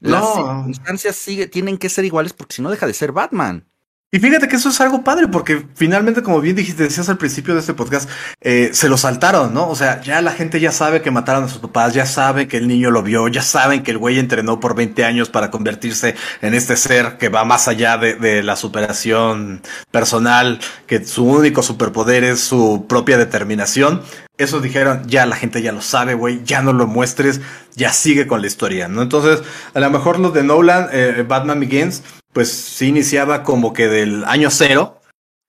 Las 0.00 0.34
circunstancias 0.34 1.14
sigue, 1.14 1.46
tienen 1.46 1.78
que 1.78 1.88
ser 1.88 2.04
iguales 2.04 2.32
porque 2.32 2.56
si 2.56 2.62
no 2.62 2.70
deja 2.70 2.88
de 2.88 2.94
ser 2.94 3.12
Batman. 3.12 3.69
Y 4.12 4.18
fíjate 4.18 4.48
que 4.48 4.56
eso 4.56 4.70
es 4.70 4.80
algo 4.80 5.04
padre, 5.04 5.28
porque 5.28 5.64
finalmente, 5.76 6.20
como 6.20 6.40
bien 6.40 6.56
dijiste, 6.56 6.82
decías 6.82 7.08
al 7.08 7.16
principio 7.16 7.54
de 7.54 7.60
este 7.60 7.74
podcast, 7.74 8.10
eh, 8.40 8.70
se 8.72 8.88
lo 8.88 8.96
saltaron, 8.96 9.54
¿no? 9.54 9.68
O 9.68 9.76
sea, 9.76 10.00
ya 10.00 10.20
la 10.20 10.32
gente 10.32 10.58
ya 10.58 10.72
sabe 10.72 11.00
que 11.00 11.12
mataron 11.12 11.44
a 11.44 11.48
sus 11.48 11.58
papás, 11.60 11.94
ya 11.94 12.06
sabe 12.06 12.48
que 12.48 12.56
el 12.56 12.66
niño 12.66 12.90
lo 12.90 13.04
vio, 13.04 13.28
ya 13.28 13.42
saben 13.42 13.84
que 13.84 13.92
el 13.92 13.98
güey 13.98 14.18
entrenó 14.18 14.58
por 14.58 14.74
20 14.74 15.04
años 15.04 15.28
para 15.28 15.52
convertirse 15.52 16.16
en 16.42 16.54
este 16.54 16.76
ser 16.76 17.18
que 17.18 17.28
va 17.28 17.44
más 17.44 17.68
allá 17.68 17.98
de, 17.98 18.14
de 18.14 18.42
la 18.42 18.56
superación 18.56 19.62
personal, 19.92 20.58
que 20.88 21.04
su 21.04 21.24
único 21.24 21.62
superpoder 21.62 22.24
es 22.24 22.40
su 22.40 22.86
propia 22.88 23.16
determinación. 23.16 24.02
Eso 24.38 24.58
dijeron, 24.58 25.04
ya 25.06 25.24
la 25.24 25.36
gente 25.36 25.62
ya 25.62 25.70
lo 25.70 25.82
sabe, 25.82 26.14
güey, 26.14 26.42
ya 26.42 26.62
no 26.62 26.72
lo 26.72 26.88
muestres, 26.88 27.40
ya 27.76 27.92
sigue 27.92 28.26
con 28.26 28.40
la 28.40 28.48
historia, 28.48 28.88
¿no? 28.88 29.02
Entonces, 29.02 29.40
a 29.72 29.78
lo 29.78 29.88
mejor 29.88 30.18
los 30.18 30.34
de 30.34 30.42
Nolan, 30.42 30.88
eh, 30.90 31.24
Batman 31.28 31.60
Begins, 31.60 32.02
pues 32.32 32.50
sí 32.50 32.88
iniciaba 32.88 33.42
como 33.42 33.72
que 33.72 33.88
del 33.88 34.24
año 34.24 34.50
cero. 34.50 35.00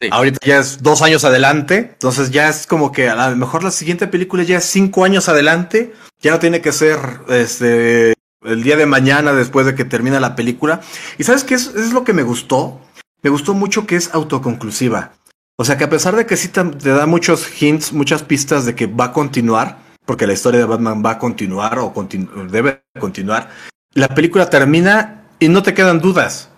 Ahorita 0.10 0.40
ya 0.46 0.58
es 0.58 0.82
dos 0.82 1.02
años 1.02 1.24
adelante. 1.26 1.92
Entonces 1.94 2.32
ya 2.32 2.50
es 2.50 2.66
como 2.66 2.92
que 2.92 3.10
a 3.10 3.30
lo 3.30 3.36
mejor 3.36 3.64
la 3.64 3.72
siguiente 3.72 4.08
película 4.08 4.44
ya 4.44 4.58
es 4.58 4.66
cinco 4.66 5.04
años 5.04 5.30
adelante. 5.30 5.94
Ya 6.22 6.32
no 6.32 6.40
tiene 6.40 6.62
que 6.62 6.72
ser 6.72 7.00
este 7.30 8.14
el 8.44 8.64
día 8.64 8.76
de 8.76 8.88
mañana 8.88 9.34
después 9.34 9.68
de 9.68 9.76
que 9.76 9.86
termina 9.86 10.20
la 10.20 10.36
película. 10.36 10.82
Y 11.18 11.24
sabes 11.24 11.44
qué 11.44 11.54
es, 11.54 11.68
es 11.76 11.94
lo 11.94 12.04
que 12.04 12.14
me 12.14 12.24
gustó. 12.24 12.82
Me 13.22 13.30
gustó 13.30 13.54
mucho 13.54 13.86
que 13.86 13.96
es 13.96 14.10
autoconclusiva. 14.14 15.12
O 15.62 15.64
sea 15.64 15.78
que 15.78 15.84
a 15.84 15.90
pesar 15.92 16.16
de 16.16 16.26
que 16.26 16.38
sí 16.38 16.48
te, 16.48 16.64
da 16.64 17.06
muchos 17.06 17.62
hints, 17.62 17.94
muchas 17.94 18.24
pistas 18.24 18.66
de 18.66 18.74
que 18.74 18.88
va 18.88 19.06
a 19.06 19.14
continuar, 19.14 19.78
porque 20.08 20.26
la 20.26 20.34
historia 20.34 20.60
de 20.60 20.66
Batman 20.66 21.04
va 21.06 21.12
a 21.12 21.20
continuar 21.20 21.78
o 21.78 21.94
debe 22.50 22.84
continuar, 23.00 23.50
la 23.94 24.08
película 24.08 24.50
termina 24.50 25.28
y 25.40 25.50
no 25.50 25.62
te 25.62 25.76
quedan 25.76 26.00
dudas. 26.00 26.51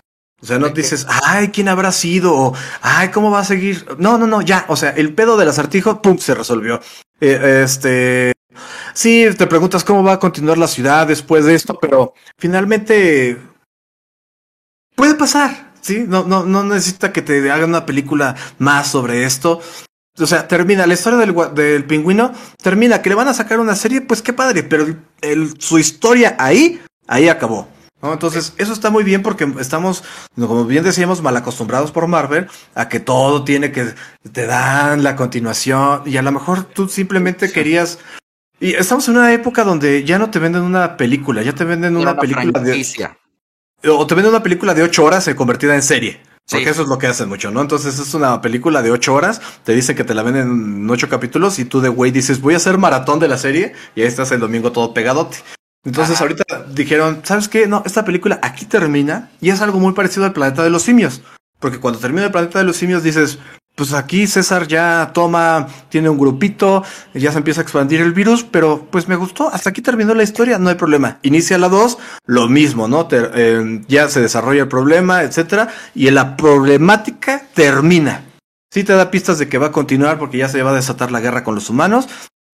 O 0.43 0.45
sea, 0.45 0.59
no 0.59 0.67
dices, 0.69 1.07
ay, 1.23 1.47
¿quién 1.47 1.69
habrá 1.69 1.93
sido? 1.93 2.35
O, 2.35 2.53
ay, 2.81 3.11
¿cómo 3.11 3.31
va 3.31 3.39
a 3.39 3.45
seguir? 3.45 3.85
No, 3.97 4.17
no, 4.17 4.27
no, 4.27 4.41
ya. 4.41 4.65
O 4.67 4.75
sea, 4.75 4.89
el 4.89 5.13
pedo 5.13 5.37
del 5.37 5.47
acertijo, 5.47 6.01
pum, 6.01 6.17
se 6.17 6.35
resolvió. 6.35 6.81
Eh, 7.21 7.61
este. 7.63 8.33
Sí, 8.93 9.25
te 9.37 9.47
preguntas 9.47 9.85
cómo 9.85 10.03
va 10.03 10.13
a 10.13 10.19
continuar 10.19 10.57
la 10.57 10.67
ciudad 10.67 11.07
después 11.07 11.45
de 11.45 11.55
esto, 11.55 11.79
pero 11.79 12.13
finalmente. 12.37 13.37
Puede 14.95 15.15
pasar, 15.15 15.71
¿sí? 15.79 16.03
No, 16.05 16.25
no, 16.25 16.43
no 16.43 16.63
necesita 16.65 17.13
que 17.13 17.21
te 17.21 17.49
hagan 17.49 17.69
una 17.69 17.85
película 17.85 18.35
más 18.59 18.89
sobre 18.89 19.23
esto. 19.23 19.61
O 20.19 20.27
sea, 20.27 20.45
termina 20.47 20.85
la 20.85 20.93
historia 20.93 21.19
del, 21.19 21.33
del 21.55 21.85
pingüino, 21.85 22.33
termina 22.61 23.01
que 23.01 23.09
le 23.09 23.15
van 23.15 23.29
a 23.29 23.33
sacar 23.33 23.61
una 23.61 23.75
serie, 23.75 24.01
pues 24.01 24.21
qué 24.21 24.33
padre, 24.33 24.61
pero 24.63 24.85
el, 25.21 25.59
su 25.59 25.79
historia 25.79 26.35
ahí, 26.37 26.81
ahí 27.07 27.29
acabó. 27.29 27.72
Entonces, 28.11 28.53
eso 28.57 28.73
está 28.73 28.89
muy 28.89 29.03
bien 29.03 29.21
porque 29.21 29.49
estamos, 29.59 30.03
como 30.35 30.65
bien 30.65 30.83
decíamos, 30.83 31.21
mal 31.21 31.37
acostumbrados 31.37 31.91
por 31.91 32.07
Marvel 32.07 32.47
a 32.75 32.89
que 32.89 32.99
todo 32.99 33.45
tiene 33.45 33.71
que, 33.71 33.93
te 34.31 34.45
dan 34.45 35.03
la 35.03 35.15
continuación 35.15 36.01
y 36.05 36.17
a 36.17 36.21
lo 36.21 36.31
mejor 36.31 36.63
tú 36.63 36.89
simplemente 36.89 37.51
querías... 37.51 37.99
Y 38.59 38.73
estamos 38.73 39.07
en 39.07 39.17
una 39.17 39.33
época 39.33 39.63
donde 39.63 40.03
ya 40.03 40.19
no 40.19 40.29
te 40.29 40.39
venden 40.39 40.63
una 40.63 40.97
película, 40.97 41.41
ya 41.41 41.53
te 41.53 41.63
venden 41.63 41.95
una, 41.97 42.17
película 42.17 42.51
franquicia. 42.51 43.17
o 43.87 44.07
te 44.07 44.15
venden 44.15 44.31
una 44.31 44.43
película 44.43 44.73
de 44.73 44.83
ocho 44.83 45.03
horas 45.03 45.29
convertida 45.35 45.75
en 45.75 45.81
serie. 45.81 46.21
Porque 46.49 46.69
eso 46.69 46.83
es 46.83 46.89
lo 46.89 46.97
que 46.97 47.07
hacen 47.07 47.29
mucho, 47.29 47.51
¿no? 47.51 47.61
Entonces 47.61 47.97
es 47.99 48.13
una 48.13 48.41
película 48.41 48.81
de 48.81 48.91
ocho 48.91 49.13
horas, 49.13 49.41
te 49.63 49.73
dicen 49.73 49.95
que 49.95 50.03
te 50.03 50.13
la 50.13 50.23
venden 50.23 50.49
en 50.49 50.89
ocho 50.89 51.07
capítulos 51.07 51.57
y 51.57 51.65
tú 51.65 51.79
de 51.79 51.89
güey 51.89 52.11
dices, 52.11 52.41
voy 52.41 52.53
a 52.53 52.57
hacer 52.57 52.77
maratón 52.77 53.19
de 53.19 53.29
la 53.29 53.37
serie 53.37 53.73
y 53.95 54.01
ahí 54.01 54.07
estás 54.07 54.31
el 54.31 54.41
domingo 54.41 54.71
todo 54.71 54.93
pegadote. 54.93 55.37
Entonces 55.85 56.19
ahorita 56.21 56.43
dijeron, 56.73 57.21
¿sabes 57.23 57.49
qué? 57.49 57.67
No, 57.67 57.83
esta 57.85 58.05
película 58.05 58.39
aquí 58.41 58.65
termina 58.65 59.29
y 59.41 59.49
es 59.49 59.61
algo 59.61 59.79
muy 59.79 59.93
parecido 59.93 60.25
al 60.25 60.33
planeta 60.33 60.63
de 60.63 60.69
los 60.69 60.83
simios. 60.83 61.21
Porque 61.59 61.79
cuando 61.79 61.99
termina 61.99 62.25
el 62.25 62.31
planeta 62.31 62.59
de 62.59 62.65
los 62.65 62.77
simios 62.77 63.03
dices, 63.03 63.39
pues 63.75 63.93
aquí 63.93 64.27
César 64.27 64.67
ya 64.67 65.11
toma, 65.13 65.67
tiene 65.89 66.09
un 66.09 66.17
grupito, 66.17 66.83
ya 67.13 67.31
se 67.31 67.39
empieza 67.39 67.61
a 67.61 67.63
expandir 67.63 68.01
el 68.01 68.13
virus, 68.13 68.43
pero 68.43 68.87
pues 68.89 69.07
me 69.07 69.15
gustó, 69.15 69.49
hasta 69.49 69.71
aquí 69.71 69.81
terminó 69.81 70.13
la 70.13 70.23
historia, 70.23 70.59
no 70.59 70.69
hay 70.69 70.75
problema. 70.75 71.19
Inicia 71.23 71.57
la 71.57 71.69
2, 71.69 71.97
lo 72.27 72.47
mismo, 72.47 72.87
¿no? 72.87 73.07
Eh, 73.11 73.81
ya 73.87 74.09
se 74.09 74.21
desarrolla 74.21 74.63
el 74.63 74.67
problema, 74.67 75.23
etcétera, 75.23 75.69
y 75.95 76.09
la 76.11 76.37
problemática 76.37 77.47
termina. 77.53 78.23
Sí 78.71 78.83
te 78.83 78.93
da 78.93 79.11
pistas 79.11 79.39
de 79.39 79.49
que 79.49 79.57
va 79.57 79.67
a 79.67 79.71
continuar 79.71 80.17
porque 80.19 80.37
ya 80.37 80.49
se 80.49 80.63
va 80.63 80.71
a 80.71 80.75
desatar 80.75 81.11
la 81.11 81.19
guerra 81.19 81.43
con 81.43 81.55
los 81.55 81.69
humanos, 81.69 82.07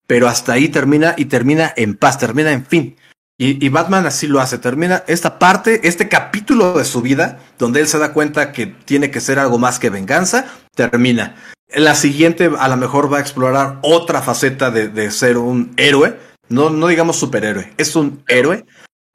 pero 0.07 0.29
hasta 0.29 0.53
ahí 0.53 0.69
termina 0.69 1.15
y 1.17 1.27
termina 1.27 1.73
en 1.77 1.97
paz, 1.97 2.19
termina 2.19 2.53
en 2.53 2.65
fin. 2.65 2.97
Y, 3.41 3.69
Batman 3.69 4.05
así 4.05 4.27
lo 4.27 4.41
hace, 4.41 4.59
termina 4.59 5.05
esta 5.07 5.39
parte, 5.39 5.87
este 5.87 6.09
capítulo 6.09 6.77
de 6.77 6.85
su 6.85 7.03
vida, 7.03 7.39
donde 7.57 7.81
él 7.81 7.87
se 7.87 7.99
da 7.99 8.13
cuenta 8.13 8.51
que 8.51 8.67
tiene 8.67 9.13
que 9.13 9.21
ser 9.21 9.39
algo 9.39 9.59
más 9.59 9.79
que 9.79 9.91
venganza, 9.91 10.47
termina. 10.75 11.37
La 11.73 11.95
siguiente 11.95 12.51
a 12.59 12.67
lo 12.67 12.77
mejor 12.77 13.13
va 13.13 13.19
a 13.19 13.21
explorar 13.21 13.79
otra 13.83 14.23
faceta 14.23 14.73
de, 14.73 15.11
ser 15.13 15.39
un 15.39 15.73
héroe, 15.77 16.19
no, 16.49 16.71
no 16.71 16.89
digamos 16.89 17.17
superhéroe, 17.17 17.73
es 17.77 17.95
un 17.95 18.25
héroe, 18.27 18.67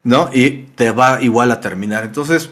¿no? 0.04 0.30
Y 0.32 0.68
te 0.76 0.92
va 0.92 1.22
igual 1.22 1.52
a 1.52 1.60
terminar. 1.60 2.06
Entonces, 2.06 2.50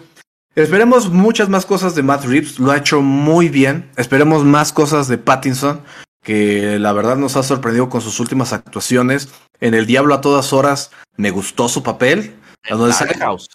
esperemos 0.56 1.10
muchas 1.10 1.48
más 1.48 1.65
cosas 1.65 1.95
de 1.95 2.03
Matt 2.03 2.26
Reeves, 2.26 2.60
lo 2.60 2.72
ha 2.72 2.77
hecho 2.77 3.02
muy 3.02 3.48
bien, 3.48 3.89
esperemos 3.95 4.43
más 4.43 4.73
cosas 4.73 5.07
de 5.07 5.18
Pattinson 5.18 5.84
que 6.22 6.77
la 6.80 6.93
verdad 6.93 7.18
nos 7.18 7.35
ha 7.35 7.43
sorprendido 7.43 7.89
con 7.89 8.02
sus 8.02 8.19
últimas 8.19 8.53
actuaciones. 8.53 9.30
En 9.60 9.73
El 9.73 9.85
Diablo 9.85 10.14
a 10.14 10.22
todas 10.22 10.53
horas 10.53 10.91
me 11.18 11.31
gustó 11.31 11.68
su 11.69 11.84
papel. 11.84 12.35
En 12.65 12.80
Lighthouse. 12.88 13.49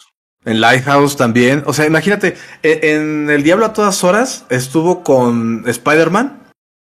En 0.44 0.60
Lighthouse 0.60 1.16
también. 1.16 1.62
O 1.66 1.72
sea, 1.72 1.86
imagínate, 1.86 2.36
e, 2.62 2.80
en, 2.94 3.30
El 3.30 3.42
Diablo 3.42 3.66
a 3.66 3.72
todas 3.72 4.02
horas 4.04 4.44
estuvo 4.48 5.02
con 5.02 5.64
Spider-Man 5.66 6.42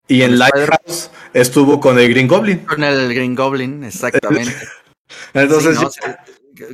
y 0.08 0.22
en 0.22 0.38
Lighthouse 0.38 1.10
estuvo 1.34 1.80
con 1.80 1.98
el 2.00 2.10
Green 2.10 2.28
Goblin. 2.28 2.60
Con 2.60 2.84
el 2.84 3.14
Green 3.14 3.36
Goblin, 3.36 3.84
exactamente. 3.84 4.56
Entonces, 5.34 5.78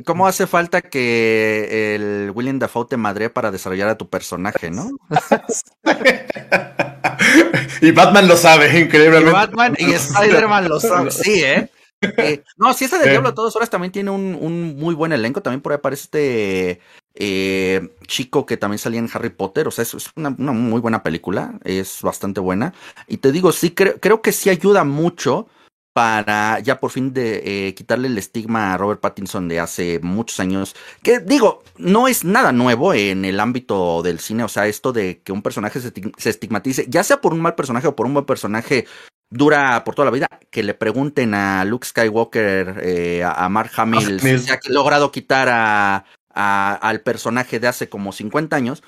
¿Cómo 0.04 0.26
hace 0.26 0.46
falta 0.46 0.82
que 0.82 1.94
el 1.94 2.32
William 2.34 2.58
Dafoe 2.58 2.86
te 2.86 2.96
madre 2.98 3.30
para 3.30 3.50
desarrollar 3.50 3.88
a 3.88 3.96
tu 3.96 4.10
personaje, 4.10 4.70
no? 4.70 4.90
y 7.80 7.90
Batman 7.92 8.28
lo 8.28 8.36
sabe, 8.36 8.78
increíblemente. 8.78 9.30
Y 9.30 9.32
Batman 9.32 9.76
y 9.78 9.92
Spider-Man 9.92 10.68
lo 10.68 10.80
sabe, 10.80 11.10
sí, 11.10 11.42
¿eh? 11.42 11.70
eh 12.02 12.42
no, 12.56 12.72
si 12.72 12.86
esa 12.86 12.98
de 12.98 13.10
Diablo 13.10 13.30
a 13.30 13.34
todas 13.34 13.54
horas 13.56 13.70
también 13.70 13.92
tiene 13.92 14.10
un, 14.10 14.76
muy 14.76 14.94
buen 14.94 15.12
elenco. 15.12 15.42
También 15.42 15.60
por 15.60 15.72
ahí 15.72 15.78
aparece 15.78 16.04
este 16.04 16.80
eh, 17.14 17.90
chico 18.06 18.46
que 18.46 18.56
también 18.56 18.78
salía 18.78 19.00
en 19.00 19.10
Harry 19.12 19.30
Potter. 19.30 19.68
O 19.68 19.70
sea, 19.70 19.82
es, 19.82 19.94
una, 20.16 20.30
muy 20.30 20.80
buena 20.80 21.02
película. 21.02 21.54
Es 21.64 22.02
bastante 22.02 22.40
buena. 22.40 22.74
Y 23.06 23.18
te 23.18 23.32
digo, 23.32 23.52
sí, 23.52 23.70
creo 23.70 24.22
que 24.22 24.32
sí 24.32 24.50
ayuda 24.50 24.84
mucho 24.84 25.48
para 25.92 26.60
ya 26.60 26.78
por 26.78 26.90
fin 26.90 27.12
de 27.12 27.68
eh, 27.68 27.74
quitarle 27.74 28.08
el 28.08 28.18
estigma 28.18 28.72
a 28.72 28.76
Robert 28.76 29.00
Pattinson 29.00 29.48
de 29.48 29.60
hace 29.60 29.98
muchos 30.00 30.38
años, 30.40 30.76
que 31.02 31.20
digo, 31.20 31.62
no 31.78 32.08
es 32.08 32.24
nada 32.24 32.52
nuevo 32.52 32.94
en 32.94 33.24
el 33.24 33.40
ámbito 33.40 34.02
del 34.02 34.20
cine, 34.20 34.44
o 34.44 34.48
sea, 34.48 34.66
esto 34.66 34.92
de 34.92 35.20
que 35.22 35.32
un 35.32 35.42
personaje 35.42 35.80
se, 35.80 35.92
estigmatice, 36.28 36.86
ya 36.88 37.02
sea 37.02 37.20
por 37.20 37.32
un 37.32 37.40
mal 37.40 37.54
personaje 37.54 37.88
o 37.88 37.96
por 37.96 38.06
un 38.06 38.14
buen 38.14 38.26
personaje, 38.26 38.86
dura 39.30 39.82
por 39.84 39.94
toda 39.94 40.06
la 40.06 40.12
vida, 40.12 40.28
que 40.50 40.62
le 40.62 40.74
pregunten 40.74 41.34
a 41.34 41.64
Luke 41.64 41.86
Skywalker, 41.86 42.80
eh, 42.82 43.24
a 43.24 43.48
Mark 43.50 43.72
Hamill, 43.76 44.20
si 44.20 44.50
ha 44.50 44.58
logrado 44.68 45.10
quitar 45.10 45.48
a, 45.50 46.04
al 46.32 47.00
personaje 47.00 47.58
de 47.58 47.68
hace 47.68 47.88
como 47.88 48.12
50 48.12 48.54
años, 48.54 48.82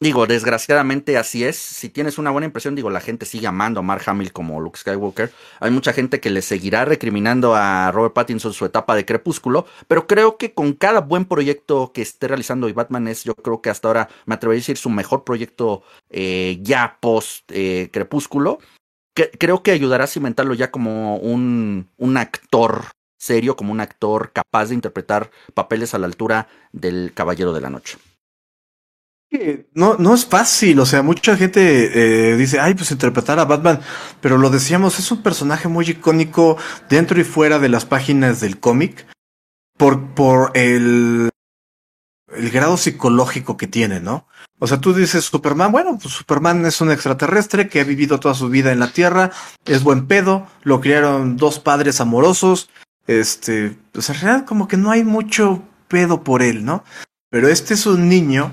Digo, 0.00 0.28
desgraciadamente 0.28 1.18
así 1.18 1.42
es. 1.42 1.56
Si 1.56 1.88
tienes 1.88 2.18
una 2.18 2.30
buena 2.30 2.46
impresión, 2.46 2.76
digo, 2.76 2.88
la 2.88 3.00
gente 3.00 3.26
sigue 3.26 3.48
amando 3.48 3.80
a 3.80 3.82
Mark 3.82 4.04
Hamill 4.06 4.32
como 4.32 4.60
Luke 4.60 4.78
Skywalker. 4.78 5.32
Hay 5.58 5.72
mucha 5.72 5.92
gente 5.92 6.20
que 6.20 6.30
le 6.30 6.40
seguirá 6.40 6.84
recriminando 6.84 7.56
a 7.56 7.90
Robert 7.90 8.14
Pattinson 8.14 8.52
su 8.52 8.64
etapa 8.64 8.94
de 8.94 9.04
Crepúsculo, 9.04 9.66
pero 9.88 10.06
creo 10.06 10.36
que 10.36 10.54
con 10.54 10.74
cada 10.74 11.00
buen 11.00 11.24
proyecto 11.24 11.90
que 11.92 12.02
esté 12.02 12.28
realizando 12.28 12.68
y 12.68 12.72
Batman 12.72 13.08
es, 13.08 13.24
yo 13.24 13.34
creo 13.34 13.60
que 13.60 13.70
hasta 13.70 13.88
ahora 13.88 14.08
me 14.24 14.36
atrevería 14.36 14.60
a 14.60 14.62
decir 14.62 14.76
su 14.76 14.88
mejor 14.88 15.24
proyecto 15.24 15.82
eh, 16.10 16.60
ya 16.62 16.98
post 17.00 17.50
eh, 17.52 17.90
Crepúsculo. 17.92 18.60
Creo 19.14 19.64
que 19.64 19.72
ayudará 19.72 20.04
a 20.04 20.06
cimentarlo 20.06 20.54
ya 20.54 20.70
como 20.70 21.16
un, 21.16 21.88
un 21.96 22.16
actor 22.16 22.84
serio, 23.18 23.56
como 23.56 23.72
un 23.72 23.80
actor 23.80 24.30
capaz 24.32 24.66
de 24.66 24.76
interpretar 24.76 25.32
papeles 25.54 25.92
a 25.92 25.98
la 25.98 26.06
altura 26.06 26.46
del 26.70 27.10
Caballero 27.14 27.52
de 27.52 27.60
la 27.60 27.70
Noche 27.70 27.98
no, 29.74 29.96
no 29.96 30.14
es 30.14 30.24
fácil, 30.24 30.80
o 30.80 30.86
sea, 30.86 31.02
mucha 31.02 31.36
gente 31.36 32.32
eh, 32.32 32.36
dice, 32.36 32.60
ay, 32.60 32.74
pues 32.74 32.90
interpretar 32.90 33.38
a 33.38 33.44
Batman, 33.44 33.80
pero 34.20 34.38
lo 34.38 34.48
decíamos, 34.48 34.98
es 34.98 35.10
un 35.10 35.22
personaje 35.22 35.68
muy 35.68 35.88
icónico 35.88 36.56
dentro 36.88 37.20
y 37.20 37.24
fuera 37.24 37.58
de 37.58 37.68
las 37.68 37.84
páginas 37.84 38.40
del 38.40 38.58
cómic 38.58 39.06
por, 39.76 40.14
por 40.14 40.52
el, 40.54 41.30
el 42.34 42.50
grado 42.50 42.76
psicológico 42.76 43.56
que 43.56 43.66
tiene, 43.66 44.00
¿no? 44.00 44.26
O 44.60 44.66
sea, 44.66 44.80
tú 44.80 44.92
dices 44.92 45.24
Superman, 45.24 45.72
bueno, 45.72 45.98
pues 46.00 46.14
Superman 46.14 46.64
es 46.66 46.80
un 46.80 46.90
extraterrestre 46.90 47.68
que 47.68 47.80
ha 47.80 47.84
vivido 47.84 48.18
toda 48.18 48.34
su 48.34 48.48
vida 48.48 48.72
en 48.72 48.80
la 48.80 48.92
Tierra, 48.92 49.30
es 49.66 49.82
buen 49.82 50.06
pedo, 50.06 50.48
lo 50.64 50.80
criaron 50.80 51.36
dos 51.36 51.60
padres 51.60 52.00
amorosos, 52.00 52.70
este, 53.06 53.76
pues 53.92 54.08
en 54.10 54.16
realidad 54.16 54.46
como 54.46 54.66
que 54.66 54.76
no 54.76 54.90
hay 54.90 55.04
mucho 55.04 55.62
pedo 55.86 56.24
por 56.24 56.42
él, 56.42 56.64
¿no? 56.64 56.82
Pero 57.30 57.48
este 57.48 57.74
es 57.74 57.86
un 57.86 58.08
niño 58.08 58.52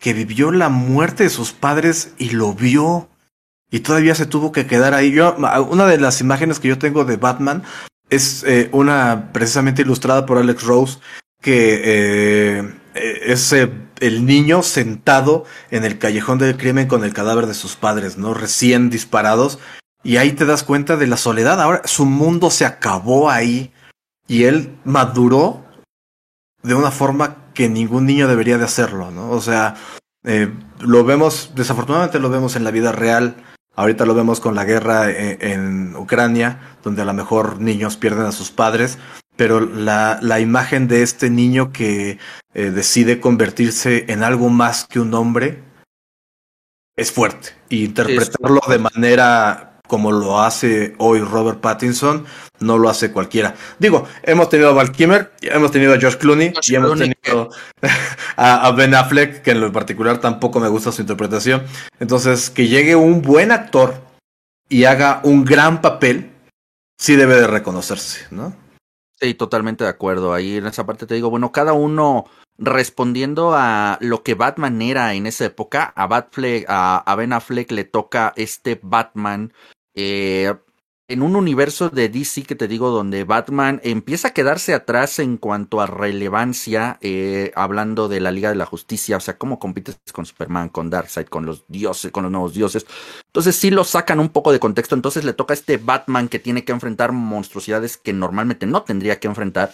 que 0.00 0.12
vivió 0.12 0.52
la 0.52 0.68
muerte 0.68 1.24
de 1.24 1.30
sus 1.30 1.52
padres 1.52 2.12
y 2.18 2.30
lo 2.30 2.54
vio 2.54 3.08
y 3.70 3.80
todavía 3.80 4.14
se 4.14 4.26
tuvo 4.26 4.52
que 4.52 4.66
quedar 4.66 4.94
ahí. 4.94 5.12
Yo, 5.12 5.36
una 5.68 5.86
de 5.86 5.98
las 5.98 6.20
imágenes 6.20 6.60
que 6.60 6.68
yo 6.68 6.78
tengo 6.78 7.04
de 7.04 7.16
Batman 7.16 7.62
es 8.10 8.44
eh, 8.44 8.68
una 8.72 9.30
precisamente 9.32 9.82
ilustrada 9.82 10.26
por 10.26 10.38
Alex 10.38 10.62
Rose 10.62 10.98
que 11.40 11.82
eh, 11.84 12.74
es 12.94 13.52
eh, 13.52 13.70
el 14.00 14.26
niño 14.26 14.62
sentado 14.62 15.44
en 15.70 15.84
el 15.84 15.98
callejón 15.98 16.38
del 16.38 16.56
crimen 16.56 16.88
con 16.88 17.04
el 17.04 17.12
cadáver 17.12 17.46
de 17.46 17.54
sus 17.54 17.76
padres, 17.76 18.16
¿no? 18.16 18.34
Recién 18.34 18.90
disparados. 18.90 19.58
Y 20.02 20.18
ahí 20.18 20.32
te 20.32 20.44
das 20.44 20.62
cuenta 20.62 20.96
de 20.96 21.06
la 21.06 21.16
soledad. 21.16 21.60
Ahora 21.60 21.82
su 21.84 22.04
mundo 22.06 22.50
se 22.50 22.64
acabó 22.64 23.30
ahí 23.30 23.72
y 24.28 24.44
él 24.44 24.76
maduró 24.84 25.64
de 26.62 26.74
una 26.74 26.90
forma 26.90 27.36
que 27.56 27.68
ningún 27.68 28.06
niño 28.06 28.28
debería 28.28 28.58
de 28.58 28.64
hacerlo, 28.64 29.10
¿no? 29.10 29.30
O 29.30 29.40
sea, 29.40 29.74
eh, 30.24 30.52
lo 30.80 31.04
vemos, 31.04 31.52
desafortunadamente 31.56 32.20
lo 32.20 32.30
vemos 32.30 32.54
en 32.54 32.62
la 32.62 32.70
vida 32.70 32.92
real. 32.92 33.36
Ahorita 33.74 34.06
lo 34.06 34.14
vemos 34.14 34.40
con 34.40 34.54
la 34.54 34.64
guerra 34.64 35.10
eh, 35.10 35.38
en, 35.40 35.96
Ucrania, 35.96 36.76
donde 36.84 37.02
a 37.02 37.04
lo 37.04 37.14
mejor 37.14 37.60
niños 37.60 37.96
pierden 37.96 38.26
a 38.26 38.32
sus 38.32 38.50
padres, 38.50 38.98
pero 39.36 39.60
la, 39.60 40.18
la 40.22 40.38
imagen 40.38 40.86
de 40.86 41.02
este 41.02 41.30
niño 41.30 41.72
que 41.72 42.18
eh, 42.54 42.70
decide 42.70 43.20
convertirse 43.20 44.04
en 44.08 44.22
algo 44.22 44.50
más 44.50 44.86
que 44.86 45.00
un 45.00 45.14
hombre 45.14 45.62
es 46.94 47.10
fuerte. 47.10 47.50
Y 47.68 47.84
interpretarlo 47.84 48.60
de 48.68 48.78
manera 48.78 49.75
como 49.86 50.12
lo 50.12 50.40
hace 50.40 50.94
hoy 50.98 51.20
Robert 51.20 51.60
Pattinson, 51.60 52.24
no 52.60 52.78
lo 52.78 52.88
hace 52.88 53.12
cualquiera. 53.12 53.54
Digo, 53.78 54.06
hemos 54.22 54.48
tenido 54.48 54.70
a 54.70 54.72
Val 54.72 54.92
Kimmer, 54.92 55.32
hemos 55.42 55.70
tenido 55.70 55.94
a 55.94 55.98
George 55.98 56.18
Clooney 56.18 56.52
y 56.66 56.74
hemos 56.74 56.98
tenido 56.98 57.50
a, 58.36 58.70
Ben 58.72 58.94
Affleck, 58.94 59.42
que 59.42 59.52
en 59.52 59.60
lo 59.60 59.72
particular 59.72 60.18
tampoco 60.18 60.60
me 60.60 60.68
gusta 60.68 60.92
su 60.92 61.02
interpretación. 61.02 61.62
Entonces, 62.00 62.50
que 62.50 62.68
llegue 62.68 62.96
un 62.96 63.22
buen 63.22 63.52
actor 63.52 63.94
y 64.68 64.84
haga 64.84 65.20
un 65.22 65.44
gran 65.44 65.80
papel, 65.80 66.32
sí 66.98 67.16
debe 67.16 67.36
de 67.36 67.46
reconocerse, 67.46 68.26
¿no? 68.30 68.54
Sí, 69.20 69.34
totalmente 69.34 69.84
de 69.84 69.90
acuerdo. 69.90 70.34
Ahí 70.34 70.56
en 70.56 70.66
esa 70.66 70.84
parte 70.84 71.06
te 71.06 71.14
digo, 71.14 71.30
bueno, 71.30 71.52
cada 71.52 71.72
uno 71.72 72.26
respondiendo 72.58 73.54
a 73.54 73.98
lo 74.00 74.22
que 74.22 74.34
Batman 74.34 74.80
era 74.82 75.14
en 75.14 75.26
esa 75.26 75.44
época, 75.46 75.92
a, 75.94 76.06
Batfleck, 76.06 76.66
a, 76.68 76.98
a 76.98 77.14
Ben 77.16 77.32
Affleck 77.32 77.70
le 77.70 77.84
toca 77.84 78.32
este 78.36 78.80
Batman 78.82 79.52
eh, 79.96 80.54
en 81.08 81.22
un 81.22 81.36
universo 81.36 81.88
de 81.88 82.08
DC 82.08 82.42
que 82.42 82.56
te 82.56 82.66
digo 82.66 82.90
donde 82.90 83.22
Batman 83.22 83.80
empieza 83.84 84.28
a 84.28 84.32
quedarse 84.32 84.74
atrás 84.74 85.20
en 85.20 85.36
cuanto 85.36 85.80
a 85.80 85.86
relevancia, 85.86 86.98
eh, 87.00 87.52
hablando 87.54 88.08
de 88.08 88.20
la 88.20 88.32
Liga 88.32 88.48
de 88.48 88.56
la 88.56 88.66
Justicia, 88.66 89.16
o 89.16 89.20
sea, 89.20 89.38
cómo 89.38 89.60
compites 89.60 89.98
con 90.12 90.26
Superman, 90.26 90.68
con 90.68 90.90
Darkseid, 90.90 91.26
con 91.26 91.46
los 91.46 91.64
dioses, 91.68 92.10
con 92.10 92.24
los 92.24 92.32
nuevos 92.32 92.54
dioses. 92.54 92.86
Entonces 93.26 93.54
sí 93.54 93.70
lo 93.70 93.84
sacan 93.84 94.18
un 94.18 94.30
poco 94.30 94.50
de 94.52 94.58
contexto, 94.58 94.96
entonces 94.96 95.24
le 95.24 95.32
toca 95.32 95.54
a 95.54 95.56
este 95.56 95.76
Batman 95.76 96.28
que 96.28 96.40
tiene 96.40 96.64
que 96.64 96.72
enfrentar 96.72 97.12
monstruosidades 97.12 97.96
que 97.96 98.12
normalmente 98.12 98.66
no 98.66 98.82
tendría 98.82 99.20
que 99.20 99.28
enfrentar 99.28 99.72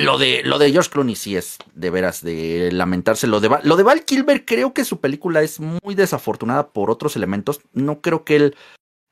lo 0.00 0.16
de, 0.16 0.42
lo 0.44 0.58
de 0.58 0.72
George 0.72 0.90
Clooney 0.90 1.14
sí 1.14 1.36
es 1.36 1.58
de 1.74 1.90
veras 1.90 2.22
de 2.22 2.70
lamentarse. 2.72 3.26
Lo 3.26 3.40
de, 3.40 3.50
lo 3.64 3.76
de 3.76 3.82
Val 3.82 4.04
Kilmer 4.04 4.46
creo 4.46 4.72
que 4.72 4.86
su 4.86 4.98
película 4.98 5.42
es 5.42 5.60
muy 5.60 5.94
desafortunada 5.94 6.68
por 6.68 6.90
otros 6.90 7.16
elementos. 7.16 7.60
No 7.74 8.00
creo 8.00 8.24
que 8.24 8.36
él 8.36 8.56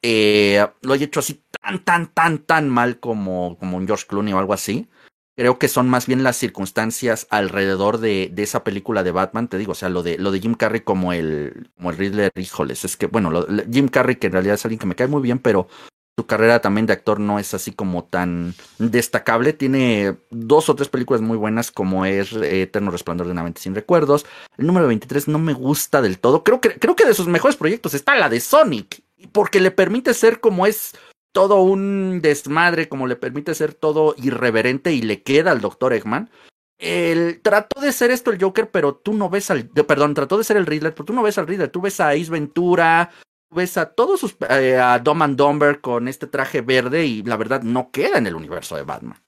eh, 0.03 0.67
lo 0.83 0.93
haya 0.93 1.07
hecho 1.07 1.21
así 1.21 1.43
tan, 1.61 1.85
tan, 1.85 2.07
tan, 2.13 2.39
tan 2.39 2.69
mal 2.69 3.01
como, 3.01 3.57
como 3.59 3.77
un 3.77 3.87
George 3.87 4.07
Clooney 4.07 4.33
o 4.33 4.39
algo 4.39 4.53
así. 4.53 4.89
Creo 5.37 5.59
que 5.59 5.69
son 5.69 5.89
más 5.89 6.07
bien 6.07 6.25
las 6.25 6.37
circunstancias 6.37 7.29
alrededor 7.31 7.99
de, 7.99 8.29
de, 8.33 8.43
esa 8.43 8.65
película 8.65 9.05
de 9.05 9.13
Batman. 9.13 9.47
Te 9.47 9.57
digo, 9.57 9.73
o 9.73 9.77
sea, 9.77 9.89
lo 9.89 10.03
de, 10.03 10.19
lo 10.19 10.33
de 10.33 10.41
Jim 10.41 10.55
Carrey 10.55 10.81
como 10.81 11.13
el, 11.13 11.71
como 11.77 11.91
el 11.91 11.97
Riddler, 11.97 12.33
híjoles. 12.35 12.85
Es 12.85 12.97
que, 12.97 13.07
bueno, 13.07 13.47
Jim 13.71 13.89
Carrey, 13.89 14.17
que 14.17 14.27
en 14.27 14.33
realidad 14.33 14.57
es 14.57 14.65
alguien 14.65 14.81
que 14.81 14.87
me 14.87 14.97
cae 14.97 15.07
muy 15.07 15.23
bien, 15.23 15.39
pero 15.39 15.69
su 16.19 16.27
carrera 16.27 16.61
también 16.61 16.85
de 16.87 16.93
actor 16.93 17.21
no 17.21 17.39
es 17.39 17.55
así 17.55 17.71
como 17.71 18.03
tan 18.03 18.53
destacable. 18.81 19.53
Tiene 19.53 20.17
dos 20.31 20.69
o 20.69 20.75
tres 20.75 20.89
películas 20.89 21.23
muy 21.23 21.37
buenas 21.37 21.71
como 21.71 22.05
es 22.05 22.33
eh, 22.33 22.63
Eterno 22.63 22.91
Resplandor 22.91 23.29
de 23.29 23.33
una 23.35 23.45
mente 23.45 23.61
sin 23.61 23.77
recuerdos. 23.77 24.27
El 24.57 24.67
número 24.67 24.89
23 24.89 25.29
no 25.29 25.39
me 25.39 25.53
gusta 25.53 26.03
del 26.03 26.19
todo. 26.19 26.43
Creo 26.43 26.61
que, 26.61 26.71
creo 26.71 26.97
que 26.97 27.07
de 27.07 27.15
sus 27.15 27.29
mejores 27.29 27.57
proyectos 27.57 27.95
está 27.95 28.17
la 28.17 28.29
de 28.29 28.41
Sonic. 28.41 29.05
Porque 29.33 29.61
le 29.61 29.71
permite 29.71 30.15
ser 30.15 30.41
como 30.41 30.67
es 30.67 30.97
todo 31.33 31.63
un 31.63 32.21
desmadre, 32.21 32.89
como 32.89 33.07
le 33.07 33.17
permite 33.17 33.55
ser 33.55 33.75
todo 33.75 34.15
irreverente 34.19 34.93
y 34.93 35.03
le 35.03 35.23
queda 35.23 35.51
al 35.51 35.61
Dr. 35.61 35.93
Eggman. 35.93 36.31
El, 36.79 37.41
trató 37.43 37.81
de 37.81 37.93
ser 37.93 38.11
esto 38.11 38.31
el 38.31 38.41
Joker, 38.41 38.71
pero 38.71 38.95
tú 38.95 39.13
no 39.13 39.29
ves 39.29 39.51
al. 39.51 39.69
Perdón, 39.69 40.15
trató 40.15 40.39
de 40.39 40.45
ser 40.45 40.57
el 40.57 40.67
Riddler, 40.67 40.95
pero 40.95 41.05
tú 41.05 41.13
no 41.13 41.23
ves 41.23 41.39
al 41.39 41.47
Riddler. 41.47 41.71
Tú 41.71 41.81
ves 41.81 42.01
a 42.01 42.11
Ace 42.11 42.31
Ventura, 42.31 43.11
ves 43.51 43.77
a 43.77 43.87
todos 43.87 44.21
sus 44.21 44.37
eh, 44.49 44.77
a 44.77 44.99
Dom 44.99 45.23
and 45.23 45.37
Dumber 45.37 45.81
con 45.81 46.09
este 46.09 46.27
traje 46.27 46.61
verde 46.61 47.07
y 47.07 47.23
la 47.23 47.37
verdad 47.37 47.63
no 47.63 47.91
queda 47.91 48.19
en 48.19 48.27
el 48.27 48.35
universo 48.35 48.77
de 48.77 48.83
Batman. 48.83 49.19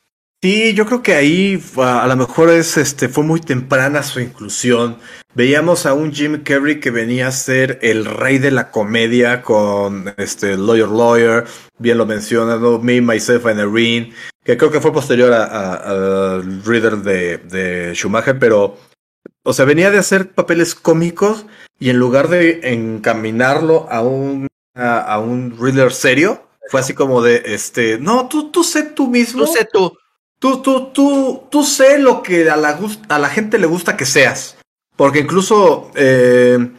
Sí, 0.43 0.73
yo 0.73 0.87
creo 0.87 1.03
que 1.03 1.15
ahí 1.15 1.63
a, 1.77 2.07
lo 2.07 2.17
mejor 2.17 2.49
es 2.49 2.79
este 2.79 3.11
fue 3.11 3.25
muy 3.25 3.41
temprana 3.41 4.03
su 4.03 4.21
inclusión. 4.21 4.97
Veíamos 5.35 5.85
a 5.85 5.93
un 5.93 6.13
Jim 6.13 6.43
Carrey 6.43 6.81
que 6.81 6.91
venía 6.91 7.29
a 7.29 7.33
ser 7.33 7.79
el 7.83 8.07
rey 8.07 8.39
de 8.39 8.51
la 8.51 8.71
comedia 8.71 9.43
con 9.43 10.15
este 10.17 10.57
Lawyer 10.57 10.89
Lawyer, 10.89 11.45
bien 11.79 11.99
lo 11.99 12.07
mencionado, 12.07 12.79
Me, 12.79 13.03
Myself 13.03 13.45
and 13.47 13.61
Irene, 13.61 14.15
que 14.43 14.57
creo 14.57 14.71
que 14.71 14.81
fue 14.81 14.95
posterior 14.95 15.31
al 15.35 16.65
Reader 16.65 16.97
de, 16.99 17.39
de 17.39 17.93
Schumacher, 17.95 18.39
pero 18.39 18.79
o 19.43 19.53
sea, 19.53 19.67
venía 19.67 19.91
de 19.91 19.99
hacer 19.99 20.33
papeles 20.33 20.75
cómicos 20.75 21.47
y 21.79 21.91
en 21.91 21.99
lugar 21.99 22.29
de 22.29 22.61
encaminarlo 22.73 23.87
a 23.91 24.01
un, 24.01 24.49
a, 24.75 25.19
un 25.19 25.57
Riddler 25.61 25.93
serio, 25.93 26.47
fue 26.71 26.81
así 26.81 26.95
como 26.95 27.21
de, 27.21 27.43
este, 27.47 27.99
no, 27.99 28.29
tú, 28.29 28.51
tú 28.51 28.65
sé 28.65 28.85
tú 28.85 29.09
mismo. 29.09 29.45
Tú 29.45 29.53
sé 29.53 29.69
tú. 29.71 29.97
Tú, 30.41 30.63
tú, 30.63 30.91
tú, 30.95 31.43
tú 31.51 31.63
sé 31.65 31.99
lo 31.99 32.23
que 32.23 32.49
a 32.49 32.57
la, 32.57 32.79
a 33.11 33.19
la 33.19 33.29
gente 33.29 33.59
le 33.59 33.67
gusta 33.67 33.99
que 33.99 34.07
seas. 34.07 34.57
Porque 34.97 35.21
incluso 35.21 35.91
eh, 35.95 36.71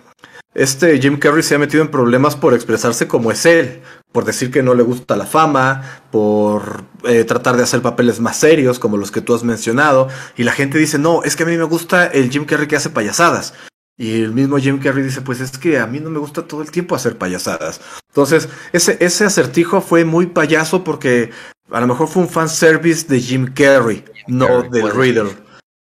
este 0.56 1.00
Jim 1.00 1.18
Carrey 1.18 1.44
se 1.44 1.54
ha 1.54 1.60
metido 1.60 1.84
en 1.84 1.92
problemas 1.92 2.36
por 2.36 2.56
expresarse 2.56 3.08
como 3.08 3.32
es 3.32 3.46
él, 3.46 3.82
por 4.12 4.26
decir 4.26 4.50
que 4.50 4.64
no 4.64 4.74
le 4.74 4.82
gusta 4.82 5.16
la 5.16 5.28
fama, 5.28 6.02
por 6.12 6.86
eh, 7.04 7.24
tratar 7.24 7.56
de 7.56 7.62
hacer 7.62 7.84
papeles 7.84 8.20
más 8.20 8.38
serios 8.38 8.80
como 8.80 8.98
los 8.98 9.12
que 9.12 9.22
tú 9.22 9.36
has 9.36 9.44
mencionado, 9.44 10.10
y 10.36 10.44
la 10.44 10.54
gente 10.54 10.80
dice, 10.80 10.98
no, 10.98 11.22
es 11.24 11.36
que 11.36 11.44
a 11.44 11.46
mí 11.46 11.56
me 11.56 11.64
gusta 11.64 12.08
el 12.08 12.32
Jim 12.32 12.46
Carrey 12.46 12.68
que 12.68 12.78
hace 12.78 12.90
payasadas. 12.90 13.54
Y 13.96 14.24
el 14.24 14.34
mismo 14.34 14.58
Jim 14.58 14.80
Carrey 14.80 15.04
dice, 15.04 15.22
pues 15.22 15.40
es 15.40 15.56
que 15.60 15.78
a 15.78 15.86
mí 15.86 16.00
no 16.00 16.10
me 16.10 16.18
gusta 16.18 16.48
todo 16.48 16.64
el 16.64 16.72
tiempo 16.72 16.96
hacer 16.96 17.20
payasadas. 17.20 17.80
Entonces, 18.08 18.50
ese, 18.74 18.98
ese 19.00 19.26
acertijo 19.26 19.82
fue 19.82 20.04
muy 20.06 20.26
payaso 20.26 20.84
porque 20.84 21.30
a 21.72 21.80
lo 21.80 21.88
mejor 21.88 22.08
fue 22.08 22.24
un 22.24 22.30
fanservice 22.30 23.08
de 23.08 23.20
Jim 23.20 23.52
Carrey, 23.54 24.04
no 24.28 24.64
del 24.64 24.92
Reader. 24.92 25.28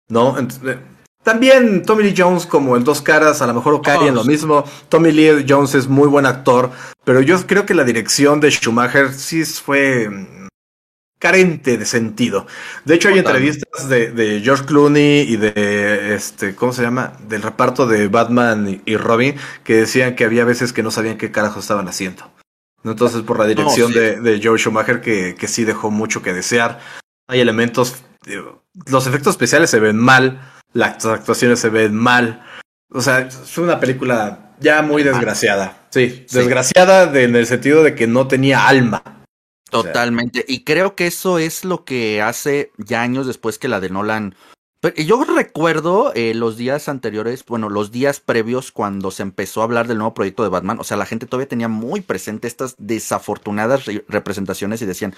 ¿No? 0.09 0.39
Entonces, 0.39 0.79
también 1.23 1.83
Tommy 1.83 2.03
Lee 2.05 2.15
Jones 2.17 2.47
como 2.47 2.77
en 2.77 2.85
dos 2.85 3.03
caras, 3.03 3.43
a 3.43 3.47
lo 3.47 3.55
mejor 3.55 3.81
cae 3.83 4.09
en 4.09 4.15
lo 4.15 4.25
mismo. 4.25 4.65
Tommy 4.89 5.13
Lee 5.13 5.45
Jones 5.47 5.75
es 5.75 5.87
muy 5.87 6.09
buen 6.09 6.25
actor, 6.25 6.71
pero 7.05 7.21
yo 7.21 7.37
creo 7.47 7.67
que 7.67 7.75
la 7.75 7.85
dirección 7.85 8.41
de 8.41 8.51
Schumacher 8.51 9.13
sí 9.13 9.45
fue 9.45 10.09
mm, 10.09 10.49
carente 11.19 11.77
de 11.77 11.85
sentido. 11.85 12.47
De 12.87 12.95
hecho, 12.95 13.11
hay 13.11 13.19
entrevistas 13.19 13.89
de, 13.91 14.41
George 14.43 14.65
Clooney 14.65 15.21
y 15.21 15.37
de 15.37 16.15
este, 16.15 16.55
¿cómo 16.55 16.73
se 16.73 16.83
llama? 16.83 17.13
Del 17.29 17.43
reparto 17.43 17.87
de 17.87 18.09
Batman 18.09 18.81
y, 18.87 18.97
Robin, 18.97 19.37
que 19.63 19.77
decían 19.77 20.17
que 20.17 20.25
había 20.25 20.47
veces 20.47 20.73
que 20.73 20.83
no 20.83 20.91
sabían 20.91 21.19
qué 21.19 21.31
carajo 21.31 21.61
estaban 21.61 21.87
haciendo. 21.87 22.25
Entonces, 22.85 23.23
por 23.23 23.39
la 23.39 23.47
dirección 23.47 23.93
de, 23.93 24.21
de 24.21 24.41
George 24.41 24.63
Schumacher, 24.63 25.01
que, 25.01 25.35
que 25.35 25.49
sí 25.49 25.65
dejó 25.65 25.91
mucho 25.91 26.23
que 26.23 26.33
desear. 26.33 26.81
Hay 27.29 27.41
elementos, 27.41 28.03
los 28.87 29.07
efectos 29.07 29.35
especiales 29.35 29.71
se 29.71 29.81
ven 29.81 29.97
mal 29.97 30.41
las 30.73 31.05
actuaciones 31.05 31.61
se 31.61 31.69
ven 31.71 31.95
mal. 31.95 32.45
O 32.93 33.01
sea, 33.01 33.21
es 33.21 33.59
una 33.59 33.79
película 33.81 34.55
ya 34.61 34.83
muy 34.83 35.03
desgraciada. 35.03 35.87
Sí, 35.91 36.27
desgraciada 36.31 37.19
en 37.21 37.37
el 37.37 37.47
sentido 37.47 37.83
de 37.83 37.95
que 37.95 38.07
no 38.07 38.29
tenía 38.29 38.67
alma. 38.67 39.03
Totalmente. 39.71 40.45
y 40.49 40.65
creo 40.65 40.97
que 40.97 41.07
eso 41.07 41.39
es 41.39 41.65
lo 41.65 41.85
que 41.85 42.21
hace 42.21 42.73
ya 42.77 43.03
años 43.03 43.29
después 43.29 43.57
que 43.57 43.69
la 43.69 43.79
de 43.79 43.89
Nolan 43.89 44.35
yo 44.97 45.23
recuerdo 45.25 46.13
eh, 46.15 46.33
los 46.33 46.57
días 46.57 46.89
anteriores, 46.89 47.45
bueno, 47.45 47.69
los 47.69 47.91
días 47.91 48.21
previos 48.21 48.73
cuando 48.73 49.11
se 49.11 49.23
empezó 49.23 49.61
a 49.61 49.65
hablar 49.65 49.87
del 49.87 49.99
nuevo 49.99 50.15
proyecto 50.15 50.43
de 50.43 50.49
Batman, 50.49 50.79
o 50.81 50.85
sea, 50.85 50.97
la 50.97 51.05
gente 51.05 51.27
todavía 51.27 51.49
tenía 51.49 51.69
muy 51.69 52.01
presente 52.01 52.49
estas 52.49 52.77
desafortunadas 52.79 53.85
representaciones 54.09 54.81
y 54.81 54.87
decían, 54.87 55.15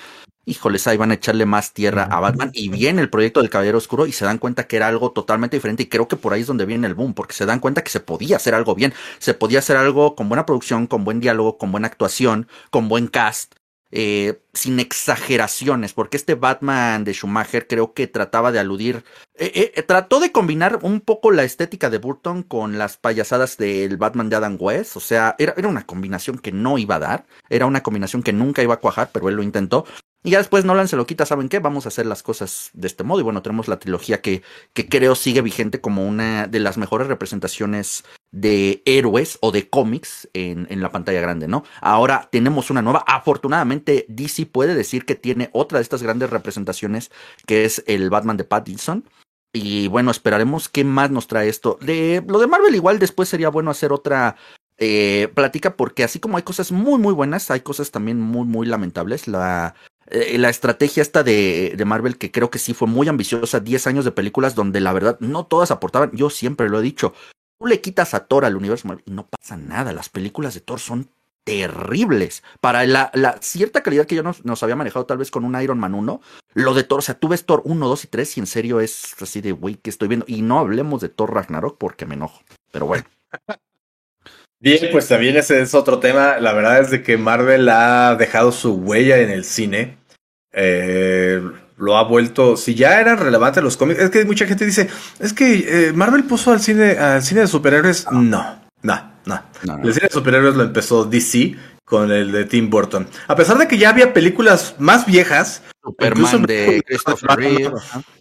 híjoles, 0.46 0.88
ahí 0.88 0.96
van 0.96 1.12
a 1.12 1.14
echarle 1.14 1.46
más 1.46 1.74
tierra 1.74 2.08
a 2.10 2.18
Batman 2.18 2.50
y 2.52 2.70
viene 2.70 3.02
el 3.02 3.10
proyecto 3.10 3.40
del 3.40 3.50
Caballero 3.50 3.78
Oscuro 3.78 4.06
y 4.06 4.12
se 4.12 4.24
dan 4.24 4.38
cuenta 4.38 4.66
que 4.66 4.74
era 4.74 4.88
algo 4.88 5.12
totalmente 5.12 5.56
diferente 5.56 5.84
y 5.84 5.88
creo 5.88 6.08
que 6.08 6.16
por 6.16 6.32
ahí 6.32 6.40
es 6.40 6.48
donde 6.48 6.66
viene 6.66 6.88
el 6.88 6.94
boom, 6.94 7.14
porque 7.14 7.34
se 7.34 7.46
dan 7.46 7.60
cuenta 7.60 7.84
que 7.84 7.90
se 7.90 8.00
podía 8.00 8.36
hacer 8.36 8.56
algo 8.56 8.74
bien, 8.74 8.92
se 9.18 9.32
podía 9.32 9.60
hacer 9.60 9.76
algo 9.76 10.16
con 10.16 10.28
buena 10.28 10.44
producción, 10.44 10.88
con 10.88 11.04
buen 11.04 11.20
diálogo, 11.20 11.56
con 11.56 11.70
buena 11.70 11.86
actuación, 11.86 12.48
con 12.70 12.88
buen 12.88 13.06
cast 13.06 13.54
eh, 13.92 14.40
sin 14.54 14.80
exageraciones, 14.80 15.92
porque 15.92 16.16
este 16.16 16.34
Batman 16.34 17.04
de 17.04 17.12
Schumacher 17.12 17.66
creo 17.66 17.92
que 17.92 18.06
trataba 18.06 18.50
de 18.50 18.58
aludir, 18.58 19.04
eh, 19.34 19.72
eh, 19.76 19.82
trató 19.82 20.18
de 20.18 20.32
combinar 20.32 20.78
un 20.82 21.02
poco 21.02 21.30
la 21.30 21.44
estética 21.44 21.90
de 21.90 21.98
Burton 21.98 22.42
con 22.42 22.78
las 22.78 22.96
payasadas 22.96 23.58
del 23.58 23.98
Batman 23.98 24.30
de 24.30 24.36
Adam 24.36 24.56
West, 24.58 24.96
o 24.96 25.00
sea, 25.00 25.36
era, 25.38 25.54
era 25.58 25.68
una 25.68 25.86
combinación 25.86 26.38
que 26.38 26.52
no 26.52 26.78
iba 26.78 26.96
a 26.96 27.00
dar, 27.00 27.26
era 27.50 27.66
una 27.66 27.82
combinación 27.82 28.22
que 28.22 28.32
nunca 28.32 28.62
iba 28.62 28.74
a 28.74 28.80
cuajar, 28.80 29.10
pero 29.12 29.28
él 29.28 29.36
lo 29.36 29.42
intentó, 29.42 29.84
y 30.24 30.30
ya 30.30 30.38
después 30.38 30.64
Nolan 30.64 30.86
se 30.86 30.96
lo 30.96 31.06
quita, 31.06 31.26
¿saben 31.26 31.48
qué? 31.48 31.58
Vamos 31.58 31.84
a 31.84 31.88
hacer 31.88 32.06
las 32.06 32.22
cosas 32.22 32.70
de 32.74 32.86
este 32.86 33.02
modo. 33.02 33.20
Y 33.20 33.24
bueno, 33.24 33.42
tenemos 33.42 33.66
la 33.66 33.80
trilogía 33.80 34.20
que, 34.20 34.42
que 34.72 34.88
creo 34.88 35.16
sigue 35.16 35.42
vigente 35.42 35.80
como 35.80 36.06
una 36.06 36.46
de 36.46 36.60
las 36.60 36.78
mejores 36.78 37.08
representaciones 37.08 38.04
de 38.30 38.82
héroes 38.86 39.38
o 39.40 39.50
de 39.50 39.68
cómics 39.68 40.28
en, 40.32 40.68
en, 40.70 40.80
la 40.80 40.92
pantalla 40.92 41.20
grande, 41.20 41.48
¿no? 41.48 41.64
Ahora 41.80 42.28
tenemos 42.30 42.70
una 42.70 42.82
nueva. 42.82 43.02
Afortunadamente, 43.06 44.06
DC 44.08 44.46
puede 44.46 44.76
decir 44.76 45.04
que 45.04 45.16
tiene 45.16 45.50
otra 45.52 45.78
de 45.78 45.82
estas 45.82 46.04
grandes 46.04 46.30
representaciones, 46.30 47.10
que 47.44 47.64
es 47.64 47.82
el 47.88 48.08
Batman 48.08 48.36
de 48.36 48.44
Pattinson. 48.44 49.04
Y 49.52 49.88
bueno, 49.88 50.12
esperaremos 50.12 50.68
qué 50.68 50.84
más 50.84 51.10
nos 51.10 51.26
trae 51.26 51.48
esto. 51.48 51.78
De, 51.80 52.22
lo 52.28 52.38
de 52.38 52.46
Marvel 52.46 52.74
igual 52.76 53.00
después 53.00 53.28
sería 53.28 53.48
bueno 53.48 53.72
hacer 53.72 53.92
otra 53.92 54.36
eh, 54.78 55.28
plática 55.34 55.76
porque 55.76 56.04
así 56.04 56.20
como 56.20 56.36
hay 56.36 56.42
cosas 56.42 56.72
muy 56.72 56.98
muy 56.98 57.12
buenas, 57.12 57.50
hay 57.50 57.60
cosas 57.60 57.90
también 57.90 58.20
muy 58.20 58.46
muy 58.46 58.66
lamentables. 58.66 59.28
La, 59.28 59.74
eh, 60.06 60.38
la 60.38 60.50
estrategia 60.50 61.02
esta 61.02 61.22
de, 61.22 61.74
de, 61.76 61.84
Marvel, 61.84 62.18
que 62.18 62.30
creo 62.30 62.50
que 62.50 62.58
sí 62.58 62.74
fue 62.74 62.88
muy 62.88 63.08
ambiciosa, 63.08 63.60
10 63.60 63.86
años 63.86 64.04
de 64.04 64.12
películas 64.12 64.54
donde 64.54 64.80
la 64.80 64.92
verdad 64.92 65.16
no 65.20 65.46
todas 65.46 65.70
aportaban, 65.70 66.10
yo 66.12 66.30
siempre 66.30 66.68
lo 66.68 66.80
he 66.80 66.82
dicho, 66.82 67.14
tú 67.58 67.66
le 67.66 67.80
quitas 67.80 68.14
a 68.14 68.26
Thor 68.26 68.44
al 68.44 68.56
universo 68.56 68.88
Marvel 68.88 69.04
y 69.06 69.12
no 69.12 69.28
pasa 69.28 69.56
nada, 69.56 69.92
las 69.92 70.08
películas 70.08 70.54
de 70.54 70.60
Thor 70.60 70.80
son 70.80 71.08
terribles. 71.44 72.42
Para 72.60 72.84
la, 72.86 73.10
cierta 73.40 73.82
calidad 73.82 74.06
que 74.06 74.14
yo 74.14 74.22
nos, 74.22 74.44
nos, 74.44 74.62
había 74.62 74.76
manejado 74.76 75.06
tal 75.06 75.18
vez 75.18 75.30
con 75.30 75.44
un 75.44 75.60
Iron 75.60 75.78
Man 75.78 75.94
1, 75.94 76.20
lo 76.54 76.74
de 76.74 76.84
Thor, 76.84 77.00
o 77.00 77.02
sea, 77.02 77.18
tú 77.18 77.28
ves 77.28 77.44
Thor 77.44 77.62
1, 77.64 77.88
2 77.88 78.04
y 78.04 78.06
3 78.08 78.36
y 78.36 78.40
en 78.40 78.46
serio 78.46 78.80
es 78.80 79.14
así 79.20 79.40
de, 79.40 79.52
güey, 79.52 79.76
que 79.76 79.90
estoy 79.90 80.08
viendo. 80.08 80.26
Y 80.28 80.42
no 80.42 80.58
hablemos 80.58 81.00
de 81.00 81.08
Thor 81.08 81.34
Ragnarok 81.34 81.78
porque 81.78 82.06
me 82.06 82.14
enojo, 82.14 82.42
pero 82.70 82.86
bueno. 82.86 83.04
Bien, 84.62 84.78
pues 84.92 85.08
también 85.08 85.36
ese 85.36 85.60
es 85.60 85.74
otro 85.74 85.98
tema. 85.98 86.38
La 86.38 86.52
verdad 86.52 86.78
es 86.78 86.90
de 86.90 87.02
que 87.02 87.16
Marvel 87.18 87.68
ha 87.68 88.14
dejado 88.14 88.52
su 88.52 88.74
huella 88.74 89.18
en 89.18 89.30
el 89.30 89.44
cine. 89.44 89.98
Eh, 90.52 91.42
lo 91.76 91.96
ha 91.96 92.04
vuelto. 92.04 92.56
Si 92.56 92.76
ya 92.76 93.00
eran 93.00 93.18
relevantes 93.18 93.60
los 93.60 93.76
cómics, 93.76 93.98
es 93.98 94.10
que 94.10 94.24
mucha 94.24 94.46
gente 94.46 94.64
dice, 94.64 94.88
es 95.18 95.32
que 95.32 95.88
eh, 95.88 95.92
Marvel 95.92 96.22
puso 96.22 96.52
al 96.52 96.60
cine, 96.60 96.92
al 96.92 97.24
cine 97.24 97.40
de 97.40 97.48
superhéroes. 97.48 98.06
No, 98.12 98.62
no, 98.82 99.12
no. 99.26 99.42
El 99.82 99.94
cine 99.94 100.06
de 100.06 100.14
superhéroes 100.14 100.54
lo 100.54 100.62
empezó 100.62 101.06
DC 101.06 101.56
con 101.84 102.10
el 102.10 102.32
de 102.32 102.44
Tim 102.44 102.70
Burton. 102.70 103.06
A 103.28 103.36
pesar 103.36 103.58
de 103.58 103.68
que 103.68 103.78
ya 103.78 103.90
había 103.90 104.12
películas 104.12 104.76
más 104.78 105.06
viejas. 105.06 105.62
Superman 105.82 106.42
de 106.42 106.82
Christopher 106.86 107.30
Reeve. 107.36 107.72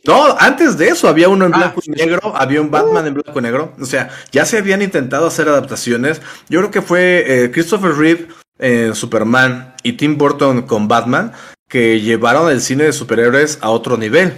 No, 0.05 0.35
antes 0.39 0.77
de 0.77 0.89
eso 0.89 1.07
había 1.07 1.29
uno 1.29 1.45
en 1.45 1.53
ah, 1.53 1.57
blanco 1.57 1.81
y 1.85 1.91
negro, 1.91 2.35
había 2.35 2.59
un 2.59 2.71
Batman 2.71 3.07
en 3.07 3.13
blanco 3.13 3.39
y 3.39 3.41
negro. 3.41 3.73
O 3.79 3.85
sea, 3.85 4.09
ya 4.31 4.45
se 4.45 4.57
habían 4.57 4.81
intentado 4.81 5.27
hacer 5.27 5.47
adaptaciones. 5.47 6.21
Yo 6.49 6.59
creo 6.59 6.71
que 6.71 6.81
fue 6.81 7.23
eh, 7.27 7.51
Christopher 7.51 7.93
Reeve 7.93 8.27
en 8.57 8.95
Superman 8.95 9.75
y 9.83 9.93
Tim 9.93 10.17
Burton 10.17 10.63
con 10.63 10.87
Batman 10.87 11.33
que 11.71 12.01
llevaron 12.01 12.51
el 12.51 12.59
cine 12.59 12.83
de 12.83 12.93
superhéroes 12.93 13.57
a 13.61 13.69
otro 13.69 13.95
nivel. 13.95 14.33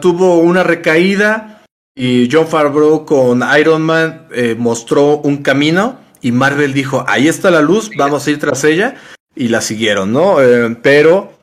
tuvo 0.00 0.38
una 0.38 0.64
recaída 0.64 1.62
y 1.94 2.28
John 2.30 2.48
Favreau 2.48 3.04
con 3.06 3.42
Iron 3.58 3.82
Man 3.82 4.26
eh, 4.32 4.56
mostró 4.58 5.18
un 5.18 5.42
camino 5.44 6.00
y 6.20 6.32
Marvel 6.32 6.72
dijo, 6.72 7.04
ahí 7.08 7.28
está 7.28 7.50
la 7.50 7.62
luz, 7.62 7.90
vamos 7.96 8.26
a 8.26 8.30
ir 8.30 8.38
tras 8.38 8.64
ella 8.64 8.96
y 9.34 9.48
la 9.48 9.60
siguieron, 9.60 10.12
¿no? 10.12 10.40
Eh, 10.40 10.76
pero 10.82 11.38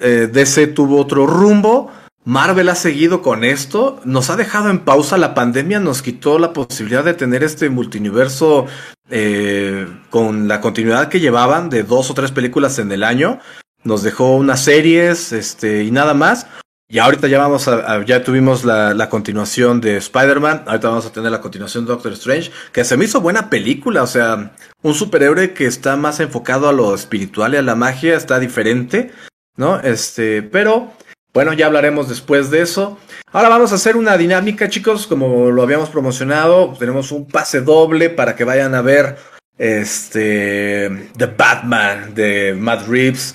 eh, 0.00 0.28
DC 0.32 0.68
tuvo 0.68 1.00
otro 1.00 1.26
rumbo. 1.26 1.90
Marvel 2.24 2.68
ha 2.68 2.76
seguido 2.76 3.20
con 3.20 3.42
esto, 3.42 4.00
nos 4.04 4.30
ha 4.30 4.36
dejado 4.36 4.70
en 4.70 4.78
pausa, 4.78 5.18
la 5.18 5.34
pandemia 5.34 5.80
nos 5.80 6.02
quitó 6.02 6.38
la 6.38 6.52
posibilidad 6.52 7.02
de 7.02 7.14
tener 7.14 7.42
este 7.42 7.68
multiverso 7.68 8.66
eh, 9.10 9.88
con 10.08 10.46
la 10.46 10.60
continuidad 10.60 11.08
que 11.08 11.18
llevaban 11.18 11.68
de 11.68 11.82
dos 11.82 12.10
o 12.10 12.14
tres 12.14 12.30
películas 12.30 12.78
en 12.78 12.92
el 12.92 13.02
año, 13.02 13.40
nos 13.82 14.04
dejó 14.04 14.36
unas 14.36 14.62
series 14.62 15.32
este, 15.32 15.82
y 15.82 15.90
nada 15.90 16.14
más. 16.14 16.46
Y 16.92 16.98
ahorita 16.98 17.26
ya 17.26 17.38
vamos 17.38 17.68
a, 17.68 18.04
ya 18.04 18.22
tuvimos 18.22 18.66
la, 18.66 18.92
la 18.92 19.08
continuación 19.08 19.80
de 19.80 19.96
Spider-Man, 19.96 20.64
ahorita 20.66 20.88
vamos 20.90 21.06
a 21.06 21.10
tener 21.10 21.32
la 21.32 21.40
continuación 21.40 21.86
de 21.86 21.92
Doctor 21.92 22.12
Strange, 22.12 22.50
que 22.70 22.84
se 22.84 22.98
me 22.98 23.06
hizo 23.06 23.22
buena 23.22 23.48
película, 23.48 24.02
o 24.02 24.06
sea, 24.06 24.52
un 24.82 24.92
superhéroe 24.92 25.54
que 25.54 25.64
está 25.64 25.96
más 25.96 26.20
enfocado 26.20 26.68
a 26.68 26.72
lo 26.74 26.94
espiritual 26.94 27.54
y 27.54 27.56
a 27.56 27.62
la 27.62 27.74
magia, 27.76 28.14
está 28.14 28.38
diferente, 28.38 29.10
¿no? 29.56 29.80
Este, 29.80 30.42
pero 30.42 30.92
bueno, 31.32 31.54
ya 31.54 31.64
hablaremos 31.64 32.10
después 32.10 32.50
de 32.50 32.60
eso. 32.60 32.98
Ahora 33.32 33.48
vamos 33.48 33.72
a 33.72 33.76
hacer 33.76 33.96
una 33.96 34.18
dinámica, 34.18 34.68
chicos, 34.68 35.06
como 35.06 35.50
lo 35.50 35.62
habíamos 35.62 35.88
promocionado. 35.88 36.74
Tenemos 36.78 37.10
un 37.10 37.26
pase 37.26 37.62
doble 37.62 38.10
para 38.10 38.36
que 38.36 38.44
vayan 38.44 38.74
a 38.74 38.82
ver 38.82 39.16
este 39.56 41.08
The 41.16 41.26
Batman 41.26 42.12
de 42.14 42.54
Matt 42.54 42.86
Reeves. 42.86 43.34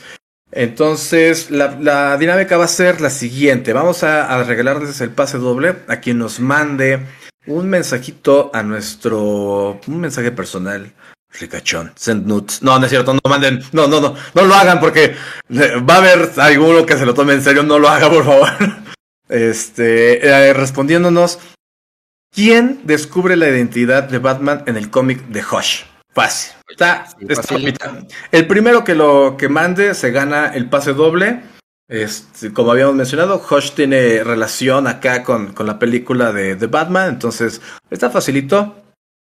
Entonces, 0.57 1.51
la, 1.51 2.17
dinámica 2.17 2.57
va 2.57 2.65
a 2.65 2.67
ser 2.67 2.99
la 2.99 3.11
siguiente. 3.11 3.73
Vamos 3.73 4.01
a, 4.01 4.43
regalarles 4.43 4.99
el 5.01 5.11
pase 5.11 5.37
doble 5.37 5.75
a 5.87 5.97
quien 5.97 6.17
nos 6.17 6.39
mande 6.39 7.05
un 7.45 7.69
mensajito 7.69 8.49
a 8.55 8.63
nuestro, 8.63 9.79
un 9.85 9.99
mensaje 9.99 10.31
personal 10.31 10.91
Ricachón, 11.39 11.91
send 11.95 12.25
nuts. 12.25 12.63
No, 12.63 12.79
no 12.79 12.85
es 12.85 12.89
cierto, 12.89 13.13
no 13.13 13.19
manden. 13.29 13.61
No, 13.71 13.87
no, 13.87 14.01
no, 14.01 14.15
no 14.33 14.43
lo 14.45 14.55
hagan 14.55 14.79
porque 14.79 15.15
va 15.51 15.93
a 15.93 15.97
haber 15.97 16.31
alguno 16.37 16.87
que 16.87 16.97
se 16.97 17.05
lo 17.05 17.13
tome 17.13 17.33
en 17.33 17.43
serio. 17.43 17.61
No 17.61 17.77
lo 17.77 17.87
haga, 17.87 18.09
por 18.09 18.25
favor. 18.25 18.49
Este, 19.29 20.25
eh, 20.25 20.53
respondiéndonos, 20.53 21.37
¿quién 22.33 22.79
descubre 22.85 23.35
la 23.35 23.49
identidad 23.49 24.03
de 24.03 24.19
Batman 24.19 24.63
en 24.67 24.77
el 24.77 24.89
cómic 24.89 25.21
de 25.27 25.43
Hush? 25.43 25.83
Fácil. 26.17 26.53
Está, 26.67 27.05
el 28.31 28.47
primero 28.47 28.83
que 28.83 28.95
lo 28.95 29.35
que 29.37 29.49
mande 29.49 29.93
se 29.93 30.09
gana 30.09 30.47
el 30.47 30.67
pase 30.67 30.93
doble. 30.93 31.43
Este, 31.87 32.51
como 32.51 32.71
habíamos 32.71 32.95
mencionado, 32.95 33.39
Hush 33.39 33.73
tiene 33.73 34.23
relación 34.23 34.87
acá 34.87 35.21
con, 35.21 35.53
con 35.53 35.67
la 35.67 35.77
película 35.77 36.33
de, 36.33 36.55
de 36.55 36.65
Batman, 36.65 37.09
entonces 37.09 37.61
está 37.91 38.09
facilito. 38.09 38.75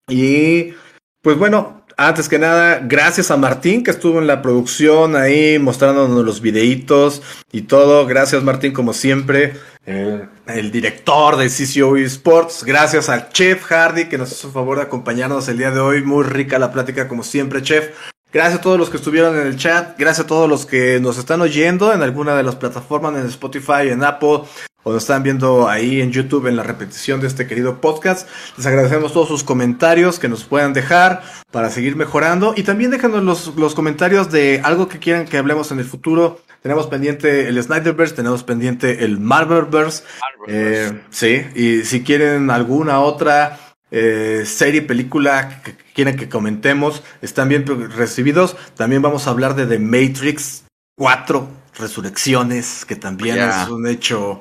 Y 0.09 0.73
pues 1.21 1.37
bueno, 1.37 1.80
antes 2.03 2.31
que 2.31 2.39
nada, 2.39 2.81
gracias 2.83 3.31
a 3.31 3.37
Martín 3.37 3.85
que 3.85 3.91
estuvo 3.91 4.21
en 4.21 4.27
la 4.27 4.41
producción 4.41 5.17
ahí 5.17 5.59
mostrándonos 5.59 6.25
los 6.25 6.41
videitos 6.41 7.21
y 7.53 7.63
todo. 7.63 8.07
Gracias 8.07 8.43
Martín 8.43 8.73
como 8.73 8.95
siempre, 8.95 9.53
el 9.85 10.71
director 10.71 11.37
de 11.37 11.49
CCO 11.49 11.99
Sports. 11.99 12.65
Gracias 12.65 13.11
al 13.11 13.29
Chef 13.29 13.63
Hardy 13.65 14.09
que 14.09 14.17
nos 14.17 14.33
hizo 14.33 14.47
el 14.47 14.55
favor 14.55 14.79
de 14.79 14.85
acompañarnos 14.85 15.47
el 15.49 15.59
día 15.59 15.73
de 15.73 15.81
hoy. 15.81 16.03
Muy 16.03 16.25
rica 16.25 16.59
la 16.59 16.73
plática 16.73 17.07
como 17.07 17.23
siempre, 17.23 17.61
Chef. 17.61 17.91
Gracias 18.33 18.61
a 18.61 18.63
todos 18.63 18.79
los 18.79 18.89
que 18.89 18.97
estuvieron 18.97 19.37
en 19.39 19.47
el 19.47 19.57
chat, 19.57 19.99
gracias 19.99 20.25
a 20.25 20.29
todos 20.29 20.49
los 20.49 20.65
que 20.65 21.01
nos 21.01 21.19
están 21.19 21.41
oyendo 21.43 21.93
en 21.93 22.01
alguna 22.01 22.35
de 22.35 22.45
las 22.45 22.55
plataformas, 22.55 23.15
en 23.17 23.27
Spotify, 23.27 23.89
en 23.89 24.05
Apple, 24.05 24.43
o 24.83 24.93
nos 24.93 25.03
están 25.03 25.23
viendo 25.23 25.69
ahí 25.69 26.01
en 26.01 26.13
YouTube 26.13 26.47
en 26.47 26.57
la 26.57 26.63
repetición 26.63 27.21
de 27.21 27.27
este 27.27 27.47
querido 27.47 27.81
podcast. 27.81 28.29
Les 28.57 28.67
agradecemos 28.67 29.13
todos 29.13 29.29
sus 29.29 29.45
comentarios 29.45 30.19
que 30.19 30.29
nos 30.29 30.45
puedan 30.45 30.73
dejar 30.73 31.23
para 31.51 31.71
seguir 31.71 31.97
mejorando 31.97 32.55
y 32.57 32.63
también 32.63 32.91
déjanos 32.91 33.23
los, 33.23 33.57
los 33.57 33.75
comentarios 33.75 34.31
de 34.31 34.61
algo 34.65 34.89
que 34.89 34.99
quieran 34.99 35.27
que 35.27 35.39
hablemos 35.39 35.71
en 35.73 35.79
el 35.79 35.85
futuro. 35.85 36.41
Tenemos 36.63 36.87
pendiente 36.87 37.49
el 37.49 37.63
Snyderverse, 37.63 38.15
tenemos 38.15 38.43
pendiente 38.43 39.05
el 39.05 39.19
Marvelverse. 39.19 40.05
Eh, 40.47 41.01
sí, 41.11 41.47
y 41.55 41.85
si 41.85 42.03
quieren 42.03 42.51
alguna 42.51 43.01
otra 43.01 43.59
eh, 43.91 44.45
serie, 44.47 44.83
película 44.83 45.63
que 45.63 45.75
quieren 45.95 46.17
que 46.17 46.29
comentemos, 46.29 47.03
están 47.23 47.49
bien 47.49 47.65
recibidos. 47.91 48.57
También 48.77 49.03
vamos 49.03 49.27
a 49.27 49.31
hablar 49.31 49.55
de 49.55 49.67
The 49.67 49.79
Matrix 49.79 50.65
4 50.97 51.49
Resurrecciones, 51.79 52.85
que 52.85 52.97
también 52.97 53.39
es 53.39 53.69
un 53.69 53.87
hecho, 53.87 54.41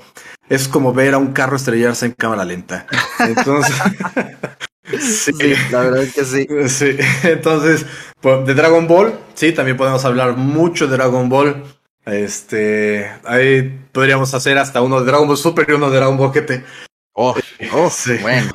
es 0.50 0.68
como 0.68 0.94
ver 0.94 1.14
a 1.14 1.18
un 1.18 1.32
carro 1.32 1.56
estrellarse 1.56 2.08
en 2.08 2.14
cámara 2.14 2.44
lenta. 2.44 2.88
Entonces, 3.20 3.76
sí, 5.00 5.54
la 5.72 5.82
verdad 5.82 6.04
es 6.04 6.14
que 6.14 6.26
sí. 6.26 6.48
Sí, 6.68 6.98
entonces, 7.24 7.86
pues, 8.20 8.46
de 8.46 8.54
Dragon 8.56 8.88
Ball, 8.88 9.18
sí, 9.36 9.52
también 9.52 9.78
podemos 9.78 10.04
hablar 10.06 10.36
mucho 10.36 10.88
de 10.88 10.98
Dragon 10.98 11.30
Ball. 11.30 11.64
Este, 12.06 13.10
ahí 13.24 13.80
podríamos 13.92 14.34
hacer 14.34 14.58
hasta 14.58 14.82
uno 14.82 15.00
de 15.00 15.06
Dragon 15.06 15.28
Ball 15.28 15.38
Super 15.38 15.68
y 15.70 15.74
uno 15.74 15.90
de 15.90 15.98
Dragon 15.98 16.18
Ball 16.18 16.32
GT. 16.32 16.64
Oh, 17.14 17.36
oh 17.74 17.90
sí. 17.92 18.18
bueno. 18.22 18.52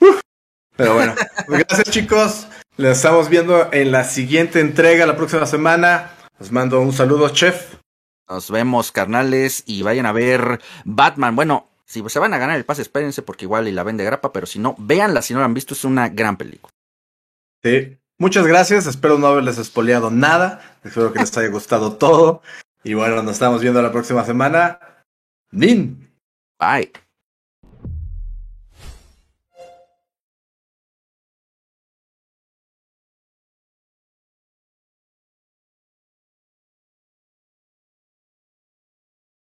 Pero 0.76 0.94
bueno, 0.94 1.14
pues 1.46 1.64
gracias 1.66 1.90
chicos. 1.90 2.46
Les 2.76 2.98
estamos 2.98 3.30
viendo 3.30 3.72
en 3.72 3.90
la 3.90 4.04
siguiente 4.04 4.60
entrega 4.60 5.06
la 5.06 5.16
próxima 5.16 5.46
semana. 5.46 6.10
Les 6.38 6.52
mando 6.52 6.80
un 6.82 6.92
saludo, 6.92 7.30
chef. 7.30 7.76
Nos 8.28 8.50
vemos, 8.50 8.92
carnales, 8.92 9.62
y 9.66 9.82
vayan 9.82 10.06
a 10.06 10.12
ver 10.12 10.60
Batman. 10.84 11.36
Bueno, 11.36 11.68
si 11.84 12.02
se 12.08 12.18
van 12.18 12.34
a 12.34 12.38
ganar 12.38 12.56
el 12.56 12.64
pase, 12.64 12.82
espérense 12.82 13.22
porque 13.22 13.44
igual 13.44 13.68
y 13.68 13.72
la 13.72 13.84
vende 13.84 14.04
grapa, 14.04 14.32
pero 14.32 14.46
si 14.46 14.58
no, 14.58 14.74
véanla 14.78 15.22
si 15.22 15.32
no 15.32 15.40
la 15.40 15.46
han 15.46 15.54
visto, 15.54 15.74
es 15.74 15.84
una 15.84 16.08
gran 16.08 16.36
película. 16.36 16.72
Sí, 17.62 17.96
muchas 18.18 18.46
gracias, 18.46 18.86
espero 18.86 19.18
no 19.18 19.28
haberles 19.28 19.58
espoleado 19.58 20.10
nada, 20.10 20.78
espero 20.82 21.12
que 21.12 21.20
les 21.20 21.36
haya 21.36 21.48
gustado 21.48 21.96
todo, 21.96 22.42
y 22.82 22.94
bueno, 22.94 23.22
nos 23.22 23.34
estamos 23.34 23.62
viendo 23.62 23.80
la 23.80 23.92
próxima 23.92 24.24
semana. 24.24 24.80
Nin. 25.52 26.10
Bye. 26.58 27.05